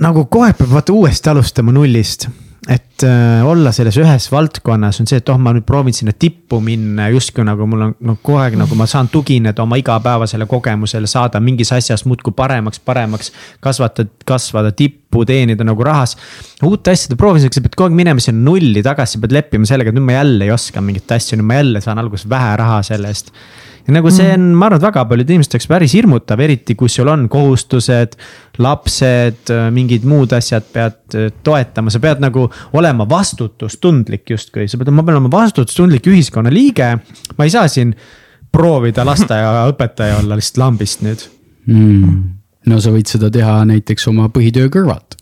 nagu 0.00 0.26
aeg 0.42 0.56
peab 0.58 0.70
vaata 0.70 0.92
uuesti 0.92 1.30
alustama 1.30 1.72
nullist 1.72 2.28
et 2.68 3.02
äh, 3.04 3.42
olla 3.44 3.72
selles 3.76 3.96
ühes 4.00 4.26
valdkonnas 4.32 5.00
on 5.02 5.08
see, 5.08 5.18
et 5.20 5.28
oh, 5.28 5.36
ma 5.40 5.52
nüüd 5.52 5.66
proovin 5.68 5.96
sinna 5.96 6.14
tippu 6.16 6.62
minna 6.64 7.10
justkui 7.12 7.44
nagu 7.44 7.66
mul 7.68 7.82
on 7.88 7.92
no, 8.08 8.14
kogu 8.22 8.38
aeg 8.40 8.56
nagu 8.56 8.78
ma 8.78 8.86
saan 8.88 9.10
tugineda 9.12 9.64
oma 9.66 9.76
igapäevasele 9.80 10.46
kogemusele, 10.48 11.08
saada 11.10 11.42
mingis 11.44 11.74
asjas 11.76 12.06
muudkui 12.08 12.32
paremaks, 12.36 12.80
paremaks. 12.80 13.32
kasvatada, 13.64 14.08
kasvada 14.24 14.72
tippu, 14.72 15.26
teenida 15.28 15.66
nagu 15.66 15.84
rahas. 15.84 16.16
uute 16.64 16.94
asjade 16.94 17.18
proovimiseks 17.20 17.60
sa 17.60 17.64
pead 17.66 17.76
kogu 17.76 17.90
aeg 17.90 17.98
minema 18.00 18.24
sinna 18.24 18.46
nulli 18.48 18.84
tagasi, 18.86 19.20
pead 19.20 19.36
leppima 19.36 19.68
sellega, 19.68 19.92
et 19.92 19.98
nüüd 19.98 20.08
ma 20.08 20.16
jälle 20.20 20.48
ei 20.48 20.54
oska 20.54 20.80
mingit 20.84 21.12
asja, 21.12 21.36
nüüd 21.36 21.50
ma 21.50 21.60
jälle 21.60 21.84
saan 21.84 22.00
alguses 22.00 22.28
vähe 22.30 22.56
raha 22.62 22.80
selle 22.86 23.12
eest 23.12 23.34
ja 23.86 23.92
nagu 23.92 24.10
see 24.12 24.30
on, 24.32 24.46
ma 24.56 24.68
arvan, 24.68 24.80
et 24.80 24.86
väga 24.86 25.04
paljude 25.08 25.34
inimeste 25.34 25.58
jaoks 25.58 25.68
päris 25.68 25.94
hirmutav, 25.96 26.40
eriti 26.40 26.76
kui 26.78 26.90
sul 26.92 27.10
on 27.12 27.26
kohustused, 27.32 28.16
lapsed, 28.64 29.52
mingid 29.74 30.06
muud 30.08 30.32
asjad 30.36 30.66
pead 30.72 31.16
äh, 31.18 31.30
toetama, 31.44 31.92
sa 31.92 32.00
pead 32.02 32.22
nagu 32.24 32.46
olema 32.78 33.06
vastutustundlik 33.10 34.34
justkui, 34.34 34.68
sa 34.70 34.80
pead, 34.80 34.92
ma 34.94 35.04
pean 35.04 35.18
olema 35.18 35.32
vastutustundlik 35.32 36.08
ühiskonnaliige. 36.12 36.92
ma 37.36 37.48
ei 37.48 37.52
saa 37.52 37.68
siin 37.68 37.92
proovida 38.54 39.04
lasteaiaõpetaja 39.06 40.16
olla 40.22 40.38
lihtsalt 40.38 40.62
lambist 40.62 41.04
nüüd. 41.04 41.28
Mm.. 41.64 42.22
no 42.68 42.80
sa 42.80 42.92
võid 42.92 43.08
seda 43.08 43.30
teha 43.32 43.62
näiteks 43.68 44.08
oma 44.12 44.30
põhitöö 44.32 44.70
kõrvalt. 44.72 45.18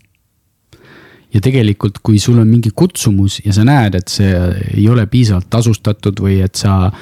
ja 1.32 1.40
tegelikult, 1.40 1.98
kui 2.04 2.18
sul 2.20 2.38
on 2.38 2.46
mingi 2.50 2.70
kutsumus 2.76 3.40
ja 3.42 3.54
sa 3.56 3.64
näed, 3.66 3.96
et 3.98 4.10
see 4.12 4.30
ei 4.76 4.86
ole 4.90 5.06
piisavalt 5.10 5.48
tasustatud 5.50 6.20
või 6.22 6.42
et 6.44 6.58
sa 6.60 6.92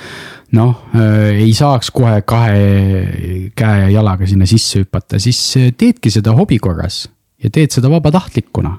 noh 0.57 0.74
äh,, 0.94 1.40
ei 1.44 1.53
saaks 1.57 1.90
kohe 1.94 2.20
kahe 2.26 3.51
käe 3.57 3.80
ja 3.84 3.88
jalaga 4.01 4.26
sinna 4.26 4.48
sisse 4.51 4.84
hüpata, 4.84 5.20
siis 5.22 5.40
teedki 5.78 6.12
seda 6.12 6.34
hobi 6.36 6.59
korras 6.62 7.05
ja 7.40 7.51
teed 7.53 7.72
seda 7.74 7.90
vabatahtlikuna 7.92 8.76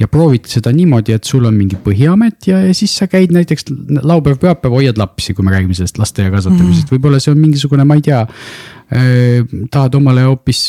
ja 0.00 0.08
proovid 0.10 0.48
seda 0.50 0.72
niimoodi, 0.74 1.14
et 1.14 1.28
sul 1.28 1.44
on 1.46 1.54
mingi 1.54 1.76
põhiamet 1.80 2.48
ja, 2.50 2.60
ja 2.66 2.74
siis 2.74 2.96
sa 2.98 3.06
käid 3.10 3.34
näiteks 3.34 3.68
laupäev, 4.02 4.40
pühapäev 4.42 4.74
hoiad 4.74 4.98
lapsi, 4.98 5.36
kui 5.36 5.46
me 5.46 5.54
räägime 5.54 5.76
sellest 5.76 6.00
lasteaia 6.02 6.32
kasvatamisest 6.34 6.88
mm., 6.88 6.96
võib-olla 6.96 7.20
see 7.22 7.34
on 7.34 7.40
mingisugune, 7.42 7.86
ma 7.86 7.98
ei 7.98 8.02
tea 8.08 8.24
äh,. 8.24 9.46
tahad 9.70 9.94
omale 9.98 10.26
hoopis 10.26 10.64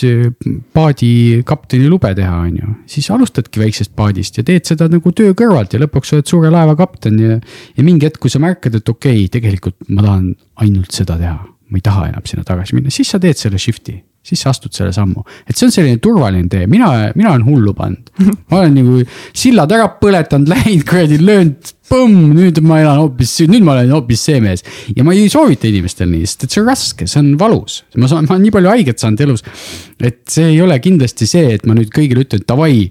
paadi 0.73 1.41
kapteni 1.47 1.89
lube 1.89 2.13
teha, 2.17 2.37
on 2.45 2.61
ju, 2.61 2.77
siis 2.95 3.09
alustadki 3.13 3.63
väiksest 3.63 3.95
paadist 3.97 4.37
ja 4.39 4.45
teed 4.45 4.69
seda 4.69 4.89
nagu 4.91 5.13
töö 5.17 5.33
kõrvalt 5.37 5.73
ja 5.73 5.81
lõpuks 5.81 6.13
oled 6.15 6.29
suure 6.29 6.53
laeva 6.53 6.77
kapten 6.79 7.19
ja. 7.21 7.39
ja 7.75 7.87
mingi 7.87 8.05
hetk, 8.05 8.21
kui 8.21 8.33
sa 8.33 8.41
märkad, 8.43 8.77
et 8.77 8.93
okei 8.93 9.25
okay,, 9.25 9.31
tegelikult 9.39 9.79
ma 9.89 10.05
tahan 10.05 10.33
ainult 10.61 10.93
seda 10.93 11.17
teha, 11.21 11.39
ma 11.41 11.81
ei 11.81 11.85
taha 11.85 12.11
enam 12.13 12.29
sinna 12.29 12.45
tagasi 12.45 12.77
minna, 12.77 12.93
siis 12.93 13.09
sa 13.09 13.21
teed 13.21 13.41
selle 13.41 13.61
shift'i 13.61 14.03
siis 14.25 14.41
sa 14.41 14.51
astud 14.53 14.73
selle 14.75 14.93
sammu. 14.95 15.23
et 15.45 15.55
see 15.55 15.67
on 15.67 15.73
selline 15.73 16.01
turvaline 16.03 16.49
tee, 16.51 16.65
mina, 16.71 16.91
mina 17.15 17.33
olen 17.35 17.45
hullu 17.45 17.73
pannud. 17.77 18.11
ma 18.51 18.61
olen 18.61 18.77
nagu 18.79 19.01
sillad 19.33 19.71
ära 19.75 19.87
põletanud, 20.01 20.49
läinud 20.53 20.85
kuradi 20.89 21.19
löönud, 21.21 21.73
põmm, 21.85 22.31
nüüd 22.33 22.59
ma 22.65 22.79
elan 22.81 23.03
hoopis, 23.03 23.35
nüüd 23.51 23.65
ma 23.65 23.75
olen 23.75 23.93
hoopis 23.93 24.25
see 24.29 24.41
mees. 24.43 24.65
ja 24.95 25.05
ma 25.05 25.13
ei 25.15 25.29
soovita 25.31 25.69
inimestel 25.69 26.09
nii, 26.11 26.25
sest 26.25 26.47
et 26.47 26.55
see 26.55 26.63
on 26.63 26.71
raske, 26.71 27.09
see 27.09 27.21
on 27.21 27.33
valus. 27.41 27.83
ma 28.01 28.09
saan, 28.11 28.27
ma 28.29 28.37
olen 28.37 28.47
nii 28.47 28.55
palju 28.55 28.73
haiget 28.73 29.03
saanud 29.03 29.25
elus. 29.27 29.45
et 29.99 30.21
see 30.31 30.49
ei 30.55 30.61
ole 30.65 30.79
kindlasti 30.83 31.29
see, 31.29 31.53
et 31.59 31.69
ma 31.69 31.77
nüüd 31.77 31.93
kõigile 31.93 32.25
ütlen, 32.25 32.45
davai 32.49 32.89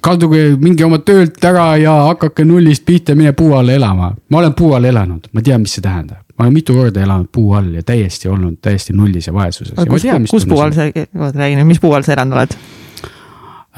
kalduge, 0.00 0.56
minge 0.60 0.84
oma 0.84 0.98
töölt 1.04 1.42
ära 1.44 1.72
ja 1.80 1.94
hakake 2.10 2.44
nullist 2.44 2.84
pihta, 2.86 3.14
mine 3.14 3.32
puu 3.36 3.54
alla 3.58 3.72
elama. 3.72 4.12
ma 4.30 4.38
olen 4.38 4.54
puu 4.54 4.72
all 4.76 4.84
elanud, 4.84 5.28
ma 5.32 5.42
tean, 5.42 5.64
mis 5.64 5.76
see 5.78 5.84
tähendab 5.84 6.26
ma 6.36 6.44
olen 6.44 6.52
mitu 6.52 6.74
korda 6.76 7.00
elanud 7.02 7.28
puu 7.32 7.52
all 7.56 7.74
ja 7.74 7.82
täiesti 7.82 8.28
olnud 8.28 8.58
täiesti 8.62 8.92
nullis 8.92 9.26
ja 9.26 9.34
vaesuses. 9.34 9.74
kus, 9.88 10.04
kus 10.30 10.46
puu 10.46 10.60
all 10.60 10.74
sa, 10.76 10.88
oota 10.92 11.38
räägi 11.38 11.56
nüüd, 11.56 11.70
mis 11.70 11.80
puu 11.80 11.94
all 11.96 12.04
sa 12.04 12.12
elanud 12.16 12.36
oled 12.36 12.56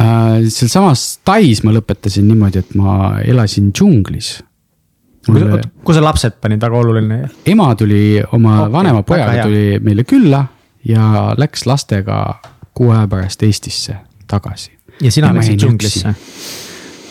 äh,? 0.01 0.49
sealsamas 0.51 1.07
Tais 1.25 1.63
ma 1.65 1.75
lõpetasin 1.77 2.27
niimoodi, 2.29 2.63
et 2.63 2.75
ma 2.79 3.19
elasin 3.23 3.73
džunglis. 3.75 4.39
Mulle... 5.29 5.61
kui 5.85 5.95
sa 5.95 6.03
lapsed 6.03 6.39
panid, 6.41 6.63
väga 6.63 6.79
oluline. 6.79 7.19
ema 7.47 7.69
tuli 7.79 8.23
oma 8.33 8.63
okay, 8.63 8.73
vanema 8.73 9.03
pojaga 9.07 9.45
tuli 9.45 9.79
meile 9.85 10.07
külla 10.09 10.47
ja 10.89 11.35
läks 11.39 11.67
lastega 11.69 12.23
kuu 12.75 12.91
aja 12.95 13.07
pärast 13.11 13.43
Eestisse 13.43 13.99
tagasi. 14.27 14.78
Ja 15.03 15.13
sina 15.13 15.33
läksid 15.35 15.61
džunglisse? 15.61 16.15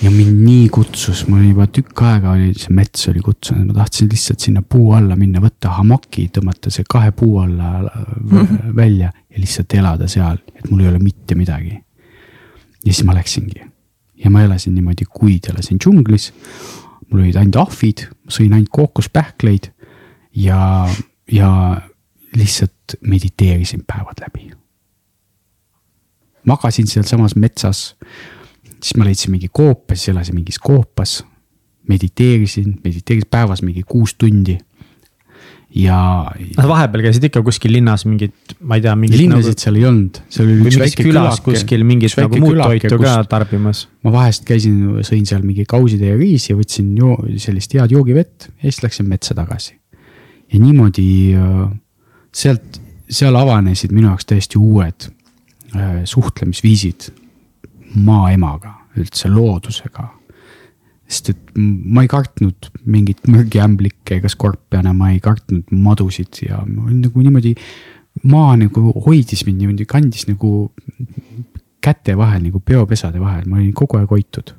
ja 0.01 0.11
mind 0.13 0.43
nii 0.45 0.67
kutsus, 0.73 1.23
mul 1.27 1.45
juba 1.47 1.65
tükk 1.73 2.03
aega 2.05 2.35
oli, 2.35 2.51
see 2.57 2.75
mets 2.77 3.07
oli 3.09 3.23
kutsunud, 3.25 3.71
ma 3.71 3.79
tahtsin 3.79 4.09
lihtsalt 4.11 4.43
sinna 4.45 4.61
puu 4.61 4.91
alla 4.97 5.17
minna, 5.17 5.41
võtta 5.41 5.73
hamaki, 5.79 6.27
tõmmata 6.33 6.71
see 6.73 6.85
kahe 6.89 7.11
puu 7.17 7.39
alla 7.41 7.71
mm 7.81 8.37
-hmm. 8.37 8.75
välja 8.75 9.09
ja 9.09 9.41
lihtsalt 9.41 9.73
elada 9.73 10.07
seal, 10.07 10.37
et 10.55 10.69
mul 10.69 10.85
ei 10.85 10.91
ole 10.91 10.99
mitte 10.99 11.35
midagi. 11.35 11.73
ja 12.85 12.93
siis 12.93 13.03
ma 13.03 13.13
läksingi 13.13 13.65
ja 14.23 14.29
ma 14.29 14.43
elasin 14.43 14.75
niimoodi 14.75 15.05
kuid, 15.09 15.49
elasin 15.49 15.79
džunglis. 15.79 16.31
mul 17.09 17.21
olid 17.21 17.35
ainult 17.35 17.55
ahvid, 17.55 18.07
ma 18.25 18.31
sõin 18.31 18.53
ainult 18.53 18.69
kookospähkleid 18.69 19.71
ja, 20.35 20.89
ja 21.31 21.81
lihtsalt 22.35 22.97
mediteerisin 23.01 23.83
päevad 23.87 24.19
läbi. 24.21 24.51
Magasin 26.47 26.87
sealsamas 26.87 27.35
metsas 27.35 27.93
siis 28.81 28.97
ma 28.97 29.07
leidsin 29.07 29.33
mingi 29.33 29.49
koopa, 29.53 29.95
siis 29.95 30.13
elasin 30.13 30.37
mingis 30.37 30.59
koopas. 30.59 31.23
mediteerisin, 31.87 32.81
mediteerisin 32.83 33.29
päevas 33.31 33.61
mingi 33.63 33.83
kuus 33.87 34.15
tundi. 34.19 34.57
ja. 35.75 36.31
vahepeal 36.67 37.03
käisid 37.05 37.23
ikka 37.27 37.41
kuskil 37.43 37.71
linnas 37.71 38.05
mingit, 38.05 38.55
ma 38.59 38.75
ei 38.75 38.81
tea, 38.81 38.95
mingit. 38.95 39.19
linnasid 39.19 39.53
nagu... 39.53 39.63
seal 39.63 39.79
ei 39.79 39.85
olnud, 39.85 40.19
seal 40.29 40.47
oli 40.47 40.69
üks 40.69 40.79
väike 40.81 41.07
külas 41.07 41.41
kuskil 41.45 41.83
mingit 41.87 42.15
nagu 42.17 42.39
muud 42.43 42.61
toitu 42.61 42.99
ka 43.01 43.17
tarbimas. 43.29 43.85
ma 44.03 44.13
vahest 44.15 44.47
käisin, 44.47 44.79
sõin 45.07 45.27
seal 45.29 45.43
mingi 45.47 45.67
kausitäie 45.69 46.15
riisi 46.19 46.53
ja 46.53 46.59
võtsin 46.59 46.93
joo, 46.97 47.17
sellist 47.41 47.75
head 47.75 47.93
joogivett 47.95 48.49
ja 48.49 48.69
siis 48.69 48.83
läksin 48.85 49.09
metsa 49.11 49.35
tagasi. 49.37 49.75
ja 50.53 50.63
niimoodi 50.63 51.09
äh, 51.35 51.67
sealt, 52.35 52.81
seal 53.09 53.35
avanesid 53.35 53.95
minu 53.95 54.11
jaoks 54.11 54.27
täiesti 54.27 54.59
uued 54.59 55.11
äh, 55.77 56.01
suhtlemisviisid 56.05 57.09
maaemaga, 57.95 58.73
üldse 58.97 59.29
loodusega. 59.31 60.13
sest 61.07 61.29
et 61.31 61.51
ma 61.55 62.01
ei 62.03 62.09
kartnud 62.11 62.67
mingit 62.91 63.29
mürgiämblikke 63.31 64.17
ega 64.17 64.27
skorpione, 64.27 64.91
ma 64.91 65.13
ei 65.13 65.21
kartnud 65.23 65.69
madusid 65.71 66.41
ja 66.43 66.59
ma 66.67 66.83
olin 66.83 66.99
nagu 67.05 67.23
niimoodi. 67.23 67.55
maa 68.27 68.57
nagu 68.57 68.91
hoidis 69.05 69.45
mind 69.45 69.63
niimoodi, 69.63 69.85
kandis 69.85 70.27
nagu 70.27 70.73
käte 71.81 72.17
vahel 72.17 72.43
nagu 72.43 72.59
peopesade 72.59 73.21
vahel, 73.23 73.47
ma 73.47 73.61
olin 73.61 73.73
kogu 73.73 73.97
aeg 73.97 74.11
hoitud. 74.11 74.53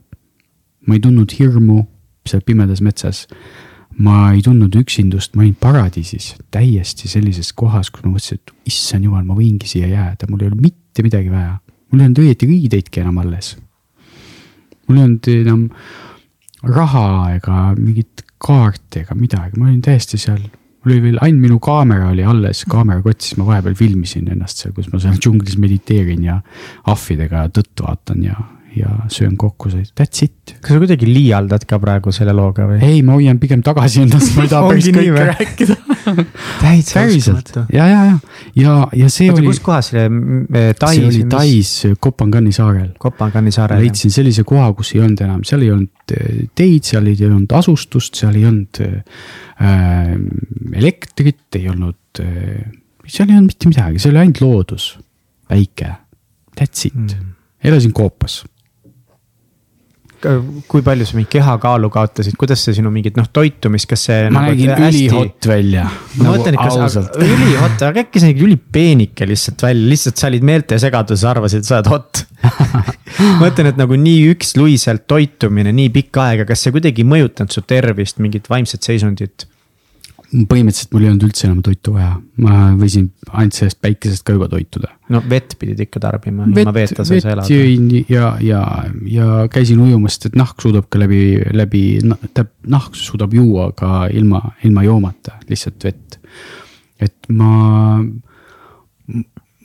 ma 0.87 0.95
ei 0.95 1.01
tundnud 1.05 1.35
hirmu 1.39 1.83
seal 2.29 2.41
pimedas 2.45 2.81
metsas 2.81 3.27
ma 3.99 4.31
ei 4.33 4.43
tundnud 4.45 4.77
üksindust, 4.79 5.35
ma 5.35 5.43
olin 5.43 5.57
paradiisis, 5.59 6.33
täiesti 6.55 7.11
sellises 7.11 7.51
kohas, 7.57 7.91
kus 7.91 8.05
ma 8.05 8.15
mõtlesin, 8.15 8.39
et 8.39 8.53
issand 8.71 9.07
jumal, 9.09 9.25
ma 9.27 9.37
võingi 9.37 9.69
siia 9.69 9.89
jääda, 9.91 10.29
mul 10.31 10.45
ei 10.45 10.51
ole 10.53 10.61
mitte 10.61 10.88
midagi 11.07 11.33
vaja 11.33 11.57
mul 11.89 12.03
ei 12.03 12.09
olnud 12.09 12.23
õieti 12.23 12.49
riideidki 12.49 13.03
enam 13.03 13.19
alles. 13.23 13.55
mul 14.89 14.99
ei 14.99 15.05
olnud 15.07 15.31
enam 15.33 15.65
raha 16.69 17.09
ega 17.37 17.59
mingit 17.79 18.25
kaarti 18.43 19.05
ega 19.05 19.17
midagi, 19.19 19.59
ma 19.59 19.69
olin 19.69 19.83
täiesti 19.85 20.21
seal. 20.21 20.41
mul 20.85 20.93
oli 20.93 21.01
veel 21.07 21.23
ainult 21.25 21.45
minu 21.47 21.59
kaamera 21.63 22.11
oli 22.13 22.25
alles, 22.25 22.65
kaamerakott, 22.71 23.23
siis 23.25 23.39
ma 23.41 23.49
vahepeal 23.49 23.77
filmisin 23.79 24.31
ennast 24.33 24.63
seal, 24.63 24.75
kus 24.77 24.91
ma 24.93 25.01
seal 25.03 25.19
džunglis 25.19 25.59
mediteerin 25.61 26.25
ja 26.27 26.41
ahvidega 26.87 27.49
tõtt 27.55 27.85
vaatan 27.85 28.25
ja, 28.29 28.37
ja 28.77 28.89
söön 29.09 29.37
kokku, 29.37 29.69
that's 29.69 30.25
it. 30.25 30.57
kas 30.61 30.75
sa 30.75 30.79
kuidagi 30.81 31.07
liialdad 31.09 31.65
ka 31.69 31.79
praegu 31.81 32.13
selle 32.13 32.35
looga 32.37 32.67
või? 32.69 32.79
ei, 32.85 33.01
ma 33.07 33.15
hoian 33.17 33.39
pigem 33.41 33.63
tagasi 33.65 34.03
ennast, 34.05 34.35
ma 34.37 34.45
ei 34.45 34.51
taha 34.53 34.69
päris 34.71 34.89
kõike 34.95 35.25
rääkida 35.31 35.77
täitsa 36.63 37.05
uskumatu. 37.09 37.65
ja, 37.73 37.87
ja, 37.89 38.01
ja, 38.11 38.17
ja, 38.59 38.75
ja 39.03 39.11
see 39.13 39.31
Oota, 39.33 39.43
oli. 39.43 39.53
kus 39.53 39.63
kohas 39.65 39.91
see 39.95 40.05
Tais? 40.79 40.99
see 40.99 41.07
oli 41.09 41.23
Tais 41.33 41.71
Kopangani 42.01 42.53
saarel. 42.55 42.91
Kopangani 43.01 43.53
saarel. 43.55 43.81
leidsin 43.83 44.13
sellise 44.15 44.45
koha, 44.49 44.69
kus 44.77 44.93
ei 44.97 45.03
olnud 45.05 45.25
enam, 45.25 45.47
seal 45.49 45.65
ei 45.65 45.73
olnud 45.75 46.15
äh, 46.17 46.43
teid, 46.59 46.85
seal 46.89 47.09
ei 47.09 47.17
olnud 47.29 47.57
asustust, 47.59 48.21
seal 48.21 48.37
ei 48.39 48.45
olnud 48.49 48.83
äh, 48.85 50.13
elektrit, 50.83 51.47
ei 51.59 51.71
olnud 51.73 52.23
äh,, 52.25 52.69
seal 53.07 53.33
ei 53.33 53.41
olnud 53.41 53.55
mitte 53.55 53.73
midagi, 53.73 54.03
see 54.03 54.13
oli 54.13 54.23
ainult 54.27 54.45
loodus, 54.45 54.93
päike, 55.49 55.97
that's 56.59 56.87
it 56.91 56.95
mm., 56.95 57.35
elasin 57.65 57.97
koopas 57.97 58.43
kui 60.19 60.83
palju 60.85 61.07
sa 61.07 61.17
mingit 61.19 61.31
kehakaalu 61.37 61.91
kaotasid, 61.95 62.37
kuidas 62.41 62.63
see 62.65 62.77
sinu 62.79 62.91
mingit 62.95 63.19
noh, 63.19 63.29
toitumist, 63.33 63.89
kas 63.91 64.07
see. 64.09 64.31
ma 64.35 64.47
nagu 64.47 64.57
nägin 64.57 64.87
ülihot 64.89 65.49
välja. 65.51 65.85
ma 66.17 66.27
nagu 66.27 66.39
mõtlen, 66.39 66.57
et 66.59 66.63
kas 66.63 67.13
ülihot, 67.23 67.85
aga 67.91 68.05
äkki 68.05 68.23
sa 68.23 68.31
nägid 68.31 68.47
ülipeenike 68.49 69.29
lihtsalt 69.29 69.63
välja, 69.69 69.91
lihtsalt 69.95 70.23
sa 70.23 70.31
olid 70.31 70.49
meeltesegaduses, 70.49 71.27
arvasid, 71.29 71.63
et 71.63 71.71
sa 71.71 71.79
oled 71.79 71.93
hot 71.93 72.25
ma 72.43 73.37
mõtlen, 73.45 73.71
et 73.73 73.79
nagu 73.79 73.99
nii 73.99 74.33
üksluiselt 74.33 75.07
toitumine 75.11 75.75
nii 75.75 75.93
pikka 75.95 76.31
aega, 76.31 76.49
kas 76.49 76.65
see 76.65 76.75
kuidagi 76.75 77.07
mõjutanud 77.09 77.55
su 77.55 77.63
tervist, 77.67 78.23
mingit 78.23 78.51
vaimset 78.51 78.87
seisundit? 78.87 79.49
Põhimõtteliselt 80.29 80.93
mul 80.93 81.05
ei 81.07 81.11
olnud 81.11 81.25
üldse 81.25 81.47
enam 81.49 81.61
toitu 81.65 81.95
vaja, 81.95 82.11
ma 82.45 82.69
võisin 82.77 83.07
ainult 83.31 83.57
sellest 83.57 83.79
päikesest 83.85 84.25
ka 84.27 84.35
juba 84.37 84.49
toituda. 84.53 84.91
no 85.15 85.23
vett 85.31 85.55
pidid 85.61 85.81
ikka 85.87 86.03
tarbima, 86.05 86.45
ilma 86.53 86.75
veeta 86.77 87.07
sa 87.07 87.17
ei 87.17 87.25
saa 87.25 87.33
elada. 87.37 87.49
jõin 87.49 87.89
ja, 88.13 88.35
ja, 88.45 88.63
ja 89.09 89.29
käisin 89.53 89.81
ujumas, 89.85 90.19
sest 90.19 90.31
et 90.31 90.39
nahk 90.39 90.61
suudab 90.65 90.91
ka 90.93 91.01
läbi, 91.01 91.23
läbi, 91.57 91.83
tähendab 92.05 92.53
nahk 92.77 92.99
suudab 92.99 93.35
juua 93.37 93.71
ka 93.77 94.07
ilma, 94.13 94.43
ilma 94.69 94.85
joomata, 94.85 95.39
lihtsalt 95.49 95.89
vett. 95.89 96.21
et 97.01 97.33
ma 97.33 98.03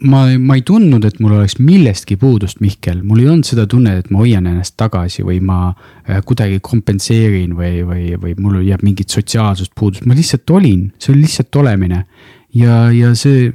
ma, 0.10 0.24
ma 0.40 0.58
ei 0.58 0.64
tundnud, 0.68 1.06
et 1.08 1.20
mul 1.24 1.38
oleks 1.38 1.58
millestki 1.62 2.18
puudust, 2.20 2.60
Mihkel, 2.64 3.02
mul 3.08 3.24
ei 3.24 3.30
olnud 3.32 3.48
seda 3.48 3.66
tunnet, 3.70 4.04
et 4.04 4.12
ma 4.14 4.22
hoian 4.24 4.48
ennast 4.50 4.76
tagasi 4.80 5.26
või 5.26 5.40
ma 5.44 5.60
äh, 5.72 6.22
kuidagi 6.26 6.60
kompenseerin 6.64 7.56
või, 7.58 7.84
või, 7.88 8.08
või 8.20 8.36
mul 8.40 8.62
jääb 8.66 8.84
mingit 8.86 9.14
sotsiaalsust 9.14 9.74
puudust, 9.80 10.08
ma 10.10 10.18
lihtsalt 10.18 10.50
olin, 10.56 10.90
see 11.00 11.14
oli 11.14 11.26
lihtsalt 11.26 11.62
olemine. 11.64 12.04
ja, 12.54 12.88
ja 12.94 13.14
see, 13.18 13.52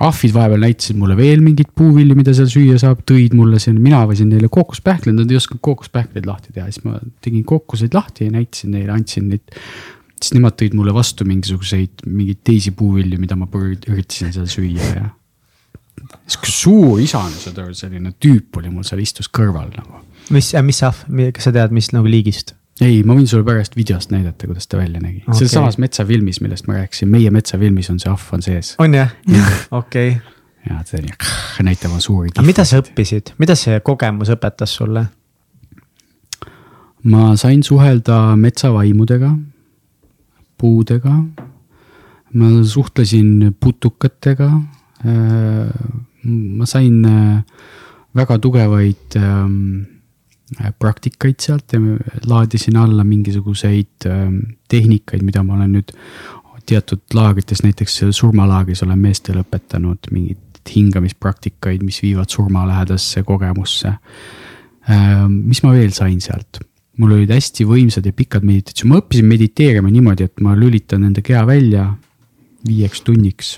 ahvid 0.00 0.32
vahepeal 0.32 0.64
näitasid 0.64 0.96
mulle 0.96 1.16
veel 1.18 1.42
mingeid 1.44 1.72
puuvilju, 1.76 2.16
mida 2.16 2.32
seal 2.36 2.48
süüa 2.50 2.78
saab, 2.80 3.04
tõid 3.08 3.34
mulle 3.36 3.60
siin, 3.60 3.80
mina 3.82 4.00
avasin 4.06 4.30
neile 4.32 4.48
kookospähkleid, 4.52 5.16
nad 5.16 5.32
ei 5.32 5.40
osanud 5.40 5.60
kookospähkleid 5.66 6.28
lahti 6.28 6.54
teha, 6.56 6.68
siis 6.72 6.84
ma 6.86 7.00
tegin 7.24 7.44
kookoseid 7.48 7.96
lahti 7.96 8.28
ja 8.28 8.36
näitasin 8.36 8.76
neile, 8.76 8.94
andsin 8.96 9.28
neid. 9.32 9.56
Siis 10.20 10.34
nemad 10.36 10.52
tõid 10.60 10.74
mulle 10.76 10.92
vastu 10.92 11.24
mingisuguseid, 11.24 12.02
mingeid 12.04 12.42
teisi 12.44 12.74
puuvilju, 12.76 13.16
mida 13.22 13.38
ma 13.40 13.48
üritasin 13.48 14.34
seal 14.34 14.48
süüa 14.52 14.88
ja 14.92 15.06
sihuke 16.26 16.52
suur 16.52 17.02
aru, 17.20 17.74
selline 17.74 18.14
tüüp 18.22 18.56
oli 18.60 18.72
mul 18.72 18.86
seal 18.86 19.02
istus 19.02 19.28
kõrval 19.28 19.70
nagu. 19.74 20.00
mis, 20.30 20.52
mis 20.64 20.82
ahv, 20.86 21.04
kas 21.36 21.48
sa 21.48 21.54
tead, 21.54 21.74
mis 21.76 21.92
nagu 21.96 22.10
liigist? 22.10 22.54
ei, 22.80 23.02
ma 23.04 23.14
võin 23.16 23.28
sulle 23.28 23.44
pärast 23.46 23.76
videost 23.76 24.12
näidata, 24.14 24.48
kuidas 24.48 24.68
ta 24.70 24.80
välja 24.80 25.00
nägi 25.02 25.22
okay., 25.26 25.38
selles 25.38 25.56
samas 25.58 25.78
metsafilmis, 25.82 26.40
millest 26.44 26.68
ma 26.70 26.80
rääkisin, 26.80 27.10
meie 27.12 27.30
metsafilmis 27.34 27.90
on 27.92 28.00
see 28.02 28.10
ahv 28.12 28.34
on 28.36 28.44
sees. 28.44 28.74
on 28.80 28.96
jah? 28.96 29.12
okei. 29.76 30.16
ja 30.68 30.82
ta 30.88 30.98
oli, 31.00 31.12
näitab 31.68 31.92
oma 31.92 32.00
suuri. 32.04 32.32
aga 32.34 32.46
mida 32.46 32.64
sa 32.68 32.80
õppisid, 32.82 33.34
mida 33.42 33.56
see 33.58 33.80
kogemus 33.84 34.32
õpetas 34.32 34.76
sulle? 34.80 35.06
ma 37.02 37.34
sain 37.40 37.62
suhelda 37.66 38.36
metsavaimudega, 38.36 39.30
puudega. 40.60 41.14
ma 42.34 42.50
suhtlesin 42.64 43.56
putukatega. 43.60 44.50
Ma 45.04 46.66
sain 46.68 46.98
väga 48.16 48.36
tugevaid 48.42 49.16
ähm, 49.16 49.54
praktikaid 50.78 51.40
sealt 51.40 51.72
ja 51.72 51.80
laadisin 52.26 52.76
alla 52.76 53.04
mingisuguseid 53.06 54.06
ähm, 54.10 54.36
tehnikaid, 54.68 55.22
mida 55.24 55.44
ma 55.46 55.56
olen 55.56 55.78
nüüd 55.78 55.94
teatud 56.68 57.02
laagrites, 57.14 57.62
näiteks 57.64 58.00
surmalaagris 58.12 58.82
olen 58.84 58.98
meestele 59.00 59.44
õpetanud 59.44 60.10
mingeid 60.12 60.60
hingamispraktikaid, 60.70 61.82
mis 61.82 62.02
viivad 62.02 62.30
surmalähedasse 62.30 63.22
kogemusse. 63.26 63.94
Mis 65.30 65.62
ma 65.64 65.72
veel 65.74 65.94
sain 65.96 66.20
sealt? 66.20 66.60
mul 67.00 67.14
olid 67.16 67.30
hästi 67.32 67.64
võimsad 67.64 68.04
ja 68.04 68.12
pikad 68.12 68.44
meditatsioonid, 68.44 68.90
ma 68.92 69.00
õppisin 69.00 69.28
mediteerima 69.28 69.88
niimoodi, 69.88 70.26
et 70.28 70.42
ma 70.44 70.52
lülitan 70.58 71.06
enda 71.08 71.22
keha 71.24 71.46
välja 71.48 71.86
viieks 72.66 73.00
tunniks. 73.06 73.54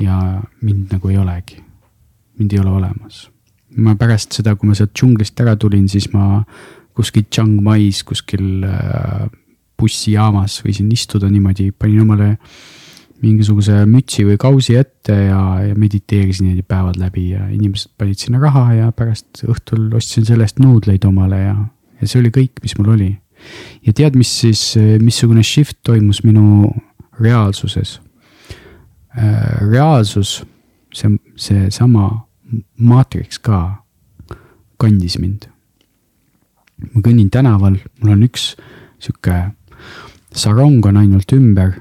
Ja 0.00 0.42
mind 0.62 0.92
nagu 0.92 1.08
ei 1.08 1.18
olegi, 1.18 1.62
mind 2.38 2.52
ei 2.52 2.60
ole 2.64 2.76
olemas 2.80 3.26
ma 3.76 3.96
pärast 3.98 4.36
seda, 4.38 4.54
kui 4.56 4.70
ma 4.70 4.76
sealt 4.76 4.94
džunglist 4.96 5.40
ära 5.42 5.56
tulin, 5.60 5.86
siis 5.90 6.08
ma 6.14 6.40
kuskil 6.96 7.26
Chiang 7.28 7.60
Mai's 7.64 8.02
kuskil 8.06 8.64
äh, 8.64 9.26
bussijaamas 9.76 10.62
võisin 10.64 10.88
istuda 10.94 11.28
niimoodi, 11.30 11.70
panin 11.76 12.04
omale 12.06 12.30
mingisuguse 13.20 13.82
mütsi 13.88 14.26
või 14.28 14.36
kausi 14.40 14.76
ette 14.76 15.14
ja, 15.28 15.40
ja 15.64 15.76
mediteerisin 15.76 16.48
niimoodi 16.48 16.64
päevad 16.68 16.98
läbi 17.00 17.30
ja 17.32 17.46
inimesed 17.52 17.94
panid 18.00 18.20
sinna 18.20 18.40
raha 18.40 18.66
ja 18.76 18.90
pärast 18.96 19.44
õhtul 19.48 19.88
ostsin 19.96 20.26
sellest 20.28 20.60
nuudleid 20.60 21.04
omale 21.08 21.40
ja, 21.42 21.54
ja 22.00 22.08
see 22.08 22.20
oli 22.22 22.32
kõik, 22.34 22.60
mis 22.64 22.76
mul 22.80 22.92
oli. 22.96 23.12
ja 23.84 23.96
tead, 23.96 24.16
mis 24.16 24.32
siis, 24.40 24.64
missugune 25.00 25.44
shift 25.44 25.80
toimus 25.84 26.22
minu 26.24 26.72
reaalsuses? 27.20 27.98
Äh, 29.16 29.70
reaalsus, 29.70 30.42
see, 30.92 31.08
seesama 31.40 32.26
maatriks 32.76 33.38
ka 33.40 33.82
kandis 34.76 35.16
mind. 35.18 35.46
ma 36.92 37.00
kõnnin 37.00 37.30
tänaval, 37.32 37.78
mul 38.02 38.12
on 38.12 38.26
üks 38.26 38.50
sihuke 39.00 39.38
sarong 40.36 40.84
on 40.84 40.98
ainult 41.00 41.32
ümber. 41.32 41.78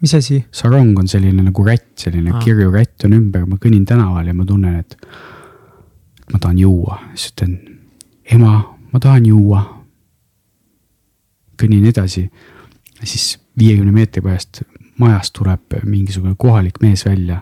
mis 0.00 0.12
asi? 0.14 0.42
sarong 0.52 0.98
on 0.98 1.08
selline 1.08 1.46
nagu 1.46 1.64
rätt, 1.64 1.94
selline 2.04 2.34
ah. 2.34 2.42
kirju 2.44 2.68
rätt 2.74 3.08
on 3.08 3.16
ümber, 3.16 3.46
ma 3.48 3.56
kõnnin 3.56 3.86
tänaval 3.88 4.28
ja 4.28 4.36
ma 4.36 4.44
tunnen, 4.44 4.76
et 4.84 4.98
ma 6.32 6.38
tahan 6.38 6.60
juua, 6.60 7.00
siis 7.14 7.32
ütlen 7.32 7.56
ema, 8.36 8.58
ma 8.92 9.00
tahan 9.00 9.24
juua. 9.32 9.64
kõnnin 11.56 11.88
edasi, 11.88 12.28
siis 13.00 13.38
viiekümne 13.56 13.92
meetri 13.94 14.20
pärast 14.20 14.66
majast 14.98 15.32
tuleb 15.38 15.80
mingisugune 15.84 16.34
kohalik 16.38 16.80
mees 16.82 17.04
välja 17.06 17.40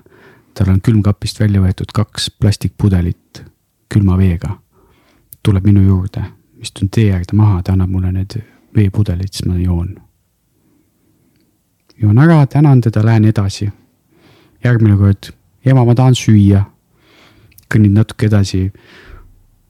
tal 0.54 0.72
on 0.72 0.80
külmkapist 0.80 1.40
välja 1.40 1.60
võetud 1.62 1.92
kaks 1.94 2.30
plastikpudelit 2.40 3.44
külma 3.92 4.16
veega. 4.18 4.58
tuleb 5.42 5.64
minu 5.66 5.80
juurde, 5.82 6.22
istun 6.62 6.88
tee 6.88 7.10
äärde 7.12 7.34
maha, 7.34 7.62
ta 7.62 7.72
annab 7.72 7.90
mulle 7.90 8.12
need 8.12 8.36
veepudelid, 8.76 9.32
siis 9.32 9.46
ma 9.48 9.56
joon. 9.58 9.96
joon 12.02 12.18
ära, 12.18 12.46
tänan 12.46 12.80
teda, 12.80 13.04
lähen 13.04 13.24
edasi. 13.24 13.70
järgmine 14.64 14.96
kord, 14.96 15.32
ema, 15.64 15.84
ma 15.84 15.94
tahan 15.94 16.14
süüa. 16.14 16.64
kõnnid 17.74 17.92
natuke 17.92 18.26
edasi. 18.26 18.72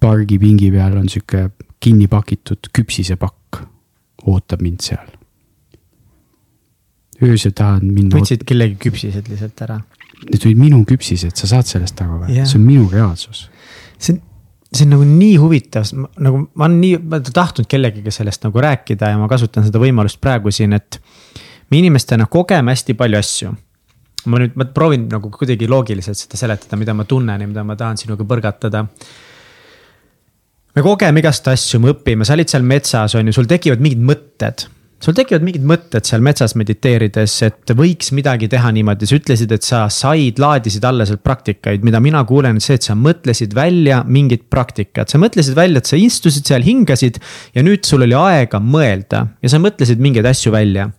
pargipingi 0.00 0.70
peal 0.70 0.96
on 0.96 1.08
sihuke 1.08 1.50
kinni 1.80 2.08
pakitud 2.08 2.70
küpsisepakk, 2.72 3.62
ootab 4.26 4.62
mind 4.62 4.80
seal. 4.80 5.21
Öösel 7.26 7.54
tahan 7.56 7.84
minna. 7.86 8.16
võtsid 8.16 8.46
kellegi 8.48 8.78
küpsised 8.86 9.30
lihtsalt 9.30 9.66
ära 9.66 9.80
need 10.30 10.44
olid 10.46 10.60
minu 10.60 10.82
küpsised, 10.88 11.34
sa 11.38 11.48
saad 11.50 11.68
sellest 11.68 11.98
aru 12.02 12.20
või 12.22 12.36
yeah.? 12.36 12.48
see 12.48 12.60
on 12.60 12.66
minu 12.66 12.86
reaalsus. 12.92 13.46
see 13.96 14.14
on, 14.14 14.20
see 14.70 14.86
on 14.86 14.94
nagu 14.94 15.08
nii 15.08 15.34
huvitav, 15.42 15.88
nagu 15.96 16.44
ma 16.46 16.68
olen 16.68 16.78
nii, 16.82 17.00
ma 17.02 17.18
olen 17.18 17.36
tahtnud 17.38 17.68
kellegagi 17.70 18.14
sellest 18.14 18.46
nagu 18.46 18.62
rääkida 18.62 19.12
ja 19.12 19.18
ma 19.20 19.28
kasutan 19.30 19.66
seda 19.66 19.82
võimalust 19.82 20.20
praegu 20.22 20.52
siin, 20.54 20.76
et. 20.78 21.00
me 21.70 21.80
inimestena 21.80 22.28
kogeme 22.30 22.74
hästi 22.74 22.96
palju 22.98 23.18
asju. 23.18 23.54
ma 24.30 24.38
nüüd, 24.38 24.54
ma 24.58 24.68
proovin 24.70 25.08
nagu 25.10 25.32
kuidagi 25.34 25.68
loogiliselt 25.70 26.20
seda 26.20 26.38
seletada, 26.38 26.78
mida 26.78 26.94
ma 26.94 27.06
tunnen 27.08 27.40
ja 27.40 27.48
mida 27.48 27.66
ma 27.66 27.76
tahan 27.78 27.98
sinuga 27.98 28.26
põrgatada 28.28 28.86
me 30.72 30.84
kogeme 30.84 31.20
igast 31.20 31.48
asju, 31.50 31.82
me 31.82 31.90
õpime, 31.96 32.24
sa 32.24 32.36
olid 32.36 32.52
seal 32.52 32.62
metsas, 32.64 33.16
on 33.18 33.26
ju, 33.28 33.34
sul 33.34 33.50
tekivad 33.50 33.82
mingid 33.82 34.06
mõtted 34.06 34.68
sul 35.02 35.16
tekivad 35.16 35.42
mingid 35.42 35.64
mõtted 35.66 36.06
seal 36.06 36.22
metsas 36.22 36.54
mediteerides, 36.58 37.34
et 37.46 37.72
võiks 37.78 38.12
midagi 38.14 38.48
teha 38.50 38.70
niimoodi, 38.74 39.08
sa 39.08 39.18
ütlesid, 39.18 39.54
et 39.54 39.66
sa 39.66 39.80
said, 39.90 40.38
laadisid 40.42 40.84
alla 40.86 41.06
sealt 41.08 41.24
praktikaid, 41.26 41.82
mida 41.86 42.00
mina 42.02 42.22
kuulen, 42.28 42.60
see, 42.62 42.78
et 42.78 42.86
sa 42.86 42.94
mõtlesid 42.98 43.56
välja 43.56 44.02
mingit 44.06 44.46
praktikat, 44.52 45.10
sa 45.10 45.18
mõtlesid 45.22 45.58
välja, 45.58 45.82
et 45.82 45.90
sa 45.90 45.98
istusid 45.98 46.46
seal, 46.46 46.62
hingasid. 46.66 47.18
ja 47.54 47.64
nüüd 47.66 47.86
sul 47.88 48.06
oli 48.06 48.14
aega 48.14 48.60
mõelda 48.62 49.26
ja 49.42 49.50
sa 49.50 49.58
mõtlesid 49.62 50.02
mingeid 50.02 50.28
asju 50.28 50.52
välja. 50.54 50.90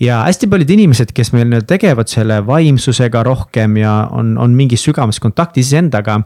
ja 0.00 0.22
hästi 0.24 0.48
paljud 0.50 0.70
inimesed, 0.70 1.12
kes 1.14 1.32
meil 1.32 1.46
nüüd 1.46 1.68
tegevad 1.70 2.08
selle 2.08 2.40
vaimsusega 2.46 3.22
rohkem 3.22 3.76
ja 3.76 4.08
on, 4.10 4.36
on 4.38 4.56
mingis 4.56 4.82
sügavamas 4.82 5.20
kontaktis 5.20 5.70
iseendaga. 5.70 6.22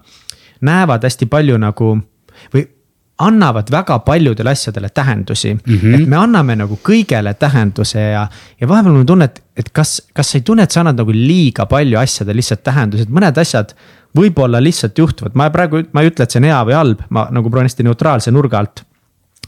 näevad 0.61 1.05
hästi 1.05 1.27
palju 1.27 1.59
nagu 1.59 1.99
või 2.55 2.65
annavad 3.19 3.71
väga 3.71 3.99
paljudele 4.03 4.51
asjadele 4.51 4.89
tähendusi 4.89 5.55
mm. 5.55 5.75
-hmm. 5.75 5.95
et 5.95 6.09
me 6.09 6.17
anname 6.17 6.57
nagu 6.57 6.79
kõigele 6.89 7.35
tähenduse 7.35 8.01
ja, 8.01 8.27
ja 8.61 8.69
vahepeal 8.69 8.93
mul 8.93 9.05
on 9.05 9.07
tunne, 9.07 9.25
et, 9.25 9.43
et 9.57 9.71
kas, 9.73 10.01
kas 10.13 10.31
sa 10.31 10.39
ei 10.39 10.43
tunne, 10.43 10.63
et 10.63 10.71
sa 10.71 10.81
annad 10.81 10.99
nagu 10.99 11.13
liiga 11.15 11.67
palju 11.67 11.99
asjadele 11.99 12.43
lihtsalt 12.43 12.65
tähendusi, 12.67 13.07
et 13.07 13.15
mõned 13.15 13.39
asjad 13.39 13.75
võib-olla 14.17 14.63
lihtsalt 14.63 14.99
juhtuvad, 14.99 15.35
ma 15.35 15.51
praegu, 15.51 15.85
ma 15.93 16.03
ei 16.03 16.11
ütle, 16.11 16.27
et 16.27 16.31
see 16.31 16.43
on 16.43 16.49
hea 16.51 16.59
või 16.67 16.75
halb, 16.75 17.07
ma 17.11 17.29
nagu 17.31 17.51
proovin 17.51 17.71
hästi 17.71 17.87
neutraalse 17.87 18.35
nurga 18.35 18.59
alt 18.59 18.85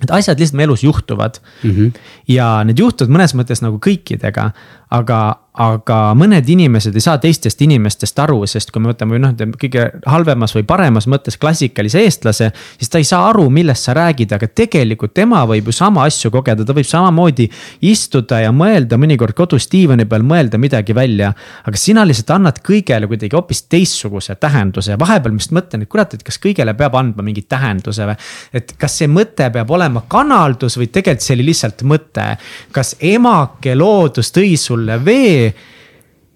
et 0.03 0.11
asjad 0.13 0.39
lihtsalt 0.39 0.59
meie 0.59 0.69
elus 0.69 0.85
juhtuvad 0.85 1.39
mm. 1.41 1.71
-hmm. 1.71 1.93
ja 2.29 2.49
need 2.69 2.79
juhtuvad 2.79 3.13
mõnes 3.13 3.35
mõttes 3.35 3.63
nagu 3.65 3.81
kõikidega, 3.83 4.51
aga, 4.91 5.21
aga 5.63 5.99
mõned 6.19 6.49
inimesed 6.53 6.95
ei 6.97 7.05
saa 7.05 7.19
teistest 7.23 7.61
inimestest 7.65 8.19
aru, 8.23 8.43
sest 8.51 8.73
kui 8.73 8.83
me 8.83 8.93
võtame 8.93 9.21
noh, 9.23 9.33
kõige 9.61 9.87
halvemas 10.07 10.55
või 10.57 10.67
paremas 10.69 11.09
mõttes 11.09 11.39
klassikalise 11.41 12.03
eestlase. 12.05 12.51
siis 12.79 12.93
ta 12.93 12.99
ei 12.99 13.09
saa 13.09 13.29
aru, 13.31 13.49
millest 13.51 13.89
sa 13.89 13.95
räägid, 13.97 14.33
aga 14.37 14.49
tegelikult 14.49 15.15
tema 15.15 15.45
võib 15.49 15.71
ju 15.71 15.77
sama 15.77 16.05
asju 16.07 16.31
kogeda, 16.31 16.65
ta 16.65 16.77
võib 16.77 16.89
samamoodi 16.89 17.49
istuda 17.89 18.41
ja 18.45 18.53
mõelda 18.53 18.99
mõnikord 19.01 19.37
kodus 19.37 19.69
diivani 19.73 20.05
peal, 20.05 20.23
mõelda 20.23 20.61
midagi 20.61 20.95
välja. 20.95 21.33
aga 21.65 21.77
sina 21.77 22.05
lihtsalt 22.05 22.31
annad 22.37 22.61
kõigele 22.65 23.09
kuidagi 23.09 23.37
hoopis 23.37 23.63
teistsuguse 23.63 24.35
tähenduse 24.35 24.93
ja 24.93 24.99
vahepeal 25.01 25.33
ma 25.33 25.41
just 25.41 25.55
mõtlen, 25.57 25.83
et 25.83 25.89
kurat, 25.89 26.15
et 26.15 26.23
kas 26.23 26.39
kõigele 26.43 26.77
peab 26.77 26.95
andma 26.95 27.23
mingi 27.23 27.47
tähenduse 27.49 28.07
või. 28.07 28.17
et 28.53 28.77
kas 28.79 28.99
see 28.99 29.09
mõte 29.09 29.51
peab 29.53 29.71
olema 29.71 30.05
kanaldus 30.09 30.77
või 30.77 30.91
tegelikult 30.93 31.25
see 31.27 31.35
oli 31.37 31.49
lihtsalt 31.51 31.83
mõte, 31.89 32.27
kas 32.73 32.95
emake 33.01 33.75
loodus 33.77 34.33
tõi 34.35 34.57
sulle 34.61 34.99
vee. 35.05 35.46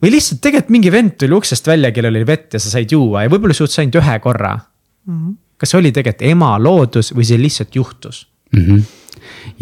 Või 0.01 0.15
lihtsalt 0.15 0.41
tegelikult 0.45 0.75
mingi 0.77 0.93
vend 0.93 1.17
tuli 1.21 1.37
uksest 1.37 1.69
välja, 1.71 1.93
kellel 1.95 2.17
oli 2.17 2.27
vett 2.27 2.57
ja 2.57 2.63
sa 2.63 2.73
said 2.73 2.93
juua 2.93 3.25
ja 3.25 3.33
võib-olla 3.33 3.57
sa 3.57 3.65
jõudsid 3.65 3.85
ainult 3.85 4.01
ühe 4.03 4.19
korra 4.25 4.55
mm. 4.57 5.15
-hmm. 5.15 5.39
kas 5.61 5.73
see 5.73 5.81
oli 5.83 5.93
tegelikult 5.93 6.29
ema 6.31 6.51
loodus 6.59 7.13
või 7.17 7.29
see 7.29 7.41
lihtsalt 7.41 7.77
juhtus 7.77 8.27
mm? 8.53 8.67
-hmm. 8.67 8.85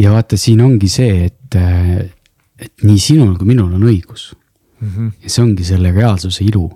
ja 0.05 0.15
vaata, 0.15 0.37
siin 0.37 0.61
ongi 0.65 0.89
see, 0.89 1.31
et, 1.31 1.61
et 2.59 2.85
nii 2.87 2.99
sinul 2.99 3.37
kui 3.39 3.49
minul 3.51 3.75
on 3.75 3.89
õigus 3.91 4.33
mm. 4.81 4.89
-hmm. 4.89 5.13
ja 5.23 5.31
see 5.31 5.45
ongi 5.45 5.65
selle 5.65 5.93
reaalsuse 5.93 6.45
ilu 6.45 6.69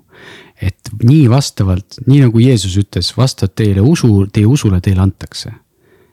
et 0.62 0.92
nii 1.02 1.26
vastavalt, 1.30 1.98
nii 2.06 2.20
nagu 2.22 2.38
Jeesus 2.38 2.76
ütles, 2.78 3.10
vastavalt 3.16 3.54
teile 3.58 3.82
usu, 3.82 4.26
teie 4.32 4.46
usule 4.46 4.80
teile 4.80 5.02
antakse 5.02 5.50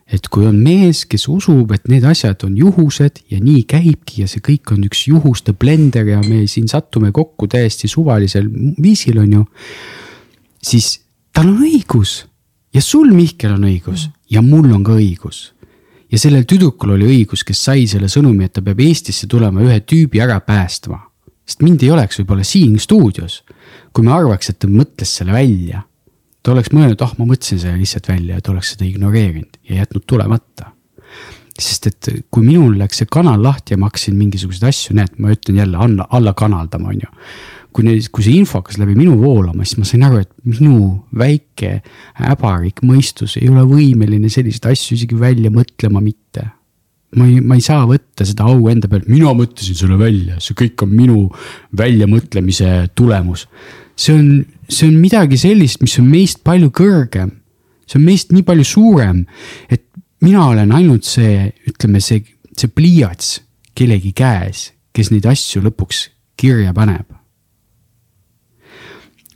et 0.10 0.26
kui 0.34 0.48
on 0.50 0.58
mees, 0.58 1.04
kes 1.10 1.28
usub, 1.30 1.70
et 1.76 1.86
need 1.92 2.06
asjad 2.08 2.42
on 2.48 2.56
juhused 2.58 3.22
ja 3.30 3.38
nii 3.44 3.62
käibki 3.70 4.24
ja 4.24 4.30
see 4.30 4.42
kõik 4.46 4.74
on 4.74 4.88
üks 4.88 5.06
juhuste 5.10 5.54
blender 5.54 6.08
ja 6.10 6.22
me 6.26 6.46
siin 6.50 6.70
sattume 6.72 7.12
kokku 7.14 7.48
täiesti 7.52 7.90
suvalisel 7.92 8.50
viisil, 8.82 9.20
on 9.22 9.38
ju. 9.38 9.44
siis 10.66 10.96
tal 11.34 11.52
on 11.52 11.62
õigus 11.68 12.24
ja 12.74 12.82
sul, 12.82 13.14
Mihkel, 13.14 13.54
on 13.54 13.68
õigus 13.70 14.08
ja 14.34 14.42
mul 14.46 14.72
on 14.74 14.84
ka 14.86 14.98
õigus. 14.98 15.52
ja 16.10 16.18
sellel 16.18 16.48
tüdrukul 16.50 16.96
oli 16.96 17.06
õigus, 17.06 17.46
kes 17.46 17.62
sai 17.70 17.86
selle 17.88 18.10
sõnumi, 18.10 18.50
et 18.50 18.54
ta 18.58 18.66
peab 18.66 18.82
Eestisse 18.82 19.30
tulema 19.30 19.62
ühe 19.62 19.78
tüübi 19.86 20.24
ära 20.26 20.40
päästma. 20.42 21.04
sest 21.46 21.62
mind 21.62 21.86
ei 21.86 21.92
oleks 21.94 22.18
võib-olla 22.18 22.44
siin 22.44 22.80
stuudios, 22.80 23.44
kui 23.94 24.04
me 24.04 24.12
arvaks, 24.14 24.50
et 24.50 24.60
ta 24.60 24.68
mõtles 24.68 25.14
selle 25.22 25.38
välja. 25.38 25.86
ta 26.42 26.52
oleks 26.52 26.74
mõelnud, 26.74 26.98
ah 26.98 27.14
oh, 27.14 27.20
ma 27.20 27.30
mõtlesin 27.30 27.62
selle 27.62 27.78
lihtsalt 27.78 28.10
välja 28.10 28.36
ja 28.36 28.42
ta 28.42 28.58
oleks 28.58 28.74
seda 28.74 28.90
ignoreerinud 28.90 29.59
ja 29.70 29.84
jätnud 29.84 30.06
tulemata 30.10 30.74
sest 31.60 31.88
et 31.90 32.10
kui 32.32 32.46
minul 32.46 32.78
läks 32.80 33.02
see 33.02 33.10
kanal 33.12 33.42
lahti 33.44 33.76
ja 33.76 33.80
ma 33.80 33.90
hakkasin 33.90 34.16
mingisuguseid 34.16 34.70
asju, 34.70 34.96
näed, 34.96 35.18
ma 35.20 35.34
ütlen 35.34 35.58
jälle 35.60 35.80
alla, 35.84 36.06
alla 36.16 36.34
kanaldama, 36.38 36.94
on 36.94 37.02
ju. 37.04 37.10
kui 37.76 37.86
need, 37.86 38.08
kui 38.16 38.24
see 38.26 38.38
info 38.40 38.62
hakkas 38.62 38.80
läbi 38.82 38.96
minu 38.98 39.18
voolama, 39.20 39.66
siis 39.68 39.78
ma 39.78 39.86
sain 39.86 40.06
aru, 40.08 40.24
et 40.24 40.32
minu 40.48 41.04
väike 41.20 41.82
äbarik 42.32 42.80
mõistus 42.82 43.36
ei 43.38 43.50
ole 43.52 43.66
võimeline 43.68 44.32
selliseid 44.32 44.72
asju 44.72 44.96
isegi 44.98 45.20
välja 45.20 45.52
mõtlema 45.54 46.02
mitte 46.02 46.48
ma 47.18 47.26
ei, 47.26 47.40
ma 47.42 47.58
ei 47.58 47.64
saa 47.66 47.86
võtta 47.90 48.26
seda 48.28 48.48
au 48.50 48.68
enda 48.70 48.90
pealt, 48.90 49.08
mina 49.10 49.32
mõtlesin 49.38 49.78
selle 49.78 49.98
välja, 50.02 50.38
see 50.44 50.58
kõik 50.58 50.86
on 50.86 50.94
minu 50.94 51.20
väljamõtlemise 51.78 52.90
tulemus. 52.98 53.48
see 54.00 54.16
on, 54.16 54.28
see 54.70 54.88
on 54.88 54.98
midagi 55.02 55.38
sellist, 55.38 55.82
mis 55.82 55.98
on 56.00 56.10
meist 56.10 56.44
palju 56.46 56.70
kõrgem. 56.76 57.34
See 57.90 57.98
on 57.98 58.06
meist 58.06 58.34
nii 58.34 58.46
palju 58.46 58.66
suurem, 58.68 59.24
et 59.70 59.88
mina 60.26 60.46
olen 60.52 60.74
ainult 60.76 61.08
see, 61.08 61.48
ütleme 61.70 62.02
see, 62.04 62.22
see 62.54 62.72
pliiats 62.72 63.40
kellegi 63.78 64.12
käes, 64.16 64.70
kes 64.96 65.12
neid 65.14 65.28
asju 65.30 65.64
lõpuks 65.64 66.10
kirja 66.40 66.74
paneb. 66.76 67.08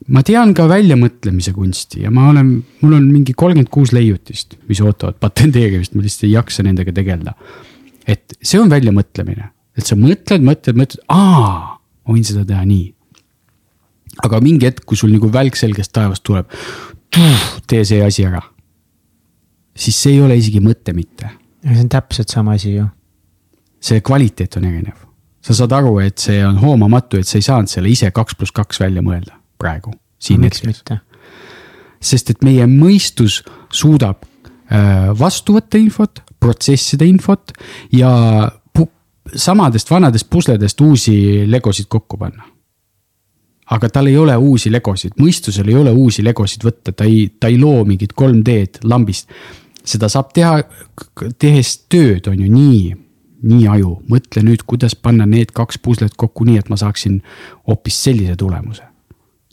ma 0.03 0.19
tean 0.27 0.49
ka 0.51 0.65
väljamõtlemise 0.67 1.53
kunsti 1.55 2.01
ja 2.03 2.09
ma 2.11 2.25
olen, 2.33 2.49
mul 2.81 2.95
on 2.97 3.05
mingi 3.07 3.31
kolmkümmend 3.39 3.69
kuus 3.71 3.93
leiutist, 3.95 4.57
mis 4.67 4.81
ootavad 4.83 5.15
patenteerimist, 5.23 5.93
ma 5.95 6.03
lihtsalt 6.03 6.25
ei 6.27 6.33
jaksa 6.33 6.65
nendega 6.67 6.91
tegeleda. 6.91 7.33
et 8.07 8.35
see 8.41 8.59
on 8.59 8.69
väljamõtlemine, 8.69 9.47
et 9.77 9.87
sa 9.87 9.95
mõtled, 9.95 10.43
mõtled, 10.43 10.75
mõtled, 10.75 11.05
aa, 11.07 11.79
ma 11.79 12.17
võin 12.17 12.27
seda 12.27 12.43
teha 12.45 12.65
nii. 12.67 12.91
aga 14.27 14.41
mingi 14.43 14.67
hetk, 14.67 14.83
kui 14.85 14.99
sul 14.99 15.15
nagu 15.15 15.31
välk 15.31 15.55
selgest 15.55 15.95
taevast 15.95 16.23
tuleb, 16.27 16.51
tee 17.67 17.85
see 17.85 18.01
asi 18.03 18.25
ära 18.25 18.41
siis 19.75 19.97
see 19.97 20.17
ei 20.17 20.21
ole 20.23 20.37
isegi 20.37 20.61
mõte 20.63 20.93
mitte. 20.95 21.29
see 21.63 21.81
on 21.81 21.89
täpselt 21.89 22.29
sama 22.29 22.57
asi 22.57 22.75
ju. 22.75 22.87
see 23.81 24.01
kvaliteet 24.01 24.57
on 24.57 24.67
erinev. 24.69 24.99
sa 25.41 25.53
saad 25.53 25.71
aru, 25.75 25.97
et 25.99 26.17
see 26.17 26.43
on 26.45 26.57
hoomamatu, 26.61 27.17
et 27.17 27.27
sa 27.27 27.37
ei 27.37 27.45
saanud 27.45 27.71
selle 27.71 27.89
ise 27.89 28.11
kaks 28.11 28.35
pluss 28.35 28.55
kaks 28.55 28.79
välja 28.79 29.01
mõelda 29.01 29.37
praegu, 29.57 29.93
siin 30.19 30.43
hetkes. 30.43 30.83
sest 32.01 32.29
et 32.29 32.43
meie 32.43 32.67
mõistus 32.67 33.41
suudab 33.71 34.23
äh, 34.23 35.09
vastu 35.19 35.57
võtta 35.57 35.77
infot, 35.77 36.21
protsessida 36.39 37.05
infot 37.05 37.53
ja 37.91 38.51
samadest 39.33 39.89
vanadest 39.89 40.27
pusledest 40.29 40.81
uusi 40.81 41.45
legosid 41.47 41.87
kokku 41.87 42.17
panna 42.19 42.43
aga 43.71 43.89
tal 43.89 44.07
ei 44.07 44.17
ole 44.17 44.35
uusi 44.35 44.71
legosid, 44.71 45.15
mõistusel 45.19 45.69
ei 45.69 45.75
ole 45.79 45.91
uusi 45.91 46.23
legosid 46.23 46.63
võtta, 46.65 46.91
ta 46.91 47.07
ei, 47.07 47.29
ta 47.39 47.47
ei 47.47 47.59
loo 47.61 47.85
mingit 47.87 48.15
3D-d 48.19 48.83
lambist 48.83 49.29
seda 49.83 50.09
saab 50.11 50.31
teha, 50.35 50.61
tehes 51.39 51.75
tööd, 51.91 52.27
on 52.31 52.39
ju 52.39 52.47
nii, 52.51 52.93
nii 53.49 53.67
aju, 53.75 53.97
mõtle 54.11 54.43
nüüd, 54.45 54.63
kuidas 54.67 54.95
panna 54.95 55.27
need 55.29 55.51
kaks 55.55 55.79
puslet 55.83 56.15
kokku 56.19 56.47
nii, 56.47 56.61
et 56.61 56.71
ma 56.71 56.79
saaksin 56.79 57.19
hoopis 57.67 57.99
sellise 58.07 58.37
tulemuse. 58.39 58.83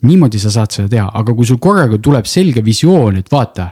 niimoodi 0.01 0.39
sa 0.41 0.49
saad 0.49 0.71
seda 0.73 0.89
teha, 0.89 1.09
aga 1.13 1.33
kui 1.37 1.45
sul 1.45 1.59
korraga 1.61 1.99
tuleb 2.01 2.25
selge 2.25 2.63
visioon, 2.65 3.19
et 3.19 3.27
vaata. 3.31 3.67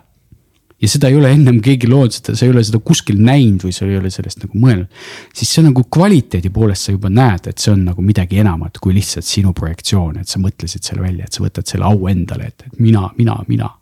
Ja 0.82 0.90
seda 0.90 1.10
ei 1.12 1.18
ole 1.20 1.32
ennem 1.36 1.60
keegi 1.64 1.90
loonud, 1.92 2.14
seda, 2.16 2.36
sa 2.38 2.46
ei 2.46 2.54
ole 2.54 2.64
seda 2.64 2.80
kuskil 2.84 3.20
näinud 3.24 3.66
või 3.68 3.74
sa 3.76 3.88
ei 3.88 3.98
ole 4.00 4.12
sellest 4.14 4.46
nagu 4.46 4.60
mõelnud. 4.60 5.02
siis 5.34 5.52
see 5.56 5.66
nagu 5.66 5.84
kvaliteedi 5.92 6.54
poolest 6.56 6.88
sa 6.88 6.96
juba 6.96 7.12
näed, 7.14 7.52
et 7.52 7.60
see 7.60 7.74
on 7.74 7.84
nagu 7.90 8.06
midagi 8.06 8.40
enamat 8.44 8.80
kui 8.84 8.96
lihtsalt 8.96 9.28
sinu 9.28 9.54
projektsioon, 9.54 10.22
et 10.22 10.28
sa 10.28 10.40
mõtlesid 10.40 10.86
selle 10.86 11.04
välja, 11.04 11.26
et 11.26 11.36
sa 11.36 11.44
võtad 11.44 11.68
selle 11.68 11.90
au 11.90 12.08
endale, 12.12 12.54
et, 12.54 12.66
mina, 12.80 13.10
mina, 13.18 13.38
mina 13.48 13.74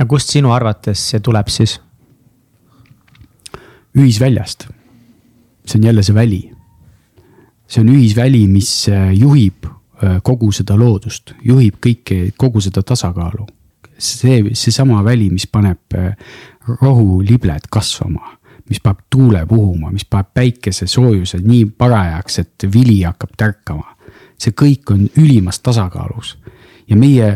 ja 0.00 0.06
kust 0.08 0.32
sinu 0.32 0.52
arvates 0.54 1.02
see 1.12 1.20
tuleb 1.20 1.48
siis? 1.52 1.78
ühisväljast. 3.90 4.68
see 5.66 5.78
on 5.78 5.84
jälle 5.84 6.02
see 6.02 6.14
väli. 6.14 6.40
see 7.66 7.80
on 7.82 7.88
ühisväli, 7.88 8.46
mis 8.46 8.88
äh, 8.88 9.12
juhib 9.18 9.66
äh, 9.66 10.20
kogu 10.22 10.52
seda 10.52 10.78
loodust, 10.78 11.34
juhib 11.44 11.76
kõike, 11.86 12.32
kogu 12.36 12.60
seda 12.60 12.82
tasakaalu. 12.82 13.46
See, 14.00 14.42
seesama 14.52 15.04
väli, 15.04 15.30
mis 15.30 15.46
paneb 15.46 15.94
äh, 15.94 16.14
rohulibled 16.80 17.70
kasvama, 17.70 18.36
mis 18.70 18.80
paneb 18.80 19.04
tuule 19.10 19.44
puhuma, 19.46 19.92
mis 19.92 20.04
paneb 20.04 20.32
päikese 20.34 20.88
soojuse 20.90 21.42
nii 21.44 21.66
parajaks, 21.78 22.38
et 22.38 22.68
vili 22.72 23.02
hakkab 23.02 23.36
tärkama. 23.36 23.96
see 24.40 24.54
kõik 24.56 24.88
on 24.88 25.02
ülimas 25.20 25.58
tasakaalus 25.60 26.38
ja 26.88 26.96
meie 26.96 27.26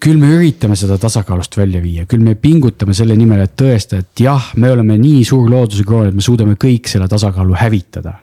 küll 0.00 0.16
me 0.16 0.30
üritame 0.32 0.76
seda 0.78 0.96
tasakaalust 1.00 1.56
välja 1.58 1.82
viia, 1.84 2.06
küll 2.08 2.24
me 2.24 2.34
pingutame 2.40 2.94
selle 2.96 3.16
nimel, 3.18 3.42
et 3.44 3.52
tõestada, 3.58 4.00
et 4.00 4.24
jah, 4.24 4.50
me 4.56 4.70
oleme 4.72 4.96
nii 5.00 5.22
suur 5.28 5.50
looduse 5.52 5.84
kroon, 5.84 6.08
et 6.08 6.16
me 6.16 6.24
suudame 6.24 6.56
kõik 6.60 6.88
selle 6.88 7.08
tasakaalu 7.08 7.56
hävitada. 7.60 8.18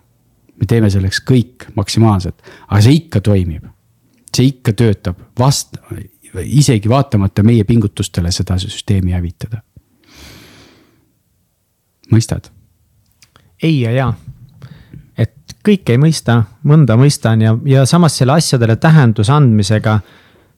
me 0.58 0.66
teeme 0.66 0.90
selleks 0.90 1.20
kõik 1.22 1.68
maksimaalselt, 1.76 2.42
aga 2.68 2.82
see 2.82 2.96
ikka 2.98 3.22
toimib. 3.22 3.64
see 4.34 4.50
ikka 4.50 4.74
töötab 4.74 5.22
vast-, 5.40 5.78
isegi 6.44 6.90
vaatamata 6.90 7.44
meie 7.44 7.64
pingutustele 7.64 8.32
seda 8.32 8.58
süsteemi 8.62 9.12
hävitada. 9.12 9.62
mõistad? 12.12 12.52
ei 13.64 13.82
ja 13.82 13.92
jaa 13.92 14.14
et 15.18 15.58
kõike 15.66 15.96
ei 15.96 15.98
mõista, 15.98 16.44
mõnda 16.64 16.98
mõistan 16.98 17.42
ja, 17.42 17.58
ja 17.66 17.86
samas 17.86 18.18
selle 18.18 18.38
asjadele 18.38 18.76
tähenduse 18.76 19.34
andmisega 19.34 20.00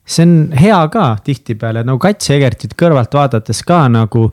see 0.09 0.25
on 0.25 0.33
hea 0.57 0.79
ka 0.93 1.17
tihtipeale 1.23 1.83
nagu 1.85 1.99
Kats 2.01 2.31
Egertit 2.33 2.73
kõrvalt 2.79 3.13
vaadates 3.13 3.61
ka 3.63 3.85
nagu. 3.89 4.31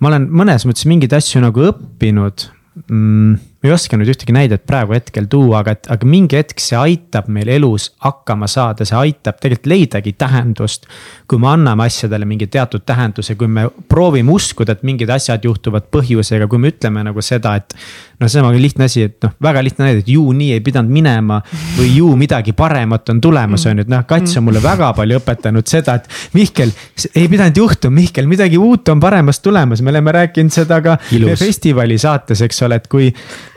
ma 0.00 0.08
olen 0.08 0.28
mõnes 0.30 0.66
mõttes 0.66 0.86
mingeid 0.86 1.12
asju 1.12 1.40
nagu 1.40 1.68
õppinud 1.70 2.48
mm 2.88 3.51
ma 3.62 3.70
ei 3.70 3.74
oska 3.76 3.94
nüüd 3.94 4.10
ühtegi 4.10 4.34
näidet 4.34 4.64
praegu 4.66 4.96
hetkel 4.96 5.28
tuua, 5.30 5.60
aga, 5.60 5.76
aga 5.94 6.06
mingi 6.08 6.34
hetk 6.34 6.58
see 6.58 6.74
aitab 6.74 7.28
meil 7.30 7.46
elus 7.54 7.92
hakkama 8.02 8.48
saada, 8.50 8.82
see 8.88 8.96
aitab 8.98 9.38
tegelikult 9.38 9.68
leidagi 9.70 10.12
tähendust. 10.18 10.88
kui 11.30 11.38
me 11.38 11.46
anname 11.48 11.86
asjadele 11.86 12.26
mingi 12.28 12.48
teatud 12.50 12.82
tähenduse, 12.84 13.36
kui 13.38 13.46
me 13.48 13.68
proovime 13.88 14.34
uskuda, 14.34 14.74
et 14.74 14.82
mingid 14.82 15.08
asjad 15.14 15.46
juhtuvad 15.46 15.86
põhjusega, 15.94 16.48
kui 16.50 16.58
me 16.58 16.72
ütleme 16.74 17.04
nagu 17.06 17.22
seda, 17.22 17.54
et. 17.56 17.76
noh, 18.18 18.28
see 18.28 18.42
on 18.42 18.58
lihtne 18.58 18.90
asi, 18.90 19.06
et 19.06 19.22
noh, 19.22 19.36
väga 19.42 19.62
lihtne 19.62 19.86
näide, 19.86 20.02
et 20.02 20.10
ju 20.10 20.26
nii 20.34 20.56
ei 20.56 20.64
pidanud 20.66 20.90
minema 20.90 21.38
või 21.78 21.88
ju 21.94 22.10
midagi 22.18 22.52
paremat 22.58 23.14
on 23.14 23.22
tulemas, 23.22 23.68
on 23.70 23.78
ju, 23.78 23.86
et 23.86 23.94
noh, 23.94 24.02
Kats 24.10 24.36
on 24.42 24.46
mulle 24.48 24.62
väga 24.62 24.90
palju 24.98 25.22
õpetanud 25.22 25.70
seda, 25.70 26.00
et. 26.02 26.10
Mihkel, 26.34 26.74
ei 27.14 27.30
pidanud 27.30 27.62
juhtuma, 27.62 27.94
Mihkel, 28.00 28.26
midagi 28.26 28.58
uut 28.58 28.90
on 28.90 29.00
paremast 29.00 29.42
tulemas, 29.46 29.86
me 29.86 29.94
oleme 29.94 30.18
rääkinud 30.18 30.50
seda 30.52 30.82
ka 30.82 30.98
Ilus. 31.14 31.38
festivali 31.38 31.98
saates, 32.02 32.42
eks 32.42 32.62
ole, 32.66 32.82
et 32.82 32.90
kui 32.90 33.10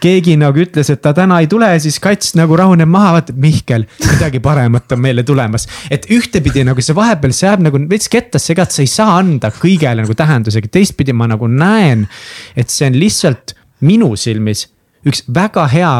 keegi 0.05 0.37
nagu 0.39 0.61
ütles, 0.61 0.89
et 0.93 1.01
ta 1.03 1.13
täna 1.17 1.39
ei 1.43 1.49
tule, 1.51 1.69
siis 1.81 1.97
kats 2.03 2.35
nagu 2.37 2.57
rahuneb 2.59 2.89
maha, 2.91 3.15
vaatab 3.17 3.41
Mihkel, 3.41 3.87
midagi 4.05 4.41
paremat 4.43 4.95
on 4.95 5.01
meile 5.01 5.25
tulemas. 5.27 5.67
et 5.91 6.07
ühtepidi 6.13 6.65
nagu 6.67 6.81
see 6.81 6.95
vahepeal, 6.95 7.33
see 7.35 7.49
jääb 7.49 7.65
nagu 7.65 7.81
veits 7.89 8.11
kettasse 8.11 8.55
ka, 8.55 8.67
et 8.67 8.75
sa 8.75 8.83
ei 8.85 8.91
saa 8.91 9.17
anda 9.19 9.51
kõigele 9.53 10.05
nagu 10.05 10.17
tähendusega, 10.17 10.71
teistpidi 10.71 11.13
ma 11.13 11.29
nagu 11.31 11.49
näen, 11.51 12.07
et 12.55 12.73
see 12.73 12.89
on 12.89 12.99
lihtsalt 12.99 13.55
minu 13.85 14.13
silmis 14.19 14.67
üks 15.05 15.23
väga 15.33 15.67
hea 15.69 15.93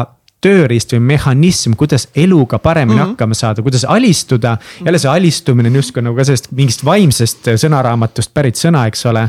tööriist 0.44 0.92
või 0.94 1.02
mehhanism, 1.12 1.74
kuidas 1.78 2.08
eluga 2.14 2.58
paremini 2.62 2.98
mm 2.98 3.02
-hmm. 3.02 3.14
hakkama 3.14 3.34
saada, 3.34 3.62
kuidas 3.62 3.84
alistuda. 3.84 4.58
jälle 4.84 4.98
see 4.98 5.10
alistumine 5.10 5.68
on 5.68 5.76
justkui 5.76 6.02
nagu 6.02 6.16
ka 6.16 6.24
sellest 6.24 6.52
mingist 6.52 6.84
vaimsest 6.84 7.48
sõnaraamatust 7.56 8.34
pärit 8.34 8.56
sõna, 8.56 8.86
eks 8.86 9.06
ole. 9.06 9.28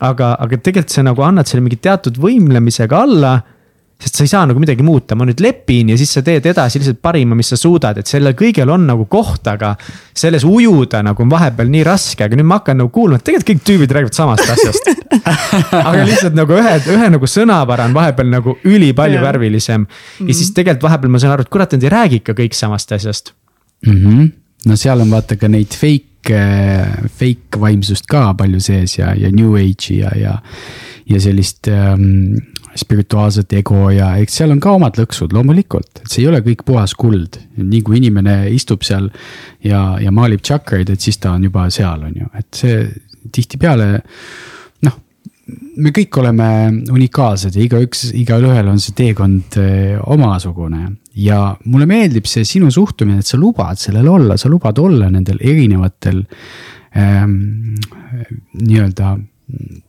aga, 0.00 0.36
aga 0.38 0.56
tegelikult 0.56 0.90
sa 0.90 1.02
nagu 1.02 1.22
annad 1.22 1.46
selle 1.46 1.62
mingi 1.62 1.76
teatud 1.76 2.18
võimlemisega 2.18 3.02
alla 3.02 3.40
sest 4.00 4.18
sa 4.18 4.24
ei 4.24 4.30
saa 4.30 4.42
nagu 4.48 4.60
midagi 4.60 4.84
muuta, 4.84 5.16
ma 5.16 5.26
nüüd 5.28 5.40
lepin 5.42 5.92
ja 5.92 5.96
siis 5.98 6.10
sa 6.16 6.22
teed 6.24 6.44
edasi 6.50 6.80
lihtsalt 6.80 7.00
parima, 7.04 7.36
mis 7.38 7.52
sa 7.52 7.58
suudad, 7.58 7.98
et 8.00 8.10
sellel 8.10 8.34
kõigel 8.38 8.70
on 8.74 8.86
nagu 8.88 9.06
koht, 9.10 9.46
aga. 9.50 9.74
selles 10.14 10.44
ujuda 10.46 11.02
nagu 11.02 11.22
on 11.22 11.30
vahepeal 11.30 11.70
nii 11.70 11.84
raske, 11.86 12.24
aga 12.24 12.38
nüüd 12.38 12.48
ma 12.48 12.60
hakkan 12.60 12.78
nagu 12.82 12.90
kuulma, 12.94 13.18
et 13.18 13.26
tegelikult 13.26 13.50
kõik 13.50 13.64
tüübid 13.68 13.94
räägivad 13.96 14.16
samast 14.18 14.50
asjast 14.54 14.90
aga 15.88 16.04
lihtsalt 16.04 16.36
nagu 16.36 16.56
ühe, 16.58 16.74
ühe 16.94 17.10
nagu 17.14 17.30
sõnavara 17.30 17.88
on 17.88 17.96
vahepeal 17.96 18.30
nagu 18.32 18.56
ülipalju 18.64 19.22
värvilisem. 19.22 19.86
ja 20.20 20.32
siis 20.32 20.48
mhm. 20.50 20.56
tegelikult 20.60 20.88
vahepeal 20.88 21.14
ma 21.14 21.22
saan 21.22 21.36
aru, 21.36 21.46
et 21.46 21.52
kurat, 21.54 21.76
nad 21.76 21.86
ei 21.86 21.94
räägi 21.94 22.22
ikka 22.22 22.38
kõik 22.42 22.58
samast 22.58 22.92
asjast 22.92 23.32
mm. 23.86 23.94
-hmm. 23.94 24.32
no 24.70 24.76
seal 24.80 25.00
on 25.00 25.10
vaata 25.10 25.38
ka 25.40 25.48
neid 25.48 25.74
fake, 25.74 26.40
fake 27.18 27.60
vaimsust 27.60 28.06
ka 28.10 28.32
palju 28.34 28.60
sees 28.60 28.98
ja, 28.98 29.14
ja 29.14 29.30
new 29.30 29.56
age'i 29.60 30.02
ja, 30.02 30.12
ja 30.18 30.40
ja 31.04 31.20
sellist 31.20 31.68
ähm, 31.68 32.36
spirituaalset 32.78 33.52
ego 33.60 33.86
ja 33.94 34.14
eks 34.22 34.40
seal 34.40 34.54
on 34.54 34.60
ka 34.62 34.74
omad 34.74 34.98
lõksud 34.98 35.34
loomulikult, 35.34 36.02
et 36.02 36.10
see 36.10 36.24
ei 36.24 36.30
ole 36.30 36.40
kõik 36.44 36.64
puhas 36.66 36.94
kuld. 36.98 37.38
nii 37.56 37.82
kui 37.86 38.00
inimene 38.00 38.50
istub 38.54 38.82
seal 38.86 39.10
ja, 39.62 39.94
ja 40.02 40.12
maalib 40.14 40.42
tšakraid, 40.42 40.90
et 40.90 41.00
siis 41.00 41.20
ta 41.22 41.36
on 41.38 41.46
juba 41.46 41.68
seal, 41.74 42.02
on 42.08 42.18
ju, 42.18 42.30
et 42.38 42.48
see 42.58 42.80
tihtipeale 43.34 43.88
noh, 44.86 44.96
me 45.76 45.92
kõik 45.94 46.18
oleme 46.22 46.48
unikaalsed 46.92 47.56
ja 47.56 47.64
igaüks, 47.64 48.08
igalühel 48.18 48.68
on 48.72 48.82
see 48.82 48.96
teekond 48.96 49.58
eh, 49.62 49.94
omasugune. 50.00 50.88
Ja 51.14 51.52
mulle 51.70 51.86
meeldib 51.86 52.26
see 52.26 52.46
sinu 52.48 52.72
suhtumine, 52.74 53.22
et 53.22 53.28
sa 53.28 53.38
lubad 53.38 53.78
sellel 53.78 54.08
olla, 54.10 54.38
sa 54.40 54.50
lubad 54.50 54.80
olla 54.82 55.10
nendel 55.12 55.38
erinevatel 55.40 56.24
ähm, 56.98 57.38
nii-öelda 58.58 59.14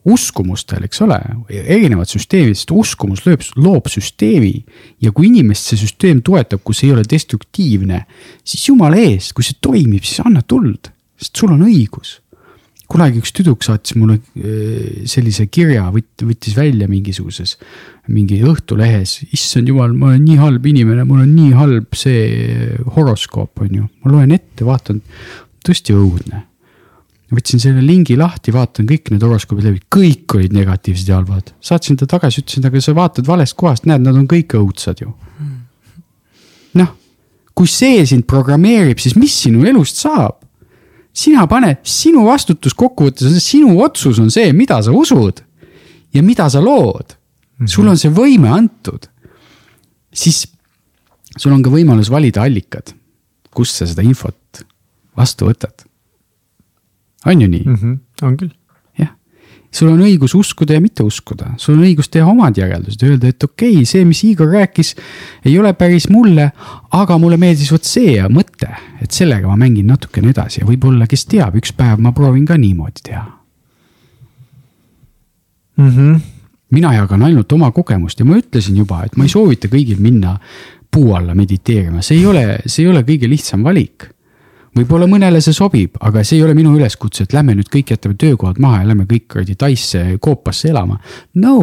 uskumustel, 0.05 0.83
eks 0.85 1.01
ole, 1.05 1.17
erinevad 1.49 2.09
süsteemid, 2.09 2.57
sest 2.57 2.73
uskumus 2.75 3.23
lööb, 3.25 3.43
loob 3.57 3.89
süsteemi. 3.91 4.63
ja 5.01 5.11
kui 5.15 5.29
inimest 5.31 5.71
see 5.71 5.81
süsteem 5.81 6.21
toetab, 6.25 6.61
kus 6.63 6.83
ei 6.85 6.91
ole 6.93 7.05
destruktiivne, 7.09 8.05
siis 8.45 8.67
jumala 8.69 8.99
eest, 9.01 9.33
kui 9.33 9.45
see 9.45 9.57
toimib, 9.61 10.05
siis 10.05 10.21
anna 10.25 10.43
tuld, 10.45 10.91
sest 11.19 11.41
sul 11.41 11.55
on 11.55 11.65
õigus. 11.65 12.19
kunagi 12.85 13.17
üks 13.17 13.31
tüdruk 13.33 13.63
saatis 13.65 13.95
mulle 13.97 14.19
äh, 14.37 15.05
sellise 15.09 15.47
kirja, 15.49 15.87
võt-, 15.89 16.21
võttis 16.21 16.53
välja 16.53 16.85
mingisuguses, 16.87 17.57
mingi 18.13 18.43
Õhtulehes, 18.45 19.23
issand 19.33 19.71
jumal, 19.71 19.95
ma 19.97 20.11
olen 20.11 20.21
nii 20.21 20.37
halb 20.37 20.65
inimene, 20.69 21.03
mul 21.03 21.23
on 21.23 21.31
nii 21.33 21.53
halb 21.57 21.97
see 21.97 22.75
horoskoop, 22.97 23.65
on 23.65 23.79
ju. 23.81 23.87
ma 24.05 24.13
loen 24.13 24.35
ette, 24.37 24.61
vaatan, 24.67 25.01
tõesti 25.65 25.97
õudne 25.97 26.45
võtsin 27.33 27.61
selle 27.61 27.81
lingi 27.81 28.17
lahti, 28.19 28.53
vaatan 28.53 28.87
kõik 28.89 29.09
need 29.11 29.23
horoskoobid 29.25 29.65
läbi, 29.65 29.81
kõik 29.91 30.35
olid 30.37 30.53
negatiivsed 30.53 31.09
ja 31.09 31.17
halvad. 31.17 31.53
saatsin 31.61 31.97
ta 31.97 32.05
tagasi, 32.09 32.43
ütlesin, 32.43 32.67
aga 32.67 32.81
sa 32.81 32.93
vaatad 32.97 33.27
valest 33.27 33.55
kohast, 33.57 33.87
näed, 33.89 34.03
nad 34.05 34.15
on 34.15 34.27
kõik 34.29 34.53
õudsad 34.59 35.01
ju. 35.01 35.13
noh, 36.77 36.91
kui 37.55 37.67
see 37.71 38.05
sind 38.05 38.27
programmeerib, 38.29 38.99
siis 39.01 39.15
mis 39.17 39.33
sinu 39.45 39.65
elust 39.65 40.01
saab? 40.03 40.43
sina 41.15 41.45
pane, 41.47 41.77
sinu 41.87 42.25
vastutus 42.27 42.75
kokkuvõttes, 42.75 43.37
sinu 43.39 43.77
otsus 43.81 44.19
on 44.19 44.27
see, 44.29 44.51
mida 44.53 44.81
sa 44.83 44.91
usud 44.91 45.39
ja 46.13 46.23
mida 46.23 46.49
sa 46.51 46.61
lood. 46.61 47.15
sul 47.65 47.87
on 47.87 47.97
see 47.97 48.11
võime 48.11 48.51
antud. 48.51 49.07
siis 50.13 50.45
sul 51.37 51.55
on 51.55 51.63
ka 51.63 51.73
võimalus 51.73 52.11
valida 52.11 52.45
allikad, 52.45 52.93
kust 53.49 53.81
sa 53.81 53.89
seda 53.89 54.05
infot 54.05 54.65
vastu 55.17 55.49
võtad 55.49 55.84
on 57.25 57.41
ju 57.41 57.47
nii 57.47 57.63
mm? 57.65 57.75
-hmm. 57.75 57.97
on 58.27 58.37
küll. 58.37 58.51
jah, 58.99 59.11
sul 59.71 59.89
on 59.91 60.01
õigus 60.01 60.35
uskuda 60.37 60.77
ja 60.77 60.81
mitte 60.81 61.03
uskuda, 61.03 61.53
sul 61.57 61.77
on 61.77 61.85
õigus 61.87 62.09
teha 62.11 62.27
omad 62.31 62.57
järeldused, 62.57 63.03
öelda, 63.07 63.27
et 63.27 63.43
okei 63.43 63.73
okay,, 63.73 63.85
see, 63.85 64.05
mis 64.05 64.23
Igor 64.23 64.51
rääkis, 64.51 64.95
ei 65.45 65.59
ole 65.59 65.73
päris 65.73 66.09
mulle, 66.09 66.51
aga 66.91 67.17
mulle 67.17 67.37
meeldis 67.37 67.71
vot 67.71 67.83
see 67.83 68.21
mõte, 68.29 68.69
et 69.01 69.11
sellega 69.11 69.47
ma 69.47 69.57
mängin 69.65 69.87
natukene 69.87 70.31
edasi 70.35 70.61
ja 70.61 70.69
võib-olla, 70.69 71.07
kes 71.07 71.25
teab, 71.25 71.57
üks 71.59 71.73
päev 71.73 71.99
ma 71.99 72.11
proovin 72.11 72.45
ka 72.45 72.57
niimoodi 72.57 73.09
teha 73.09 73.25
mm. 75.77 75.89
-hmm. 75.89 76.19
mina 76.71 76.93
jagan 76.93 77.23
ainult 77.23 77.51
oma 77.51 77.71
kogemust 77.71 78.19
ja 78.19 78.25
ma 78.25 78.37
ütlesin 78.37 78.77
juba, 78.77 79.03
et 79.05 79.17
ma 79.17 79.23
ei 79.23 79.29
soovita 79.29 79.67
kõigil 79.67 79.99
minna 79.99 80.37
puu 80.91 81.13
alla 81.15 81.35
mediteerima, 81.35 82.01
see 82.01 82.17
ei 82.17 82.25
ole, 82.25 82.59
see 82.65 82.85
ei 82.85 82.91
ole 82.91 83.01
kõige 83.03 83.29
lihtsam 83.29 83.63
valik 83.63 84.14
võib-olla 84.75 85.07
mõnele 85.09 85.41
see 85.43 85.55
sobib, 85.55 85.97
aga 86.03 86.23
see 86.23 86.39
ei 86.39 86.45
ole 86.45 86.55
minu 86.57 86.75
üleskutse, 86.77 87.25
et 87.25 87.35
lähme 87.35 87.55
nüüd 87.57 87.69
kõik 87.71 87.95
jätame 87.95 88.17
töökohad 88.19 88.59
maha 88.61 88.81
ja 88.81 88.89
lähme 88.91 89.07
kõik 89.09 89.27
kuradi 89.31 89.55
Taisse 89.59 90.05
koopasse 90.21 90.69
elama. 90.73 90.99
no, 91.41 91.57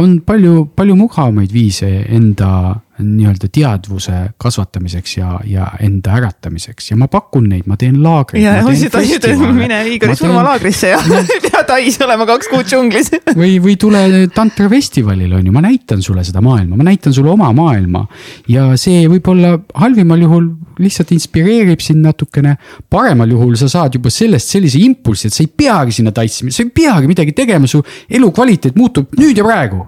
on 0.00 0.20
palju, 0.24 0.70
palju 0.76 0.96
mugavamaid 0.96 1.52
viise 1.52 1.90
enda 2.08 2.80
nii-öelda 2.98 3.48
teadvuse 3.52 4.12
kasvatamiseks 4.38 5.16
ja, 5.16 5.40
ja 5.44 5.66
enda 5.82 6.12
äratamiseks. 6.14 6.90
ja 6.90 6.96
ma 6.96 7.08
pakun 7.10 7.48
neid, 7.50 7.66
ma 7.66 7.76
teen 7.76 7.96
laagreid. 8.02 8.44
ja, 8.44 8.56
ja 8.60 9.52
mine 9.64 9.80
Igori 9.90 10.14
surmalaagrisse 10.16 10.92
ja 10.92 11.00
pea 11.46 11.64
Tais 11.66 11.98
olema 12.04 12.26
kaks 12.28 12.50
kuud 12.52 12.70
džunglis. 12.70 13.10
või, 13.40 13.56
või 13.64 13.74
tule 13.80 14.04
tantra 14.34 14.68
festivalile 14.70 15.40
on 15.40 15.50
ju, 15.50 15.56
ma 15.56 15.64
näitan 15.64 16.02
sulle 16.06 16.22
seda 16.26 16.42
maailma, 16.44 16.78
ma 16.78 16.86
näitan 16.86 17.14
sulle 17.16 17.32
oma 17.34 17.50
maailma. 17.56 18.04
ja 18.48 18.70
see 18.80 19.08
võib-olla 19.10 19.56
halvimal 19.80 20.22
juhul 20.22 20.48
lihtsalt 20.78 21.10
inspireerib 21.16 21.82
sind 21.82 22.04
natukene. 22.06 22.56
paremal 22.90 23.30
juhul 23.30 23.58
sa 23.58 23.68
saad 23.68 23.98
juba 23.98 24.10
sellest 24.10 24.54
sellise 24.54 24.78
impulsi, 24.78 25.26
et 25.26 25.34
sa 25.34 25.42
ei 25.42 25.50
peagi 25.50 25.98
sinna 25.98 26.14
tantsima, 26.14 26.54
sa 26.54 26.62
ei 26.62 26.70
peagi 26.70 27.10
midagi 27.10 27.34
tegema, 27.34 27.66
su 27.66 27.82
elukvaliteet 28.08 28.78
muutub 28.78 29.18
nüüd 29.18 29.38
ja 29.38 29.46
praegu, 29.46 29.82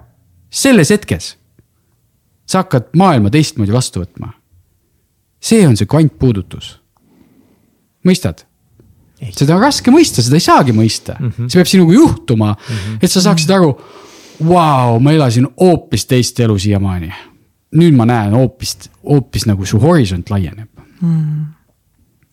selles 0.51 0.91
hetkes 0.91 1.37
sa 2.47 2.63
hakkad 2.63 2.91
maailma 2.97 3.31
teistmoodi 3.33 3.73
vastu 3.75 4.01
võtma. 4.03 4.33
see 5.39 5.67
on 5.67 5.77
see 5.77 5.89
kvantpuudutus. 5.89 6.77
mõistad? 8.07 8.45
seda 9.33 9.55
on 9.55 9.61
raske 9.61 9.91
mõista, 9.91 10.21
seda 10.21 10.37
ei 10.37 10.45
saagi 10.45 10.73
mõista 10.77 11.17
mm, 11.19 11.31
-hmm. 11.31 11.49
see 11.49 11.59
peab 11.59 11.71
sinuga 11.71 11.93
juhtuma 11.93 12.53
mm, 12.53 12.75
-hmm. 12.75 12.99
et 13.01 13.11
sa 13.11 13.21
saaksid 13.21 13.51
aru. 13.51 13.77
Vau, 14.37 14.99
ma 14.99 15.11
elasin 15.11 15.47
hoopis 15.59 16.05
teist 16.05 16.39
elu 16.39 16.57
siiamaani. 16.59 17.11
nüüd 17.75 17.95
ma 17.95 18.05
näen 18.05 18.33
hoopis, 18.33 18.77
hoopis 19.03 19.45
nagu 19.45 19.65
su 19.65 19.79
horisont 19.79 20.29
laieneb 20.29 20.69
mm 21.01 21.45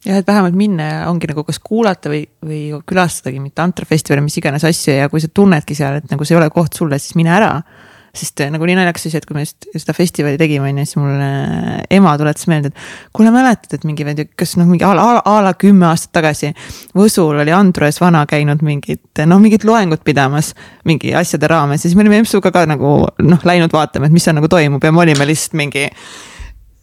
jah, 0.05 0.21
et 0.21 0.27
vähemalt 0.27 0.55
minna 0.55 1.09
ongi 1.09 1.29
nagu 1.31 1.45
kas 1.45 1.59
kuulata 1.65 2.13
või, 2.13 2.25
või 2.45 2.61
külastadagi 2.87 3.41
mingit 3.41 3.57
tantrafestivali, 3.61 4.25
mis 4.25 4.37
iganes 4.37 4.65
asju 4.69 4.99
ja 4.99 5.09
kui 5.09 5.23
sa 5.23 5.31
tunnedki 5.33 5.75
seal, 5.75 6.01
et 6.01 6.11
nagu 6.13 6.25
see 6.25 6.37
ei 6.37 6.41
ole 6.43 6.51
koht 6.53 6.77
sulle, 6.77 6.99
siis 6.99 7.17
mine 7.19 7.33
ära 7.35 7.55
sest 8.15 8.41
äh, 8.45 8.51
nagu 8.53 8.67
nii 8.69 8.77
naljakas 8.79 9.07
oli 9.07 9.13
see, 9.13 9.23
et 9.23 9.29
kui 9.29 9.37
me 9.37 9.45
just 9.45 9.67
seda 9.83 9.95
festivali 9.97 10.39
tegime, 10.41 10.71
on 10.71 10.81
ju, 10.81 10.87
siis 10.89 10.99
mulle 11.01 11.29
ema 11.95 12.15
tuletas 12.21 12.49
meelde, 12.51 12.71
et 12.71 13.13
kuule, 13.17 13.33
mäletad, 13.35 13.77
et 13.77 13.87
mingi, 13.89 14.07
kas 14.39 14.55
noh, 14.61 14.69
mingi 14.71 14.87
a 14.87 14.93
la, 14.97 15.07
a 15.19 15.37
la 15.45 15.55
kümme 15.59 15.89
aastat 15.91 16.15
tagasi. 16.21 16.53
Võsul 16.97 17.43
oli 17.43 17.55
Andrus 17.55 18.01
Vana 18.03 18.25
käinud 18.31 18.63
mingit, 18.67 19.25
noh, 19.27 19.43
mingit 19.43 19.67
loengut 19.69 20.05
pidamas 20.07 20.53
mingi 20.89 21.15
asjade 21.17 21.51
raames 21.51 21.83
ja 21.83 21.89
siis 21.89 21.99
me 21.99 22.05
olime 22.07 22.23
Empsuga 22.23 22.53
ka 22.55 22.65
nagu 22.71 22.97
noh, 23.23 23.45
läinud 23.49 23.75
vaatama, 23.75 24.09
et 24.09 24.15
mis 24.15 24.25
seal 24.25 24.39
nagu 24.39 24.51
toimub 24.51 24.85
ja 24.85 24.95
me 24.95 25.05
olime 25.05 25.27
lihtsalt 25.29 25.59
mingi 25.59 25.89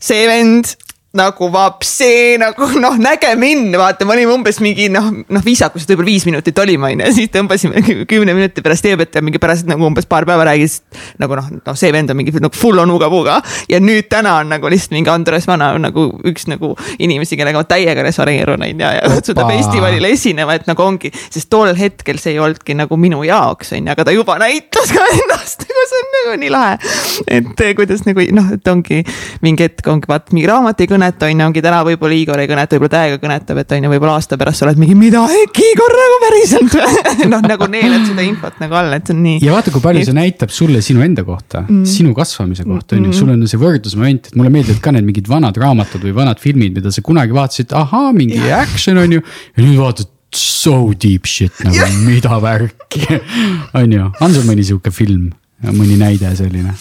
see 0.02 0.26
vend 0.30 0.76
nagu 1.12 1.50
vapsi 1.52 2.38
nagu 2.40 2.70
noh, 2.80 2.96
näge 2.96 3.34
mind, 3.36 3.74
vaata, 3.76 4.06
me 4.08 4.14
olime 4.16 4.32
umbes 4.32 4.62
mingi 4.64 4.86
noh, 4.88 5.10
noh 5.12 5.44
viisakuselt 5.44 5.90
võib-olla 5.92 6.08
viis 6.08 6.24
minutit 6.24 6.60
olime 6.64 6.88
onju 6.88 7.10
siis 7.18 7.32
tõmbasime 7.34 7.82
kümne 8.08 8.32
minuti 8.32 8.64
pärast 8.64 8.86
teepätt 8.86 9.18
ja 9.20 9.24
mingi 9.26 9.42
pärast 9.44 9.68
nagu 9.68 9.84
umbes 9.84 10.08
paar 10.08 10.24
päeva 10.30 10.46
räägis. 10.48 10.78
nagu 11.20 11.36
noh, 11.36 11.50
noh 11.66 11.76
see 11.76 11.92
vend 11.92 12.14
on 12.14 12.20
mingi 12.20 12.32
nagu 12.40 12.56
full 12.56 12.80
on 12.80 12.94
uga-puga 12.96 13.42
ja 13.68 13.82
nüüd 13.84 14.08
täna 14.12 14.38
on 14.40 14.54
nagu 14.54 14.72
lihtsalt 14.72 14.96
mingi 14.96 15.12
Andres 15.12 15.50
Vana 15.52 15.74
nagu 15.84 16.06
üks 16.32 16.48
nagu 16.48 16.78
inimesi, 16.96 17.36
kellega 17.36 17.60
ma 17.60 17.68
täiega 17.68 18.08
resoneerun 18.08 18.64
onju 18.70 18.80
ja, 18.80 18.94
ja 19.02 19.12
kutsuda 19.12 19.44
festivalile 19.52 20.14
esinema, 20.16 20.56
et 20.56 20.72
nagu 20.72 20.86
ongi, 20.86 21.12
sest 21.28 21.52
tol 21.52 21.76
hetkel 21.76 22.24
see 22.24 22.38
ei 22.38 22.40
olnudki 22.40 22.78
nagu 22.80 22.96
minu 22.96 23.20
jaoks 23.28 23.76
onju, 23.76 23.92
aga 23.92 24.08
ta 24.08 24.16
juba 24.16 24.40
näitas 24.40 24.96
ka 24.96 25.04
ennast, 25.18 25.68
nagu 25.68 25.86
see 25.92 26.02
on 26.06 26.16
nagu 26.16 26.40
nii 26.46 26.56
lahe. 26.56 26.80
et 27.28 27.68
kuidas 27.76 28.08
nagu 28.08 28.30
noh, 28.40 28.50
et 28.56 28.74
ongi 28.78 29.04
mingi 29.44 29.68
hetk 29.68 29.92
ongi 29.92 30.08
vaat 30.08 30.32
mingi 30.32 30.48
raamat 30.48 30.80
ei 30.80 30.88
kõne 30.88 31.01
kõnet, 31.02 31.24
on 31.26 31.40
ju, 31.40 31.46
ongi 31.50 31.64
täna 31.64 31.82
võib-olla 31.86 32.16
Igor 32.16 32.42
ei 32.42 32.50
kõneta, 32.50 32.78
võib-olla 32.78 32.94
täiega 32.94 33.20
kõnetab, 33.22 33.60
et 33.62 33.74
on 33.76 33.86
ju, 33.86 33.92
võib-olla 33.94 34.14
aasta 34.20 34.38
pärast 34.40 34.62
sa 34.62 34.68
oled 34.68 34.82
mingi, 34.82 34.96
mida 34.98 35.24
äkki 35.26 35.66
Igor 35.74 35.96
nagu 35.98 36.20
päriselt 36.26 36.78
noh, 37.32 37.42
nagu 37.46 37.68
neelad 37.72 38.06
seda 38.10 38.26
infot 38.26 38.62
nagu 38.62 38.78
alla, 38.78 39.00
et 39.00 39.10
see 39.10 39.18
on 39.18 39.24
nii. 39.26 39.42
ja 39.46 39.56
vaata, 39.56 39.74
kui 39.74 39.84
palju 39.84 40.06
see 40.08 40.18
näitab 40.18 40.54
sulle 40.54 40.84
sinu 40.86 41.04
enda 41.06 41.26
kohta 41.28 41.64
mm., 41.66 41.84
sinu 41.90 42.16
kasvamise 42.18 42.66
kohta 42.68 42.98
on 42.98 43.10
ju, 43.10 43.18
sul 43.18 43.34
on 43.34 43.44
see 43.50 43.62
võrdlusmoment, 43.62 44.32
et 44.32 44.40
mulle 44.40 44.54
meeldivad 44.54 44.82
ka 44.84 44.96
need 44.96 45.08
mingid 45.10 45.30
vanad 45.32 45.58
raamatud 45.62 46.06
või 46.06 46.16
vanad 46.22 46.42
filmid, 46.44 46.76
mida 46.78 46.94
sa 46.94 47.04
kunagi 47.06 47.36
vaatasid, 47.36 47.76
ahaa, 47.78 48.12
mingi 48.16 48.40
ja. 48.40 48.62
action 48.66 49.02
on 49.02 49.18
ju. 49.18 49.26
ja 49.58 49.66
nüüd 49.66 49.80
vaatad 49.82 50.12
so 50.38 50.94
deep 50.96 51.28
shit 51.28 51.64
nagu 51.66 51.90
mida 52.06 52.38
värki 52.44 53.06
on 53.82 53.98
ju, 53.98 54.12
on 54.22 54.36
sul 54.38 54.48
mõni 54.48 54.66
sihuke 54.68 54.94
film, 54.96 55.32
mõni 55.72 55.98
näide 56.00 56.32
selline? 56.38 56.78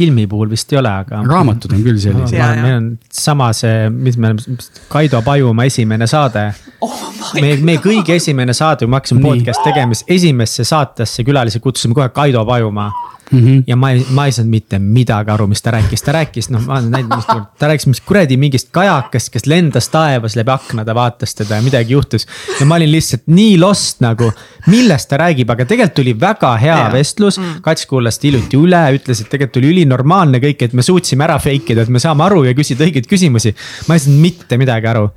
Filmi 0.00 0.26
puhul 0.30 0.50
vist 0.50 0.72
ei 0.72 0.80
ole, 0.80 0.92
aga. 1.04 1.20
raamatud 1.28 1.74
on 1.76 1.84
küll 1.84 2.00
sellised. 2.00 2.36
meil 2.62 2.76
on 2.78 2.88
sama 3.12 3.50
see, 3.56 3.90
mis 3.92 4.16
me 4.16 4.32
oleme, 4.32 4.58
Kaido 4.88 5.22
Pajumaa 5.26 5.68
esimene 5.68 6.08
saade 6.10 6.46
oh. 6.86 6.98
meie, 7.36 7.58
meie 7.64 7.82
kõige 7.84 8.16
esimene 8.16 8.56
saade, 8.56 8.86
kui 8.86 8.94
me 8.94 9.00
hakkasime 9.00 9.24
podcast 9.26 9.64
tegema, 9.66 9.96
siis 9.96 10.20
esimesse 10.20 10.66
saatesse 10.68 11.26
külalisi 11.26 11.62
kutsusime 11.62 11.96
kohe 11.98 12.08
Kaido 12.16 12.44
Pajumaa 12.48 12.90
mm. 13.30 13.38
-hmm. 13.38 13.64
ja 13.66 13.76
ma 13.76 13.90
ei, 13.90 14.06
ma 14.10 14.26
ei 14.26 14.32
saanud 14.32 14.50
mitte 14.50 14.78
midagi 14.78 15.30
aru, 15.30 15.46
mis 15.46 15.62
ta 15.62 15.70
rääkis, 15.70 16.02
ta 16.02 16.12
rääkis, 16.12 16.50
noh, 16.50 16.62
ma 16.66 16.78
olen 16.78 16.90
näinud, 16.90 17.14
mis 17.16 17.26
ta, 17.26 17.38
ta 17.58 17.70
rääkis 17.70 17.86
mis 17.86 18.00
kuradi 18.00 18.36
mingist 18.36 18.70
kajakest, 18.74 19.32
kes 19.32 19.46
lendas 19.46 19.88
taevas 19.88 20.36
läbi 20.36 20.52
akna, 20.54 20.84
ta 20.84 20.94
vaatas 20.94 21.34
teda 21.34 21.60
ja 21.60 21.62
midagi 21.62 21.92
juhtus. 21.92 22.26
ja 22.60 22.66
ma 22.66 22.78
olin 22.80 22.92
lihtsalt 22.92 23.26
nii 23.26 23.58
lost 23.58 24.00
nagu, 24.04 24.32
millest 24.66 25.08
ta 25.08 25.20
räägib, 25.22 25.50
aga 25.50 25.64
tegelikult 25.64 25.94
tuli 25.94 26.14
väga 26.20 26.54
hea 26.56 26.76
yeah. 26.76 26.92
vestlus 26.92 27.38
mm.. 27.38 27.60
Kats 27.62 27.86
kuulas 27.86 28.18
ta 28.18 28.28
iluti 28.28 28.56
üle, 28.56 28.82
ütles, 28.96 29.20
et 29.20 29.30
tegelikult 29.30 29.60
oli 29.62 29.72
ülinormaalne 29.74 30.40
kõik, 30.42 30.64
et 30.64 30.72
me 30.76 30.82
suutsime 30.86 31.24
ära 31.26 31.38
fake 31.42 31.74
ida, 31.74 31.82
et 31.82 31.92
me 31.92 32.02
saame 32.02 32.24
aru 32.24 32.44
ja 32.44 32.54
küsida 32.54 32.86
õigeid 32.86 33.08
küsimusi. 33.10 33.54
ma 33.88 33.94
ei 33.96 34.04
saanud 34.04 34.20
mitte 34.20 34.58
midagi 34.58 34.90
aru 34.90 35.08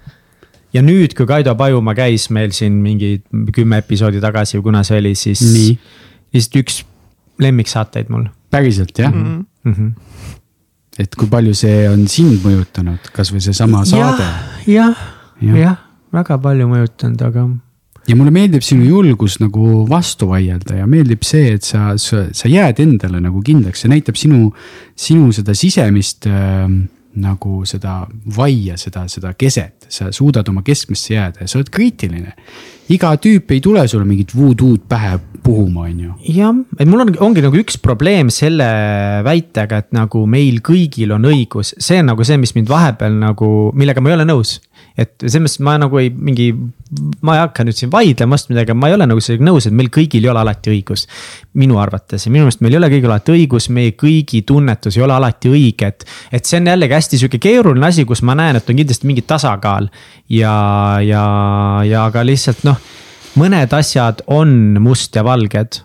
ja 0.74 0.82
nüüd, 0.82 1.14
kui 1.18 1.28
Kaido 1.30 1.54
Pajumaa 1.56 1.94
käis 1.98 2.30
meil 2.34 2.54
siin 2.56 2.80
mingi 2.82 3.20
kümme 3.54 3.84
episoodi 3.84 4.22
tagasi 4.24 4.58
või 4.58 4.70
kuna 4.70 4.84
see 4.88 4.98
oli, 5.02 5.14
siis. 5.16 5.44
lihtsalt 6.34 6.60
üks 6.64 6.82
lemmiksaateid 7.44 8.12
mul. 8.14 8.28
päriselt 8.54 9.00
jah 9.00 9.14
mm? 9.14 9.46
-hmm. 9.66 9.92
et 11.00 11.16
kui 11.16 11.30
palju 11.30 11.54
see 11.58 11.90
on 11.90 12.08
sind 12.08 12.46
mõjutanud, 12.46 13.12
kasvõi 13.14 13.42
seesama 13.42 13.86
saade 13.86 14.24
ja,? 14.68 14.90
jah, 14.90 15.06
jah 15.42 15.60
ja., 15.60 15.76
väga 16.14 16.38
palju 16.38 16.70
mõjutanud, 16.70 17.22
aga 17.28 17.48
ja 18.08 18.16
mulle 18.20 18.34
meeldib 18.36 18.64
sinu 18.66 18.86
julgus 18.88 19.40
nagu 19.42 19.84
vastu 19.90 20.28
vaielda 20.32 20.82
ja 20.82 20.88
meeldib 20.90 21.24
see, 21.28 21.54
et 21.58 21.64
sa, 21.68 21.94
sa, 22.02 22.28
sa 22.36 22.52
jääd 22.52 22.82
endale 22.84 23.22
nagu 23.24 23.42
kindlaks, 23.46 23.84
see 23.84 23.92
näitab 23.92 24.20
sinu, 24.20 24.50
sinu 24.96 25.32
seda 25.36 25.56
sisemist 25.58 26.28
äh, 26.28 26.68
nagu 27.22 27.62
seda 27.70 28.04
vaia, 28.36 28.78
seda, 28.80 29.06
seda 29.12 29.34
keset, 29.38 29.88
sa 29.92 30.10
suudad 30.16 30.48
oma 30.50 30.64
keskmesse 30.66 31.14
jääda 31.14 31.44
ja 31.44 31.50
sa 31.50 31.60
oled 31.60 31.70
kriitiline. 31.74 32.34
iga 32.94 33.14
tüüp 33.16 33.52
ei 33.56 33.62
tule 33.64 33.86
sulle 33.88 34.06
mingit 34.06 34.34
voodoo'd 34.36 34.84
pähe 34.90 35.20
puhuma, 35.44 35.88
on 35.88 36.00
ju. 36.00 36.14
jah, 36.34 36.56
et 36.80 36.90
mul 36.90 37.06
on, 37.06 37.14
ongi 37.28 37.44
nagu 37.46 37.60
üks 37.60 37.78
probleem 37.82 38.32
selle 38.34 38.68
väitega, 39.24 39.84
et 39.84 39.96
nagu 39.96 40.26
meil 40.28 40.60
kõigil 40.66 41.14
on 41.16 41.30
õigus, 41.30 41.76
see 41.78 42.02
on 42.02 42.12
nagu 42.14 42.28
see, 42.28 42.40
mis 42.42 42.56
mind 42.58 42.72
vahepeal 42.72 43.16
nagu, 43.20 43.50
millega 43.78 44.02
ma 44.02 44.14
ei 44.14 44.20
ole 44.20 44.28
nõus 44.28 44.58
et 44.98 45.14
selles 45.24 45.42
mõttes 45.42 45.62
ma 45.66 45.74
nagu 45.82 45.98
ei 45.98 46.10
mingi, 46.14 46.52
ma 47.26 47.38
ei 47.38 47.42
hakka 47.42 47.66
nüüd 47.66 47.78
siin 47.78 47.92
vaidlema 47.94 48.38
vastu 48.38 48.54
midagi, 48.54 48.76
ma 48.78 48.90
ei 48.90 48.98
ole 48.98 49.08
nagu 49.10 49.22
sellega 49.24 49.48
nõus, 49.48 49.68
et 49.68 49.74
meil 49.74 49.90
kõigil 49.94 50.26
ei 50.26 50.30
ole 50.30 50.44
alati 50.44 50.74
õigus. 50.74 51.08
minu 51.58 51.80
arvates 51.82 52.26
ja 52.26 52.34
minu 52.34 52.46
meelest 52.46 52.62
meil 52.62 52.76
ei 52.76 52.82
ole 52.82 52.90
kõigil 52.94 53.10
alati 53.10 53.34
õigus, 53.34 53.70
meie 53.74 53.96
kõigi 53.98 54.44
tunnetus 54.46 54.98
ei 54.98 55.06
ole 55.06 55.16
alati 55.18 55.50
õige, 55.50 55.90
et. 55.90 56.06
et 56.32 56.46
see 56.46 56.60
on 56.62 56.70
jällegi 56.70 56.94
hästi 56.94 57.22
sihuke 57.22 57.40
keeruline 57.42 57.88
asi, 57.88 58.06
kus 58.06 58.22
ma 58.22 58.36
näen, 58.38 58.60
et 58.60 58.70
on 58.70 58.78
kindlasti 58.78 59.10
mingi 59.10 59.26
tasakaal. 59.26 59.90
ja, 60.30 60.54
ja, 61.02 61.24
ja 61.90 62.06
aga 62.06 62.26
lihtsalt 62.26 62.62
noh, 62.68 62.78
mõned 63.42 63.74
asjad 63.74 64.22
on 64.28 64.78
must 64.82 65.16
ja 65.16 65.26
valged 65.26 65.82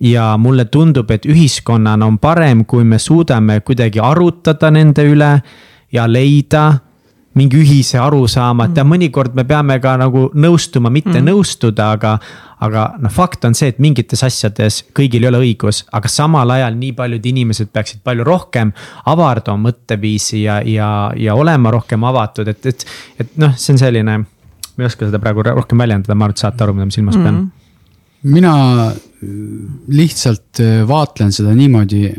ja 0.00 0.36
mulle 0.40 0.64
tundub, 0.64 1.10
et 1.10 1.26
ühiskonnana 1.28 2.06
on 2.06 2.18
parem, 2.18 2.64
kui 2.64 2.84
me 2.84 2.98
suudame 2.98 3.60
kuidagi 3.60 4.00
arutada 4.00 4.70
nende 4.72 5.04
üle 5.04 5.32
ja 5.92 6.06
leida 6.08 6.89
mingi 7.38 7.60
ühise 7.62 7.98
arusaama, 8.02 8.66
et 8.66 8.78
ja 8.78 8.82
mm. 8.82 8.90
mõnikord 8.90 9.36
me 9.38 9.44
peame 9.46 9.76
ka 9.82 9.94
nagu 10.00 10.26
nõustuma, 10.34 10.90
mitte 10.90 11.14
mm. 11.20 11.26
nõustuda, 11.28 11.92
aga. 11.96 12.14
aga 12.60 12.82
noh, 13.00 13.12
fakt 13.14 13.46
on 13.48 13.54
see, 13.56 13.70
et 13.72 13.78
mingites 13.80 14.20
asjades 14.26 14.82
kõigil 14.96 15.24
ei 15.24 15.30
ole 15.30 15.38
õigus, 15.46 15.84
aga 15.96 16.10
samal 16.12 16.50
ajal 16.52 16.74
nii 16.76 16.90
paljud 16.98 17.28
inimesed 17.30 17.70
peaksid 17.72 18.02
palju 18.04 18.26
rohkem 18.26 18.72
avardama 19.08 19.70
mõtteviisi 19.70 20.42
ja, 20.42 20.58
ja, 20.66 20.90
ja 21.16 21.36
olema 21.38 21.72
rohkem 21.72 22.04
avatud, 22.04 22.50
et, 22.52 22.66
et, 22.66 22.84
et 23.22 23.38
noh, 23.40 23.54
see 23.56 23.76
on 23.76 23.80
selline. 23.80 24.18
ma 24.20 24.84
ei 24.84 24.88
oska 24.90 25.06
seda 25.06 25.22
praegu 25.22 25.46
rohkem 25.46 25.80
väljendada, 25.80 26.14
ma 26.18 26.26
arvan, 26.26 26.36
et 26.36 26.44
saate 26.44 26.66
aru, 26.66 26.74
mida 26.76 26.90
ma 26.90 26.96
silmas 26.98 27.16
pean 27.16 27.34
mm. 27.34 27.46
-hmm. 27.46 28.32
mina 28.34 28.92
lihtsalt 29.88 30.60
äh, 30.60 30.82
vaatlen 30.88 31.32
seda 31.32 31.54
niimoodi, 31.54 32.10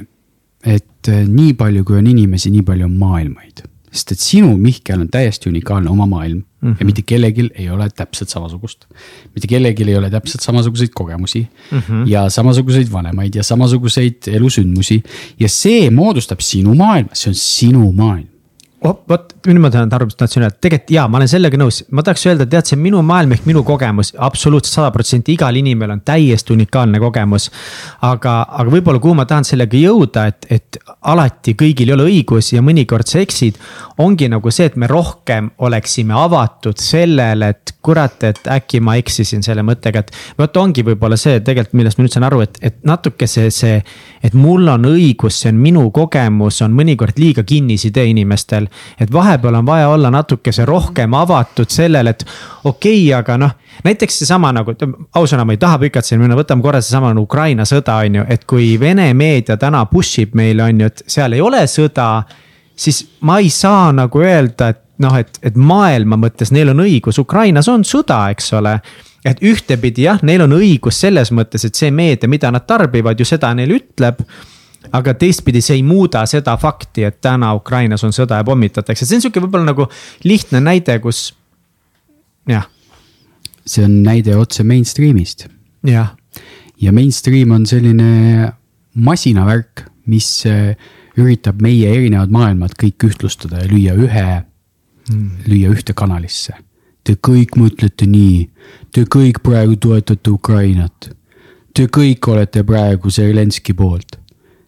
et 0.64 1.10
äh, 1.10 1.28
nii 1.28 1.54
palju, 1.54 1.84
kui 1.84 2.00
on 2.00 2.08
inimesi, 2.08 2.50
nii 2.50 2.64
palju 2.66 2.88
on 2.88 2.98
maailmaid 2.98 3.68
sest 3.92 4.14
et 4.16 4.24
sinu, 4.24 4.54
Mihkel, 4.58 5.02
on 5.04 5.10
täiesti 5.12 5.50
unikaalne 5.50 5.90
oma 5.90 6.06
maailm 6.08 6.38
mm 6.38 6.44
-hmm. 6.44 6.68
ja 6.68 6.76
mhm. 6.76 6.86
mitte 6.86 7.02
kellelgi 7.02 7.50
ei 7.56 7.70
ole 7.70 7.90
täpselt 7.90 8.30
samasugust. 8.30 8.86
mitte 9.36 9.48
kellelgi 9.48 9.84
ei 9.84 9.98
ole 9.98 10.10
täpselt 10.10 10.42
samasuguseid 10.42 10.90
kogemusi 10.96 11.48
mm 11.72 11.80
-hmm. 11.80 12.04
ja 12.06 12.30
samasuguseid 12.30 12.92
vanemaid 12.92 13.36
ja 13.36 13.44
samasuguseid 13.44 14.28
elusündmusi 14.28 15.04
ja 15.40 15.50
see 15.50 15.90
moodustab 15.90 16.40
sinu 16.40 16.76
maailma, 16.76 17.10
see 17.14 17.30
on 17.30 17.36
sinu 17.36 17.92
maailm. 17.92 18.28
Vot 18.82 19.34
nüüd 19.46 19.62
ma 19.62 19.70
tahan 19.74 19.92
aru, 19.94 20.08
mis 20.10 20.16
ma 20.16 20.24
tahtsin 20.24 20.42
öelda, 20.42 20.58
tegelikult 20.62 20.92
jaa, 20.96 21.04
ma 21.10 21.20
olen 21.20 21.30
sellega 21.30 21.58
nõus, 21.60 21.82
ma 21.94 22.02
tahaks 22.06 22.24
öelda, 22.30 22.48
tead, 22.50 22.66
see 22.66 22.78
on 22.78 22.82
minu 22.82 23.02
maailm 23.06 23.36
ehk 23.36 23.46
minu 23.46 23.62
kogemus, 23.66 24.12
absoluutselt 24.18 24.74
sada 24.74 24.90
protsenti, 24.94 25.36
igal 25.38 25.58
inimesel 25.58 25.94
on 25.96 26.02
täiesti 26.06 26.56
unikaalne 26.56 27.02
kogemus. 27.02 27.50
aga, 28.02 28.36
aga 28.50 28.74
võib-olla 28.74 29.02
kuhu 29.02 29.18
ma 29.18 29.26
tahan 29.30 29.46
sellega 29.46 29.78
jõuda, 29.78 30.26
et, 30.34 30.48
et 30.50 30.80
alati 31.14 31.54
kõigil 31.58 31.92
ei 31.92 31.96
ole 31.98 32.08
õigus 32.10 32.52
ja 32.56 32.64
mõnikord 32.66 33.10
sa 33.10 33.22
eksid. 33.22 33.60
ongi 34.02 34.30
nagu 34.30 34.52
see, 34.52 34.66
et 34.72 34.76
me 34.76 34.90
rohkem 34.90 35.52
oleksime 35.62 36.18
avatud 36.18 36.82
sellele, 36.82 37.52
et 37.54 37.76
kurat, 37.82 38.24
et 38.24 38.42
äkki 38.50 38.82
ma 38.82 38.96
eksisin 38.98 39.46
selle 39.46 39.62
mõttega, 39.66 40.02
et. 40.02 40.12
vot 40.38 40.58
ongi 40.58 40.86
võib-olla 40.86 41.18
see 41.18 41.40
tegelikult, 41.40 41.78
millest 41.78 42.00
ma 42.00 42.06
nüüd 42.06 42.18
saan 42.18 42.26
aru, 42.30 42.42
et, 42.46 42.58
et 42.62 42.82
natuke 42.86 43.30
see, 43.30 43.54
see, 43.54 43.78
et 44.24 44.34
mul 44.34 44.74
on 44.74 44.90
õigus, 44.90 45.38
see 45.44 45.54
on 45.54 45.62
minu 45.62 45.86
kogemus, 45.94 46.62
on 46.66 46.74
mõnikord 46.74 47.22
liiga 47.22 47.46
kinnisidee 47.46 48.10
inimestel 48.10 48.71
et 49.00 49.14
vahepeal 49.14 49.56
on 49.60 49.66
vaja 49.66 49.90
olla 49.90 50.12
natukese 50.12 50.66
rohkem 50.66 51.14
avatud 51.14 51.70
sellele, 51.70 52.10
et 52.10 52.26
okei 52.64 53.06
okay,, 53.08 53.20
aga 53.20 53.38
noh. 53.38 53.56
näiteks 53.84 54.22
seesama 54.22 54.52
nagu, 54.56 54.76
ausõna, 55.16 55.46
ma 55.46 55.56
ei 55.56 55.62
taha 55.62 55.80
pikalt 55.86 56.06
siin 56.06 56.22
minna, 56.22 56.38
võtame 56.40 56.62
korra 56.62 56.82
seesama 56.82 57.14
nagu 57.14 57.26
Ukraina 57.26 57.66
sõda, 57.66 58.00
on 58.06 58.22
ju, 58.22 58.26
et 58.30 58.46
kui 58.50 58.74
Vene 58.80 59.12
meedia 59.14 59.58
täna 59.58 59.86
push 59.86 60.24
ib 60.26 60.36
meile, 60.38 60.64
on 60.64 60.82
ju, 60.82 60.92
et 60.92 61.04
seal 61.08 61.38
ei 61.38 61.42
ole 61.42 61.66
sõda. 61.68 62.24
siis 62.76 63.04
ma 63.22 63.40
ei 63.40 63.50
saa 63.50 63.92
nagu 63.92 64.20
öelda, 64.20 64.70
et 64.70 64.84
noh, 65.02 65.16
et, 65.18 65.40
et 65.44 65.56
maailma 65.56 66.18
mõttes 66.18 66.52
neil 66.52 66.70
on 66.70 66.84
õigus, 66.86 67.20
Ukrainas 67.20 67.68
on 67.68 67.84
sõda, 67.84 68.30
eks 68.32 68.54
ole 68.54 68.80
et 69.26 69.42
ühtepidi 69.46 70.08
jah, 70.08 70.22
neil 70.26 70.42
on 70.48 70.56
õigus 70.58 70.98
selles 71.04 71.32
mõttes, 71.32 71.66
et 71.66 71.78
see 71.78 71.92
meedia, 71.94 72.30
mida 72.30 72.50
nad 72.52 72.66
tarbivad, 72.66 73.20
ju 73.20 73.28
seda 73.28 73.54
neile 73.58 73.78
ütleb 73.78 74.24
aga 74.90 75.14
teistpidi 75.18 75.62
see 75.64 75.78
ei 75.80 75.84
muuda 75.86 76.24
seda 76.30 76.56
fakti, 76.60 77.06
et 77.06 77.20
täna 77.24 77.54
Ukrainas 77.58 78.04
on 78.08 78.14
sõda 78.16 78.42
ja 78.42 78.48
pommitatakse, 78.48 79.06
see 79.06 79.20
on 79.20 79.26
sihuke 79.26 79.44
võib-olla 79.44 79.72
nagu 79.72 79.88
lihtne 80.26 80.62
näide, 80.64 80.98
kus, 81.04 81.32
jah. 82.50 82.66
see 83.66 83.86
on 83.86 84.02
näide 84.06 84.36
otse 84.38 84.66
mainstream'ist. 84.68 85.48
jah. 85.88 86.16
ja 86.82 86.94
mainstream 86.94 87.52
on 87.52 87.68
selline 87.70 88.52
masinavärk, 88.94 89.86
mis 90.10 90.42
äh, 90.50 90.74
üritab 91.20 91.62
meie 91.62 91.92
erinevad 91.94 92.34
maailmad 92.34 92.74
kõik 92.80 93.06
ühtlustada 93.12 93.62
ja 93.62 93.70
lüüa 93.70 93.96
ühe 93.96 94.28
hmm., 95.12 95.30
lüüa 95.48 95.72
ühte 95.76 95.94
kanalisse. 95.94 96.58
Te 97.02 97.16
kõik 97.18 97.56
mõtlete 97.58 98.06
nii, 98.06 98.44
te 98.94 99.08
kõik 99.10 99.40
praegu 99.42 99.78
toetate 99.82 100.30
Ukrainat. 100.30 101.10
Te 101.74 101.88
kõik 101.90 102.28
olete 102.30 102.62
praegu 102.68 103.10
Zelenski 103.10 103.74
poolt 103.74 104.21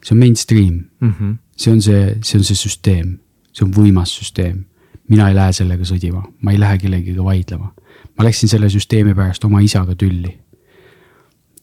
see 0.04 0.14
on 0.14 0.18
mainstream 0.18 0.74
mm. 1.00 1.12
-hmm. 1.12 1.36
see 1.56 1.72
on 1.72 1.82
see, 1.82 2.16
see 2.22 2.38
on 2.38 2.44
see 2.44 2.54
süsteem, 2.56 3.18
see 3.52 3.64
on 3.64 3.72
võimas 3.72 4.12
süsteem. 4.18 4.64
mina 5.08 5.28
ei 5.28 5.34
lähe 5.34 5.52
sellega 5.52 5.84
sõdima, 5.84 6.22
ma 6.40 6.52
ei 6.52 6.60
lähe 6.60 6.78
kellegiga 6.78 7.24
vaidlema. 7.24 7.72
ma 8.18 8.24
läksin 8.24 8.48
selle 8.48 8.68
süsteemi 8.68 9.14
pärast 9.14 9.44
oma 9.44 9.60
isaga 9.60 9.94
tülli. 9.94 10.38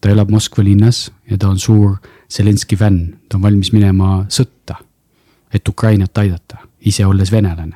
ta 0.01 0.09
elab 0.09 0.29
Moskva 0.29 0.63
linnas 0.63 1.11
ja 1.29 1.37
ta 1.37 1.49
on 1.49 1.59
suur 1.59 1.97
Zelenski 2.29 2.75
fänn, 2.75 3.19
ta 3.29 3.37
on 3.37 3.43
valmis 3.43 3.73
minema 3.73 4.25
sõtta, 4.29 4.75
et 5.53 5.67
Ukrainat 5.67 6.17
aidata, 6.17 6.57
ise 6.79 7.05
olles 7.05 7.31
venelane. 7.31 7.75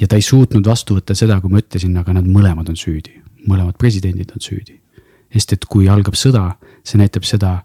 ja 0.00 0.06
ta 0.06 0.16
ei 0.16 0.22
suutnud 0.22 0.66
vastu 0.66 0.96
võtta 0.96 1.14
seda, 1.14 1.40
kui 1.40 1.50
ma 1.50 1.58
ütlesin, 1.58 1.96
aga 1.96 2.12
nad 2.12 2.26
mõlemad 2.26 2.68
on 2.68 2.76
süüdi, 2.76 3.22
mõlemad 3.48 3.78
presidendid 3.78 4.30
on 4.30 4.40
süüdi. 4.40 4.80
sest 5.32 5.52
et 5.52 5.64
kui 5.64 5.88
algab 5.88 6.14
sõda, 6.14 6.56
see 6.84 6.98
näitab 6.98 7.24
seda 7.24 7.62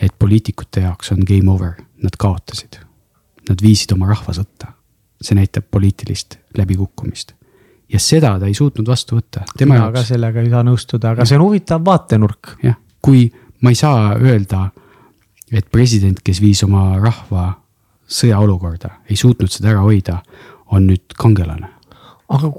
et 0.00 0.14
poliitikute 0.18 0.80
jaoks 0.80 1.12
on 1.12 1.24
game 1.28 1.50
over, 1.52 1.74
nad 2.02 2.16
kaotasid. 2.18 2.80
Nad 3.48 3.62
viisid 3.62 3.92
oma 3.96 4.08
rahva 4.10 4.34
sõtta. 4.36 4.76
see 5.20 5.36
näitab 5.36 5.66
poliitilist 5.70 6.38
läbikukkumist. 6.56 7.34
ja 7.92 7.98
seda 8.00 8.38
ta 8.38 8.46
ei 8.46 8.54
suutnud 8.54 8.88
vastu 8.88 9.16
võtta. 9.16 9.44
mina 9.60 9.90
ka 9.92 10.04
sellega 10.04 10.40
ei 10.40 10.50
saa 10.50 10.62
nõustuda, 10.64 11.10
aga 11.10 11.22
ja. 11.22 11.26
see 11.26 11.36
on 11.36 11.44
huvitav 11.44 11.84
vaatenurk. 11.84 12.56
jah, 12.62 12.76
kui 13.02 13.32
ma 13.60 13.70
ei 13.70 13.74
saa 13.74 14.14
öelda, 14.16 14.70
et 15.52 15.70
president, 15.70 16.20
kes 16.24 16.40
viis 16.40 16.62
oma 16.64 16.98
rahva 16.98 17.52
sõjaolukorda, 18.08 18.90
ei 19.10 19.16
suutnud 19.16 19.50
seda 19.50 19.74
ära 19.74 19.84
hoida, 19.84 20.22
on 20.70 20.86
nüüd 20.86 21.12
kangelane 21.18 21.68
aga 22.30 22.50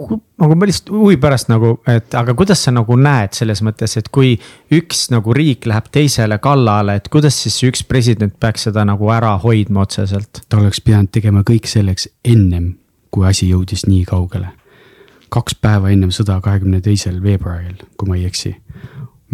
nagu 0.41 0.55
ma 0.59 0.67
lihtsalt 0.67 0.91
huvi 0.91 1.17
pärast 1.21 1.49
nagu, 1.51 1.73
et 1.89 2.13
aga 2.17 2.33
kuidas 2.37 2.63
sa 2.65 2.73
nagu 2.75 2.95
näed 2.99 3.35
selles 3.37 3.61
mõttes, 3.63 3.95
et 3.99 4.09
kui 4.11 4.33
üks 4.75 5.05
nagu 5.13 5.35
riik 5.35 5.67
läheb 5.69 5.87
teisele 5.93 6.37
kallale, 6.43 6.97
et 6.99 7.07
kuidas 7.11 7.37
siis 7.43 7.61
üks 7.69 7.85
president 7.87 8.35
peaks 8.39 8.67
seda 8.67 8.83
nagu 8.87 9.11
ära 9.13 9.37
hoidma 9.43 9.85
otseselt? 9.85 10.43
ta 10.49 10.59
oleks 10.59 10.81
pidanud 10.83 11.11
tegema 11.15 11.45
kõik 11.47 11.69
selleks 11.71 12.09
ennem, 12.27 12.73
kui 13.11 13.27
asi 13.27 13.47
jõudis 13.51 13.85
nii 13.87 14.03
kaugele. 14.09 14.51
kaks 15.31 15.55
päeva 15.63 15.91
ennem 15.93 16.11
sõda, 16.11 16.41
kahekümne 16.43 16.81
teisel 16.83 17.21
veebruaril, 17.23 17.79
kui 17.95 18.09
ma 18.09 18.17
ei 18.19 18.25
eksi, 18.27 18.51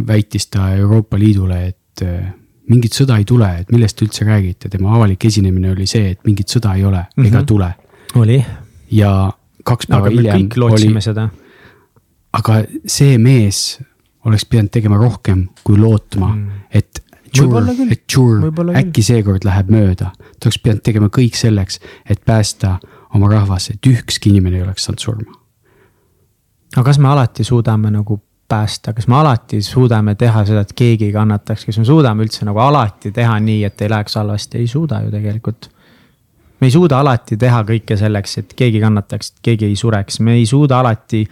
väitis 0.08 0.46
ta 0.54 0.70
Euroopa 0.78 1.18
Liidule, 1.18 1.64
et 1.72 2.06
äh, 2.06 2.30
mingit 2.70 2.94
sõda 2.94 3.18
ei 3.18 3.26
tule, 3.26 3.50
et 3.64 3.74
millest 3.74 3.98
te 3.98 4.06
üldse 4.06 4.28
räägite, 4.28 4.70
tema 4.70 4.94
avalik 4.94 5.26
esinemine 5.26 5.72
oli 5.74 5.90
see, 5.90 6.14
et 6.14 6.22
mingit 6.28 6.54
sõda 6.54 6.76
ei 6.78 6.86
ole 6.86 7.02
mm 7.02 7.24
-hmm. 7.24 7.28
ega 7.28 7.44
tule. 7.44 7.74
oli. 8.16 8.46
ja 8.92 9.34
kaks 9.68 9.90
päeva 9.92 10.12
hiljem 10.14 10.48
oli. 10.68 10.90
aga 12.38 12.62
see 12.86 13.18
mees 13.22 13.80
oleks 14.28 14.46
pidanud 14.46 14.72
tegema 14.74 15.00
rohkem 15.02 15.48
kui 15.64 15.80
lootma 15.80 16.32
mm., 16.36 16.64
et 16.72 17.04
Jur, 17.38 17.52
et 17.92 18.04
Jur 18.14 18.46
äkki 18.80 19.04
seekord 19.04 19.44
läheb 19.46 19.68
mööda. 19.70 20.12
ta 20.16 20.48
oleks 20.48 20.60
pidanud 20.64 20.84
tegema 20.84 21.10
kõik 21.14 21.36
selleks, 21.36 21.82
et 22.10 22.24
päästa 22.26 22.78
oma 23.16 23.30
rahvas, 23.32 23.70
et 23.74 23.90
ükski 23.90 24.32
inimene 24.32 24.58
ei 24.58 24.64
oleks 24.64 24.88
saanud 24.88 25.04
surma. 25.04 25.36
aga 26.76 26.86
kas 26.90 27.00
me 27.00 27.12
alati 27.12 27.44
suudame 27.44 27.92
nagu 27.92 28.22
päästa, 28.48 28.94
kas 28.94 29.08
me 29.08 29.16
alati 29.20 29.62
suudame 29.62 30.16
teha 30.16 30.46
seda, 30.48 30.64
et 30.64 30.74
keegi 30.76 31.10
ei 31.10 31.16
kannataks, 31.16 31.66
kas 31.68 31.78
me 31.82 31.86
suudame 31.86 32.24
üldse 32.24 32.48
nagu 32.48 32.62
alati 32.64 33.12
teha 33.12 33.40
nii, 33.44 33.64
et 33.68 33.82
ei 33.82 33.92
läheks 33.92 34.16
halvasti, 34.16 34.62
ei 34.62 34.68
suuda 34.72 35.02
ju 35.04 35.12
tegelikult 35.12 35.70
me 36.60 36.68
ei 36.68 36.74
suuda 36.74 37.00
alati 37.00 37.38
teha 37.38 37.62
kõike 37.68 37.98
selleks, 38.00 38.38
et 38.42 38.54
keegi 38.58 38.82
kannataks, 38.82 39.34
et 39.34 39.44
keegi 39.50 39.68
ei 39.70 39.76
sureks, 39.78 40.20
me 40.26 40.38
ei 40.40 40.46
suuda 40.50 40.80
alati 40.82 41.24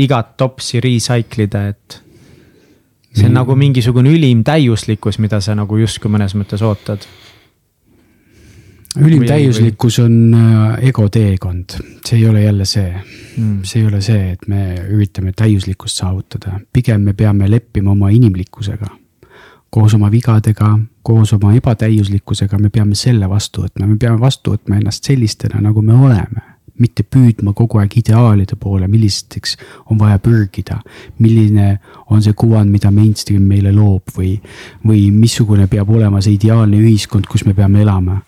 igat 0.00 0.36
topsi 0.40 0.80
recycle 0.80 1.48
ida, 1.48 1.66
et. 1.68 1.98
see 3.10 3.26
on 3.26 3.34
nagu 3.34 3.56
mingisugune 3.58 4.12
ülim 4.12 4.44
täiuslikkus, 4.46 5.18
mida 5.18 5.40
sa 5.42 5.56
nagu 5.58 5.76
justkui 5.80 6.12
mõnes 6.12 6.36
mõttes 6.38 6.62
ootad. 6.62 7.06
ülim 9.00 9.26
täiuslikkus 9.26 9.98
on 10.02 10.14
äh, 10.34 10.88
ego 10.88 11.08
teekond, 11.08 11.76
see 12.06 12.18
ei 12.18 12.28
ole 12.28 12.42
jälle 12.42 12.64
see 12.64 12.88
mm., 13.36 13.60
see 13.64 13.82
ei 13.82 13.86
ole 13.86 14.00
see, 14.00 14.32
et 14.32 14.48
me 14.48 14.78
üritame 14.88 15.32
täiuslikkust 15.36 16.00
saavutada, 16.00 16.58
pigem 16.72 17.04
me 17.04 17.14
peame 17.14 17.50
leppima 17.50 17.92
oma 17.92 18.10
inimlikkusega. 18.10 18.96
koos 19.70 19.94
oma 19.94 20.10
vigadega, 20.10 20.78
koos 21.02 21.32
oma 21.32 21.54
ebatäiuslikkusega, 21.56 22.58
me 22.58 22.70
peame 22.70 22.94
selle 22.94 23.28
vastu 23.28 23.64
võtma, 23.64 23.86
me 23.86 23.96
peame 23.96 24.20
vastu 24.20 24.54
võtma 24.54 24.80
ennast 24.80 25.04
sellistena, 25.08 25.60
nagu 25.64 25.82
me 25.82 25.96
oleme 25.96 26.50
mitte 26.80 27.04
püüdma 27.04 27.52
kogu 27.56 27.80
aeg 27.80 27.98
ideaalide 28.00 28.56
poole, 28.60 28.88
millisteks 28.88 29.56
on 29.92 29.98
vaja 30.00 30.18
pürgida. 30.22 30.80
milline 31.18 31.78
on 32.10 32.22
see 32.22 32.32
kuvand, 32.32 32.70
mida 32.72 32.90
mainstream 32.90 33.42
meile 33.42 33.72
loob 33.72 34.12
või, 34.16 34.38
või 34.86 35.10
missugune 35.12 35.66
peab 35.68 35.90
olema 35.90 36.22
see 36.24 36.38
ideaalne 36.38 36.80
ühiskond, 36.80 37.28
kus 37.28 37.44
me 37.44 37.54
peame 37.54 37.82
elama. 37.82 38.20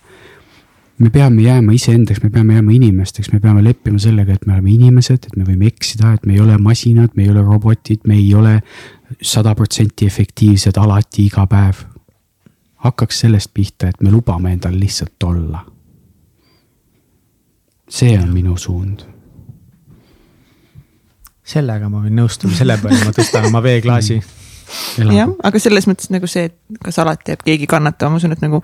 me 0.98 1.10
peame 1.10 1.42
jääma 1.42 1.72
iseendaks, 1.72 2.22
me 2.22 2.30
peame 2.30 2.54
jääma 2.54 2.72
inimesteks, 2.72 3.32
me 3.32 3.40
peame 3.40 3.62
leppima 3.64 3.98
sellega, 3.98 4.34
et 4.34 4.46
me 4.46 4.52
oleme 4.52 4.70
inimesed, 4.70 5.26
et 5.26 5.36
me 5.36 5.44
võime 5.44 5.66
eksida, 5.66 6.12
et 6.14 6.26
me 6.26 6.34
ei 6.34 6.40
ole 6.40 6.58
masinad, 6.58 7.16
me 7.16 7.24
ei 7.24 7.30
ole 7.30 7.42
robotid, 7.42 8.04
me 8.06 8.14
ei 8.14 8.34
ole 8.34 8.60
sada 9.20 9.54
protsenti 9.54 10.06
efektiivsed 10.06 10.78
alati 10.78 11.26
iga 11.26 11.46
päev. 11.46 11.91
Hakkaks 12.82 13.24
sellest 13.24 13.50
pihta, 13.54 13.88
et 13.88 14.00
me 14.02 14.10
lubame 14.10 14.52
endal 14.52 14.74
lihtsalt 14.80 15.22
olla 15.22 15.62
see 17.92 18.18
on 18.18 18.28
minu 18.32 18.56
suund. 18.56 19.00
sellega 21.44 21.88
ma 21.92 22.00
võin 22.00 22.14
nõustuda, 22.16 22.54
selle 22.56 22.78
peale 22.80 23.02
ma 23.04 23.12
tõstan 23.12 23.48
oma 23.50 23.60
veeklaasi. 23.60 24.14
jah, 25.18 25.32
aga 25.44 25.60
selles 25.60 25.88
mõttes 25.90 26.08
nagu 26.14 26.28
see, 26.30 26.46
et 26.48 26.78
kas 26.80 26.96
alati 27.02 27.34
jääb 27.34 27.42
keegi 27.44 27.68
kannatama, 27.68 28.14
ma 28.14 28.20
usun, 28.22 28.32
et 28.32 28.44
nagu 28.44 28.62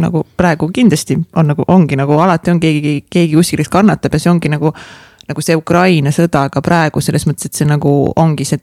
nagu 0.00 0.24
praegu 0.36 0.70
kindlasti 0.74 1.18
on 1.36 1.52
nagu, 1.52 1.66
ongi 1.68 1.98
nagu 2.00 2.16
alati 2.18 2.50
on 2.50 2.58
keegi, 2.60 2.96
keegi 3.12 3.36
kuskil, 3.36 3.60
kes 3.62 3.70
kannatab 3.70 4.16
ja 4.16 4.22
see 4.24 4.32
ongi 4.32 4.50
nagu, 4.50 4.72
nagu 5.28 5.44
see 5.44 5.58
Ukraina 5.60 6.10
sõda 6.16 6.48
ka 6.50 6.64
praegu 6.64 7.04
selles 7.04 7.28
mõttes, 7.28 7.52
et 7.52 7.60
see 7.60 7.68
nagu 7.68 7.92
ongi 8.16 8.48
see 8.48 8.58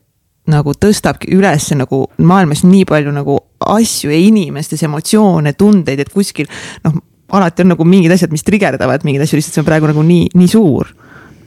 nagu 0.52 0.74
tõstabki 0.74 1.32
üles 1.38 1.69
nagu 1.78 2.07
maailmas 2.18 2.65
nii 2.68 2.84
palju 2.90 3.14
nagu 3.15 3.38
asju 3.66 4.12
ja 4.12 4.20
inimestes 4.22 4.84
emotsioone, 4.84 5.54
tundeid, 5.58 6.00
et 6.00 6.14
kuskil 6.14 6.50
noh, 6.86 7.02
alati 7.32 7.66
on 7.66 7.74
nagu 7.74 7.88
mingid 7.88 8.14
asjad, 8.14 8.32
mis 8.32 8.46
trigerdavad 8.48 9.04
mingeid 9.08 9.26
asju, 9.26 9.40
lihtsalt 9.40 9.58
see 9.58 9.64
on 9.64 9.68
praegu 9.68 9.90
nagu 9.92 10.06
nii, 10.06 10.32
nii 10.38 10.50
suur. 10.52 10.94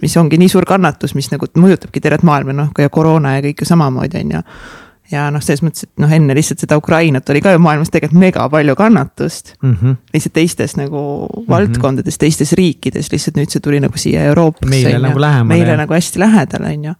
mis 0.01 0.15
ongi 0.17 0.39
nii 0.41 0.49
suur 0.49 0.65
kannatus, 0.65 1.13
mis 1.13 1.27
nagu 1.29 1.45
mõjutabki 1.61 2.01
tervet 2.01 2.23
maailma, 2.25 2.55
noh 2.57 2.71
ka 2.73 2.87
ja 2.87 2.93
koroona 2.93 3.35
ja 3.35 3.43
kõik 3.45 3.59
ju 3.61 3.67
samamoodi 3.69 4.23
on 4.23 4.31
ju. 4.33 4.41
ja 5.13 5.27
noh, 5.31 5.43
selles 5.45 5.61
mõttes, 5.67 5.85
et 5.85 6.01
noh, 6.01 6.13
enne 6.13 6.35
lihtsalt 6.35 6.63
seda 6.63 6.79
Ukrainat 6.81 7.29
oli 7.31 7.43
ka 7.45 7.53
ju 7.53 7.61
maailmas 7.61 7.93
tegelikult 7.93 8.21
mega 8.21 8.47
palju 8.49 8.77
kannatust 8.79 9.55
mm. 9.63 9.75
-hmm. 9.75 9.97
lihtsalt 10.15 10.33
teistes 10.35 10.77
nagu 10.77 11.01
mm 11.01 11.43
-hmm. 11.43 11.49
valdkondades, 11.49 12.19
teistes 12.19 12.53
riikides, 12.53 13.13
lihtsalt 13.13 13.37
nüüd 13.37 13.51
see 13.51 13.61
tuli 13.61 13.81
nagu 13.81 13.99
siia 13.99 14.25
Euroopasse. 14.25 14.71
meile 14.71 14.99
nagu 14.99 15.21
lähemale. 15.21 15.59
meile 15.59 15.77
nagu 15.77 15.95
hästi 15.95 16.19
lähedal, 16.19 16.65
on 16.65 16.85
ju 16.85 16.95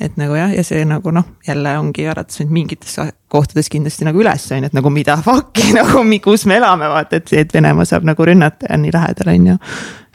et 0.00 0.18
nagu 0.20 0.36
jah, 0.36 0.52
ja 0.52 0.64
see 0.66 0.84
nagu 0.88 1.12
noh, 1.14 1.24
jälle 1.46 1.72
ongi 1.80 2.04
äratas 2.10 2.42
nüüd 2.42 2.52
mingites 2.52 2.98
kohtades 3.32 3.70
kindlasti 3.72 4.04
nagu 4.08 4.20
üles, 4.20 4.44
on 4.52 4.64
ju, 4.64 4.70
et 4.70 4.76
nagu 4.76 4.92
mida 4.92 5.16
fuck'i 5.24 5.72
nagu, 5.78 6.04
kus 6.24 6.46
me 6.50 6.58
elame, 6.60 6.90
vaata, 6.92 7.20
et 7.20 7.32
see, 7.32 7.46
et 7.46 7.54
Venemaa 7.56 7.88
saab 7.88 8.06
nagu 8.08 8.28
rünnata 8.28 8.68
ja 8.68 8.78
nii 8.80 8.92
lähedal, 8.94 9.32
on 9.32 9.50
ju. 9.52 9.56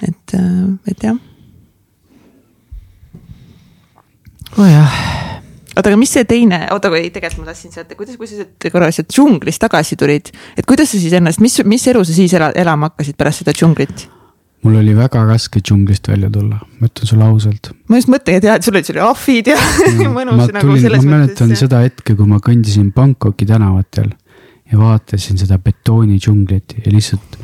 et, 0.08 0.38
äh, 0.38 0.94
et 0.94 1.08
jah. 1.10 1.20
nojah 4.58 5.02
oota, 5.72 5.90
aga 5.90 5.98
mis 5.98 6.12
see 6.14 6.26
teine, 6.28 6.66
oota, 6.76 6.92
kui 6.92 7.10
tegelikult 7.14 7.46
ma 7.46 7.52
tahtsin 7.52 7.74
sealt, 7.74 7.94
kuidas, 7.98 8.18
kui 8.20 8.30
sa 8.30 8.42
sealt 8.42 8.72
korra 8.74 8.92
sealt 8.94 9.12
džunglist 9.12 9.62
tagasi 9.64 9.98
tulid, 10.00 10.34
et 10.60 10.68
kuidas 10.68 10.92
sa 10.92 11.00
siis 11.02 11.16
ennast, 11.18 11.42
mis, 11.44 11.58
mis 11.66 11.88
elu 11.88 12.04
sa 12.06 12.16
siis 12.16 12.36
ela, 12.38 12.52
elama 12.60 12.92
hakkasid 12.92 13.18
pärast 13.20 13.42
seda 13.44 13.56
džunglit? 13.56 14.10
Mul 14.64 14.78
oli 14.82 14.94
väga 14.98 15.24
raske 15.26 15.62
džunglist 15.62 16.08
välja 16.12 16.30
tulla, 16.34 16.60
ma 16.80 16.90
ütlen 16.90 17.10
sulle 17.10 17.26
ausalt. 17.26 17.72
ma 17.90 18.00
just 18.00 18.12
mõtlengi, 18.12 18.42
et 18.42 18.48
jah, 18.48 18.60
et 18.60 18.68
sul 18.68 18.78
olid 18.78 18.90
seal 18.90 19.02
ahvid 19.06 19.52
ja 19.52 19.58
mõnus 20.18 20.38
ma 20.38 20.48
nagu 20.48 20.68
tulin, 20.68 20.84
selles 20.86 21.02
mõttes. 21.02 21.10
ma 21.10 21.18
mäletan 21.18 21.54
seda 21.60 21.82
hetke, 21.86 22.16
kui 22.16 22.30
ma 22.30 22.42
kõndisin 22.44 22.92
Bangkoki 22.96 23.48
tänavatel 23.50 24.12
ja 24.72 24.80
vaatasin 24.80 25.42
seda 25.42 25.58
betoonidžunglit 25.62 26.78
ja 26.86 26.94
lihtsalt 26.94 27.38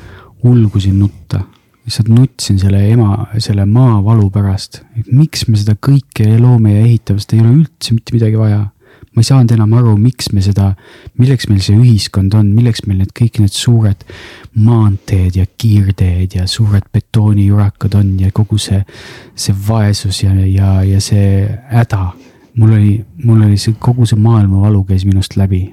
ulgusin 0.47 0.99
nutta. 1.01 1.41
lihtsalt 1.87 2.09
nutsin 2.11 2.59
selle 2.59 2.83
ema, 2.91 3.27
selle 3.39 3.65
maavalu 3.65 4.29
pärast, 4.31 4.81
et 4.99 5.09
miks 5.11 5.47
me 5.47 5.57
seda 5.57 5.77
kõike 5.79 6.29
loome 6.39 6.75
ja 6.75 6.85
ehitame, 6.85 7.21
sest 7.23 7.33
ei 7.33 7.43
ole 7.43 7.53
üldse 7.61 7.95
mitte 7.95 8.15
midagi 8.15 8.39
vaja 8.39 8.65
ma 9.17 9.23
ei 9.23 9.31
saanud 9.31 9.49
enam 9.55 9.71
aru, 9.73 9.95
miks 9.97 10.27
me 10.29 10.43
seda, 10.45 10.67
milleks 11.17 11.47
meil 11.49 11.61
see 11.65 11.73
ühiskond 11.73 12.35
on, 12.37 12.51
milleks 12.53 12.83
meil 12.85 12.99
need 13.01 13.15
kõik 13.17 13.39
need 13.41 13.55
suured 13.55 14.03
maanteed 14.61 15.39
ja 15.39 15.45
kiirteed 15.57 16.35
ja 16.37 16.45
suured 16.45 16.85
betoonijurakad 16.93 17.97
on 17.97 18.11
ja 18.21 18.29
kogu 18.29 18.59
see, 18.61 18.83
see 19.33 19.55
vaesus 19.67 20.21
ja, 20.21 20.35
ja, 20.45 20.69
ja 20.85 21.01
see 21.01 21.47
häda. 21.71 22.11
mul 22.61 22.75
oli, 22.77 22.93
mul 23.23 23.41
oli 23.47 23.57
see 23.57 23.73
kogu 23.81 24.05
see 24.05 24.21
maailmavalu 24.21 24.83
käis 24.85 25.07
minust 25.09 25.33
läbi. 25.37 25.63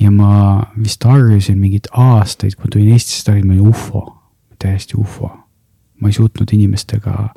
ja 0.00 0.10
ma 0.10 0.66
vist 0.74 1.04
harjusin 1.06 1.58
mingeid 1.58 1.86
aastaid, 1.92 2.56
kui 2.58 2.66
ma 2.66 2.72
tulin 2.72 2.90
Eestisse 2.96 3.28
tagasi, 3.28 3.46
ma 3.46 3.54
olin 3.54 3.68
ufo, 3.70 4.02
täiesti 4.58 4.98
ufo. 4.98 5.30
ma 6.02 6.10
ei 6.10 6.18
suutnud 6.18 6.50
inimestega 6.58 7.30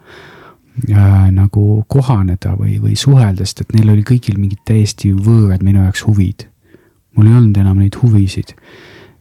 äh, 0.89 1.29
nagu 1.31 1.83
kohaneda 1.87 2.55
või, 2.57 2.77
või 2.83 2.95
suhelda, 2.99 3.45
sest 3.45 3.65
et 3.65 3.73
neil 3.77 3.93
oli 3.93 4.05
kõigil 4.07 4.37
mingid 4.39 4.61
täiesti 4.67 5.13
võõrad 5.13 5.65
minu 5.65 5.83
jaoks 5.85 6.05
huvid. 6.07 6.47
mul 7.17 7.27
ei 7.27 7.33
olnud 7.33 7.57
enam 7.57 7.79
neid 7.79 7.95
huvisid. 8.01 8.53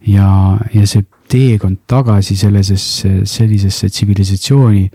ja, 0.07 0.59
ja 0.73 0.85
see 0.87 1.05
teekond 1.27 1.77
tagasi 1.87 2.35
sellisesse, 2.35 3.25
sellisesse 3.25 3.89
tsivilisatsiooni 3.89 4.89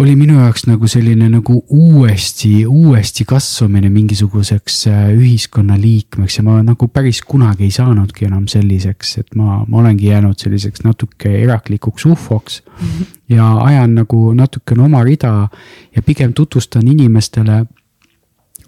oli 0.00 0.14
minu 0.16 0.38
jaoks 0.38 0.64
nagu 0.70 0.88
selline 0.88 1.26
nagu 1.28 1.58
uuesti, 1.68 2.64
uuesti 2.66 3.26
kasvamine 3.28 3.90
mingisuguseks 3.92 4.78
äh, 4.88 5.02
ühiskonnaliikmeks 5.12 6.38
ja 6.38 6.44
ma 6.46 6.56
nagu 6.64 6.88
päris 6.88 7.20
kunagi 7.28 7.66
ei 7.68 7.74
saanudki 7.74 8.26
enam 8.30 8.46
selliseks, 8.48 9.18
et 9.20 9.36
ma, 9.36 9.60
ma 9.68 9.82
olengi 9.82 10.08
jäänud 10.08 10.40
selliseks 10.40 10.86
natuke 10.86 11.34
eraklikuks 11.42 12.06
ufoks 12.08 12.62
mm. 12.64 12.86
-hmm. 12.86 13.10
Ja 13.32 13.46
ajan 13.64 13.94
nagu 13.96 14.32
natukene 14.36 14.84
oma 14.84 15.02
rida 15.04 15.48
ja 15.96 16.02
pigem 16.02 16.32
tutvustan 16.32 16.88
inimestele 16.88 17.64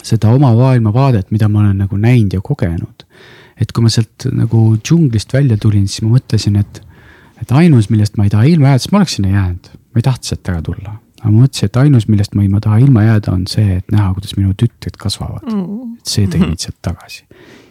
seda 0.04 0.32
oma 0.34 0.52
maailmavaadet, 0.54 1.30
mida 1.32 1.48
ma 1.48 1.62
olen 1.62 1.78
nagu 1.84 1.96
näinud 1.96 2.36
ja 2.36 2.40
kogenud. 2.44 3.04
et 3.60 3.70
kui 3.72 3.84
ma 3.84 3.90
sealt 3.92 4.26
nagu 4.34 4.60
džunglist 4.82 5.30
välja 5.32 5.56
tulin, 5.62 5.86
siis 5.88 6.02
ma 6.02 6.16
mõtlesin, 6.16 6.56
et, 6.58 6.80
et 7.40 7.52
ainus, 7.54 7.86
millest 7.90 8.16
ma 8.18 8.26
ei 8.26 8.32
taha 8.32 8.48
ilma 8.50 8.72
jääda, 8.72 8.82
siis 8.82 8.92
ma 8.92 8.98
oleks 8.98 9.14
sinna 9.14 9.30
jäänud, 9.30 9.68
ma 9.94 10.00
ei 10.00 10.06
tahtnud 10.08 10.26
sealt 10.26 10.50
ära 10.50 10.62
tulla. 10.66 10.96
Aga 11.20 11.30
ma 11.30 11.44
mõtlesin, 11.44 11.70
et 11.70 11.78
ainus, 11.84 12.08
millest 12.10 12.34
ma 12.34 12.42
ei 12.42 12.50
taha 12.64 12.80
ilma 12.82 13.04
jääda, 13.04 13.32
on 13.32 13.44
see, 13.48 13.76
et 13.78 13.94
näha, 13.94 14.08
kuidas 14.16 14.34
minu 14.36 14.56
tütred 14.58 14.98
kasvavad. 14.98 15.46
Mm.. 15.46 15.94
et 16.00 16.16
see 16.16 16.26
tõi 16.32 16.42
mind 16.42 16.66
sealt 16.66 16.80
tagasi. 16.82 17.22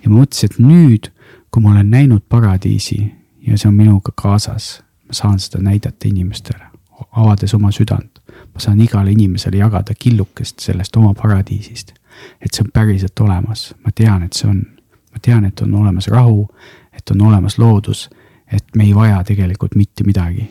ja 0.06 0.14
ma 0.14 0.22
mõtlesin, 0.22 0.54
et 0.54 0.64
nüüd, 0.64 1.12
kui 1.52 1.66
ma 1.66 1.76
olen 1.76 1.92
näinud 1.92 2.24
paradiisi 2.32 3.02
ja 3.48 3.60
see 3.60 3.68
on 3.68 3.76
minuga 3.78 4.16
kaasas, 4.16 4.78
ma 5.08 5.20
saan 5.20 5.40
seda 5.44 5.62
näidata 5.68 6.08
inimestele, 6.08 6.72
avades 7.12 7.54
oma 7.54 7.72
südant. 7.72 8.20
ma 8.54 8.60
saan 8.60 8.82
igale 8.82 9.12
inimesele 9.12 9.58
jagada 9.58 9.94
killukest 10.00 10.60
sellest 10.60 10.96
oma 10.96 11.14
paradiisist. 11.14 11.94
et 12.42 12.54
see 12.54 12.64
on 12.64 12.72
päriselt 12.74 13.20
olemas, 13.20 13.76
ma 13.86 13.92
tean, 13.96 14.24
et 14.24 14.34
see 14.34 14.50
on, 14.50 14.64
ma 15.12 15.20
tean, 15.22 15.46
et 15.46 15.62
on 15.62 15.74
olemas 15.76 16.08
rahu, 16.08 16.48
et 16.94 17.12
on 17.12 17.22
olemas 17.22 17.58
loodus, 17.58 18.10
et 18.52 18.76
me 18.76 18.84
ei 18.84 18.96
vaja 18.96 19.24
tegelikult 19.24 19.76
mitte 19.76 20.04
midagi 20.04 20.50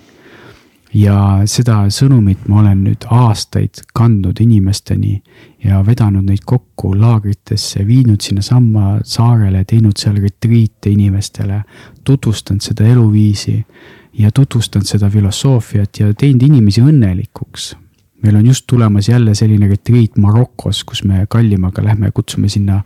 ja 0.95 1.17
seda 1.49 1.87
sõnumit 1.93 2.47
ma 2.49 2.61
olen 2.61 2.83
nüüd 2.87 3.07
aastaid 3.11 3.83
kandnud 3.97 4.41
inimesteni 4.45 5.17
ja 5.65 5.81
vedanud 5.87 6.27
neid 6.29 6.45
kokku 6.47 6.93
laagritesse, 6.99 7.87
viinud 7.87 8.21
sinnasamma 8.21 8.99
saarele, 9.05 9.65
teinud 9.65 9.97
seal 10.01 10.19
retriite 10.21 10.93
inimestele, 10.93 11.63
tutvustanud 12.05 12.65
seda 12.65 12.87
eluviisi 12.89 13.57
ja 14.19 14.31
tutvustanud 14.31 14.87
seda 14.87 15.11
filosoofiat 15.11 16.01
ja 16.01 16.15
teinud 16.15 16.43
inimesi 16.43 16.83
õnnelikuks. 16.83 17.77
meil 18.23 18.37
on 18.37 18.47
just 18.47 18.65
tulemas 18.67 19.09
jälle 19.09 19.35
selline 19.35 19.69
retriit 19.69 20.17
Marokos, 20.17 20.85
kus 20.85 21.05
me 21.05 21.27
Kallimaga 21.29 21.85
lähme, 21.85 22.11
kutsume 22.15 22.49
sinna 22.49 22.83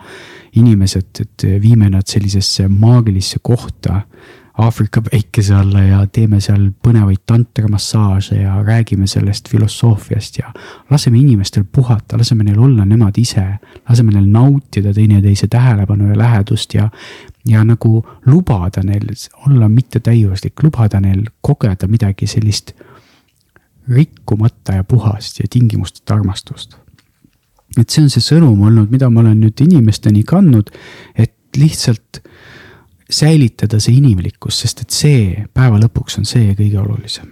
inimesed, 0.57 1.20
et 1.20 1.44
viime 1.62 1.90
nad 1.90 2.07
sellisesse 2.07 2.69
maagilisse 2.69 3.39
kohta 3.43 4.01
Aafrika 4.59 5.03
päikese 5.03 5.55
alla 5.55 5.82
ja 5.85 5.98
teeme 6.12 6.39
seal 6.40 6.70
põnevaid 6.86 7.27
tantramassaaže 7.28 8.39
ja 8.40 8.55
räägime 8.65 9.07
sellest 9.07 9.51
filosoofiast 9.53 10.39
ja 10.39 10.53
laseme 10.90 11.19
inimestel 11.19 11.65
puhata, 11.73 12.16
laseme 12.16 12.44
neil 12.44 12.61
olla 12.65 12.85
nemad 12.89 13.19
ise, 13.20 13.44
laseme 13.89 14.15
neil 14.15 14.31
nautida 14.32 14.94
teineteise 14.97 15.48
tähelepanu 15.53 16.09
ja 16.09 16.19
lähedust 16.19 16.74
ja, 16.74 16.89
ja 17.47 17.64
nagu 17.64 18.06
lubada 18.27 18.82
neil 18.82 19.09
olla 19.47 19.68
mittetäiuslik, 19.68 20.62
lubada 20.62 21.01
neil 21.01 21.24
kogeda 21.40 21.89
midagi 21.89 22.27
sellist 22.27 22.73
rikkumata 23.89 24.73
ja 24.73 24.85
puhast 24.85 25.39
ja 25.39 25.47
tingimusteta 25.51 26.14
armastust. 26.14 26.77
et 27.78 27.90
see 27.90 28.02
on 28.02 28.10
see 28.10 28.24
sõnum 28.24 28.62
olnud, 28.64 28.90
mida 28.90 29.10
ma 29.10 29.20
olen 29.20 29.40
nüüd 29.43 29.60
inimesteni 29.60 30.23
kandnud, 30.24 30.70
et 31.14 31.35
lihtsalt 31.56 32.23
säilitada 33.10 33.81
see 33.81 33.98
inimlikkus, 34.01 34.60
sest 34.62 34.81
et 34.82 34.94
see 34.94 35.44
päeva 35.55 35.78
lõpuks 35.81 36.18
on 36.20 36.28
see 36.28 36.55
kõige 36.59 36.78
olulisem. 36.81 37.28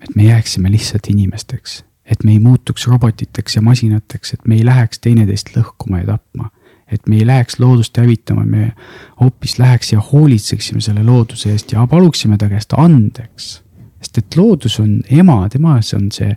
et 0.00 0.14
me 0.14 0.28
jääksime 0.28 0.70
lihtsalt 0.70 1.08
inimesteks, 1.10 1.82
et 2.04 2.24
me 2.24 2.32
ei 2.32 2.38
muutuks 2.38 2.86
robotiteks 2.86 3.56
ja 3.56 3.62
masinateks, 3.62 4.32
et 4.32 4.46
me 4.46 4.54
ei 4.54 4.64
läheks 4.64 4.98
teineteist 4.98 5.56
lõhkuma 5.56 6.04
ja 6.04 6.06
tapma. 6.06 6.50
Et 6.92 7.08
me 7.08 7.16
ei 7.16 7.26
läheks 7.26 7.60
loodust 7.60 7.96
hävitama, 7.98 8.44
me 8.44 8.72
hoopis 9.20 9.58
läheks 9.58 9.92
ja 9.92 10.00
hoolitseksime 10.12 10.80
selle 10.80 11.02
looduse 11.04 11.50
eest 11.50 11.72
ja 11.72 11.86
paluksime 11.86 12.36
ta 12.38 12.48
käest 12.48 12.72
andeks. 12.76 13.62
sest 14.00 14.18
et 14.18 14.36
loodus 14.36 14.80
on 14.80 15.00
ema, 15.10 15.48
temas 15.48 15.94
on 15.94 16.12
see 16.12 16.36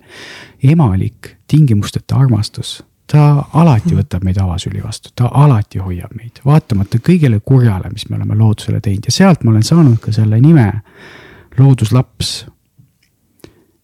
emalik 0.64 1.36
tingimusteta 1.48 2.16
armastus 2.16 2.80
ta 3.12 3.46
alati 3.54 3.96
võtab 3.98 4.24
meid 4.26 4.38
avasüli 4.42 4.84
vastu, 4.84 5.12
ta 5.16 5.32
alati 5.34 5.82
hoiab 5.82 6.14
meid, 6.18 6.42
vaatamata 6.46 7.02
kõigele 7.02 7.40
kurjale, 7.46 7.90
mis 7.94 8.06
me 8.10 8.20
oleme 8.20 8.38
loodusele 8.38 8.82
teinud 8.86 9.10
ja 9.10 9.14
sealt 9.14 9.44
ma 9.44 9.54
olen 9.54 9.66
saanud 9.66 9.98
ka 10.04 10.14
selle 10.14 10.40
nime 10.42 10.70
looduslaps. 11.58 12.46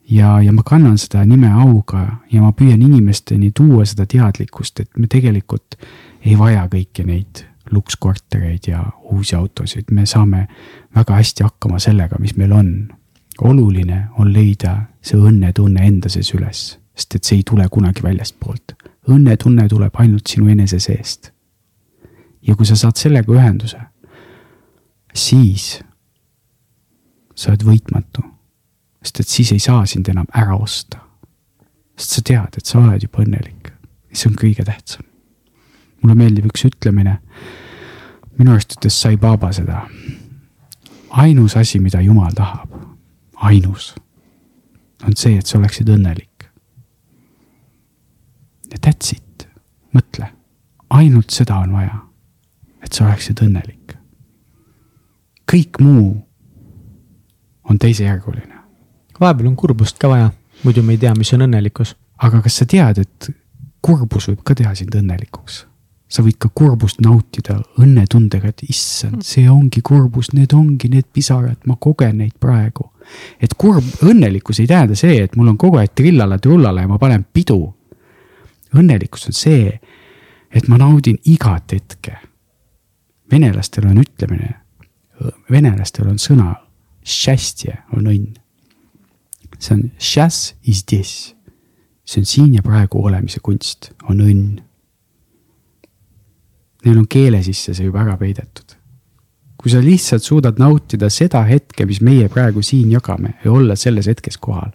ja, 0.09 0.41
ja 0.41 0.51
ma 0.53 0.63
kannan 0.63 0.97
seda 1.01 1.25
nime 1.25 1.49
auga 1.49 2.05
ja 2.31 2.41
ma 2.41 2.51
püüan 2.51 2.81
inimesteni 2.81 3.51
tuua 3.51 3.85
seda 3.85 4.05
teadlikkust, 4.05 4.79
et 4.79 4.97
me 4.97 5.07
tegelikult 5.07 5.79
ei 6.25 6.37
vaja 6.37 6.67
kõiki 6.71 7.05
neid 7.05 7.45
lukskortereid 7.71 8.67
ja 8.67 8.83
uusi 9.11 9.35
autosid, 9.35 9.91
me 9.91 10.05
saame 10.05 10.47
väga 10.95 11.17
hästi 11.17 11.43
hakkama 11.43 11.79
sellega, 11.79 12.19
mis 12.19 12.35
meil 12.37 12.51
on. 12.51 12.71
oluline 13.41 14.07
on 14.17 14.33
leida 14.33 14.85
see 15.01 15.17
õnnetunne 15.19 15.83
enda 15.83 16.09
sees 16.09 16.33
üles, 16.33 16.79
sest 16.95 17.15
et 17.15 17.23
see 17.23 17.37
ei 17.41 17.43
tule 17.43 17.67
kunagi 17.69 18.03
väljastpoolt 18.03 18.75
õnnetunne 19.11 19.67
tuleb 19.69 19.97
ainult 20.01 20.27
sinu 20.27 20.49
enese 20.49 20.79
seest. 20.79 21.31
ja 22.45 22.55
kui 22.55 22.65
sa 22.65 22.75
saad 22.77 22.97
sellega 23.01 23.31
ühenduse, 23.33 23.79
siis 25.13 25.79
sa 27.35 27.51
oled 27.51 27.65
võitmatu. 27.65 28.21
sest 29.03 29.19
et 29.19 29.27
siis 29.27 29.51
ei 29.51 29.59
saa 29.59 29.85
sind 29.85 30.07
enam 30.09 30.27
ära 30.33 30.57
osta. 30.57 30.99
sest 31.97 32.11
sa 32.11 32.21
tead, 32.21 32.57
et 32.57 32.65
sa 32.65 32.79
oled 32.79 33.01
juba 33.01 33.23
õnnelik. 33.23 33.73
see 34.13 34.29
on 34.29 34.35
kõige 34.35 34.65
tähtsam. 34.65 35.03
Mulle 36.05 36.15
meeldib 36.15 36.45
üks 36.51 36.67
ütlemine. 36.69 37.17
minu 38.37 38.51
arust 38.53 38.77
ütles 38.77 39.01
Sai 39.01 39.17
Baba 39.17 39.51
seda. 39.53 39.87
ainus 41.09 41.57
asi, 41.57 41.79
mida 41.79 42.01
Jumal 42.01 42.31
tahab, 42.35 42.69
ainus, 43.35 43.95
on 45.07 45.15
see, 45.15 45.37
et 45.37 45.45
sa 45.45 45.57
oleksid 45.57 45.89
õnnelik 45.89 46.35
ja 48.75 48.91
that's 48.91 49.13
it, 49.15 49.47
mõtle, 49.95 50.27
ainult 50.89 51.31
seda 51.33 51.61
on 51.63 51.75
vaja, 51.75 52.01
et 52.83 52.93
sa 52.93 53.07
oleksid 53.07 53.41
õnnelik. 53.45 53.95
kõik 55.51 55.79
muu 55.79 56.17
on 57.69 57.79
teisejärguline. 57.79 58.55
vahepeal 59.19 59.47
on 59.47 59.55
kurbust 59.55 59.97
ka 59.99 60.09
vaja, 60.09 60.31
muidu 60.63 60.83
me 60.83 60.93
ei 60.93 60.97
tea, 60.97 61.13
mis 61.17 61.33
on 61.33 61.47
õnnelikkus. 61.47 61.95
aga 62.17 62.41
kas 62.41 62.57
sa 62.57 62.65
tead, 62.65 62.97
et 62.97 63.29
kurbus 63.81 64.27
võib 64.27 64.43
ka 64.43 64.55
teha 64.55 64.75
sind 64.75 64.95
õnnelikuks? 64.95 65.65
Sa 66.07 66.23
võid 66.23 66.37
ka 66.39 66.49
kurbust 66.53 66.99
nautida 67.01 67.57
õnnetundega, 67.81 68.51
et 68.51 68.65
issand, 68.69 69.23
see 69.25 69.49
ongi 69.49 69.81
kurbus, 69.85 70.31
need 70.33 70.53
ongi 70.53 70.89
need 70.91 71.07
pisarad, 71.13 71.57
ma 71.65 71.75
kogen 71.81 72.19
neid 72.21 72.35
praegu. 72.39 72.91
et 73.41 73.53
kurb, 73.53 73.85
õnnelikkus 74.01 74.59
ei 74.59 74.67
tähenda 74.67 74.95
see, 74.97 75.19
et 75.23 75.35
mul 75.35 75.51
on 75.51 75.57
kogu 75.61 75.77
aeg 75.77 75.91
trillala-trullala 75.93 76.81
ja 76.81 76.87
ma 76.89 76.97
panen 76.97 77.25
pidu 77.33 77.59
õnnelikkus 78.75 79.29
on 79.29 79.35
see, 79.35 79.73
et 80.51 80.67
ma 80.67 80.79
naudin 80.79 81.17
igat 81.25 81.75
hetke. 81.75 82.17
venelastel 83.31 83.87
on 83.89 83.97
ütlemine, 83.97 84.51
venelastel 85.51 86.07
on 86.11 86.19
sõna, 86.21 86.53
on 87.93 88.07
õnn. 88.07 88.35
see 89.59 89.73
on 89.75 89.91
see 92.05 92.21
on 92.21 92.25
siin 92.25 92.53
ja 92.53 92.61
praegu 92.61 93.01
olemise 93.05 93.39
kunst, 93.39 93.91
on 94.09 94.21
õnn. 94.21 94.61
Neil 96.85 96.97
on 97.01 97.07
keele 97.09 97.41
sisse 97.43 97.73
see 97.73 97.87
juba 97.87 98.03
ära 98.03 98.17
peidetud. 98.17 98.75
kui 99.57 99.71
sa 99.73 99.79
lihtsalt 99.81 100.21
suudad 100.21 100.59
nautida 100.61 101.09
seda 101.09 101.41
hetke, 101.47 101.85
mis 101.89 102.01
meie 102.01 102.27
praegu 102.29 102.61
siin 102.61 102.91
jagame 102.91 103.33
ja 103.43 103.51
olla 103.51 103.75
selles 103.75 104.05
hetkes 104.05 104.37
kohal, 104.37 104.69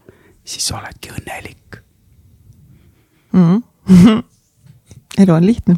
siis 0.44 0.66
sa 0.66 0.80
oledki 0.80 1.12
õnnelik 1.14 1.78
mm. 3.32 3.62
-hmm 3.86 4.22
elu 5.18 5.32
on 5.32 5.46
lihtne. 5.46 5.76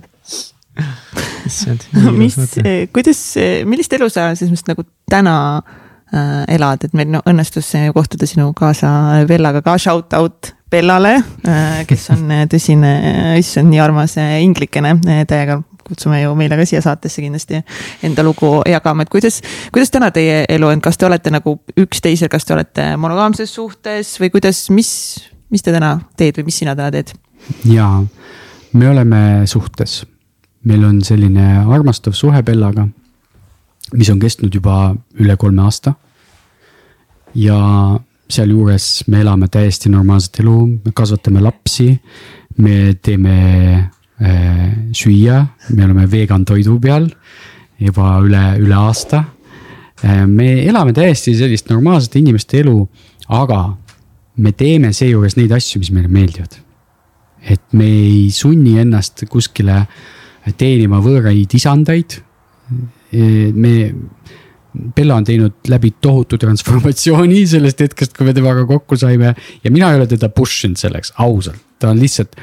issand. 1.46 1.80
mis, 2.16 2.36
eh, 2.64 2.88
kuidas, 2.92 3.36
eh, 3.36 3.64
millist 3.68 3.92
elu 3.92 4.08
sa 4.08 4.30
selles 4.34 4.52
mõttes 4.54 4.70
nagu 4.70 4.86
täna 5.10 5.36
äh, 5.58 6.44
elad, 6.54 6.86
et 6.86 6.96
meil 6.96 7.10
no, 7.12 7.20
õnnestus 7.28 7.74
kohtuda 7.94 8.28
sinu 8.28 8.52
kaasa 8.56 9.24
Bellaga 9.28 9.62
ka 9.64 9.76
shout 9.80 10.16
out 10.16 10.54
Bellale 10.72 11.18
äh,, 11.44 11.82
kes 11.88 12.08
on 12.14 12.30
tõsine, 12.48 12.92
issand, 13.40 13.68
nii 13.68 13.82
armas 13.84 14.16
inglikene 14.16 14.96
täiega 15.28 15.60
kutsume 15.86 16.22
ju 16.22 16.34
meile 16.38 16.56
ka 16.58 16.66
siia 16.68 16.82
saatesse 16.84 17.22
kindlasti 17.22 17.62
enda 18.06 18.24
lugu 18.26 18.54
jagama, 18.68 19.06
et 19.06 19.12
kuidas, 19.12 19.40
kuidas 19.72 19.92
täna 19.94 20.10
teie 20.14 20.42
elu 20.48 20.70
on, 20.70 20.80
kas 20.84 20.98
te 20.98 21.06
olete 21.08 21.32
nagu 21.34 21.58
üksteisel, 21.78 22.30
kas 22.32 22.46
te 22.48 22.56
olete 22.56 22.88
monogaamses 23.00 23.54
suhtes 23.54 24.14
või 24.22 24.32
kuidas, 24.34 24.64
mis, 24.70 24.92
mis 25.50 25.64
te 25.64 25.74
täna 25.74 25.96
teed 26.16 26.40
või 26.40 26.50
mis 26.50 26.62
sina 26.62 26.76
täna 26.78 26.90
teed? 26.94 27.14
jaa, 27.68 28.04
me 28.72 28.88
oleme 28.88 29.42
suhtes. 29.46 30.06
meil 30.64 30.84
on 30.84 31.02
selline 31.02 31.64
armastav 31.66 32.14
suhe 32.14 32.42
Bellaga, 32.42 32.86
mis 33.92 34.10
on 34.10 34.20
kestnud 34.22 34.54
juba 34.54 34.94
üle 35.18 35.36
kolme 35.36 35.62
aasta. 35.62 35.94
ja 37.34 37.58
sealjuures 38.32 39.04
me 39.06 39.20
elame 39.20 39.48
täiesti 39.48 39.90
normaalset 39.92 40.40
elu, 40.40 40.66
me 40.66 40.92
kasvatame 40.94 41.40
lapsi, 41.40 41.88
me 42.58 42.94
teeme 43.02 43.90
süüa, 44.94 45.38
me 45.74 45.86
oleme 45.86 46.04
vegan 46.10 46.44
toidu 46.46 46.76
peal 46.80 47.08
juba 47.82 48.16
üle, 48.22 48.42
üle 48.62 48.76
aasta 48.78 49.24
äh,. 50.04 50.26
me 50.26 50.52
elame 50.62 50.92
täiesti 50.94 51.34
sellist 51.34 51.70
normaalsete 51.72 52.20
inimeste 52.20 52.60
elu, 52.62 52.76
aga 53.28 53.64
me 54.36 54.52
teeme 54.52 54.92
seejuures 54.94 55.34
neid 55.40 55.50
asju, 55.56 55.82
mis 55.82 55.90
meile 55.90 56.12
meeldivad 56.12 56.60
et 57.42 57.74
me 57.76 57.86
ei 57.86 58.30
sunni 58.34 58.76
ennast 58.82 59.24
kuskile 59.30 59.82
teenima 60.58 61.00
võõraid 61.02 61.54
isandaid. 61.58 62.20
me, 63.12 63.74
Bella 64.72 65.18
on 65.20 65.24
teinud 65.28 65.68
läbi 65.68 65.90
tohutu 66.00 66.38
transformatsiooni 66.40 67.42
sellest 67.50 67.82
hetkest, 67.84 68.14
kui 68.16 68.24
me 68.24 68.32
temaga 68.32 68.64
kokku 68.66 68.96
saime 68.96 69.34
ja 69.34 69.70
mina 69.70 69.90
ei 69.92 69.98
ole 70.00 70.06
teda 70.08 70.30
push 70.32 70.64
inud 70.64 70.80
selleks, 70.80 71.12
ausalt, 71.20 71.60
ta 71.78 71.90
on 71.92 72.00
lihtsalt. 72.00 72.38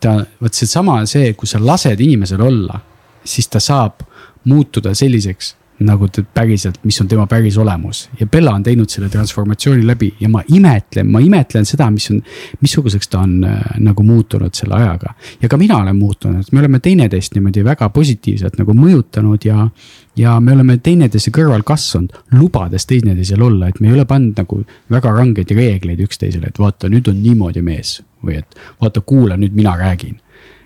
Ta, 0.00 0.18
vot 0.40 0.54
seesama, 0.54 1.00
see, 1.06 1.32
kui 1.38 1.48
sa 1.48 1.60
lased 1.62 2.00
inimesel 2.00 2.42
olla, 2.44 2.80
siis 3.24 3.48
ta 3.48 3.60
saab 3.60 4.04
muutuda 4.48 4.94
selliseks 4.96 5.54
nagu 5.80 6.08
ta 6.12 6.22
päriselt, 6.34 6.80
mis 6.84 7.00
on 7.00 7.08
tema 7.08 7.26
päris 7.26 7.56
olemus. 7.58 8.08
Ja 8.20 8.26
Bella 8.26 8.52
on 8.52 8.62
teinud 8.62 8.90
selle 8.92 9.08
transformatsiooni 9.08 9.86
läbi 9.86 10.10
ja 10.20 10.28
ma 10.28 10.42
imetlen, 10.52 11.08
ma 11.10 11.22
imetlen 11.24 11.64
seda, 11.68 11.88
mis 11.90 12.10
on, 12.12 12.20
missuguseks 12.60 13.08
ta 13.08 13.22
on 13.24 13.38
äh, 13.48 13.62
nagu 13.80 14.04
muutunud 14.04 14.54
selle 14.54 14.76
ajaga. 14.76 15.14
ja 15.42 15.48
ka 15.48 15.56
mina 15.56 15.78
olen 15.78 15.96
muutunud, 15.96 16.44
me 16.52 16.60
oleme 16.60 16.80
teineteist 16.80 17.34
niimoodi 17.34 17.64
väga 17.64 17.88
positiivselt 17.88 18.58
nagu 18.60 18.74
mõjutanud 18.76 19.44
ja, 19.44 19.68
ja 20.16 20.36
me 20.40 20.52
oleme 20.52 20.76
teineteise 20.76 21.32
kõrval 21.32 21.64
kasvanud, 21.64 22.12
lubades 22.36 22.86
teineteisel 22.86 23.42
olla, 23.42 23.68
et 23.68 23.80
me 23.80 23.88
ei 23.88 23.96
ole 23.96 24.04
pannud 24.04 24.36
nagu 24.36 24.62
väga 24.90 25.16
rangeid 25.16 25.56
reegleid 25.56 26.04
üksteisele, 26.04 26.52
et 26.52 26.58
vaata, 26.60 26.92
nüüd 26.92 27.08
on 27.08 27.22
niimoodi 27.22 27.64
mees 27.64 28.00
või 28.24 28.40
et 28.40 28.58
vaata, 28.80 29.00
kuula, 29.00 29.36
nüüd 29.40 29.56
mina 29.56 29.76
räägin 29.78 30.18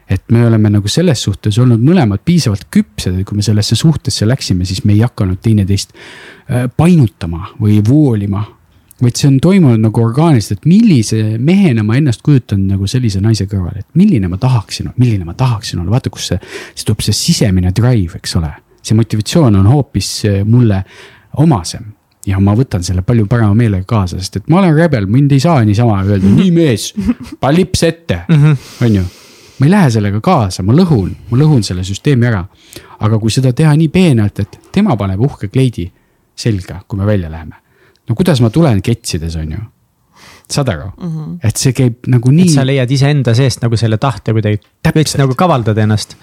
et 0.09 0.22
me 0.28 0.47
oleme 0.47 0.70
nagu 0.70 0.89
selles 0.90 1.22
suhtes 1.24 1.59
olnud 1.60 1.81
mõlemad 1.85 2.22
piisavalt 2.24 2.66
küpsed, 2.72 3.16
et 3.16 3.28
kui 3.28 3.39
me 3.39 3.44
sellesse 3.44 3.76
suhtesse 3.78 4.28
läksime, 4.28 4.66
siis 4.68 4.85
me 4.85 4.93
ei 4.93 5.01
hakanud 5.05 5.40
teineteist 5.43 5.94
äh, 5.94 6.66
painutama 6.76 7.55
või 7.60 7.81
voolima. 7.89 8.44
vaid 9.02 9.18
see 9.18 9.26
on 9.28 9.40
toimunud 9.43 9.81
nagu 9.82 10.01
orgaaniliselt, 10.01 10.60
et 10.60 10.68
millise 10.70 11.39
mehena 11.39 11.82
ma 11.82 11.97
ennast 11.98 12.22
kujutan 12.22 12.62
nagu 12.68 12.86
sellise 12.86 13.20
naise 13.20 13.44
kõrval, 13.51 13.81
et 13.81 13.89
milline 13.98 14.28
ma 14.28 14.39
tahaksin, 14.39 14.93
milline 14.97 15.24
ma 15.24 15.35
tahaksin 15.35 15.81
olla, 15.81 15.90
vaata, 15.97 16.12
kus 16.14 16.28
see, 16.31 16.39
siis 16.74 16.86
tuleb 16.86 17.02
see 17.05 17.16
sisemine 17.18 17.72
drive, 17.74 18.20
eks 18.20 18.36
ole. 18.36 18.52
see 18.85 18.97
motivatsioon 18.97 19.56
on 19.56 19.66
hoopis 19.66 20.09
äh, 20.28 20.40
mulle 20.44 20.85
omasem 21.40 21.94
ja 22.26 22.40
ma 22.40 22.55
võtan 22.56 22.82
selle 22.82 23.02
palju 23.02 23.26
parema 23.26 23.55
meelega 23.55 23.84
kaasa, 23.88 24.18
sest 24.18 24.36
et 24.40 24.48
ma 24.48 24.62
olen 24.62 24.76
rebel, 24.76 25.06
mind 25.10 25.32
ei 25.32 25.40
saa 25.40 25.64
niisama 25.64 26.01
öelda, 26.05 26.30
nii 26.30 26.51
mees, 26.55 26.92
pane 27.40 27.56
lips 27.59 27.82
ette, 27.82 28.24
mhm. 28.28 28.56
on 28.86 28.96
ju 29.01 29.05
ma 29.59 29.66
ei 29.66 29.70
lähe 29.70 29.90
sellega 29.90 30.20
kaasa, 30.24 30.64
ma 30.66 30.74
lõhun, 30.74 31.12
ma 31.30 31.38
lõhun 31.38 31.62
selle 31.66 31.84
süsteemi 31.86 32.26
ära. 32.26 32.44
aga 33.05 33.18
kui 33.20 33.30
seda 33.30 33.52
teha 33.52 33.74
nii 33.76 33.88
peenelt, 33.92 34.40
et 34.40 34.59
tema 34.72 34.96
paneb 34.96 35.20
uhke 35.20 35.48
kleidi 35.52 35.86
selga, 36.36 36.80
kui 36.88 36.98
me 36.98 37.06
välja 37.06 37.30
läheme. 37.30 37.55
no 38.09 38.14
kuidas 38.14 38.40
ma 38.40 38.51
tulen 38.51 38.82
ketsides, 38.82 39.36
on 39.36 39.52
ju. 39.52 39.59
saad 40.51 40.68
aru 40.68 40.90
mm. 40.96 41.09
-hmm. 41.09 41.38
et 41.42 41.56
see 41.56 41.72
käib 41.72 42.06
nagu 42.06 42.30
nii 42.30 42.48
sa, 42.48 42.66
leiad 42.66 42.90
iseenda 42.90 43.34
seest 43.34 43.62
nagu 43.62 43.76
selle 43.76 43.98
tahte 43.98 44.32
kuidagi, 44.32 44.60
võiks 44.94 45.16
nagu 45.18 45.34
kavaldada 45.34 45.82
ennast. 45.82 46.16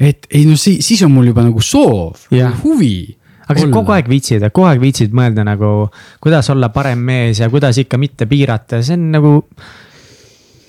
et 0.00 0.26
ei 0.30 0.44
no 0.46 0.56
siis, 0.56 0.86
siis 0.86 1.02
on 1.02 1.12
mul 1.12 1.26
juba 1.26 1.42
nagu 1.42 1.60
soov 1.60 2.28
huvi. 2.64 3.16
Aga 3.48 3.60
sa 3.60 3.68
kogu 3.72 3.94
aeg 3.94 4.08
viitsid, 4.10 4.44
kogu 4.52 4.68
aeg 4.70 4.82
viitsid 4.82 5.14
mõelda 5.16 5.44
nagu, 5.46 5.88
kuidas 6.22 6.50
olla 6.54 6.70
parem 6.74 7.02
mees 7.04 7.42
ja 7.42 7.50
kuidas 7.52 7.78
ikka 7.82 8.00
mitte 8.00 8.28
piirata, 8.30 8.82
see 8.82 8.98
on 8.98 9.08
nagu 9.16 9.32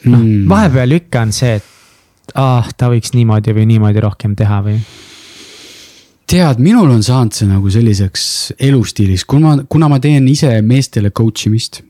noh 0.03 0.19
Mm., 0.19 0.49
vahepeal 0.49 0.97
ikka 0.97 1.21
on 1.23 1.31
see, 1.31 1.53
et 1.59 2.35
ah, 2.39 2.67
ta 2.77 2.89
võiks 2.91 3.13
niimoodi 3.15 3.53
või 3.55 3.67
niimoodi 3.69 4.03
rohkem 4.03 4.35
teha 4.35 4.59
või. 4.65 4.81
tead, 6.27 6.59
minul 6.59 6.89
on 6.91 7.03
saanud 7.03 7.35
see 7.35 7.47
nagu 7.47 7.71
selliseks 7.71 8.25
elustiiliks, 8.59 9.25
kuna, 9.29 9.57
kuna 9.69 9.87
ma 9.91 9.99
teen 10.03 10.27
ise 10.27 10.51
meestele 10.65 11.13
coach 11.15 11.47
imist 11.47 11.83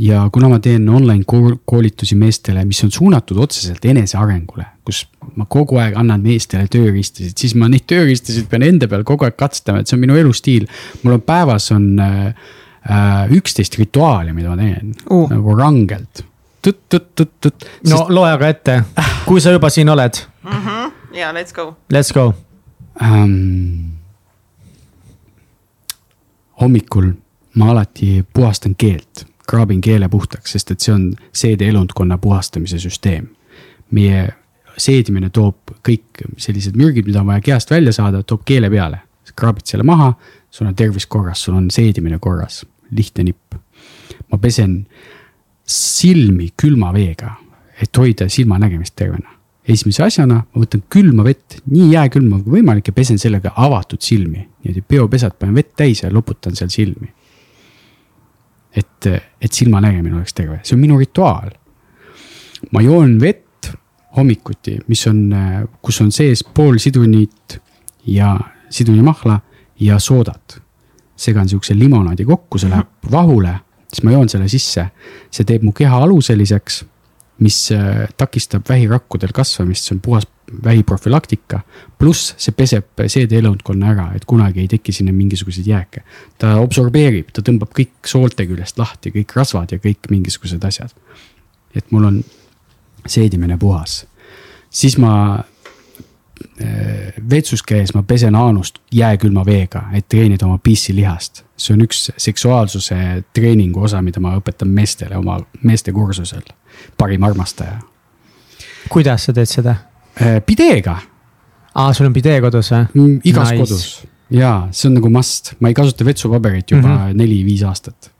ja 0.00 0.22
kuna 0.32 0.48
ma 0.48 0.58
teen 0.62 0.88
online 0.88 1.24
kool- 1.28 1.58
koolitusi 1.68 2.16
meestele, 2.16 2.64
mis 2.64 2.80
on 2.84 2.92
suunatud 2.94 3.38
otseselt 3.44 3.84
enesearengule, 3.84 4.64
kus 4.86 5.02
ma 5.36 5.44
kogu 5.48 5.76
aeg 5.82 5.98
annan 6.00 6.22
meestele 6.24 6.68
tööriistasid, 6.72 7.36
siis 7.36 7.54
ma 7.58 7.68
neid 7.68 7.84
tööriistasid 7.90 8.48
pean 8.50 8.64
enda 8.66 8.88
peal 8.88 9.04
kogu 9.08 9.28
aeg 9.28 9.36
katsetama, 9.40 9.82
et 9.82 9.90
see 9.90 9.98
on 9.98 10.04
minu 10.06 10.16
elustiil. 10.20 10.66
mul 11.02 11.18
on 11.18 11.22
päevas 11.26 11.70
on 11.76 11.86
äh, 12.00 12.26
äh, 12.88 13.36
üksteist 13.36 13.76
rituaali, 13.80 14.32
mida 14.36 14.54
ma 14.54 14.56
teen 14.60 14.94
Uh. 15.10 15.28
nagu 15.30 15.56
rangelt. 15.58 16.24
tõtt-tõtt-tõtt-tõtt. 16.64 17.68
no 17.92 18.06
loe 18.08 18.30
aga 18.32 18.48
ette, 18.48 18.82
kui 19.28 19.40
sa 19.40 19.52
juba 19.52 19.70
siin 19.70 19.88
oled, 19.88 20.22
ja 21.16 21.32
let's 21.36 21.52
go. 21.52 21.74
let's 21.92 22.12
go. 22.12 22.32
ähm,. 23.02 23.98
hommikul 26.60 27.12
ma 27.56 27.70
alati 27.72 28.24
puhastan 28.32 28.74
keelt, 28.78 29.26
kraabin 29.50 29.80
keele 29.82 30.08
puhtaks, 30.08 30.52
sest 30.54 30.70
et 30.70 30.84
see 30.84 30.94
on 30.94 31.06
seedeelundkonna 31.34 32.18
puhastamise 32.18 32.78
süsteem. 32.78 33.28
meie 33.90 34.28
seedimine 34.78 35.32
toob 35.34 35.72
kõik 35.88 36.22
sellised 36.38 36.76
mürgid, 36.78 37.08
mida 37.08 37.20
on 37.20 37.26
vaja 37.26 37.42
kehast 37.42 37.70
välja 37.70 37.92
saada, 37.92 38.22
toob 38.22 38.44
keele 38.46 38.70
peale. 38.70 39.00
kraabid 39.36 39.66
selle 39.66 39.84
maha, 39.86 40.12
sul 40.50 40.66
on 40.66 40.74
tervis 40.74 41.06
korras, 41.06 41.42
sul 41.42 41.54
on 41.54 41.70
seedimine 41.70 42.18
korras, 42.18 42.64
lihtne 42.90 43.24
nipp. 43.24 43.54
ma 44.30 44.38
pesen 44.38 44.86
silmi 45.66 46.52
külma 46.56 46.92
veega, 46.94 47.34
et 47.82 47.96
hoida 47.96 48.28
silmanägemist 48.28 48.96
tervena 48.96 49.40
esimese 49.68 50.04
asjana 50.04 50.40
ma 50.40 50.62
võtan 50.62 50.82
külma 50.92 51.24
vett, 51.26 51.60
nii 51.70 51.90
jääkülma 51.94 52.40
kui 52.44 52.58
võimalik 52.58 52.90
ja 52.90 52.96
pesen 52.96 53.18
sellega 53.20 53.52
avatud 53.56 54.02
silmi. 54.02 54.46
niimoodi 54.64 54.82
peopesad 54.88 55.36
panen 55.38 55.54
vett 55.54 55.74
täis 55.76 56.02
ja 56.02 56.12
loputan 56.12 56.56
seal 56.56 56.70
silmi. 56.72 57.10
et, 58.76 59.06
et 59.40 59.52
silmanägemine 59.52 60.16
oleks 60.16 60.34
terve, 60.34 60.60
see 60.62 60.76
on 60.76 60.80
minu 60.80 60.98
rituaal. 60.98 61.50
ma 62.72 62.82
joon 62.84 63.20
vett 63.20 63.70
hommikuti, 64.16 64.78
mis 64.88 65.06
on, 65.06 65.22
kus 65.82 66.00
on 66.00 66.12
sees 66.12 66.44
pool 66.44 66.78
sidrunit 66.78 67.60
ja 68.06 68.38
sidrunimahla 68.70 69.40
ja 69.80 69.98
soodat. 69.98 70.62
segan 71.16 71.48
sihukese 71.48 71.74
limonaadi 71.78 72.24
kokku, 72.24 72.58
see 72.58 72.70
läheb 72.70 73.10
vahule, 73.10 73.54
siis 73.92 74.02
ma 74.04 74.12
joon 74.12 74.28
selle 74.28 74.48
sisse. 74.48 74.86
see 75.30 75.44
teeb 75.44 75.62
mu 75.62 75.72
keha 75.72 76.02
aluseliseks 76.04 76.84
mis 77.40 77.72
äh, 77.72 78.08
takistab 78.16 78.68
vähirakkudel 78.68 79.32
kasvamist, 79.34 79.86
see 79.86 79.96
on 79.96 80.00
puhas 80.04 80.26
vähiprofülaktika. 80.64 81.60
pluss 81.98 82.34
see 82.38 82.52
peseb 82.56 83.02
seedeelundkonna 83.06 83.92
ära, 83.92 84.06
et 84.14 84.24
kunagi 84.24 84.60
ei 84.60 84.68
teki 84.68 84.92
sinna 84.92 85.12
mingisuguseid 85.12 85.66
jääke. 85.66 86.02
ta 86.38 86.56
absorbeerib, 86.62 87.30
ta 87.32 87.42
tõmbab 87.42 87.72
kõik 87.76 88.06
soolte 88.06 88.46
küljest 88.46 88.78
lahti, 88.78 89.12
kõik 89.14 89.34
rasvad 89.36 89.72
ja 89.72 89.78
kõik 89.78 90.10
mingisugused 90.10 90.64
asjad. 90.64 90.90
et 91.74 91.90
mul 91.90 92.04
on 92.04 92.24
seedimine 93.06 93.58
puhas, 93.58 94.06
siis 94.70 94.98
ma 94.98 95.12
äh, 95.38 97.14
vetsus 97.30 97.62
käies 97.62 97.94
ma 97.94 98.02
pesen 98.02 98.34
aanust 98.34 98.78
jääkülma 98.92 99.46
veega, 99.46 99.84
et 99.92 100.08
treenida 100.08 100.46
oma 100.46 100.58
pissilihast. 100.58 101.44
see 101.56 101.74
on 101.74 101.82
üks 101.84 102.10
seksuaalsuse 102.16 103.24
treeningu 103.32 103.82
osa, 103.82 104.02
mida 104.02 104.20
ma 104.20 104.36
õpetan 104.36 104.68
meestele 104.68 105.16
oma 105.16 105.40
meestekursusel, 105.62 106.42
parim 106.98 107.22
armastaja. 107.28 107.78
kuidas 108.88 109.24
sa 109.28 109.32
teed 109.36 109.48
seda? 109.50 109.76
pideega, 110.46 110.98
aa, 111.74 111.92
sul 111.96 112.10
on 112.10 112.14
pidee 112.16 112.40
kodus 112.44 112.72
või? 112.74 113.18
igas 113.24 113.52
nice. 113.52 113.60
kodus 113.60 113.84
ja 114.30 114.54
see 114.74 114.88
on 114.90 114.96
nagu 114.98 115.10
must, 115.12 115.54
ma 115.60 115.70
ei 115.70 115.76
kasuta 115.76 116.06
vetsupaberit 116.06 116.70
juba 116.70 116.86
mm. 116.86 116.96
-hmm. 116.96 117.18
neli-viis 117.18 117.62
aastat. 117.66 118.10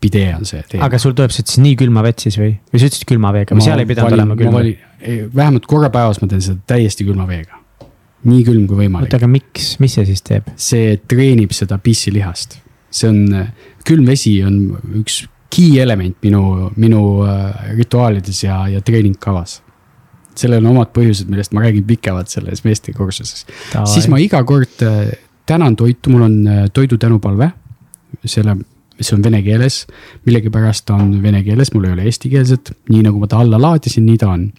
pidee 0.00 0.34
on 0.34 0.46
see 0.46 0.62
aga 0.82 0.98
sul 0.98 1.14
tuleb 1.14 1.30
sealt 1.30 1.50
siis 1.50 1.62
nii 1.62 1.76
külma 1.78 2.02
vett 2.02 2.22
siis 2.22 2.38
või, 2.38 2.54
või 2.72 2.82
sa 2.82 2.88
ütlesid 2.90 3.08
külma 3.08 3.32
veega 3.34 3.58
seal 3.60 3.82
ei 3.82 3.86
pidanud 3.86 4.16
olema 4.18 4.36
külma? 4.38 4.62
vähemalt 5.34 5.66
korra 5.66 5.90
päevas 5.94 6.22
ma 6.22 6.30
teen 6.30 6.42
seda 6.42 6.58
täiesti 6.74 7.06
külma 7.06 7.26
veega. 7.26 7.58
nii 8.26 8.42
külm 8.46 8.66
kui 8.70 8.84
võimalik 8.84 9.10
oota, 9.10 9.22
aga 9.22 9.30
miks, 9.30 9.76
mis 9.82 9.94
see 9.98 10.06
siis 10.10 10.22
teeb? 10.26 10.50
see 10.56 10.96
treenib 11.08 11.54
seda 11.54 11.78
pissilihast. 11.78 12.58
see 12.90 13.10
on, 13.10 13.46
külm 13.86 14.06
vesi 14.06 14.38
on 14.46 14.58
üks 15.02 15.22
key 15.52 15.80
element 15.82 16.16
minu, 16.24 16.70
minu 16.80 17.02
äh, 17.26 17.74
rituaalides 17.76 18.42
ja, 18.44 18.62
ja 18.68 18.80
treeningkavas. 18.80 19.60
sellel 20.32 20.64
on 20.64 20.70
omad 20.70 20.88
põhjused, 20.96 21.28
millest 21.28 21.52
ma 21.52 21.60
räägin 21.60 21.84
pikemalt 21.84 22.32
selles 22.32 22.62
meestekursuses. 22.64 23.44
siis 23.92 24.08
ma 24.08 24.20
iga 24.22 24.40
kord 24.48 24.84
äh, 24.86 25.12
tänan 25.46 25.76
toitu, 25.76 26.10
mul 26.10 26.24
on 26.28 26.38
äh, 26.48 26.64
toidu 26.72 26.98
tänupalve. 26.98 27.50
selle, 28.24 28.56
see 29.00 29.16
on 29.16 29.24
vene 29.24 29.42
keeles, 29.42 29.86
millegipärast 30.26 30.86
ta 30.86 30.94
on 30.94 31.22
vene 31.22 31.42
keeles, 31.44 31.72
mul 31.74 31.88
ei 31.88 31.96
ole 31.96 32.08
eestikeelset, 32.08 32.72
nii 32.88 33.02
nagu 33.08 33.20
ma 33.20 33.28
ta 33.28 33.40
alla 33.42 33.60
laadisin, 33.60 34.06
nii 34.06 34.18
ta 34.18 34.28
on. 34.32 34.52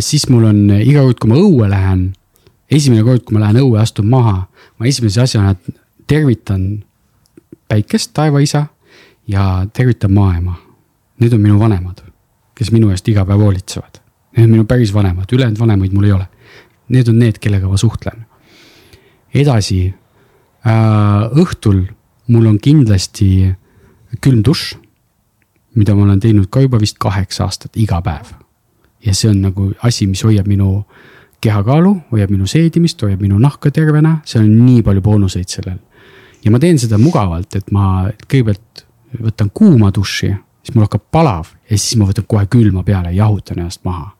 siis 0.00 0.28
mul 0.28 0.44
on 0.44 0.58
iga 0.80 1.02
kord, 1.02 1.18
kui 1.20 1.30
ma 1.30 1.38
õue 1.40 1.68
lähen, 1.70 2.06
esimene 2.70 3.04
kord, 3.06 3.24
kui 3.26 3.36
ma 3.36 3.46
lähen 3.46 3.62
õue, 3.62 3.78
astun 3.82 4.08
maha, 4.10 4.46
ma 4.78 4.88
esimese 4.88 5.22
asjana 5.22 5.54
tervitan 6.10 6.82
päikest, 7.68 8.12
taevaisa 8.16 8.66
ja 9.28 9.66
tervitan 9.72 10.12
maaema. 10.12 10.56
Need 11.20 11.32
on 11.32 11.40
minu 11.40 11.58
vanemad, 11.58 12.02
kes 12.54 12.72
minu 12.72 12.90
eest 12.90 13.08
iga 13.08 13.24
päev 13.24 13.40
hoolitsevad. 13.40 14.00
Need 14.36 14.48
on 14.48 14.54
minu 14.56 14.64
päris 14.64 14.94
vanemad, 14.94 15.30
ülejäänud 15.32 15.58
vanemaid 15.58 15.92
mul 15.92 16.04
ei 16.04 16.12
ole. 16.12 16.28
Need 16.88 17.08
on 17.08 17.18
need, 17.18 17.38
kellega 17.40 17.68
ma 17.68 17.76
suhtlen. 17.76 18.26
edasi 19.34 19.94
äh,, 20.66 21.40
õhtul 21.40 21.86
mul 22.28 22.46
on 22.46 22.58
kindlasti 22.60 23.54
külm 24.20 24.42
dušš, 24.44 24.74
mida 25.74 25.94
ma 25.96 26.04
olen 26.04 26.20
teinud 26.20 26.50
ka 26.52 26.60
juba 26.60 26.80
vist 26.80 26.98
kaheksa 27.00 27.46
aastat 27.46 27.76
iga 27.80 28.02
päev. 28.02 28.34
ja 29.02 29.14
see 29.14 29.30
on 29.30 29.40
nagu 29.42 29.72
asi, 29.82 30.06
mis 30.06 30.22
hoiab 30.22 30.46
minu 30.46 30.84
kehakaalu, 31.42 31.96
hoiab 32.12 32.30
minu 32.30 32.46
seedimist, 32.46 33.00
hoiab 33.02 33.20
minu 33.20 33.38
nahka 33.42 33.70
tervena, 33.70 34.20
seal 34.24 34.44
on 34.44 34.66
nii 34.66 34.82
palju 34.82 35.02
boonuseid 35.02 35.48
sellel. 35.48 35.78
ja 36.44 36.50
ma 36.50 36.58
teen 36.58 36.78
seda 36.78 36.98
mugavalt, 36.98 37.56
et 37.56 37.70
ma 37.72 38.10
kõigepealt 38.28 38.84
võtan 39.20 39.50
kuuma 39.54 39.90
duši, 39.94 40.32
siis 40.62 40.74
mul 40.74 40.86
hakkab 40.86 41.04
palav 41.10 41.52
ja 41.68 41.76
siis 41.76 41.96
ma 42.00 42.08
võtan 42.08 42.26
kohe 42.28 42.46
külma 42.46 42.84
peale 42.86 43.12
ja 43.12 43.24
jahutan 43.24 43.58
ennast 43.58 43.84
maha 43.84 44.12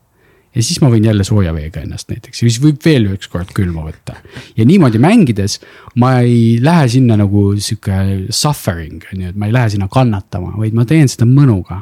ja 0.53 0.63
siis 0.63 0.79
ma 0.83 0.89
võin 0.93 1.05
jälle 1.07 1.25
sooja 1.25 1.53
veega 1.55 1.81
ennast 1.83 2.09
näiteks 2.11 2.43
ja 2.43 2.47
siis 2.47 2.59
võib 2.61 2.81
veel 2.85 3.07
ükskord 3.15 3.53
külma 3.55 3.85
võtta. 3.87 4.15
ja 4.57 4.65
niimoodi 4.65 5.01
mängides 5.01 5.59
ma 6.01 6.19
ei 6.21 6.59
lähe 6.61 6.87
sinna 6.93 7.17
nagu 7.19 7.45
sihuke 7.57 8.27
suffering 8.29 9.05
on 9.13 9.21
ju, 9.21 9.31
et 9.33 9.39
ma 9.39 9.49
ei 9.49 9.55
lähe 9.55 9.73
sinna 9.73 9.89
kannatama, 9.91 10.53
vaid 10.57 10.77
ma 10.77 10.85
teen 10.89 11.09
seda 11.09 11.25
mõnuga. 11.29 11.81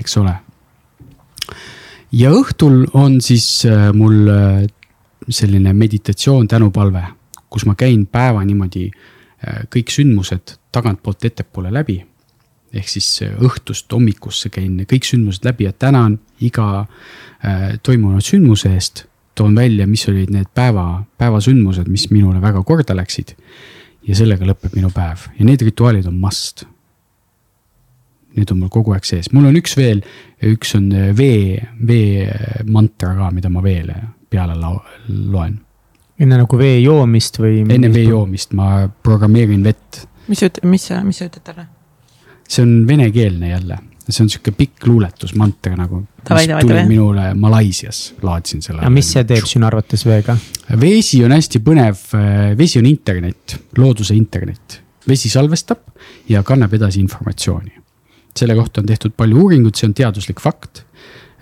eks 0.00 0.16
ole. 0.20 0.34
ja 2.12 2.34
õhtul 2.36 2.84
on 2.92 3.20
siis 3.24 3.64
äh, 3.68 3.88
mul 3.96 4.28
äh, 4.28 4.66
selline 5.30 5.72
meditatsioon, 5.76 6.48
tänupalve, 6.48 7.04
kus 7.48 7.66
ma 7.66 7.74
käin 7.78 8.06
päeva 8.06 8.44
niimoodi 8.44 8.90
äh, 8.90 9.64
kõik 9.72 9.92
sündmused 9.94 10.58
tagantpoolt 10.72 11.24
ettepoole 11.24 11.72
läbi 11.72 12.00
ehk 12.74 12.88
siis 12.88 13.08
õhtust 13.26 13.90
hommikusse 13.92 14.50
käin 14.52 14.78
kõik 14.88 15.06
sündmused 15.08 15.46
läbi 15.46 15.66
ja 15.66 15.72
tänan 15.72 16.18
iga 16.40 16.66
äh, 16.80 17.78
toimunud 17.82 18.24
sündmuse 18.24 18.74
eest. 18.74 19.06
toon 19.34 19.54
välja, 19.56 19.86
mis 19.86 20.02
olid 20.08 20.28
need 20.34 20.50
päeva, 20.54 21.04
päevasündmused, 21.18 21.86
mis 21.88 22.10
minule 22.10 22.42
väga 22.42 22.62
korda 22.62 22.96
läksid. 22.96 23.34
ja 24.06 24.14
sellega 24.16 24.44
lõpeb 24.44 24.74
minu 24.74 24.90
päev 24.90 25.28
ja 25.38 25.44
need 25.44 25.62
rituaalid 25.62 26.06
on 26.06 26.20
must. 26.20 26.64
Need 28.36 28.50
on 28.52 28.60
mul 28.60 28.70
kogu 28.70 28.92
aeg 28.94 29.04
sees, 29.04 29.32
mul 29.32 29.48
on 29.48 29.56
üks 29.58 29.74
veel, 29.76 30.04
üks 30.46 30.76
on 30.78 30.86
vee, 31.16 31.58
vee 31.86 32.28
mantra 32.70 33.14
ka, 33.16 33.30
mida 33.34 33.50
ma 33.50 33.62
veel 33.62 33.90
peale 34.30 34.54
loen. 35.08 35.58
enne 36.20 36.36
nagu 36.36 36.58
vee 36.58 36.78
joomist 36.80 37.40
või? 37.40 37.64
enne 37.66 37.92
vee. 37.92 38.06
joomist 38.06 38.52
ma 38.52 38.86
programmeerin 39.02 39.64
vett 39.64 40.06
mis 40.30 40.40
sa 40.40 40.50
ütled, 40.50 40.66
mis 40.70 40.86
sa, 40.86 41.02
mis 41.04 41.20
sa 41.20 41.28
ütled 41.28 41.44
talle? 41.44 41.66
See 42.50 42.64
on 42.66 42.74
venekeelne 42.88 43.52
jälle, 43.52 43.78
see 44.08 44.24
on 44.24 44.30
sihuke 44.32 44.52
pikk 44.58 44.88
luuletus, 44.90 45.36
mantra 45.38 45.76
nagu. 45.78 46.02
Minule 46.88 47.30
Malaisias, 47.38 48.02
laadsin 48.26 48.62
selle. 48.62 48.82
aga 48.82 48.90
mis 48.92 49.12
see 49.14 49.24
teeb 49.24 49.46
sinu 49.46 49.68
arvates 49.70 50.02
veega? 50.06 50.36
vesi 50.80 51.22
on 51.24 51.34
hästi 51.36 51.62
põnev, 51.64 52.04
vesi 52.58 52.82
on 52.82 52.90
internet, 52.90 53.58
looduse 53.78 54.18
internet 54.18 54.80
vesi 55.10 55.30
salvestab 55.32 55.78
ja 56.28 56.42
kannab 56.46 56.74
edasi 56.74 57.00
informatsiooni. 57.00 57.76
selle 58.36 58.54
kohta 58.54 58.80
on 58.80 58.86
tehtud 58.86 59.12
palju 59.18 59.40
uuringuid, 59.42 59.74
see 59.74 59.88
on 59.88 59.94
teaduslik 59.94 60.38
fakt. 60.40 60.84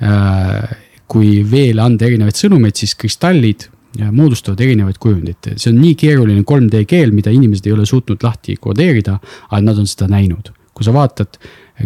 Äh, 0.01 0.71
kui 1.09 1.43
veele 1.51 1.83
anda 1.85 2.07
erinevaid 2.07 2.37
sõnumeid, 2.37 2.77
siis 2.81 2.95
kristallid 2.97 3.67
moodustavad 3.99 4.61
erinevaid 4.61 4.99
kujundeid, 5.01 5.51
see 5.57 5.71
on 5.73 5.79
nii 5.83 5.95
keeruline 5.99 6.45
3D 6.49 6.83
keel, 6.89 7.13
mida 7.17 7.33
inimesed 7.35 7.67
ei 7.67 7.75
ole 7.75 7.87
suutnud 7.89 8.23
lahti 8.25 8.57
kodeerida, 8.61 9.19
aga 9.51 9.61
nad 9.65 9.81
on 9.81 9.89
seda 9.89 10.09
näinud. 10.13 10.51
Kui 10.79 10.87
sa 10.87 10.95
vaatad 10.95 11.37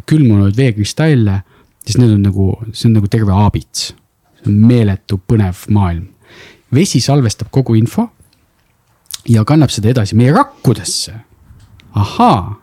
külmunud 0.09 0.57
veekristalle, 0.57 1.39
siis 1.87 1.97
need 1.99 2.13
on 2.13 2.27
nagu, 2.29 2.49
see 2.73 2.91
on 2.91 2.99
nagu 3.01 3.09
terve 3.11 3.33
aabits. 3.33 3.95
meeletu 4.45 5.21
põnev 5.29 5.55
maailm. 5.71 6.09
vesi 6.75 7.01
salvestab 7.01 7.51
kogu 7.51 7.77
info 7.79 8.09
ja 9.29 9.45
kannab 9.45 9.71
seda 9.71 9.89
edasi 9.93 10.17
meie 10.17 10.33
rakkudesse. 10.33 11.15
ahaa, 11.95 12.57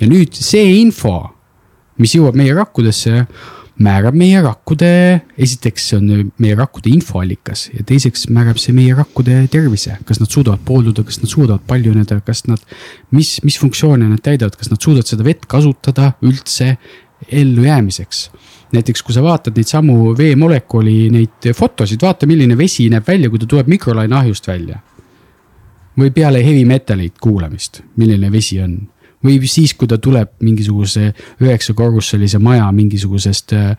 ja 0.00 0.06
nüüd 0.06 0.32
see 0.32 0.80
info, 0.80 1.30
mis 1.98 2.14
jõuab 2.14 2.36
meie 2.36 2.54
rakkudesse 2.54 3.26
määrab 3.82 4.14
meie 4.14 4.38
rakkude, 4.42 4.88
esiteks 5.40 5.88
see 5.90 5.98
on 5.98 6.28
meie 6.42 6.54
rakkude 6.58 6.92
infoallikas 6.92 7.66
ja 7.74 7.82
teiseks 7.86 8.28
määrab 8.30 8.60
see 8.62 8.74
meie 8.76 8.94
rakkude 8.94 9.40
tervise, 9.50 9.96
kas 10.06 10.20
nad 10.22 10.30
suudavad 10.30 10.62
poolduda, 10.66 11.02
kas 11.06 11.18
nad 11.22 11.30
suudavad 11.32 11.64
paljuneda, 11.66 12.20
kas 12.26 12.44
nad, 12.46 12.62
mis, 13.14 13.36
mis 13.46 13.58
funktsioone 13.58 14.06
nad 14.08 14.22
täidavad, 14.22 14.54
kas 14.60 14.70
nad 14.70 14.82
suudavad 14.82 15.10
seda 15.10 15.26
vett 15.26 15.48
kasutada 15.50 16.12
üldse 16.22 16.76
ellujäämiseks. 17.28 18.30
näiteks, 18.74 19.02
kui 19.06 19.14
sa 19.14 19.22
vaatad 19.22 19.54
neid 19.56 19.70
samu 19.70 20.16
veemolekuli 20.18 21.10
neid 21.14 21.52
fotosid, 21.54 22.02
vaata, 22.02 22.26
milline 22.26 22.56
vesi 22.58 22.88
näeb 22.90 23.06
välja, 23.06 23.30
kui 23.30 23.38
ta 23.38 23.46
tuleb 23.46 23.70
mikrolaineahjust 23.74 24.48
välja. 24.48 24.78
või 25.98 26.10
peale 26.10 26.40
heavy 26.42 26.64
metal'it 26.66 27.20
kuulamist, 27.22 27.82
milline 27.96 28.32
vesi 28.32 28.58
on 28.60 28.72
või 29.24 29.38
siis, 29.48 29.74
kui 29.78 29.88
ta 29.90 29.98
tuleb 29.98 30.36
mingisuguse 30.44 31.12
üheksakorruselise 31.42 32.38
maja 32.42 32.66
mingisugusest 32.72 33.56
äh, 33.56 33.70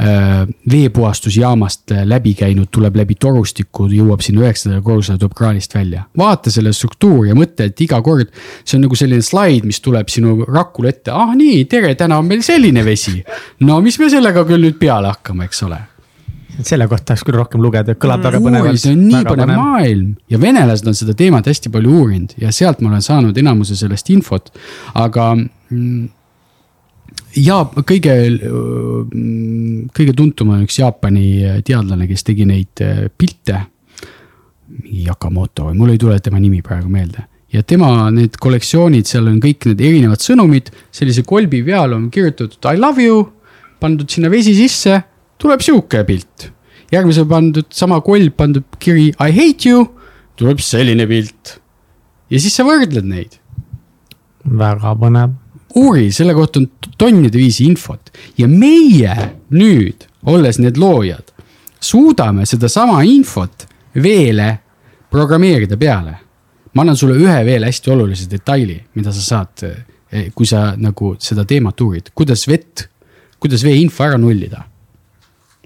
äh 0.00 0.46
veepuhastusjaamast 0.70 1.92
läbi 2.04 2.34
käinud, 2.38 2.70
tuleb 2.70 2.96
läbi 2.96 3.14
torustiku, 3.20 3.88
jõuab 3.90 4.22
sinna 4.24 4.44
üheksandale 4.44 4.82
korrusele, 4.82 5.18
tuleb 5.18 5.36
kraanist 5.36 5.74
välja. 5.74 6.04
vaata 6.16 6.50
selle 6.50 6.72
struktuuri 6.72 7.28
ja 7.28 7.34
mõtle, 7.34 7.68
et 7.70 7.80
iga 7.80 8.00
kord, 8.02 8.30
see 8.64 8.78
on 8.78 8.86
nagu 8.86 8.96
selline 8.96 9.22
slaid, 9.22 9.66
mis 9.66 9.80
tuleb 9.80 10.08
sinu 10.08 10.44
rakule 10.48 10.94
ette, 10.94 11.10
ah 11.10 11.34
nii, 11.34 11.64
tere, 11.64 11.94
täna 11.94 12.18
on 12.18 12.26
meil 12.26 12.42
selline 12.42 12.84
vesi. 12.84 13.22
no 13.60 13.80
mis 13.80 13.98
me 13.98 14.10
sellega 14.10 14.44
küll 14.44 14.62
nüüd 14.64 14.78
peale 14.78 15.12
hakkame, 15.12 15.50
eks 15.50 15.62
ole 15.68 15.80
selle 16.68 16.86
kohta 16.90 17.10
tahaks 17.10 17.24
küll 17.26 17.38
rohkem 17.38 17.62
lugeda, 17.64 17.94
kõlab 17.98 18.24
väga 18.26 18.40
põnevalt. 18.44 18.80
see 18.82 18.94
on 18.94 19.02
nii 19.06 19.24
põnev 19.26 19.44
põnev 19.44 19.60
maailm 19.60 20.14
ja 20.30 20.40
venelased 20.42 20.88
on 20.90 20.96
seda 20.98 21.16
teemat 21.18 21.48
hästi 21.50 21.72
palju 21.72 21.98
uurinud 22.00 22.36
ja 22.40 22.52
sealt 22.54 22.80
ma 22.80 22.92
olen 22.92 23.04
saanud 23.04 23.38
enamuse 23.42 23.76
sellest 23.78 24.10
infot, 24.14 24.50
aga 24.98 25.32
mm, 25.36 26.08
ja 27.40 27.60
kõige, 27.80 28.14
mm, 28.36 29.90
kõige 29.96 30.14
tuntum 30.16 30.54
on 30.54 30.64
üks 30.66 30.80
Jaapani 30.80 31.26
teadlane, 31.66 32.08
kes 32.10 32.26
tegi 32.26 32.46
neid 32.48 32.84
äh, 32.84 33.04
pilte. 33.16 33.66
mingi 34.70 35.08
Yakamoto 35.08 35.66
või 35.66 35.78
mul 35.80 35.90
ei 35.90 35.98
tule 35.98 36.20
tema 36.22 36.38
nimi 36.38 36.62
praegu 36.62 36.88
meelde 36.88 37.26
ja 37.50 37.62
tema 37.66 38.10
need 38.14 38.36
kollektsioonid, 38.38 39.08
seal 39.08 39.26
on 39.26 39.40
kõik 39.42 39.66
need 39.66 39.80
erinevad 39.82 40.22
sõnumid, 40.22 40.70
sellise 40.94 41.24
kolbi 41.26 41.64
peal 41.66 41.96
on 41.96 42.06
kirjutatud 42.14 42.68
I 42.70 42.78
love 42.78 43.02
you, 43.02 43.24
pandud 43.82 44.10
sinna 44.10 44.30
vesi 44.30 44.54
sisse 44.54 45.00
tuleb 45.40 45.64
sihuke 45.64 46.04
pilt. 46.08 46.50
järgmisel 46.90 47.26
pandud 47.30 47.68
sama 47.70 48.00
kolb 48.02 48.34
pandud 48.36 48.66
kiri 48.82 49.12
I 49.14 49.30
hate 49.30 49.68
you, 49.68 49.84
tuleb 50.36 50.60
selline 50.64 51.06
pilt. 51.08 51.56
ja 52.30 52.40
siis 52.40 52.56
sa 52.56 52.66
võrdled 52.68 53.08
neid. 53.08 53.38
väga 54.44 54.94
põnev. 55.00 55.36
uuri, 55.80 56.10
selle 56.12 56.34
kohta 56.36 56.60
on 56.60 56.68
tonnide 56.98 57.38
viisi 57.38 57.64
infot 57.70 58.10
ja 58.38 58.48
meie 58.48 59.14
nüüd, 59.54 60.08
olles 60.28 60.58
need 60.58 60.80
loojad, 60.80 61.30
suudame 61.80 62.46
sedasama 62.46 63.02
infot 63.08 63.68
veele 63.94 64.50
programmeerida 65.10 65.78
peale. 65.80 66.18
ma 66.74 66.84
annan 66.84 66.98
sulle 66.98 67.16
ühe 67.18 67.38
veel 67.46 67.64
hästi 67.66 67.90
olulise 67.90 68.28
detaili, 68.30 68.76
mida 68.94 69.12
sa 69.12 69.22
saad, 69.24 69.64
eh, 70.10 70.28
kui 70.34 70.46
sa 70.46 70.74
nagu 70.76 71.14
seda 71.18 71.46
teemat 71.48 71.80
uurid, 71.80 72.12
kuidas 72.14 72.44
vett, 72.48 72.88
kuidas 73.40 73.64
veeinfo 73.64 74.04
ära 74.04 74.18
nullida 74.18 74.66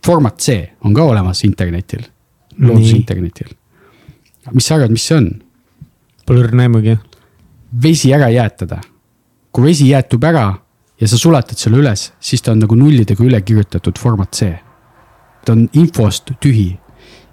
format 0.05 0.41
C 0.41 0.59
on 0.85 0.95
ka 0.95 1.03
olemas 1.03 1.45
internetil, 1.45 2.05
loodusinternetil. 2.59 3.55
mis 4.53 4.67
sa 4.67 4.77
arvad, 4.77 4.93
mis 4.93 5.07
see 5.09 5.17
on? 5.17 5.31
Pole 6.27 6.45
õrna 6.45 6.69
aimugi. 6.69 6.99
vesi 7.83 8.13
ära 8.13 8.29
jäätada. 8.31 8.81
kui 9.53 9.71
vesi 9.71 9.89
jäätub 9.89 10.25
ära 10.25 10.53
ja 11.01 11.09
sa 11.09 11.19
sulatad 11.19 11.59
selle 11.59 11.79
üles, 11.79 12.13
siis 12.21 12.43
ta 12.43 12.53
on 12.53 12.59
nagu 12.59 12.75
nullidega 12.75 13.25
üle 13.25 13.41
kirjutatud 13.41 13.99
format 13.99 14.35
C. 14.35 14.53
ta 15.45 15.53
on 15.53 15.69
infost 15.73 16.33
tühi 16.41 16.79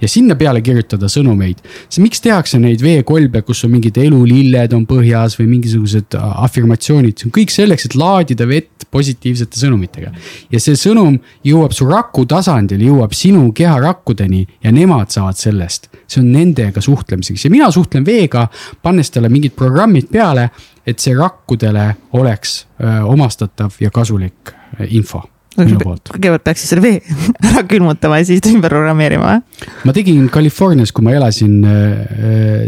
ja 0.01 0.09
sinna 0.09 0.35
peale 0.35 0.61
kirjutada 0.65 1.09
sõnumeid. 1.11 1.61
miks 1.99 2.21
tehakse 2.21 2.59
neid 2.59 2.81
veekolbe, 2.81 3.41
kus 3.41 3.63
on 3.65 3.71
mingid 3.75 3.97
elulilled 3.97 4.73
on 4.73 4.85
põhjas 4.89 5.37
või 5.39 5.47
mingisugused 5.57 6.17
afirmatsioonid, 6.17 7.17
see 7.17 7.29
on 7.29 7.35
kõik 7.37 7.53
selleks, 7.53 7.85
et 7.85 7.95
laadida 7.95 8.47
vett 8.47 8.70
positiivsete 8.91 9.59
sõnumitega. 9.59 10.11
ja 10.51 10.59
see 10.59 10.77
sõnum 10.79 11.17
jõuab 11.47 11.73
su 11.75 11.87
raku 11.89 12.25
tasandil, 12.29 12.83
jõuab 12.85 13.15
sinu 13.15 13.51
keharakkudeni 13.55 14.45
ja 14.63 14.71
nemad 14.71 15.11
saavad 15.13 15.39
sellest. 15.39 15.89
see 16.07 16.21
on 16.21 16.31
nendega 16.31 16.81
suhtlemiseks 16.81 17.45
ja 17.45 17.51
mina 17.51 17.71
suhtlen 17.71 18.05
veega, 18.05 18.47
pannes 18.81 19.11
talle 19.11 19.29
mingid 19.29 19.55
programmid 19.55 20.09
peale, 20.11 20.49
et 20.85 20.99
see 20.99 21.13
rakkudele 21.15 21.95
oleks 22.17 22.65
öö, 22.81 23.03
omastatav 23.13 23.77
ja 23.79 23.91
kasulik 23.93 24.55
info 24.89 25.23
kõigepealt 25.55 26.43
peaks 26.45 26.63
siis 26.63 26.71
selle 26.71 26.83
vee 26.85 27.01
ära 27.51 27.65
külmutama 27.67 28.21
ja 28.21 28.29
siis 28.29 28.45
ümber 28.51 28.71
programmeerima 28.71 29.33
või? 29.33 29.67
ma 29.85 29.95
tegin 29.95 30.29
Californias, 30.31 30.93
kui 30.95 31.05
ma 31.05 31.15
elasin 31.17 31.59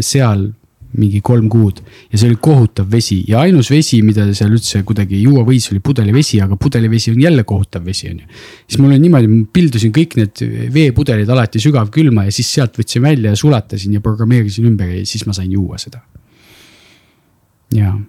seal 0.04 0.50
mingi 0.99 1.22
kolm 1.26 1.49
kuud 1.52 1.80
ja 2.11 2.20
see 2.20 2.30
oli 2.30 2.38
kohutav 2.44 2.90
vesi 2.91 3.20
ja 3.30 3.41
ainus 3.44 3.72
vesi, 3.74 4.02
mida 4.06 4.26
seal 4.36 4.53
üldse 4.53 4.84
kuidagi 4.88 5.22
juua 5.24 5.44
võis, 5.48 5.68
oli 5.74 5.82
pudelivesi, 5.84 6.40
aga 6.44 6.57
pudelivesi 6.60 7.14
on 7.14 7.22
jälle 7.24 7.45
kohutav 7.49 7.86
vesi, 7.88 8.11
on 8.11 8.24
ju. 8.24 8.41
siis 8.68 8.82
mul 8.82 8.94
oli 8.94 9.03
niimoodi, 9.03 9.30
ma 9.32 9.52
pildusin 9.57 9.94
kõik 9.95 10.18
need 10.20 10.44
veepudelid 10.74 11.30
alati 11.34 11.61
sügavkülma 11.64 12.28
ja 12.30 12.36
siis 12.36 12.52
sealt 12.57 12.80
võtsin 12.80 13.06
välja 13.06 13.34
ja 13.34 13.40
sulatasin 13.40 13.98
ja 13.98 14.03
programmeerisin 14.03 14.70
ümber 14.72 14.91
ja 14.94 15.06
siis 15.10 15.28
ma 15.30 15.36
sain 15.38 15.52
juua 15.52 15.82
seda. 15.82 16.03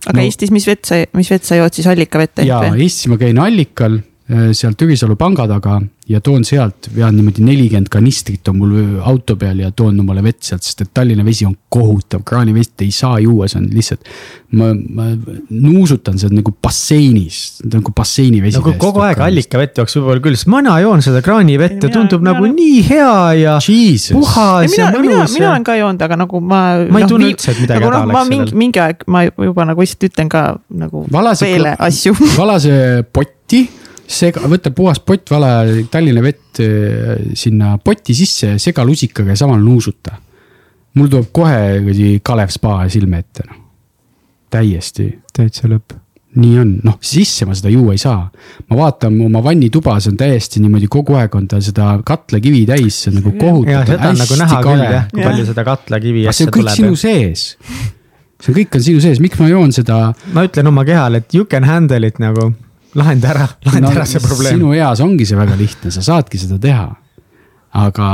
aga 0.06 0.19
no, 0.19 0.24
Eestis, 0.24 0.52
mis 0.55 0.66
vett 0.69 0.85
sa, 0.89 1.01
mis 1.16 1.31
vett 1.32 1.47
sa 1.47 1.61
jood 1.61 1.77
siis 1.77 1.89
allikavett? 1.90 2.44
jaa, 2.44 2.74
Eestis 2.74 3.09
ma 3.12 3.20
käin 3.20 3.40
allikal 3.40 4.02
seal 4.24 4.72
Türisalu 4.72 5.18
panga 5.20 5.44
taga 5.44 5.82
ja 6.09 6.20
toon 6.24 6.44
sealt, 6.48 6.88
vean 6.96 7.12
niimoodi 7.16 7.42
nelikümmend 7.44 7.90
kanistrit 7.92 8.48
on 8.48 8.56
mul 8.56 8.72
auto 9.05 9.36
peal 9.40 9.59
ja 9.60 9.70
toon 9.76 9.98
omale 10.01 10.22
vett 10.24 10.40
sealt, 10.44 10.64
sest 10.64 10.80
et 10.80 10.90
Tallinna 10.96 11.24
vesi 11.24 11.44
on 11.44 11.52
kohutav, 11.72 12.22
kraanivett 12.24 12.84
ei 12.84 12.90
saa 12.92 13.18
juua, 13.20 13.48
see 13.48 13.60
on 13.60 13.68
lihtsalt. 13.72 14.09
ma, 14.56 14.70
ma 14.72 15.10
nuusutan 15.51 16.16
seda 16.20 16.38
nagu 16.38 16.55
basseinis, 16.62 17.60
nagu 17.68 17.92
basseini 17.96 18.40
vesi. 18.44 18.56
nagu 18.60 18.74
kogu 18.80 19.05
aeg 19.05 19.20
allikavett 19.26 19.80
jooks 19.82 19.98
võib-olla 19.98 20.24
küll, 20.24 20.40
sest 20.40 20.48
mina 20.52 20.78
joon 20.80 21.05
seda 21.05 21.20
kraanivett 21.24 21.84
ja 21.84 21.92
tundub 21.92 22.24
mina, 22.24 22.32
nagu 22.32 22.48
mina, 22.48 22.56
nii 22.62 22.82
hea 22.88 23.14
ja 23.42 23.59
Jesus. 23.60 24.16
puhas 24.16 24.72
ja, 24.72 24.86
ja 24.86 24.90
mõnus. 24.96 25.09
mina, 25.09 25.28
mina 25.36 25.52
olen 25.52 25.68
ka 25.68 25.78
joonud, 25.82 26.09
aga 26.09 26.20
nagu 26.24 26.40
ma. 26.40 26.64
ma 26.88 27.05
ei 27.05 27.09
no, 27.09 27.12
tunne 27.12 27.32
üldse, 27.32 27.52
et 27.52 27.64
midagi 27.64 27.84
nagu, 27.84 27.92
häda 27.92 28.05
no, 28.09 28.16
oleks 28.16 28.32
sellel. 28.32 28.59
mingi 28.64 28.84
aeg 28.88 29.09
ma 29.09 29.24
juba 29.28 29.68
nagu 29.68 29.84
lihtsalt 29.84 30.09
ütlen 30.12 30.32
ka 30.32 30.44
nagu 30.84 31.06
valase, 31.12 31.48
veele 31.48 31.76
asju. 31.92 32.16
valase 32.40 32.76
potti 33.12 33.66
sega, 34.10 34.44
võta 34.51 34.72
puhas 34.74 35.01
pott, 35.05 35.28
vala 35.32 35.64
Tallinna 35.90 36.22
vett 36.24 36.60
äh, 36.62 37.32
sinna 37.39 37.74
poti 37.82 38.16
sisse, 38.16 38.56
sega 38.62 38.85
lusikaga 38.86 39.35
ja 39.35 39.40
samal 39.44 39.62
nuusuta. 39.62 40.20
mul 40.94 41.10
tuleb 41.10 41.31
kohe 41.35 41.81
kuradi 41.82 42.20
Kalev 42.22 42.52
spa 42.55 42.85
silme 42.89 43.18
ette, 43.24 43.47
noh. 43.48 43.60
täiesti. 44.51 45.10
täitsa 45.35 45.68
lõpp. 45.70 45.97
nii 46.35 46.59
on, 46.59 46.70
noh 46.82 46.97
sisse 47.01 47.47
ma 47.47 47.55
seda 47.55 47.70
juua 47.70 47.94
ei 47.94 48.02
saa. 48.02 48.31
ma 48.68 48.76
vaatan 48.78 49.20
oma 49.26 49.43
vannituba, 49.43 49.98
see 50.01 50.12
on 50.12 50.20
täiesti 50.20 50.62
niimoodi, 50.62 50.90
kogu 50.90 51.18
aeg 51.18 51.35
on 51.35 51.48
ta 51.48 51.60
seda 51.64 51.94
katlakivi 52.05 52.64
täis, 52.66 53.02
see 53.02 53.12
on 53.12 53.20
nagu 53.22 53.35
kohutav. 53.39 53.72
ja 53.72 53.85
seda 53.89 54.12
on 54.12 54.22
nagu 54.24 54.40
näha 54.44 54.62
küll 54.68 54.86
jah, 54.89 55.10
kui 55.12 55.28
palju 55.28 55.51
seda 55.52 55.66
katlakivi 55.70 56.26
tuleb. 56.26 56.39
see 56.40 56.51
on 56.51 56.56
kõik 56.59 56.74
sinu 56.76 56.97
sees 56.98 57.47
see 58.44 58.52
kõik 58.60 58.76
on 58.76 58.85
sinu 58.85 59.01
sees, 59.01 59.22
miks 59.24 59.40
ma 59.40 59.48
joon 59.48 59.72
seda? 59.72 60.12
ma 60.36 60.44
ütlen 60.47 60.68
oma 60.68 60.85
kehale, 60.85 61.22
et 61.24 61.35
you 61.35 61.48
can 61.48 61.64
handle 61.64 62.05
it 62.06 62.20
nagu 62.22 62.52
lahenda 62.94 63.30
ära, 63.32 63.48
lahenda 63.66 63.90
no, 63.90 63.96
ära 63.96 64.06
see 64.08 64.22
probleem. 64.22 64.58
sinu 64.58 64.74
eas 64.76 65.02
ongi 65.04 65.26
see 65.28 65.38
väga 65.38 65.58
lihtne, 65.58 65.92
sa 65.94 66.04
saadki 66.04 66.40
seda 66.40 66.58
teha. 66.62 66.88
aga 67.74 68.08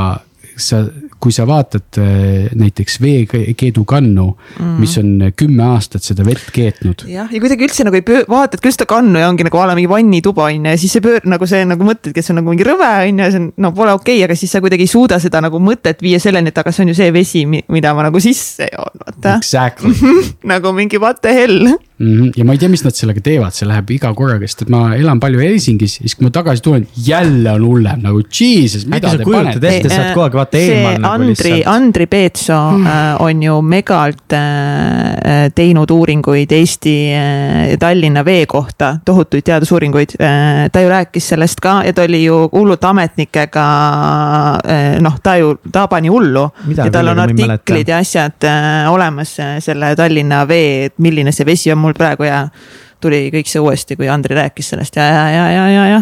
sa, 0.57 0.81
kui 1.21 1.33
sa 1.35 1.45
vaatad 1.49 1.99
äh, 2.01 2.49
näiteks 2.57 2.97
veekeedukannu 3.03 4.25
mm., 4.31 4.77
mis 4.81 4.97
on 5.01 5.11
kümme 5.37 5.65
aastat 5.75 6.05
seda 6.05 6.25
vett 6.27 6.51
keetnud. 6.53 7.05
jah, 7.11 7.29
ja 7.31 7.41
kuidagi 7.43 7.67
üldse 7.67 7.85
nagu 7.87 7.99
ei 7.99 8.05
pöö-, 8.05 8.25
vaatad 8.29 8.63
küll 8.63 8.75
seda 8.75 8.87
kannu 8.89 9.21
ja 9.21 9.29
ongi 9.31 9.45
nagu 9.47 9.61
a 9.61 9.67
la 9.69 9.77
mingi 9.77 9.91
vannituba 9.91 10.47
on 10.49 10.65
ju 10.65 10.73
ja 10.73 10.81
siis 10.81 10.95
see 10.97 11.05
pöör-, 11.05 11.27
nagu 11.29 11.47
see 11.49 11.63
nagu 11.67 11.87
mõtledki, 11.87 12.17
et 12.21 12.27
see 12.27 12.33
on 12.35 12.41
nagu 12.41 12.53
mingi 12.53 12.67
rõve 12.67 12.89
on 12.89 13.21
ju 13.21 13.27
ja 13.27 13.31
see 13.35 13.43
on, 13.43 13.49
no 13.65 13.73
pole 13.77 13.95
okei 13.97 14.17
okay,, 14.17 14.25
aga 14.29 14.39
siis 14.39 14.55
sa 14.55 14.63
kuidagi 14.63 14.87
ei 14.87 14.91
suuda 14.91 15.19
seda 15.23 15.43
nagu 15.45 15.61
mõtet 15.61 16.01
viia 16.03 16.19
selleni, 16.23 16.53
et 16.53 16.61
aga 16.61 16.73
see 16.73 16.85
on 16.85 16.93
ju 16.93 16.97
see 17.01 17.13
vesi, 17.15 17.45
mida 17.49 17.93
ma 17.97 18.07
nagu 18.07 18.21
sisse 18.23 18.69
joon, 18.71 19.05
vaata. 19.05 19.37
Exactly 19.37 19.93
nagu 20.51 20.73
mingi 20.75 20.99
what 21.01 21.21
the 21.21 21.33
hell 21.35 21.59
mm. 21.67 21.77
-hmm. 21.99 22.31
ja 22.35 22.45
ma 22.45 22.55
ei 22.55 22.61
tea, 22.61 22.69
mis 22.69 22.83
nad 22.83 22.95
sellega 22.97 23.21
teevad, 23.21 23.53
see 23.55 23.67
läheb 23.69 23.93
iga 23.95 24.13
korraga, 24.17 24.47
sest 24.47 24.65
et 24.65 24.71
ma 24.73 24.95
elan 24.97 25.19
palju 25.21 25.41
Helsingis 25.43 25.97
ja 25.99 26.05
siis, 26.05 26.15
kui 26.17 26.27
ma 26.27 26.33
tagasi 26.33 26.63
tulen, 26.65 26.87
jälle 27.07 27.51
on 27.51 27.65
hullem 27.65 28.01
nagu 28.05 28.23
jesus, 28.39 28.85
mida 28.89 29.13
te 29.17 29.27
panete. 29.27 29.75
ette, 29.75 29.89
saad 29.89 30.13
kogu 30.13 30.25
aeg 30.25 30.37
vaata 30.41 30.61
eemal 30.61 30.97
nagu 31.01 31.10
Andri. 31.13 31.63
Andri 31.65 32.05
Peetso 32.07 32.57
mm. 32.71 32.87
äh, 32.87 33.21
on 33.21 33.43
ju 33.43 33.61
megalt 33.61 34.33
äh, 34.33 35.51
teinud 35.55 35.91
uuringuid 35.91 36.51
Eesti 36.51 36.95
äh, 37.13 37.77
Tallinna 37.79 38.25
vee 38.25 38.45
kohta, 38.45 38.95
tohutuid 39.05 39.45
teadusuuringuid 39.47 40.15
äh,. 40.19 40.69
ta 40.71 40.81
ju 40.81 40.89
rääkis 40.89 41.29
sellest 41.33 41.59
ka 41.61 41.81
ja 41.85 41.93
ta 41.93 42.03
oli 42.07 42.23
ju 42.23 42.49
hullult 42.51 42.83
ametnikega 42.83 43.65
äh,, 44.65 45.01
noh, 45.01 45.17
ta 45.23 45.37
ju, 45.37 45.55
ta 45.71 45.87
pani 45.87 46.07
hullu. 46.07 46.49
ja 46.75 46.91
tal 46.91 47.07
on 47.07 47.19
artiklid 47.19 47.87
ja 47.87 47.97
asjad 47.97 48.43
äh, 48.43 48.91
olemas 48.91 49.39
äh, 49.39 49.57
selle 49.59 49.95
Tallinna 49.95 50.47
vee, 50.47 50.85
et 50.85 50.97
milline 50.97 51.31
see 51.31 51.45
vesi 51.45 51.71
on 51.71 51.81
mul 51.81 51.93
praegu 51.97 52.27
ja 52.27 52.47
tuli 53.01 53.21
kõik 53.33 53.49
see 53.51 53.61
uuesti, 53.63 53.97
kui 53.99 54.09
Andri 54.11 54.37
rääkis 54.37 54.71
sellest 54.73 54.97
ja, 54.99 55.05
ja, 55.05 55.23
ja, 55.33 55.45
ja, 55.51 55.65
ja, 55.73 55.85
ja. 55.91 56.01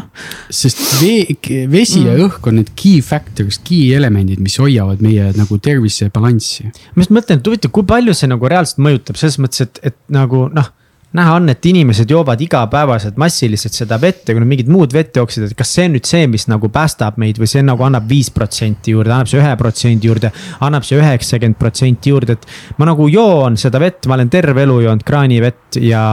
sest 0.54 0.82
vee, 1.02 1.38
vesi 1.72 2.02
mm. 2.04 2.08
ja 2.08 2.28
õhk 2.28 2.50
on 2.52 2.60
need 2.62 2.74
key 2.80 3.04
factors, 3.06 3.62
key 3.66 3.94
elemendid, 3.98 4.42
mis 4.44 4.58
hoiavad 4.62 5.04
meie 5.06 5.32
nagu 5.38 5.60
tervise 5.64 6.10
balanssi. 6.14 6.70
ma 6.96 7.06
just 7.06 7.16
mõtlen, 7.16 7.42
et 7.42 7.52
huvitav, 7.52 7.74
kui 7.76 7.88
palju 7.90 8.18
see 8.18 8.32
nagu 8.32 8.52
reaalselt 8.52 8.84
mõjutab 8.86 9.20
selles 9.22 9.40
mõttes, 9.42 9.68
et, 9.68 9.82
et 9.92 10.00
nagu 10.14 10.48
noh 10.54 10.74
näha 11.18 11.36
on, 11.40 11.50
et 11.50 11.66
inimesed 11.66 12.12
joovad 12.12 12.42
igapäevaselt 12.46 13.18
massiliselt 13.18 13.74
seda 13.74 13.98
vett 14.02 14.28
ja 14.30 14.36
kui 14.36 14.44
nad 14.44 14.50
mingit 14.50 14.68
muud 14.70 14.94
vett 14.94 15.16
jooksid, 15.18 15.48
et 15.48 15.56
kas 15.58 15.72
see 15.74 15.88
on 15.90 15.96
nüüd 15.98 16.06
see, 16.06 16.28
mis 16.30 16.46
nagu 16.52 16.70
päästab 16.74 17.18
meid 17.22 17.40
või 17.42 17.50
see 17.50 17.64
nagu 17.66 17.86
annab 17.86 18.06
viis 18.10 18.30
protsenti 18.34 18.94
juurde, 18.94 19.14
annab 19.16 19.32
see 19.32 19.42
ühe 19.42 19.56
protsendi 19.58 20.10
juurde. 20.12 20.32
annab 20.66 20.86
see 20.86 21.00
üheksakümmend 21.02 21.58
protsenti 21.58 22.14
juurde, 22.14 22.38
et 22.38 22.78
ma 22.78 22.90
nagu 22.92 23.08
joon 23.10 23.58
seda 23.58 23.82
vett, 23.82 24.06
ma 24.06 24.20
olen 24.20 24.30
terve 24.30 24.64
elu 24.68 24.80
joonud 24.86 25.06
kraanivett 25.06 25.80
ja 25.82 26.04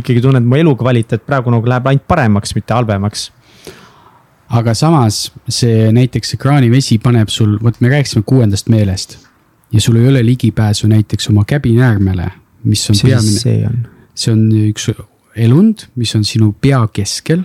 ikkagi 0.00 0.24
tunnen, 0.24 0.44
et 0.44 0.48
mu 0.48 0.60
elukvaliteet 0.62 1.26
praegu 1.28 1.52
nagu 1.52 1.68
läheb 1.68 1.90
ainult 1.92 2.06
paremaks, 2.08 2.56
mitte 2.56 2.74
halvemaks 2.76 3.30
aga 4.56 4.72
samas 4.78 5.26
see 5.50 5.90
näiteks 5.92 6.32
see 6.32 6.40
kraanivesi 6.40 6.98
paneb 7.02 7.28
sul, 7.32 7.58
vot 7.62 7.80
me 7.82 7.90
rääkisime 7.92 8.24
kuuendast 8.26 8.70
meelest 8.72 9.18
ja 9.74 9.82
sul 9.82 9.98
ei 10.00 10.08
ole 10.08 10.22
ligipääsu 10.26 10.88
näiteks 10.88 11.28
oma 11.30 11.44
käbinäärmele, 11.44 12.30
mis 12.64 12.86
on 12.90 12.96
mis 12.96 13.42
peamine. 13.44 13.95
See 14.16 14.32
on 14.32 14.46
üks 14.70 14.90
elund, 15.36 15.86
mis 16.00 16.14
on 16.16 16.24
sinu 16.24 16.52
pea 16.60 16.80
keskel, 16.94 17.44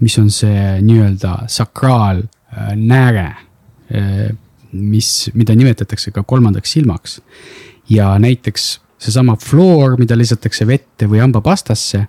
mis 0.00 0.16
on 0.20 0.30
see 0.32 0.78
nii-öelda 0.84 1.46
sakraalnääre, 1.52 3.26
äh, 3.92 4.30
mis, 4.72 5.30
mida 5.34 5.56
nimetatakse 5.56 6.12
ka 6.14 6.22
kolmandaks 6.22 6.76
silmaks. 6.76 7.20
ja 7.90 8.18
näiteks 8.18 8.80
seesama 8.98 9.36
fluor, 9.36 9.96
mida 9.98 10.16
lisatakse 10.18 10.66
vette 10.66 11.08
või 11.10 11.18
hambapastasse, 11.18 12.04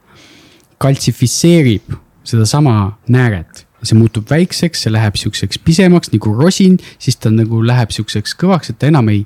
kaltsifitseerib 0.78 1.94
sedasama 2.24 2.98
nääret 3.10 3.66
see 3.86 3.98
muutub 3.98 4.30
väikseks, 4.30 4.86
see 4.86 4.94
läheb 4.94 5.18
siukseks 5.18 5.60
pisemaks 5.66 6.12
nagu 6.14 6.34
rosin, 6.38 6.78
siis 7.02 7.18
ta 7.22 7.32
nagu 7.34 7.62
läheb 7.66 7.94
siukseks 7.94 8.36
kõvaks, 8.38 8.72
et 8.72 8.80
ta 8.82 8.92
enam 8.92 9.10
ei, 9.14 9.24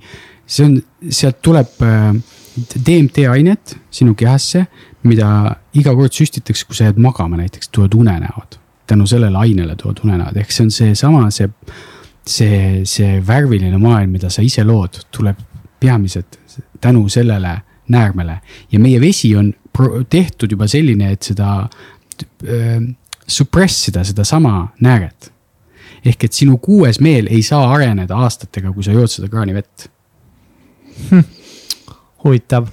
see 0.47 0.67
on, 0.67 0.77
sealt 1.09 1.41
tuleb 1.45 1.83
äh, 1.83 2.13
DMT 2.55 3.25
ainet 3.29 3.75
sinu 3.91 4.15
kehasse, 4.15 4.65
mida 5.05 5.29
iga 5.75 5.93
kord 5.95 6.15
süstitakse, 6.15 6.67
kui 6.67 6.77
sa 6.77 6.87
jääd 6.89 7.01
magama 7.01 7.39
näiteks, 7.39 7.69
tulevad 7.69 7.97
unenäod. 7.99 8.59
tänu 8.87 9.07
sellele 9.07 9.37
ainele 9.37 9.75
tulevad 9.75 9.99
unenäod, 10.03 10.37
ehk 10.37 10.51
see 10.53 10.63
on 10.63 10.71
seesama, 10.71 11.29
see, 11.33 11.49
see, 12.27 12.57
see 12.85 13.19
värviline 13.27 13.77
maailm, 13.81 14.11
mida 14.13 14.29
sa 14.29 14.45
ise 14.45 14.63
lood, 14.63 14.99
tuleb 15.11 15.39
peamiselt 15.79 16.39
tänu 16.81 17.09
sellele 17.09 17.57
näärmele. 17.89 18.39
ja 18.71 18.79
meie 18.79 19.01
vesi 19.01 19.35
on 19.35 19.53
tehtud 20.09 20.51
juba 20.51 20.67
selline, 20.67 21.11
et 21.11 21.23
seda 21.23 21.67
äh, 22.45 22.81
suppress 23.27 23.89
ida 23.89 24.03
sedasama 24.03 24.67
nääret. 24.79 25.31
ehk 26.05 26.23
et 26.23 26.33
sinu 26.33 26.57
kuues 26.57 26.99
meel 26.99 27.27
ei 27.27 27.41
saa 27.43 27.73
areneda 27.73 28.15
aastatega, 28.15 28.71
kui 28.71 28.83
sa 28.83 28.91
jood 28.91 29.09
seda 29.09 29.29
kraanivett 29.29 29.89
hm 31.09 31.25
huvitav 32.25 32.71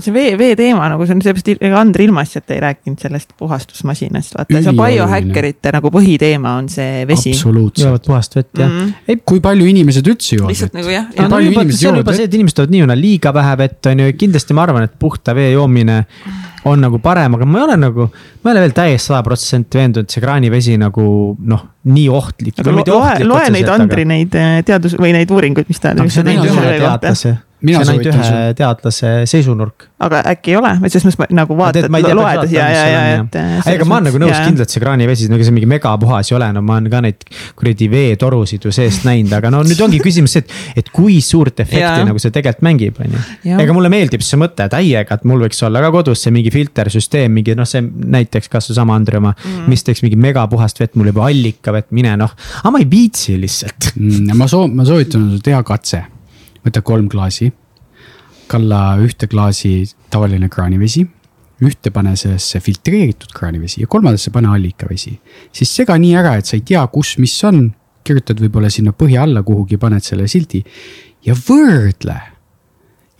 see 0.00 0.12
vee, 0.14 0.32
vee 0.38 0.56
teema 0.56 0.86
nagu 0.90 1.04
see 1.06 1.16
on 1.16 1.22
seepärast, 1.24 1.50
ega 1.52 1.80
Andri 1.80 2.06
ilmaasjata 2.08 2.54
ei 2.56 2.60
rääkinud 2.62 3.02
sellest 3.02 3.34
puhastusmasinast, 3.38 4.36
vaata 4.38 4.62
see 4.64 4.74
biohäkkerite 4.76 5.72
nagu 5.76 5.90
põhiteema 5.92 6.54
on 6.60 6.68
see 6.72 7.02
vesi. 7.08 7.34
joovad 7.36 8.06
puhast 8.06 8.36
vett 8.36 8.62
jah 8.62 8.70
mm. 8.70 8.92
-hmm. 8.92 9.22
kui 9.28 9.42
palju 9.44 9.66
inimesed 9.68 10.08
üldse 10.08 10.38
joovad 10.38 10.54
lihtsalt 10.54 10.78
nagu 10.78 10.94
jah. 10.94 11.10
No, 11.18 11.28
no, 11.34 11.42
juba, 11.44 11.66
see 11.70 11.90
on 11.90 12.00
juba 12.00 12.16
see, 12.16 12.28
et 12.30 12.38
inimesed 12.38 12.62
joovad 12.62 12.76
nii-öelda 12.76 12.98
liiga 13.00 13.34
vähe 13.34 13.58
vett 13.64 13.90
on 13.92 14.06
ju, 14.06 14.16
kindlasti 14.24 14.56
ma 14.56 14.64
arvan, 14.68 14.88
et 14.88 14.96
puhta 14.98 15.36
vee 15.36 15.52
joomine 15.52 16.04
on 16.64 16.80
nagu 16.80 16.98
parem, 17.02 17.34
aga 17.34 17.46
ma 17.46 17.58
ei 17.58 17.64
ole 17.64 17.76
nagu, 17.84 18.08
ma 18.08 18.50
ei 18.50 18.54
ole 18.54 18.66
veel 18.66 18.74
täiesti 18.76 19.10
sada 19.10 19.22
protsenti 19.26 19.80
veendunud, 19.80 20.06
et 20.06 20.14
see 20.14 20.22
kraanivesi 20.22 20.76
nagu 20.78 21.04
noh, 21.38 21.64
nii 21.84 22.08
ohtlik. 22.08 22.62
loe, 22.64 23.14
loe 23.26 23.48
neid 23.50 23.68
Andri 23.68 24.06
aga... 24.06 24.12
neid 24.14 24.36
eh, 24.38 24.58
teadus 24.66 24.94
või 24.98 25.10
neid 25.16 25.30
uuringuid, 25.30 25.68
mis 25.68 25.82
ta. 25.82 25.96
aga 25.96 26.08
see 26.08 26.22
on 26.22 26.36
ühe 26.38 26.76
teadlase 26.78 27.38
see 27.62 27.78
on 27.78 27.90
ainult 27.92 28.08
ühe 28.10 28.26
sul... 28.26 28.54
teadlase 28.58 29.10
seisunnurk. 29.30 29.86
aga 30.02 30.22
äkki 30.32 30.54
ei 30.54 30.58
ole, 30.58 30.72
või 30.82 30.90
selles 30.92 31.16
mõttes 31.18 31.36
nagu 31.36 31.56
vaatad, 31.58 31.86
loed 31.88 32.50
ja, 32.52 32.66
ja, 32.72 32.84
ja, 32.90 33.02
et. 33.20 33.36
ega 33.70 33.86
ma 33.86 33.98
olen 34.00 34.08
nagu 34.10 34.20
nõus 34.22 34.38
kindlalt 34.42 34.72
see 34.72 34.82
kraanivesi, 34.82 35.28
nagu 35.30 35.46
see 35.46 35.54
mingi 35.54 35.68
megapuhas 35.70 36.32
ei 36.32 36.36
ole, 36.38 36.48
no 36.56 36.62
ma 36.66 36.78
olen 36.80 36.90
ka 36.92 37.02
neid 37.06 37.26
kuradi 37.58 37.88
veetorusid 37.92 38.66
ju 38.66 38.74
seest 38.74 39.06
näinud, 39.06 39.32
aga 39.38 39.52
no 39.54 39.62
nüüd 39.66 39.82
ongi 39.86 40.00
küsimus 40.02 40.34
see, 40.36 40.44
et, 40.44 40.56
et 40.82 40.90
kui 40.94 41.20
suurt 41.24 41.62
efekti 41.62 41.84
ja. 41.84 42.06
nagu 42.08 42.22
see 42.22 42.34
tegelikult 42.34 42.66
mängib, 42.66 42.98
on 43.02 43.16
ju. 43.16 43.24
ega 43.54 43.76
mulle 43.76 43.92
meeldib 43.92 44.24
see 44.26 44.40
mõte 44.40 44.66
täiega, 44.72 45.18
et 45.20 45.28
mul 45.28 45.46
võiks 45.46 45.62
olla 45.66 45.84
ka 45.84 45.92
kodus 45.94 46.24
see 46.26 46.34
mingi 46.34 46.52
filtersüsteem, 46.54 47.32
mingi 47.38 47.56
noh, 47.58 47.68
see 47.68 47.84
näiteks 47.84 48.50
kas 48.52 48.70
seesama 48.70 48.96
Andri 48.98 49.20
oma 49.20 49.34
mm., 49.36 49.68
mis 49.70 49.86
teeks 49.86 50.02
mingi 50.04 50.18
megapuhast 50.20 50.82
vett, 50.82 50.96
mul 50.98 51.12
juba 51.12 51.28
allikavett, 51.30 51.92
mine 51.94 52.16
noh, 52.20 52.34
aga 52.62 52.74
ma 52.74 52.82
ei 52.82 52.88
viitsi 52.90 53.38
lihtsalt 53.40 53.92
mm,. 53.94 54.34
ma 54.38 54.50
soo-, 54.50 54.68
ma 54.72 54.86
soovitan 54.88 55.30
teha 55.44 55.62
katse 55.66 56.02
võta 56.66 56.82
kolm 56.82 57.08
klaasi, 57.12 57.50
kalla 58.50 58.96
ühte 59.02 59.28
klaasi 59.30 59.82
tavaline 60.12 60.48
kraanivesi, 60.52 61.04
ühte 61.62 61.92
pane 61.94 62.16
sellesse 62.18 62.60
filtreeritud 62.60 63.30
kraanivesi 63.34 63.84
ja 63.84 63.90
kolmandasse 63.90 64.32
pane 64.34 64.50
allikavesi. 64.50 65.14
siis 65.52 65.76
sega 65.76 65.96
nii 65.98 66.16
ära, 66.18 66.36
et 66.38 66.46
sa 66.46 66.56
ei 66.58 66.64
tea, 66.66 66.82
kus, 66.92 67.16
mis 67.22 67.36
on, 67.44 67.68
kirjutad 68.04 68.40
võib-olla 68.42 68.70
sinna 68.70 68.92
põhja 68.92 69.22
alla 69.22 69.44
kuhugi, 69.46 69.78
paned 69.78 70.02
selle 70.02 70.26
sildi 70.28 70.64
ja 71.22 71.36
võrdle 71.38 72.18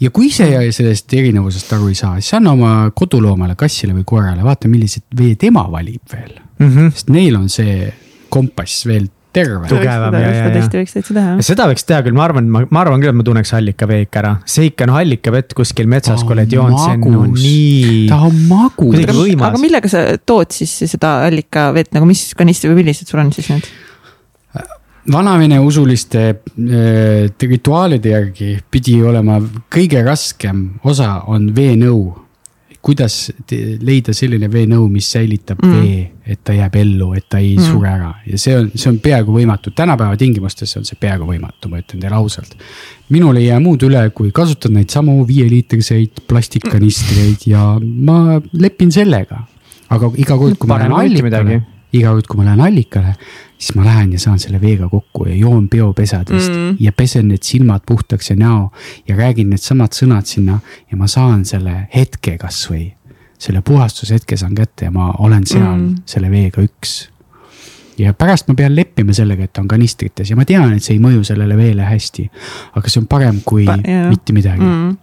ja 0.03 0.11
kui 0.11 0.29
ise 0.33 0.49
sellest 0.75 1.13
erinevusest 1.15 1.73
aru 1.77 1.91
ei 1.93 1.99
saa, 1.99 2.17
siis 2.21 2.35
anna 2.39 2.55
oma 2.57 2.73
koduloomale, 2.97 3.55
kassile 3.59 3.95
või 3.95 4.07
koerale, 4.09 4.43
vaata, 4.43 4.71
millised 4.71 5.07
vee 5.19 5.37
tema 5.39 5.65
valib 5.71 6.03
veel 6.13 6.35
mm. 6.59 6.69
-hmm. 6.69 6.95
sest 6.97 7.13
neil 7.15 7.39
on 7.39 7.49
see 7.53 7.87
kompass 8.33 8.87
veel 8.89 9.07
terve. 9.35 9.69
tugevam 9.71 10.17
ja, 10.17 10.21
ja, 10.29 10.49
ja. 10.49 10.51
võiks 10.55 10.95
täitsa 10.95 11.15
teha. 11.17 11.37
seda 11.45 11.69
võiks 11.71 11.87
teha 11.89 12.01
küll, 12.07 12.17
ma 12.17 12.27
arvan, 12.29 12.49
ma, 12.53 12.65
ma 12.69 12.83
arvan 12.85 13.03
küll, 13.03 13.13
et 13.13 13.19
ma 13.19 13.27
tunneks 13.27 13.55
allikavee 13.59 14.07
ikka 14.07 14.23
ära. 14.23 14.33
see 14.49 14.71
ikka 14.71 14.89
noh, 14.91 14.99
allikavett 15.01 15.55
kuskil 15.59 15.91
metsas, 15.91 16.25
kui 16.27 16.37
oled 16.37 16.53
joonud, 16.53 16.79
see 16.83 16.99
on 16.99 17.17
no, 17.17 17.25
nii. 17.37 18.03
ta 18.11 18.21
on 18.29 18.43
magus. 18.51 18.99
aga 19.39 19.63
millega 19.63 19.93
sa 19.93 20.05
tood 20.21 20.53
siis 20.55 20.75
seda 20.93 21.19
allikavett 21.29 21.95
nagu, 21.97 22.09
mis 22.09 22.31
kanistri 22.39 22.73
või 22.73 22.83
millised 22.83 23.11
sul 23.11 23.23
on 23.25 23.33
siis 23.35 23.51
need? 23.53 23.73
vanavene 25.13 25.59
usuliste 25.59 26.21
äh, 26.31 27.31
rituaalide 27.43 28.13
järgi 28.13 28.53
pidi 28.71 29.01
olema 29.03 29.41
kõige 29.73 30.03
raskem 30.07 30.69
osa 30.87 31.23
on 31.27 31.49
veenõu 31.57 32.22
kuidas 32.83 33.17
leida 33.87 34.11
selline 34.17 34.49
veenõu, 34.51 34.89
mis 34.91 35.07
säilitab 35.15 35.61
mm. 35.63 35.83
vee, 35.83 36.33
et 36.35 36.41
ta 36.43 36.55
jääb 36.57 36.75
ellu, 36.81 37.13
et 37.19 37.29
ta 37.31 37.39
ei 37.39 37.53
mm. 37.55 37.69
sure 37.71 37.91
ära 37.91 38.11
ja 38.27 38.41
see 38.41 38.57
on, 38.59 38.71
see 38.75 38.91
on 38.91 38.99
peaaegu 39.03 39.35
võimatu, 39.37 39.71
tänapäeva 39.79 40.19
tingimustes 40.19 40.75
on 40.81 40.87
see 40.89 40.99
peaaegu 41.01 41.29
võimatu, 41.29 41.71
ma 41.71 41.79
ütlen 41.83 42.03
teile 42.03 42.19
ausalt. 42.19 42.57
minul 43.15 43.39
ei 43.39 43.47
jää 43.47 43.61
muud 43.63 43.87
üle, 43.87 44.03
kui 44.17 44.33
kasutan 44.35 44.75
neid 44.79 44.91
samu 44.91 45.21
viieliitriseid 45.29 46.25
plastikkanistreid 46.31 47.47
ja 47.47 47.77
ma 47.79 48.41
lepin 48.53 48.91
sellega. 48.95 49.45
aga 49.93 50.11
iga 50.17 50.39
kord, 50.41 50.59
kui 50.59 50.69
ma 50.71 50.81
lähen 50.83 50.99
allikale, 50.99 51.63
iga 51.93 52.13
kord, 52.13 52.27
kui 52.29 52.41
ma 52.41 52.47
lähen 52.49 52.63
allikale, 52.65 53.15
siis 53.59 53.77
ma 53.77 53.85
lähen 53.87 54.15
ja 54.17 54.21
saan 54.21 54.41
selle 54.43 54.61
veega 54.61 54.89
kokku 54.89 55.27
ja 55.29 55.37
joon 55.37 55.69
peopesadest 55.73 56.51
mm. 56.51 56.81
ja 56.81 56.93
pesen 56.97 57.29
need 57.29 57.45
silmad 57.47 57.85
puhtaks 57.87 58.33
ja 58.33 58.37
näo 58.37 58.71
ja 59.09 59.17
räägin 59.17 59.53
needsamad 59.53 59.95
sõnad 59.97 60.29
sinna 60.29 60.59
ja 60.91 60.99
ma 60.99 61.07
saan 61.11 61.45
selle 61.49 61.87
hetke 61.95 62.39
kasvõi. 62.41 62.93
selle 63.43 63.63
puhastushetke 63.63 64.37
saan 64.37 64.55
kätte 64.55 64.85
ja 64.85 64.91
ma 64.91 65.13
olen 65.19 65.47
seal 65.47 65.77
mm. 65.77 65.95
selle 66.07 66.31
veega 66.31 66.63
üks 66.63 67.13
ja 67.99 68.15
pärast 68.15 68.49
ma 68.49 68.55
pean 68.59 68.75
leppima 68.77 69.15
sellega, 69.15 69.45
et 69.45 69.59
on 69.59 69.69
kanistrites 69.69 70.31
ja 70.31 70.37
ma 70.37 70.47
tean, 70.49 70.73
et 70.77 70.85
see 70.85 70.97
ei 70.97 71.03
mõju 71.03 71.25
sellele 71.27 71.57
veele 71.59 71.87
hästi. 71.87 72.29
aga 72.79 72.89
see 72.89 73.03
on 73.03 73.09
parem 73.11 73.43
kui 73.45 73.67
pa, 73.69 73.77
jah. 73.85 74.09
mitte 74.11 74.33
midagi 74.37 74.65
mm.. 74.65 74.97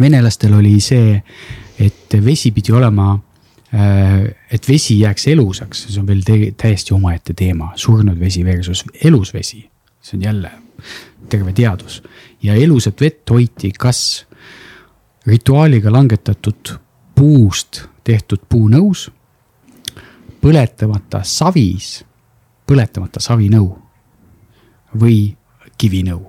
venelastel 0.00 0.54
oli 0.58 0.76
see, 0.84 1.16
et 1.78 2.18
vesi 2.24 2.52
pidi 2.52 2.74
olema 2.74 3.14
et 3.72 4.68
vesi 4.68 5.00
jääks 5.00 5.26
elusaks, 5.28 5.82
see 5.90 6.00
on 6.00 6.06
veel 6.08 6.22
täiesti 6.56 6.94
omaette 6.96 7.34
teema, 7.36 7.74
surnud 7.76 8.16
vesi 8.20 8.44
versus 8.44 8.84
elus 9.04 9.34
vesi. 9.34 9.68
see 10.00 10.16
on 10.16 10.22
jälle 10.22 10.50
terve 11.28 11.52
teadus 11.52 12.02
ja 12.42 12.54
elusat 12.54 13.00
vett 13.00 13.30
hoiti 13.30 13.72
kas 13.78 14.26
rituaaliga 15.26 15.92
langetatud 15.92 16.78
puust 17.14 17.82
tehtud 18.04 18.44
puunõus, 18.48 19.08
põletamata 20.40 21.20
savis, 21.26 22.04
põletamata 22.68 23.20
savinõu 23.20 23.68
või 25.00 25.18
kivinõu. 25.78 26.22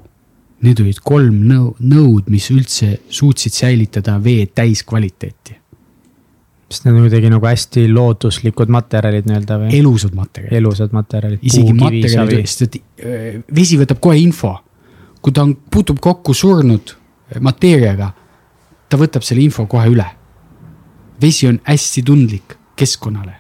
Need 0.65 0.81
olid 0.83 0.99
kolm 1.05 1.37
nõu, 1.47 1.69
nõud, 1.79 2.27
mis 2.27 2.49
üldse 2.51 2.97
suutsid 3.07 3.55
säilitada 3.55 4.17
vee 4.23 4.49
täiskvaliteeti. 4.51 5.58
Sest 6.69 6.85
need 6.85 6.95
on 6.95 7.07
kuidagi 7.07 7.31
nagu 7.33 7.49
hästi 7.49 7.87
looduslikud 7.89 8.69
materjalid 8.73 9.25
nii-öelda 9.29 9.59
või? 9.63 9.73
elusad 9.79 10.13
materjalid. 10.17 10.57
elusad 10.61 10.93
materjalid. 10.95 11.41
isegi 11.41 11.73
materjalid, 11.73 12.45
sest 12.45 12.67
et 12.67 12.79
äh, 13.03 13.41
vesi 13.55 13.79
võtab 13.81 14.01
kohe 14.03 14.19
info. 14.21 14.55
kui 15.21 15.33
ta 15.35 15.43
on, 15.43 15.55
puutub 15.71 15.99
kokku 15.99 16.33
surnud 16.33 16.95
mateeriaga, 17.41 18.13
ta 18.89 18.97
võtab 18.97 19.25
selle 19.25 19.43
info 19.43 19.65
kohe 19.69 19.89
üle 19.89 20.07
vesi 21.21 21.47
on 21.47 21.59
hästi 21.63 22.03
tundlik 22.03 22.55
keskkonnale. 22.75 23.35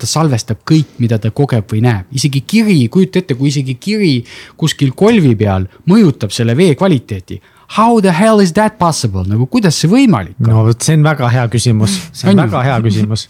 ta 0.00 0.08
salvestab 0.08 0.62
kõik, 0.64 0.94
mida 0.96 1.18
ta 1.20 1.28
kogeb 1.28 1.66
või 1.68 1.82
näeb, 1.84 2.06
isegi 2.16 2.40
kiri, 2.48 2.86
kujuta 2.88 3.20
ette, 3.20 3.34
kui 3.36 3.50
isegi 3.50 3.74
kiri 3.76 4.22
kuskil 4.56 4.94
kolvi 4.96 5.34
peal 5.36 5.66
mõjutab 5.92 6.32
selle 6.32 6.54
vee 6.56 6.72
kvaliteeti. 6.72 7.36
How 7.76 8.00
the 8.02 8.10
hell 8.10 8.40
is 8.42 8.52
that 8.58 8.78
possible, 8.78 9.22
nagu 9.30 9.46
kuidas 9.46 9.76
see 9.78 9.90
võimalik 9.90 10.34
on? 10.40 10.50
no 10.50 10.64
vot, 10.66 10.82
see 10.82 10.96
on 10.98 11.04
väga 11.06 11.28
hea 11.30 11.46
küsimus, 11.52 11.96
see 12.10 12.30
on, 12.32 12.38
on 12.38 12.48
väga 12.48 12.64
hea 12.66 12.78
küsimus. 12.86 13.26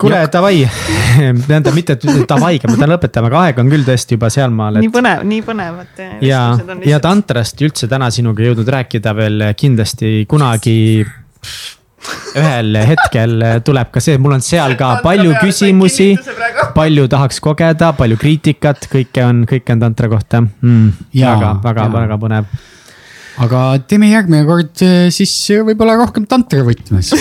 Kuule, 0.00 0.24
davai, 0.32 0.64
tähendab 1.46 1.76
mitte 1.76 1.94
davaiga, 2.26 2.66
me 2.66 2.74
täna 2.74 2.96
lõpetame, 2.96 3.30
aga 3.30 3.42
aeg 3.44 3.60
on 3.62 3.70
küll 3.70 3.86
tõesti 3.86 4.18
juba 4.18 4.30
sealmaal 4.34 4.80
et.... 4.80 4.86
nii 4.86 4.92
põnev, 4.96 5.22
nii 5.30 5.44
põnevad. 5.46 6.02
ja, 6.26 6.40
ja 6.88 6.98
tantrast 7.04 7.62
üldse 7.62 7.86
täna 7.90 8.10
sinuga 8.10 8.42
jõudnud 8.48 8.72
rääkida 8.74 9.14
veel 9.14 9.52
kindlasti 9.60 10.24
kunagi 10.30 10.76
ühel 12.38 12.80
hetkel 12.88 13.46
tuleb 13.66 13.90
ka 13.92 14.02
see, 14.02 14.18
mul 14.22 14.38
on 14.38 14.44
seal 14.44 14.76
ka 14.80 14.96
palju 15.04 15.34
küsimusi, 15.42 16.12
palju 16.76 17.06
tahaks 17.12 17.40
kogeda, 17.44 17.92
palju 17.98 18.18
kriitikat, 18.20 18.88
kõike 18.92 19.24
on, 19.26 19.46
kõike 19.50 19.76
on 19.76 19.86
tantra 19.86 20.10
kohta 20.12 20.44
mm,. 20.44 21.08
väga, 21.14 21.56
väga, 21.64 21.88
väga 21.96 22.20
põnev 22.22 22.52
aga 23.40 23.64
teeme 23.88 24.10
järgmine 24.10 24.44
kord 24.48 24.82
eh, 24.84 25.08
siis 25.14 25.32
võib-olla 25.64 25.96
rohkem 26.00 26.26
tantra 26.30 26.64
võtmes 26.66 27.12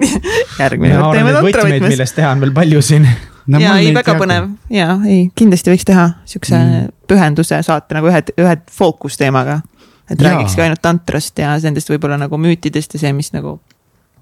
järgmine 0.62 0.98
kord 0.98 1.16
teeme 1.18 1.36
tantra 1.36 1.68
võtmes. 1.68 1.94
millest 1.94 2.18
teha 2.18 2.32
on 2.34 2.42
veel 2.44 2.54
palju 2.56 2.82
siin 2.84 3.06
no,. 3.06 3.60
ja 3.62 3.76
ei, 3.80 3.92
väga 3.96 4.16
põnev 4.20 4.50
ja 4.72 4.98
ei, 5.02 5.28
kindlasti 5.36 5.72
võiks 5.72 5.86
teha 5.88 6.08
siukse 6.30 6.58
mm. 6.58 6.90
pühenduse 7.10 7.60
saate 7.66 7.96
nagu 7.96 8.10
ühe, 8.10 8.22
ühe 8.40 8.56
fookusteemaga. 8.78 9.60
et 10.08 10.18
ja. 10.18 10.28
räägikski 10.28 10.66
ainult 10.66 10.82
tantrast 10.84 11.42
ja 11.42 11.56
nendest 11.62 11.90
võib-olla 11.92 12.20
nagu 12.20 12.38
müütidest 12.40 12.96
ja 12.96 13.06
see, 13.06 13.14
mis 13.16 13.32
nagu 13.34 13.58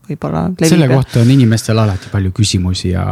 võib-olla 0.08 0.42
selle 0.66 0.88
kohta 0.90 1.20
on 1.22 1.30
inimestel 1.30 1.78
alati 1.78 2.10
palju 2.12 2.32
küsimusi 2.34 2.90
ja, 2.90 3.04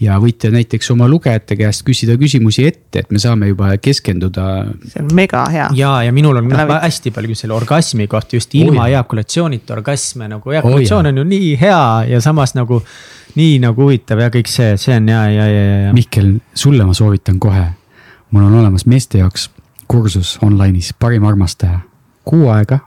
ja 0.00 0.16
võite 0.22 0.50
näiteks 0.52 0.90
oma 0.94 1.08
lugejate 1.10 1.56
käest 1.60 1.84
küsida 1.86 2.16
küsimusi 2.20 2.64
ette, 2.68 3.02
et 3.02 3.12
me 3.12 3.20
saame 3.22 3.50
juba 3.50 3.74
keskenduda. 3.82 4.46
see 4.88 5.02
on 5.02 5.12
mega 5.16 5.44
hea. 5.52 5.68
ja, 5.76 5.92
ja 6.06 6.14
minul 6.14 6.40
on 6.40 6.48
Läbi. 6.52 6.78
hästi 6.86 7.12
palju 7.14 7.36
selle 7.38 7.56
orgasmi 7.56 8.08
kohta 8.10 8.36
just 8.36 8.54
ilma 8.58 8.86
oh, 8.86 8.92
ejakulatsioonita 8.94 9.76
orgasme 9.76 10.30
nagu 10.32 10.56
ejakulatsioon 10.56 11.06
oh, 11.06 11.12
on 11.12 11.22
ju 11.22 11.26
nii 11.34 11.52
hea 11.60 11.84
ja 12.14 12.20
samas 12.24 12.56
nagu 12.56 12.80
nii 13.36 13.60
nagu 13.62 13.86
huvitav 13.86 14.24
ja 14.24 14.32
kõik 14.32 14.48
see, 14.50 14.76
see 14.80 14.96
on 14.96 15.12
ja, 15.12 15.26
ja, 15.32 15.46
ja, 15.48 15.78
ja. 15.86 15.94
Mihkel, 15.96 16.34
sulle 16.54 16.88
ma 16.88 16.96
soovitan 16.96 17.38
kohe. 17.40 17.68
mul 18.30 18.48
on 18.48 18.60
olemas 18.64 18.86
meeste 18.88 19.20
jaoks 19.20 19.50
kursus 19.92 20.38
online'is 20.42 20.94
Parim 20.98 21.24
armastaja, 21.28 21.82
kuu 22.24 22.48
aega. 22.48 22.80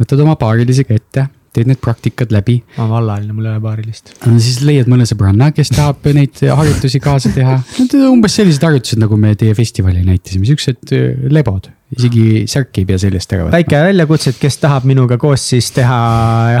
võtad 0.00 0.20
oma 0.24 0.40
paarilisega 0.40 0.94
ette 0.96 1.28
teed 1.54 1.70
need 1.70 1.80
praktikad 1.82 2.32
läbi. 2.34 2.58
ma 2.76 2.84
olen 2.84 2.92
vallaline, 2.94 3.36
mul 3.36 3.46
ei 3.46 3.52
ole 3.54 3.62
paarilist. 3.62 4.12
siis 4.24 4.60
leiad 4.66 4.90
mõne 4.90 5.06
sõbranna, 5.08 5.50
kes 5.54 5.70
tahab 5.74 6.04
neid 6.16 6.42
harjutusi 6.48 7.00
kaasa 7.04 7.32
teha. 7.34 7.60
Need 7.78 7.96
umbes 8.08 8.36
sellised 8.40 8.66
harjutused, 8.66 9.00
nagu 9.02 9.18
me 9.20 9.34
teie 9.38 9.54
festivalil 9.56 10.04
näitasime, 10.06 10.48
siuksed 10.50 10.94
äh, 10.96 11.26
lebod, 11.34 11.70
isegi 11.94 12.44
särki 12.50 12.82
ei 12.82 12.88
pea 12.90 13.00
seljast 13.00 13.34
ära 13.36 13.46
võtma. 13.46 13.58
väike 13.58 13.82
väljakutse, 13.88 14.34
et 14.34 14.40
kes 14.42 14.58
tahab 14.62 14.88
minuga 14.90 15.18
koos 15.20 15.46
siis 15.54 15.70
teha 15.76 16.00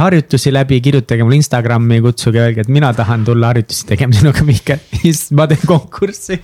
harjutusi 0.02 0.54
läbi, 0.54 0.80
kirjutage 0.84 1.26
mulle 1.26 1.40
Instagrami, 1.42 2.00
kutsuge, 2.04 2.42
öelge, 2.44 2.66
et 2.66 2.72
mina 2.72 2.92
tahan 2.96 3.26
tulla 3.26 3.52
harjutusi 3.52 3.88
tegema 3.90 4.16
sinuga, 4.16 4.46
Mihkel, 4.46 4.82
siis 5.02 5.26
ma 5.34 5.48
teen 5.50 5.66
konkurssi 5.68 6.40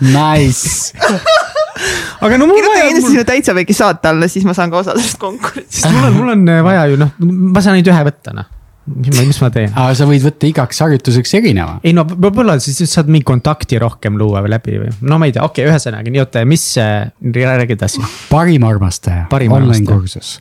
Nice 0.00 0.92
aga 2.26 2.38
no 2.40 2.50
mul 2.50 2.60
vaja. 2.64 2.84
kindlasti 2.90 3.14
sinna 3.14 3.26
täitsa 3.28 3.56
väike 3.56 3.76
saate 3.76 4.12
alla, 4.12 4.28
siis 4.30 4.46
ma 4.48 4.54
saan 4.56 4.72
ka 4.72 4.82
osa 4.82 4.94
sellest 4.96 5.18
konkursist. 5.22 5.88
mul 5.92 6.10
on, 6.10 6.14
mul 6.20 6.36
on 6.36 6.46
äh, 6.52 6.62
vaja 6.66 6.86
ju 6.92 7.00
noh, 7.00 7.16
ma 7.18 7.64
saan 7.64 7.78
ainult 7.78 7.92
ühe 7.94 8.06
võtta 8.10 8.36
noh 8.36 8.54
mis 8.88 9.12
ma, 9.12 9.24
mis 9.28 9.40
ma 9.42 9.50
teen? 9.52 9.68
aga 9.74 9.96
sa 9.96 10.06
võid 10.08 10.24
võtta 10.24 10.48
igaks 10.48 10.80
harjutuseks 10.84 11.34
erineva. 11.38 11.76
ei 11.84 11.94
no 11.96 12.04
võib-olla 12.08 12.58
siis 12.62 12.80
saad 12.88 13.10
mingi 13.12 13.26
kontakti 13.28 13.80
rohkem 13.82 14.16
luua 14.20 14.42
või 14.44 14.54
läbi 14.54 14.78
või, 14.80 14.94
no 15.04 15.20
ma 15.20 15.28
ei 15.28 15.34
tea, 15.36 15.44
okei 15.44 15.66
okay,, 15.66 15.74
ühesõnaga 15.74 16.12
nii, 16.12 16.22
oota, 16.24 16.44
mis, 16.48 16.64
räägi 16.78 17.76
edasi. 17.76 18.04
parim 18.30 18.66
armastaja, 18.68 19.28
online 19.30 19.84
kursus 19.88 20.38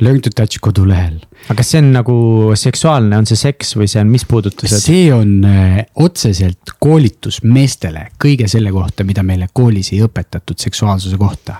Learn 0.00 0.20
to 0.22 0.30
touch 0.30 0.60
kodulehel. 0.62 1.16
aga 1.48 1.56
kas 1.58 1.72
see 1.72 1.80
on 1.82 1.88
nagu 1.90 2.14
seksuaalne, 2.58 3.16
on 3.18 3.26
see 3.26 3.38
seks 3.38 3.72
või 3.74 3.88
see 3.90 3.98
on, 4.02 4.10
mis 4.12 4.22
puudutused? 4.30 4.78
see 4.84 5.08
on 5.14 5.32
äh, 5.46 5.80
otseselt 5.98 6.70
koolitus 6.78 7.40
meestele 7.42 8.04
kõige 8.22 8.46
selle 8.50 8.70
kohta, 8.74 9.06
mida 9.08 9.24
meile 9.26 9.48
koolis 9.50 9.90
ei 9.94 9.98
õpetatud 10.06 10.58
seksuaalsuse 10.62 11.18
kohta. 11.18 11.58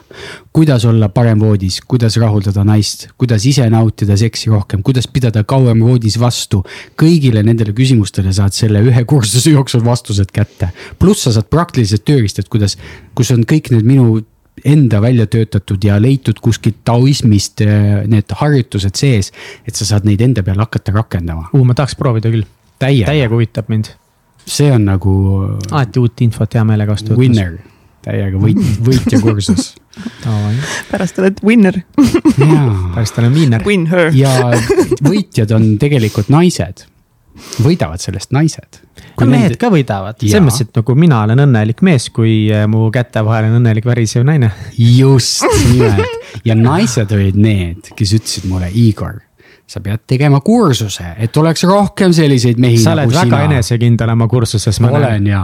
kuidas 0.54 0.86
olla 0.86 1.10
parem 1.10 1.42
voodis, 1.42 1.80
kuidas 1.82 2.18
rahuldada 2.22 2.62
naist, 2.68 3.08
kuidas 3.18 3.46
ise 3.50 3.66
nautida 3.74 4.16
seksi 4.18 4.54
rohkem, 4.54 4.86
kuidas 4.86 5.10
pidada 5.10 5.42
kauem 5.42 5.82
voodis 5.82 6.20
vastu. 6.20 6.62
kõigile 7.00 7.42
nendele 7.42 7.74
küsimustele 7.74 8.32
saad 8.32 8.54
selle 8.54 8.86
ühe 8.86 9.04
kursuse 9.04 9.50
jooksul 9.50 9.82
vastused 9.84 10.30
kätte. 10.30 10.70
pluss 10.98 11.26
sa 11.26 11.34
saad 11.34 11.50
praktilised 11.50 12.06
tööriistad, 12.06 12.46
kuidas, 12.46 12.78
kus 13.18 13.34
on 13.34 13.42
kõik 13.42 13.74
need 13.74 13.94
minu 13.96 14.20
enda 14.64 15.00
välja 15.02 15.26
töötatud 15.30 15.84
ja 15.84 15.98
leitud 16.02 16.40
kuskilt 16.42 16.82
taoismist 16.84 17.62
äh, 17.64 18.02
need 18.10 18.34
harjutused 18.40 18.98
sees, 18.98 19.32
et 19.66 19.78
sa 19.78 19.88
saad 19.88 20.08
neid 20.08 20.22
enda 20.24 20.44
peal 20.46 20.60
hakata 20.62 20.94
rakendama 20.96 21.48
uh,. 21.52 21.64
ma 21.64 21.76
tahaks 21.78 21.96
proovida 21.98 22.32
küll. 22.32 22.46
täiega 22.78 23.32
huvitab 23.34 23.70
mind. 23.72 23.92
see 24.46 24.70
on 24.72 24.86
nagu. 24.88 25.14
alati 25.70 26.02
uut 26.02 26.26
infot 26.26 26.54
hea 26.54 26.64
meelega 26.68 26.94
vastu 26.94 27.14
võttes. 27.14 27.22
Winner, 27.24 27.56
täiega 28.06 28.42
võit, 28.42 28.62
võitja 28.88 29.22
kursus 29.22 29.74
pärast 30.90 31.18
oled 31.18 31.42
winner 31.44 31.80
pärast 32.94 33.18
olen 33.18 33.34
winner. 33.34 33.64
Win 33.66 33.88
her. 33.90 34.12
ja 34.14 34.52
võitjad 35.02 35.52
on 35.56 35.74
tegelikult 35.82 36.30
naised 36.32 36.86
võidavad 37.64 38.02
sellest 38.02 38.32
naised. 38.34 38.80
no 39.18 39.26
mehed 39.26 39.52
nende... 39.52 39.60
ka 39.60 39.70
võidavad, 39.74 40.18
selles 40.22 40.44
mõttes, 40.44 40.66
et 40.66 40.80
nagu 40.80 40.98
mina 40.98 41.22
olen 41.26 41.44
õnnelik 41.46 41.84
mees, 41.86 42.08
kui 42.14 42.48
äh, 42.52 42.66
mu 42.70 42.88
käte 42.94 43.22
vahel 43.26 43.50
on 43.50 43.60
õnnelik 43.60 43.88
värisev 43.88 44.26
naine. 44.28 44.52
just 44.78 45.46
nimelt 45.70 46.44
ja 46.48 46.58
naised 46.58 47.14
olid 47.14 47.38
need, 47.38 47.94
kes 47.98 48.18
ütlesid 48.20 48.50
mulle, 48.50 48.72
Igor 48.74 49.22
sa 49.68 49.82
pead 49.84 50.00
tegema 50.08 50.38
kursuse, 50.40 51.10
et 51.20 51.36
oleks 51.36 51.66
rohkem 51.68 52.12
selliseid 52.16 52.56
mehi. 52.62 52.78
sa 52.80 52.94
oled 52.94 53.10
nagu 53.10 53.12
väga 53.12 53.40
sina. 53.40 53.40
enesekindel 53.50 54.12
oma 54.14 54.28
kursuses. 54.28 54.80
ma 54.80 54.90
olen 54.96 55.26
ja. 55.28 55.42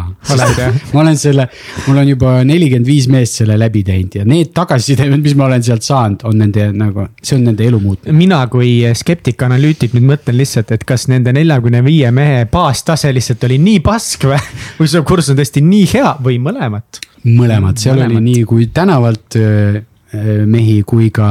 ma 0.95 1.01
olen 1.03 1.19
selle, 1.21 1.45
mul 1.87 2.01
on 2.01 2.09
juba 2.09 2.31
nelikümmend 2.49 2.89
viis 2.89 3.09
meest 3.13 3.43
selle 3.43 3.59
läbi 3.61 3.83
teinud 3.85 4.15
ja 4.17 4.25
need 4.29 4.55
tagasisidemed, 4.57 5.21
mis 5.21 5.35
ma 5.37 5.45
olen 5.51 5.65
sealt 5.67 5.85
saanud, 5.85 6.25
on 6.31 6.41
nende 6.41 6.71
nagu, 6.73 7.05
see 7.21 7.37
on 7.37 7.45
nende 7.51 7.67
elu 7.69 7.81
muutnud. 7.83 8.17
mina 8.17 8.39
kui 8.53 8.71
skeptik, 8.97 9.45
analüütik 9.45 9.93
nüüd 9.97 10.07
mõtlen 10.15 10.39
lihtsalt, 10.41 10.73
et 10.73 10.87
kas 10.89 11.05
nende 11.13 11.35
neljakümne 11.37 11.83
viie 11.85 12.13
mehe 12.17 12.47
baastase 12.53 13.13
lihtsalt 13.13 13.45
oli 13.51 13.59
nii 13.61 13.83
pask 13.85 14.25
või, 14.31 14.39
või 14.79 14.89
see 14.95 15.03
kursus 15.05 15.35
on 15.35 15.41
tõesti 15.43 15.65
nii 15.67 15.91
hea 15.93 16.15
või 16.25 16.39
mõlemat? 16.47 17.03
mõlemad, 17.25 17.77
seal 17.81 18.01
mõlemat. 18.01 18.17
oli 18.17 18.25
nii 18.31 18.47
kui 18.49 18.71
tänavalt 18.73 19.37
äh, 19.37 19.83
äh, 20.17 20.33
mehi 20.49 20.81
kui 20.89 21.11
ka 21.13 21.29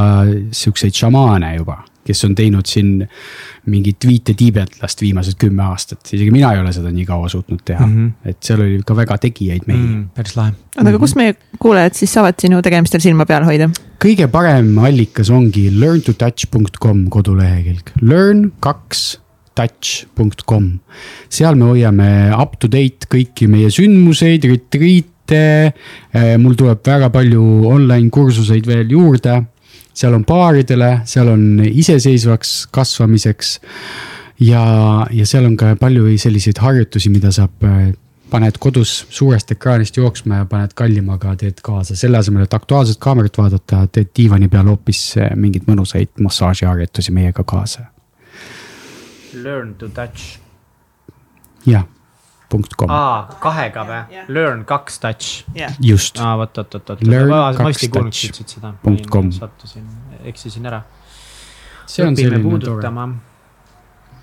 siukseid 0.54 0.94
šamaane 0.94 1.56
juba 1.56 1.80
kes 2.04 2.24
on 2.28 2.34
teinud 2.38 2.68
siin 2.68 3.06
mingit 3.70 4.06
viite 4.06 4.34
tiibetlast 4.38 5.00
viimased 5.00 5.38
kümme 5.40 5.64
aastat, 5.66 6.04
isegi 6.12 6.30
mina 6.34 6.52
ei 6.54 6.60
ole 6.60 6.72
seda 6.76 6.92
nii 6.94 7.06
kaua 7.08 7.30
suutnud 7.32 7.64
teha 7.64 7.86
mm. 7.86 7.96
-hmm. 7.96 8.30
et 8.30 8.38
seal 8.44 8.60
oli 8.60 8.80
ka 8.86 8.96
väga 8.96 9.18
tegijaid 9.26 9.66
mehi 9.66 9.80
mm,. 9.80 10.06
päris 10.14 10.36
lahe. 10.36 10.54
oota, 10.76 10.88
aga 10.88 11.02
kus 11.02 11.16
meie 11.16 11.34
kuulajad 11.58 11.98
siis 11.98 12.12
saavad 12.12 12.38
sinu 12.40 12.62
tegemistel 12.62 13.04
silma 13.04 13.26
peal 13.26 13.48
hoida? 13.48 13.70
kõige 14.04 14.28
parem 14.28 14.78
allikas 14.78 15.30
ongi 15.32 15.70
learntotouch.com 15.80 17.06
kodulehekülg, 17.12 17.94
learn 18.02 18.50
kaks 18.60 19.04
learntotouch.com. 19.54 20.80
seal 21.28 21.54
me 21.54 21.70
hoiame 21.70 22.10
up 22.34 22.58
to 22.58 22.68
date 22.68 23.08
kõiki 23.10 23.48
meie 23.50 23.70
sündmuseid, 23.70 24.44
retriite. 24.50 25.72
mul 26.38 26.54
tuleb 26.54 26.82
väga 26.84 27.08
palju 27.10 27.64
online 27.70 28.10
kursuseid 28.10 28.66
veel 28.66 28.90
juurde. 28.90 29.42
Seal 29.94 30.14
on 30.14 30.24
paaridele, 30.26 31.00
seal 31.08 31.28
on 31.30 31.62
iseseisvaks 31.64 32.54
kasvamiseks. 32.74 33.60
ja, 34.40 34.64
ja 35.10 35.26
seal 35.26 35.44
on 35.46 35.56
ka 35.56 35.76
palju 35.80 36.18
selliseid 36.18 36.58
harjutusi, 36.58 37.12
mida 37.14 37.32
saab 37.32 37.62
paned 38.30 38.58
kodus 38.58 39.06
suurest 39.14 39.50
ekraanist 39.54 39.96
jooksma 39.96 40.42
ja 40.42 40.44
paned 40.50 40.74
kallimaga, 40.74 41.36
teed 41.38 41.60
kaasa, 41.62 41.94
selle 41.96 42.18
asemel, 42.18 42.42
et 42.48 42.54
Aktuaalset 42.54 42.98
Kaamerat 42.98 43.38
vaadata, 43.38 43.84
teed 43.92 44.10
diivani 44.16 44.48
peal 44.50 44.66
hoopis 44.72 45.02
mingeid 45.38 45.68
mõnusaid 45.70 46.16
massaažiharjutusi 46.18 47.14
meiega 47.14 47.44
kaasa 47.46 47.94
Learn 49.34 49.74
to 49.74 49.88
touch. 49.88 50.38
jah, 51.66 51.84
punkt 52.52 52.74
kom. 52.78 52.90
aa, 52.92 53.36
kahega 53.42 53.84
või 53.88 54.00
Yeah.? 54.14 54.28
Learn 54.28 54.64
kaks 54.68 54.98
touch. 55.02 55.44
just. 55.80 56.18
aa, 56.20 56.36
vot, 56.40 56.56
vot, 56.56 56.74
vot, 56.74 56.88
vot. 56.94 57.06
Learn 57.06 57.30
ma 57.32 57.44
kaks 57.56 57.68
vist 57.70 57.86
ei 57.86 57.92
kuulnud 57.94 58.12
touch 58.12 58.30
üldse 58.30 58.56
seda. 58.56 58.74
punkt 58.82 59.08
com. 59.10 59.30
sattusin, 59.34 59.86
eksisin 60.24 60.66
ära. 60.70 60.82
see 61.86 62.04
on 62.04 62.12
õpime 62.12 62.20
selline 62.22 62.42
tore. 62.42 62.50
puudutama. 62.50 63.06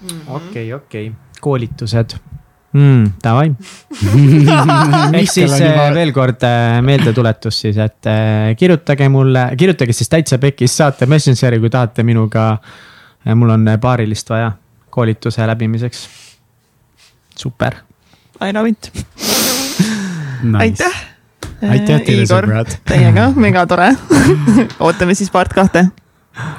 Mhm. 0.01 0.21
okei, 0.35 0.73
okei, 0.73 1.11
koolitused 1.41 2.17
mm,. 2.73 3.11
Davai 3.23 3.51
ehk 5.19 5.29
siis 5.31 5.53
äh, 5.59 5.83
veel 5.95 6.13
kord 6.15 6.43
äh, 6.47 6.79
meeldetuletus 6.85 7.61
siis, 7.65 7.77
et 7.81 8.09
äh, 8.09 8.53
kirjutage 8.57 9.09
mulle, 9.11 9.49
kirjutage 9.59 9.95
siis 9.95 10.09
täitsa 10.11 10.39
pekis, 10.41 10.77
saate 10.77 11.09
Messengeri, 11.09 11.59
kui 11.59 11.69
tahate 11.69 12.03
minuga. 12.07 12.57
mul 13.35 13.49
on 13.53 13.69
paarilist 13.81 14.29
vaja 14.29 14.51
koolituse 14.89 15.47
läbimiseks. 15.47 16.07
super. 17.37 17.75
Love 18.41 18.69
it 18.69 18.91
nice.. 20.43 20.57
aitäh. 20.57 21.01
aitäh 21.69 22.03
teile, 22.05 22.25
sõbrad. 22.29 22.75
Teiega, 22.87 23.29
megatore 23.45 23.91
ootame 24.85 25.15
siis 25.17 25.31
part 25.33 25.53
kahte. 25.53 25.87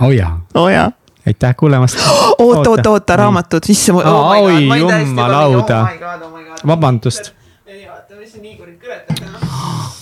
oo 0.00 0.08
oh, 0.08 0.14
jaa. 0.14 0.34
oo 0.54 0.68
jaa 0.68 0.90
aitäh 1.26 1.56
kuulamast. 1.56 1.98
oota, 2.38 2.70
oota, 2.70 2.90
oota, 2.90 3.16
raamatud, 3.16 3.68
issand. 3.68 3.98
oi, 4.06 4.66
jumalauda. 4.66 5.86
vabandust. 6.66 7.32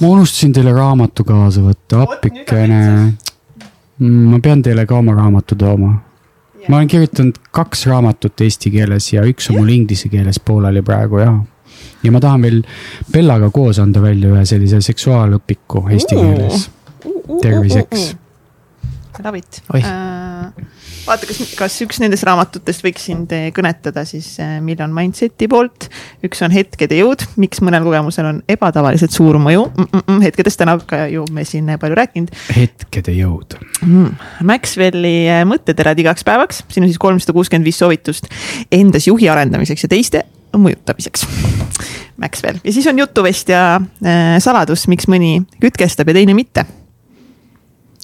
ma 0.00 0.08
unustasin 0.08 0.52
teile 0.52 0.72
raamatu 0.72 1.24
kaasa 1.24 1.60
võtta, 1.60 2.04
appikene. 2.06 3.12
ma 4.00 4.40
pean 4.40 4.62
teile 4.62 4.86
ka 4.86 4.96
oma 4.96 5.14
raamatu 5.14 5.56
tooma. 5.56 5.92
ma 6.68 6.76
olen 6.76 6.88
kirjutanud 6.88 7.36
kaks 7.50 7.86
raamatut 7.86 8.40
eesti 8.40 8.70
keeles 8.70 9.12
ja 9.12 9.24
üks 9.28 9.50
on 9.50 9.60
mul 9.60 9.68
inglise 9.76 10.08
keeles 10.08 10.40
pooleli 10.40 10.82
praegu 10.82 11.20
ja. 11.20 11.34
Ja 12.02 12.12
ma 12.14 12.22
tahan 12.22 12.46
veel 12.46 12.62
Bellaga 13.12 13.50
koos 13.54 13.80
anda 13.82 14.02
välja 14.02 14.32
ühe 14.32 14.46
sellise 14.48 14.80
seksuaalõpiku 14.84 15.86
eesti 15.90 16.16
keeles. 16.16 16.68
terviseks. 17.42 18.10
Love 19.20 19.36
it. 19.36 19.58
vaata, 21.04 21.26
kas, 21.28 21.40
kas 21.58 21.74
üks 21.84 21.98
nendest 22.00 22.24
raamatutest 22.24 22.80
võiks 22.86 23.04
sind 23.10 23.32
kõnetada 23.52 24.06
siis 24.08 24.30
Million 24.64 24.94
Mindseti 24.96 25.48
poolt. 25.50 25.90
üks 26.24 26.40
on 26.46 26.54
Hetkede 26.54 26.96
jõud, 27.02 27.26
miks 27.40 27.60
mõnel 27.60 27.84
kogemusel 27.84 28.30
on 28.30 28.40
ebatavaliselt 28.48 29.12
suur 29.12 29.36
mõju 29.42 29.66
mm. 29.68 29.90
-mm, 30.00 30.24
hetkedest 30.24 30.62
täna 30.62 30.78
ka 30.80 31.04
ju 31.12 31.26
me 31.36 31.44
siin 31.44 31.68
palju 31.80 32.00
rääkinud. 32.00 32.32
hetkede 32.56 33.12
jõud 33.18 33.58
mm.. 33.84 34.16
Maxwelli 34.48 35.28
mõtteterad 35.52 36.00
igaks 36.00 36.24
päevaks, 36.24 36.64
siin 36.72 36.88
on 36.88 36.92
siis 36.92 37.02
kolmsada 37.02 37.36
kuuskümmend 37.36 37.68
viis 37.68 37.82
soovitust 37.82 38.30
endas 38.72 39.10
juhi 39.10 39.28
arendamiseks 39.28 39.84
ja 39.84 39.92
teiste 39.92 40.24
mõjutamiseks. 40.58 41.26
Maxwell 42.20 42.60
ja 42.64 42.72
siis 42.72 42.86
on 42.90 42.98
jutuvestja 42.98 43.62
äh, 43.76 44.36
saladus, 44.42 44.86
miks 44.90 45.08
mõni 45.08 45.40
kütkestab 45.62 46.10
ja 46.10 46.20
teine 46.20 46.34
mitte 46.36 46.66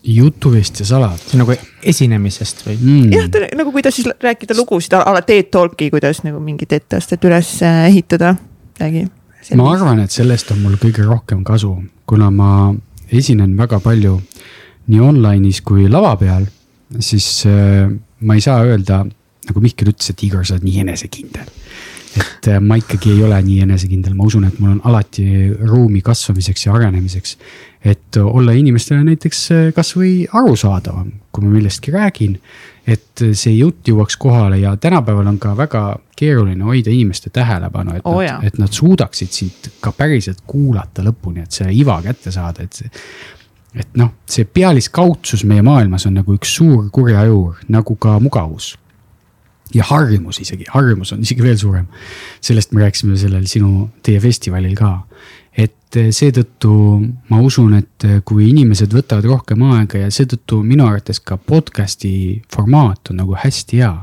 jutuvestja 0.06 0.86
salad. 0.86 1.18
see 1.18 1.34
on 1.34 1.42
nagu 1.42 1.54
esinemisest 1.82 2.62
või 2.66 2.76
mm.? 2.78 3.12
jah, 3.14 3.52
nagu 3.58 3.72
kuidas 3.74 3.98
siis 3.98 4.08
rääkida 4.22 4.54
lugusid 4.56 4.94
a 4.94 5.02
la 5.14 5.22
TED 5.26 5.50
Talki, 5.50 5.90
kuidas 5.90 6.22
nagu 6.24 6.40
mingit 6.40 6.72
etteastet 6.72 7.24
üles 7.26 7.50
ehitada, 7.66 8.36
midagi. 8.76 9.06
ma 9.58 9.70
arvan, 9.72 10.04
et 10.04 10.14
sellest 10.14 10.52
on 10.54 10.62
mul 10.62 10.78
kõige 10.80 11.06
rohkem 11.06 11.42
kasu, 11.46 11.74
kuna 12.06 12.30
ma 12.30 12.50
esinen 13.10 13.56
väga 13.58 13.80
palju 13.82 14.20
nii 14.86 15.02
online'is 15.02 15.62
kui 15.66 15.88
lava 15.90 16.14
peal, 16.20 16.46
siis 17.02 17.28
äh, 17.50 17.90
ma 18.20 18.38
ei 18.38 18.44
saa 18.44 18.62
öelda, 18.62 19.02
nagu 19.50 19.62
Mihkel 19.62 19.90
ütles, 19.90 20.14
et 20.14 20.22
Igor, 20.22 20.46
sa 20.46 20.54
oled 20.54 20.66
nii 20.68 20.84
enesekindel 20.86 21.50
et 22.16 22.48
äh, 22.50 22.60
ma 22.60 22.78
ikkagi 22.80 23.12
ei 23.14 23.22
ole 23.26 23.38
nii 23.42 23.62
enesekindel, 23.66 24.14
ma 24.16 24.26
usun, 24.28 24.46
et 24.48 24.60
mul 24.60 24.76
on 24.76 24.80
alati 24.88 25.26
ruumi 25.68 26.02
kasvamiseks 26.04 26.66
ja 26.66 26.74
arenemiseks. 26.76 27.36
et 27.86 28.16
olla 28.16 28.52
inimestele 28.52 29.04
näiteks 29.04 29.42
äh, 29.52 29.66
kasvõi 29.74 30.26
arusaadavam, 30.32 31.12
kui 31.32 31.44
ma 31.44 31.50
millestki 31.50 31.92
räägin. 31.94 32.40
et 32.86 33.22
see 33.32 33.56
jutt 33.56 33.88
jõuaks 33.88 34.16
kohale 34.16 34.58
ja 34.58 34.76
tänapäeval 34.76 35.26
on 35.26 35.38
ka 35.42 35.56
väga 35.56 35.98
keeruline 36.16 36.64
hoida 36.64 36.90
inimeste 36.90 37.30
tähelepanu, 37.30 37.96
et 37.96 38.04
oh, 38.04 38.22
et 38.22 38.58
nad 38.58 38.72
suudaksid 38.72 39.32
sind 39.32 39.70
ka 39.80 39.92
päriselt 39.92 40.44
kuulata 40.46 41.02
lõpuni, 41.02 41.42
et 41.42 41.52
see 41.52 41.72
iva 41.74 41.98
kätte 42.02 42.30
saada, 42.30 42.62
et 42.62 42.72
see 42.72 42.90
et 43.76 43.98
noh, 44.00 44.14
see 44.30 44.46
pealiskaudsus 44.48 45.44
meie 45.44 45.62
maailmas 45.62 46.06
on 46.08 46.14
nagu 46.16 46.32
üks 46.32 46.54
suur 46.56 46.88
kurjajuur, 46.92 47.58
nagu 47.68 47.96
ka 48.00 48.16
mugavus 48.24 48.76
ja 49.74 49.84
harjumus 49.84 50.40
isegi, 50.40 50.66
harjumus 50.70 51.12
on 51.12 51.24
isegi 51.24 51.42
veel 51.42 51.58
suurem. 51.58 51.86
sellest 52.40 52.72
me 52.72 52.80
rääkisime 52.84 53.16
sellel 53.16 53.46
sinu, 53.46 53.88
teie 54.02 54.20
festivalil 54.20 54.74
ka. 54.76 54.98
et 55.56 55.96
seetõttu 56.12 56.72
ma 57.32 57.40
usun, 57.40 57.74
et 57.78 58.04
kui 58.24 58.50
inimesed 58.50 58.92
võtavad 58.92 59.24
rohkem 59.24 59.62
aega 59.72 60.02
ja 60.04 60.10
seetõttu 60.12 60.60
minu 60.62 60.84
arvates 60.86 61.20
ka 61.20 61.36
podcast'i 61.36 62.42
formaat 62.52 63.10
on 63.10 63.22
nagu 63.22 63.34
hästi 63.34 63.80
hea. 63.82 63.94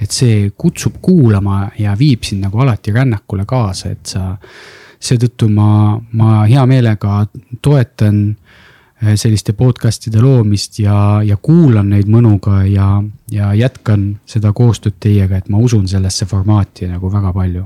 et 0.00 0.10
see 0.10 0.50
kutsub 0.56 1.00
kuulama 1.02 1.70
ja 1.78 1.96
viib 1.98 2.24
sind 2.24 2.44
nagu 2.44 2.60
alati 2.60 2.92
rännakule 2.92 3.44
kaasa, 3.46 3.90
et 3.90 4.06
sa, 4.06 4.36
seetõttu 5.00 5.48
ma, 5.48 6.00
ma 6.12 6.44
hea 6.48 6.66
meelega 6.66 7.26
toetan 7.62 8.20
Eh, 8.30 8.69
selliste 9.00 9.52
podcast'ide 9.56 10.20
loomist 10.20 10.78
ja, 10.78 11.20
ja 11.24 11.36
kuulan 11.40 11.88
neid 11.94 12.08
mõnuga 12.10 12.64
ja, 12.68 13.02
ja 13.32 13.52
jätkan 13.56 14.18
seda 14.28 14.52
koostööd 14.52 14.98
teiega, 15.00 15.40
et 15.40 15.48
ma 15.48 15.58
usun 15.58 15.88
sellesse 15.88 16.28
formaati 16.28 16.90
nagu 16.90 17.12
väga 17.12 17.32
palju 17.32 17.64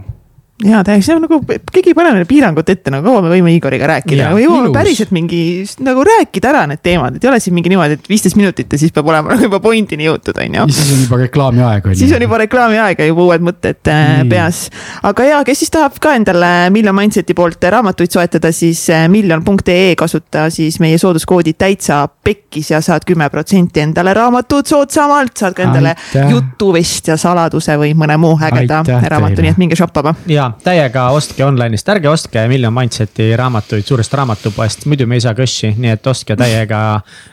ja 0.62 0.84
täiesti, 0.86 1.14
nagu, 1.18 1.40
keegi 1.72 1.90
ei 1.90 1.96
pane 1.98 2.12
meile 2.14 2.26
piirangut 2.30 2.68
ette, 2.70 2.90
nagu 2.94 3.08
kaua 3.08 3.24
me 3.24 3.30
võime 3.32 3.50
Igoriga 3.56 3.88
rääkida, 3.90 4.28
nagu 4.28 4.38
jõuame 4.38 4.70
päriselt 4.74 5.10
mingi 5.14 5.64
nagu 5.82 6.04
rääkida 6.06 6.52
ära 6.52 6.60
need 6.70 6.82
teemad, 6.84 7.16
et 7.18 7.24
ei 7.26 7.30
ole 7.32 7.40
siin 7.42 7.56
mingi 7.56 7.72
niimoodi, 7.72 7.96
et 7.98 8.06
viisteist 8.08 8.38
minutit 8.38 8.70
ja 8.70 8.78
siis 8.78 8.94
peab 8.94 9.10
olema 9.10 9.30
nagu 9.34 9.48
juba 9.48 9.58
pointini 9.64 10.06
jõutud, 10.06 10.38
on 10.38 10.58
ju. 10.60 10.66
siis 10.70 10.92
on 10.94 11.02
juba 11.02 11.18
reklaami 11.24 11.64
aeg 11.66 11.88
on 11.88 11.94
ju. 11.96 11.98
siis 12.04 12.14
on 12.14 12.22
juba 12.22 12.38
reklaami 12.44 12.78
aeg 12.84 13.02
ja 13.02 13.08
juba 13.10 13.26
uued 13.26 13.46
mõtted 13.48 13.90
äh, 13.90 14.12
peas. 14.30 14.60
aga 15.02 15.26
ja, 15.26 15.40
kes 15.48 15.64
siis 15.64 15.74
tahab 15.74 15.98
ka 15.98 16.14
endale 16.20 16.52
Million 16.74 16.94
Mindseti 16.94 17.34
poolt 17.34 17.66
raamatuid 17.74 18.14
soetada, 18.14 18.54
siis 18.54 18.84
äh, 18.94 19.08
miljon.ee 19.10 19.96
kasuta 19.98 20.46
siis 20.54 20.78
meie 20.78 21.02
sooduskoodi 21.02 21.56
täitsa 21.58 22.04
pekkis 22.06 22.70
ja 22.70 22.80
saad 22.84 23.02
kümme 23.08 23.26
protsenti 23.30 23.82
endale 23.82 24.14
raamatut 24.14 24.70
soodsamalt, 24.70 25.34
saad 25.34 25.58
ka 25.58 25.66
endale 25.66 25.96
Aitäh. 25.98 26.30
jutuvestja 26.30 27.18
saladuse 27.18 27.74
või 27.80 27.90
mõne 27.98 28.20
muu 28.22 28.38
ägeda 28.38 28.84
raamatu, 28.86 29.42
nii 29.42 29.56
et 29.56 29.62
minge 29.66 29.82
shoppama. 29.82 30.14
ja 30.30 30.44
täiega 30.64 31.06
ostke 31.14 31.44
online'ist, 31.46 31.88
ärge 31.94 32.08
ostke 32.10 32.44
Million 32.48 32.74
Mindseti 32.74 33.30
raamatuid 33.36 33.86
suurest 33.88 34.14
raamatupoest, 34.14 34.86
muidu 34.90 35.06
me 35.10 35.18
ei 35.18 35.24
saa 35.24 35.34
kõssi, 35.38 35.72
nii 35.80 35.94
et 35.94 36.06
ostke 36.10 36.36
täiega 36.38 36.80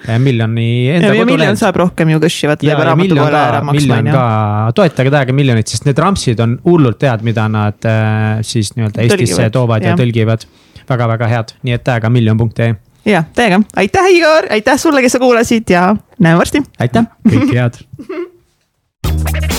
eh, 0.08 0.18
Miljoni 0.22 0.68
enda 0.96 1.12
kodulehelt. 1.12 1.34
Miljon 1.34 1.60
saab 1.62 1.80
rohkem 1.84 2.14
ju 2.14 2.22
kõssi, 2.24 2.50
vaata 2.52 2.68
peab 2.68 2.84
raamatu 2.90 3.20
poole 3.20 3.42
ära 3.42 3.62
maksma 3.68 4.00
on 4.02 4.12
ju. 4.12 4.24
toetage 4.82 5.14
täiega 5.18 5.38
Miljonit, 5.38 5.74
sest 5.74 5.88
need 5.90 6.02
rampsid 6.02 6.44
on 6.44 6.58
hullult 6.66 7.04
head, 7.08 7.26
mida 7.28 7.48
nad 7.52 7.90
äh, 7.90 8.40
siis 8.46 8.74
nii-öelda 8.78 9.06
Eestisse 9.06 9.50
toovad 9.54 9.86
ja, 9.86 9.94
ja 9.94 10.00
tõlgivad 10.00 10.48
väga,. 10.48 10.88
väga-väga 10.96 11.32
head, 11.36 11.56
nii 11.68 11.78
et 11.78 11.86
täiega 11.88 12.12
miljon.ee 12.14 12.74
jah, 13.06 13.26
täiega, 13.36 13.62
aitäh, 13.76 14.12
Igor, 14.18 14.52
aitäh 14.54 14.82
sulle, 14.82 15.02
kes 15.06 15.18
sa 15.18 15.24
kuulasid 15.24 15.70
ja 15.70 15.96
näeme 16.20 16.38
varsti. 16.42 16.64
aitäh. 16.80 17.10
kõike 17.28 17.56
head 17.58 17.82